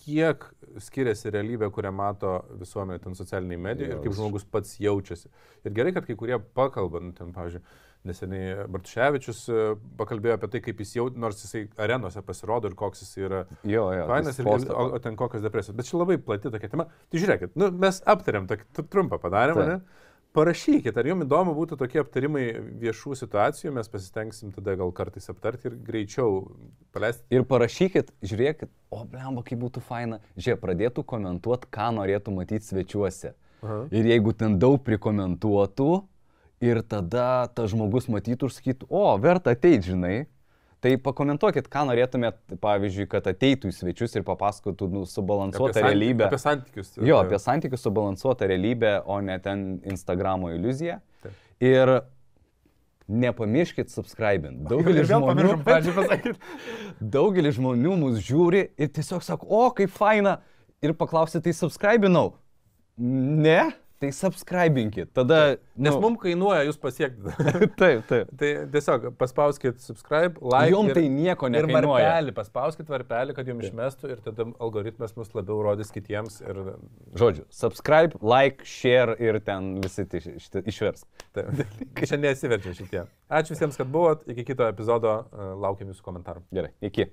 kiek 0.00 0.46
skiriasi 0.80 1.32
realybė, 1.34 1.68
kurią 1.74 1.92
mato 1.94 2.32
visuomenė, 2.60 3.00
ten 3.04 3.16
socialiniai 3.18 3.60
medijai 3.60 3.92
ir 3.92 4.02
kaip 4.04 4.16
žmogus 4.16 4.46
pats 4.48 4.78
jaučiasi. 4.80 5.30
Ir 5.66 5.74
gerai, 5.76 5.92
kad 5.96 6.06
kai 6.08 6.16
kurie 6.18 6.38
pakalba, 6.56 7.02
nu, 7.04 7.12
ten, 7.16 7.34
pavyzdžiui, 7.36 7.62
neseniai 8.08 8.66
Bartuševičius 8.72 9.40
e, 9.52 9.64
pakalbėjo 10.00 10.38
apie 10.38 10.48
tai, 10.54 10.60
kaip 10.64 10.78
jis 10.84 10.94
jau, 10.96 11.06
nors 11.20 11.42
jisai 11.44 11.66
arenose 11.80 12.22
pasirodo 12.24 12.70
ir 12.70 12.76
koks 12.78 13.02
jis 13.04 13.16
yra 13.26 13.42
Jo, 13.68 13.88
jo. 13.92 14.06
fainas, 14.08 14.38
ir, 14.40 14.48
o, 14.48 14.84
o 14.96 15.00
ten 15.04 15.18
kokios 15.20 15.42
depresijos. 15.44 15.76
Bet 15.76 15.90
čia 15.90 15.98
labai 16.00 16.16
plati 16.22 16.52
tokia 16.52 16.70
tema. 16.72 16.86
Tai 17.12 17.20
žiūrėkit, 17.24 17.56
nu, 17.60 17.68
mes 17.82 18.00
aptarėm, 18.08 18.46
tokį 18.50 18.68
tr- 18.78 18.88
trumpą 18.94 19.18
padarėm, 19.20 19.60
Taip. 19.60 19.68
ne? 19.74 20.06
Parašykit, 20.30 20.94
ar 20.94 21.08
jums 21.10 21.24
įdomu 21.26 21.56
būtų 21.56 21.74
tokie 21.80 21.98
aptarimai 21.98 22.44
viešų 22.78 23.16
situacijų, 23.18 23.72
mes 23.74 23.88
pasistengsim 23.90 24.52
tada 24.54 24.76
gal 24.78 24.92
kartais 24.94 25.26
aptarti 25.32 25.66
ir 25.66 25.74
greičiau 25.88 26.44
paleisti. 26.94 27.24
Ir 27.34 27.42
parašykit, 27.50 28.12
žiūrėkit, 28.22 28.70
o 28.94 29.00
blemba, 29.10 29.42
kaip 29.42 29.58
būtų 29.58 29.82
faina. 29.82 30.20
Žiūrėk, 30.38 30.60
pradėtų 30.62 31.02
komentuoti, 31.10 31.66
ką 31.74 31.88
norėtų 31.98 32.36
matyti 32.36 32.62
svečiuose. 32.70 33.32
Aha. 33.66 33.80
Ir 33.90 34.06
jeigu 34.12 34.30
ten 34.38 34.54
daug 34.62 34.78
prikomentuotų, 34.86 35.88
ir 36.60 36.82
tada 36.84 37.46
tas 37.54 37.70
žmogus 37.72 38.08
matytų 38.12 38.48
ir 38.50 38.54
sakytų, 38.56 38.88
o, 38.90 39.06
verta 39.22 39.54
ateiti, 39.56 39.90
žinai. 39.94 40.18
Tai 40.80 40.94
pakomentuokit, 41.04 41.66
ką 41.68 41.82
norėtumėt, 41.90 42.38
pavyzdžiui, 42.62 43.04
kad 43.12 43.26
ateitų 43.28 43.68
į 43.68 43.74
svečius 43.76 44.14
ir 44.16 44.22
papasakotų 44.24 44.86
nu, 44.88 45.02
subalansuotą 45.04 45.74
santy- 45.76 45.84
realybę. 45.90 46.24
Apie 46.30 46.38
santykius. 46.40 46.94
Jo, 47.04 47.18
apie 47.20 47.36
santykius 47.42 47.84
subalansuotą 47.84 48.48
realybę, 48.48 48.94
o 49.04 49.18
ne 49.20 49.36
ten 49.44 49.66
Instagramo 49.84 50.48
iliuziją. 50.56 50.96
Taip. 51.20 51.34
Ir 51.60 51.92
nepamirškit 53.10 53.90
subscribint. 53.92 54.62
Daugelis 54.70 55.08
žmonių, 55.10 55.58
pasakyti. 55.66 56.32
daugelis 57.00 57.58
žmonių 57.58 57.96
mus 58.00 58.20
žiūri 58.24 58.70
ir 58.80 58.88
tiesiog 58.94 59.24
sako, 59.26 59.50
o 59.50 59.68
kaip 59.76 59.92
faina. 59.92 60.38
Ir 60.80 60.94
paklausė, 60.96 61.42
tai 61.44 61.52
subscribinau. 61.52 62.30
Ne, 62.96 63.66
tai 64.00 64.10
subscribinkit. 64.16 65.10
Tada... 65.16 65.58
Nes 65.80 65.92
nu, 65.94 66.00
mums 66.02 66.20
kainuoja 66.22 66.62
jūs 66.66 66.78
pasiekti. 66.80 67.32
Taip, 67.80 68.02
taip. 68.08 68.30
tai 68.40 68.50
tiesiog 68.72 69.06
paspauskit 69.20 69.80
subscribe, 69.84 70.40
like. 70.40 70.72
Jums 70.72 70.92
ir- 70.92 70.98
tai 70.98 71.04
nieko 71.12 71.48
Ir 71.50 71.54
nekainuoja. 71.68 72.06
varpelį, 72.08 72.34
paspauskit 72.36 72.90
varpelį, 72.92 73.36
kad 73.36 73.48
jums 73.52 73.68
išmestų 73.68 74.10
ir 74.14 74.22
tada 74.24 74.48
algoritmas 74.60 75.14
mus 75.20 75.32
labiau 75.36 75.60
rodys 75.68 75.92
kitiems. 75.94 76.40
Ir, 76.44 76.60
Žodžiu, 77.20 77.46
subscribe, 77.52 78.16
like, 78.24 78.64
share 78.68 79.16
ir 79.20 79.40
ten 79.44 79.72
visi 79.84 80.04
tai 80.08 80.20
išvers. 80.64 81.04
tai, 81.36 81.46
čia 82.02 82.20
nesiverčia 82.20 82.76
šitie. 82.76 83.06
Ačiū 83.30 83.54
visiems, 83.56 83.76
kad 83.80 83.88
buvot. 83.92 84.24
Iki 84.32 84.44
kito 84.52 84.68
epizodo. 84.68 85.20
Laukiam 85.60 85.92
jūsų 85.92 86.04
komentarų. 86.08 86.44
Gerai, 86.54 86.72
iki. 86.84 87.08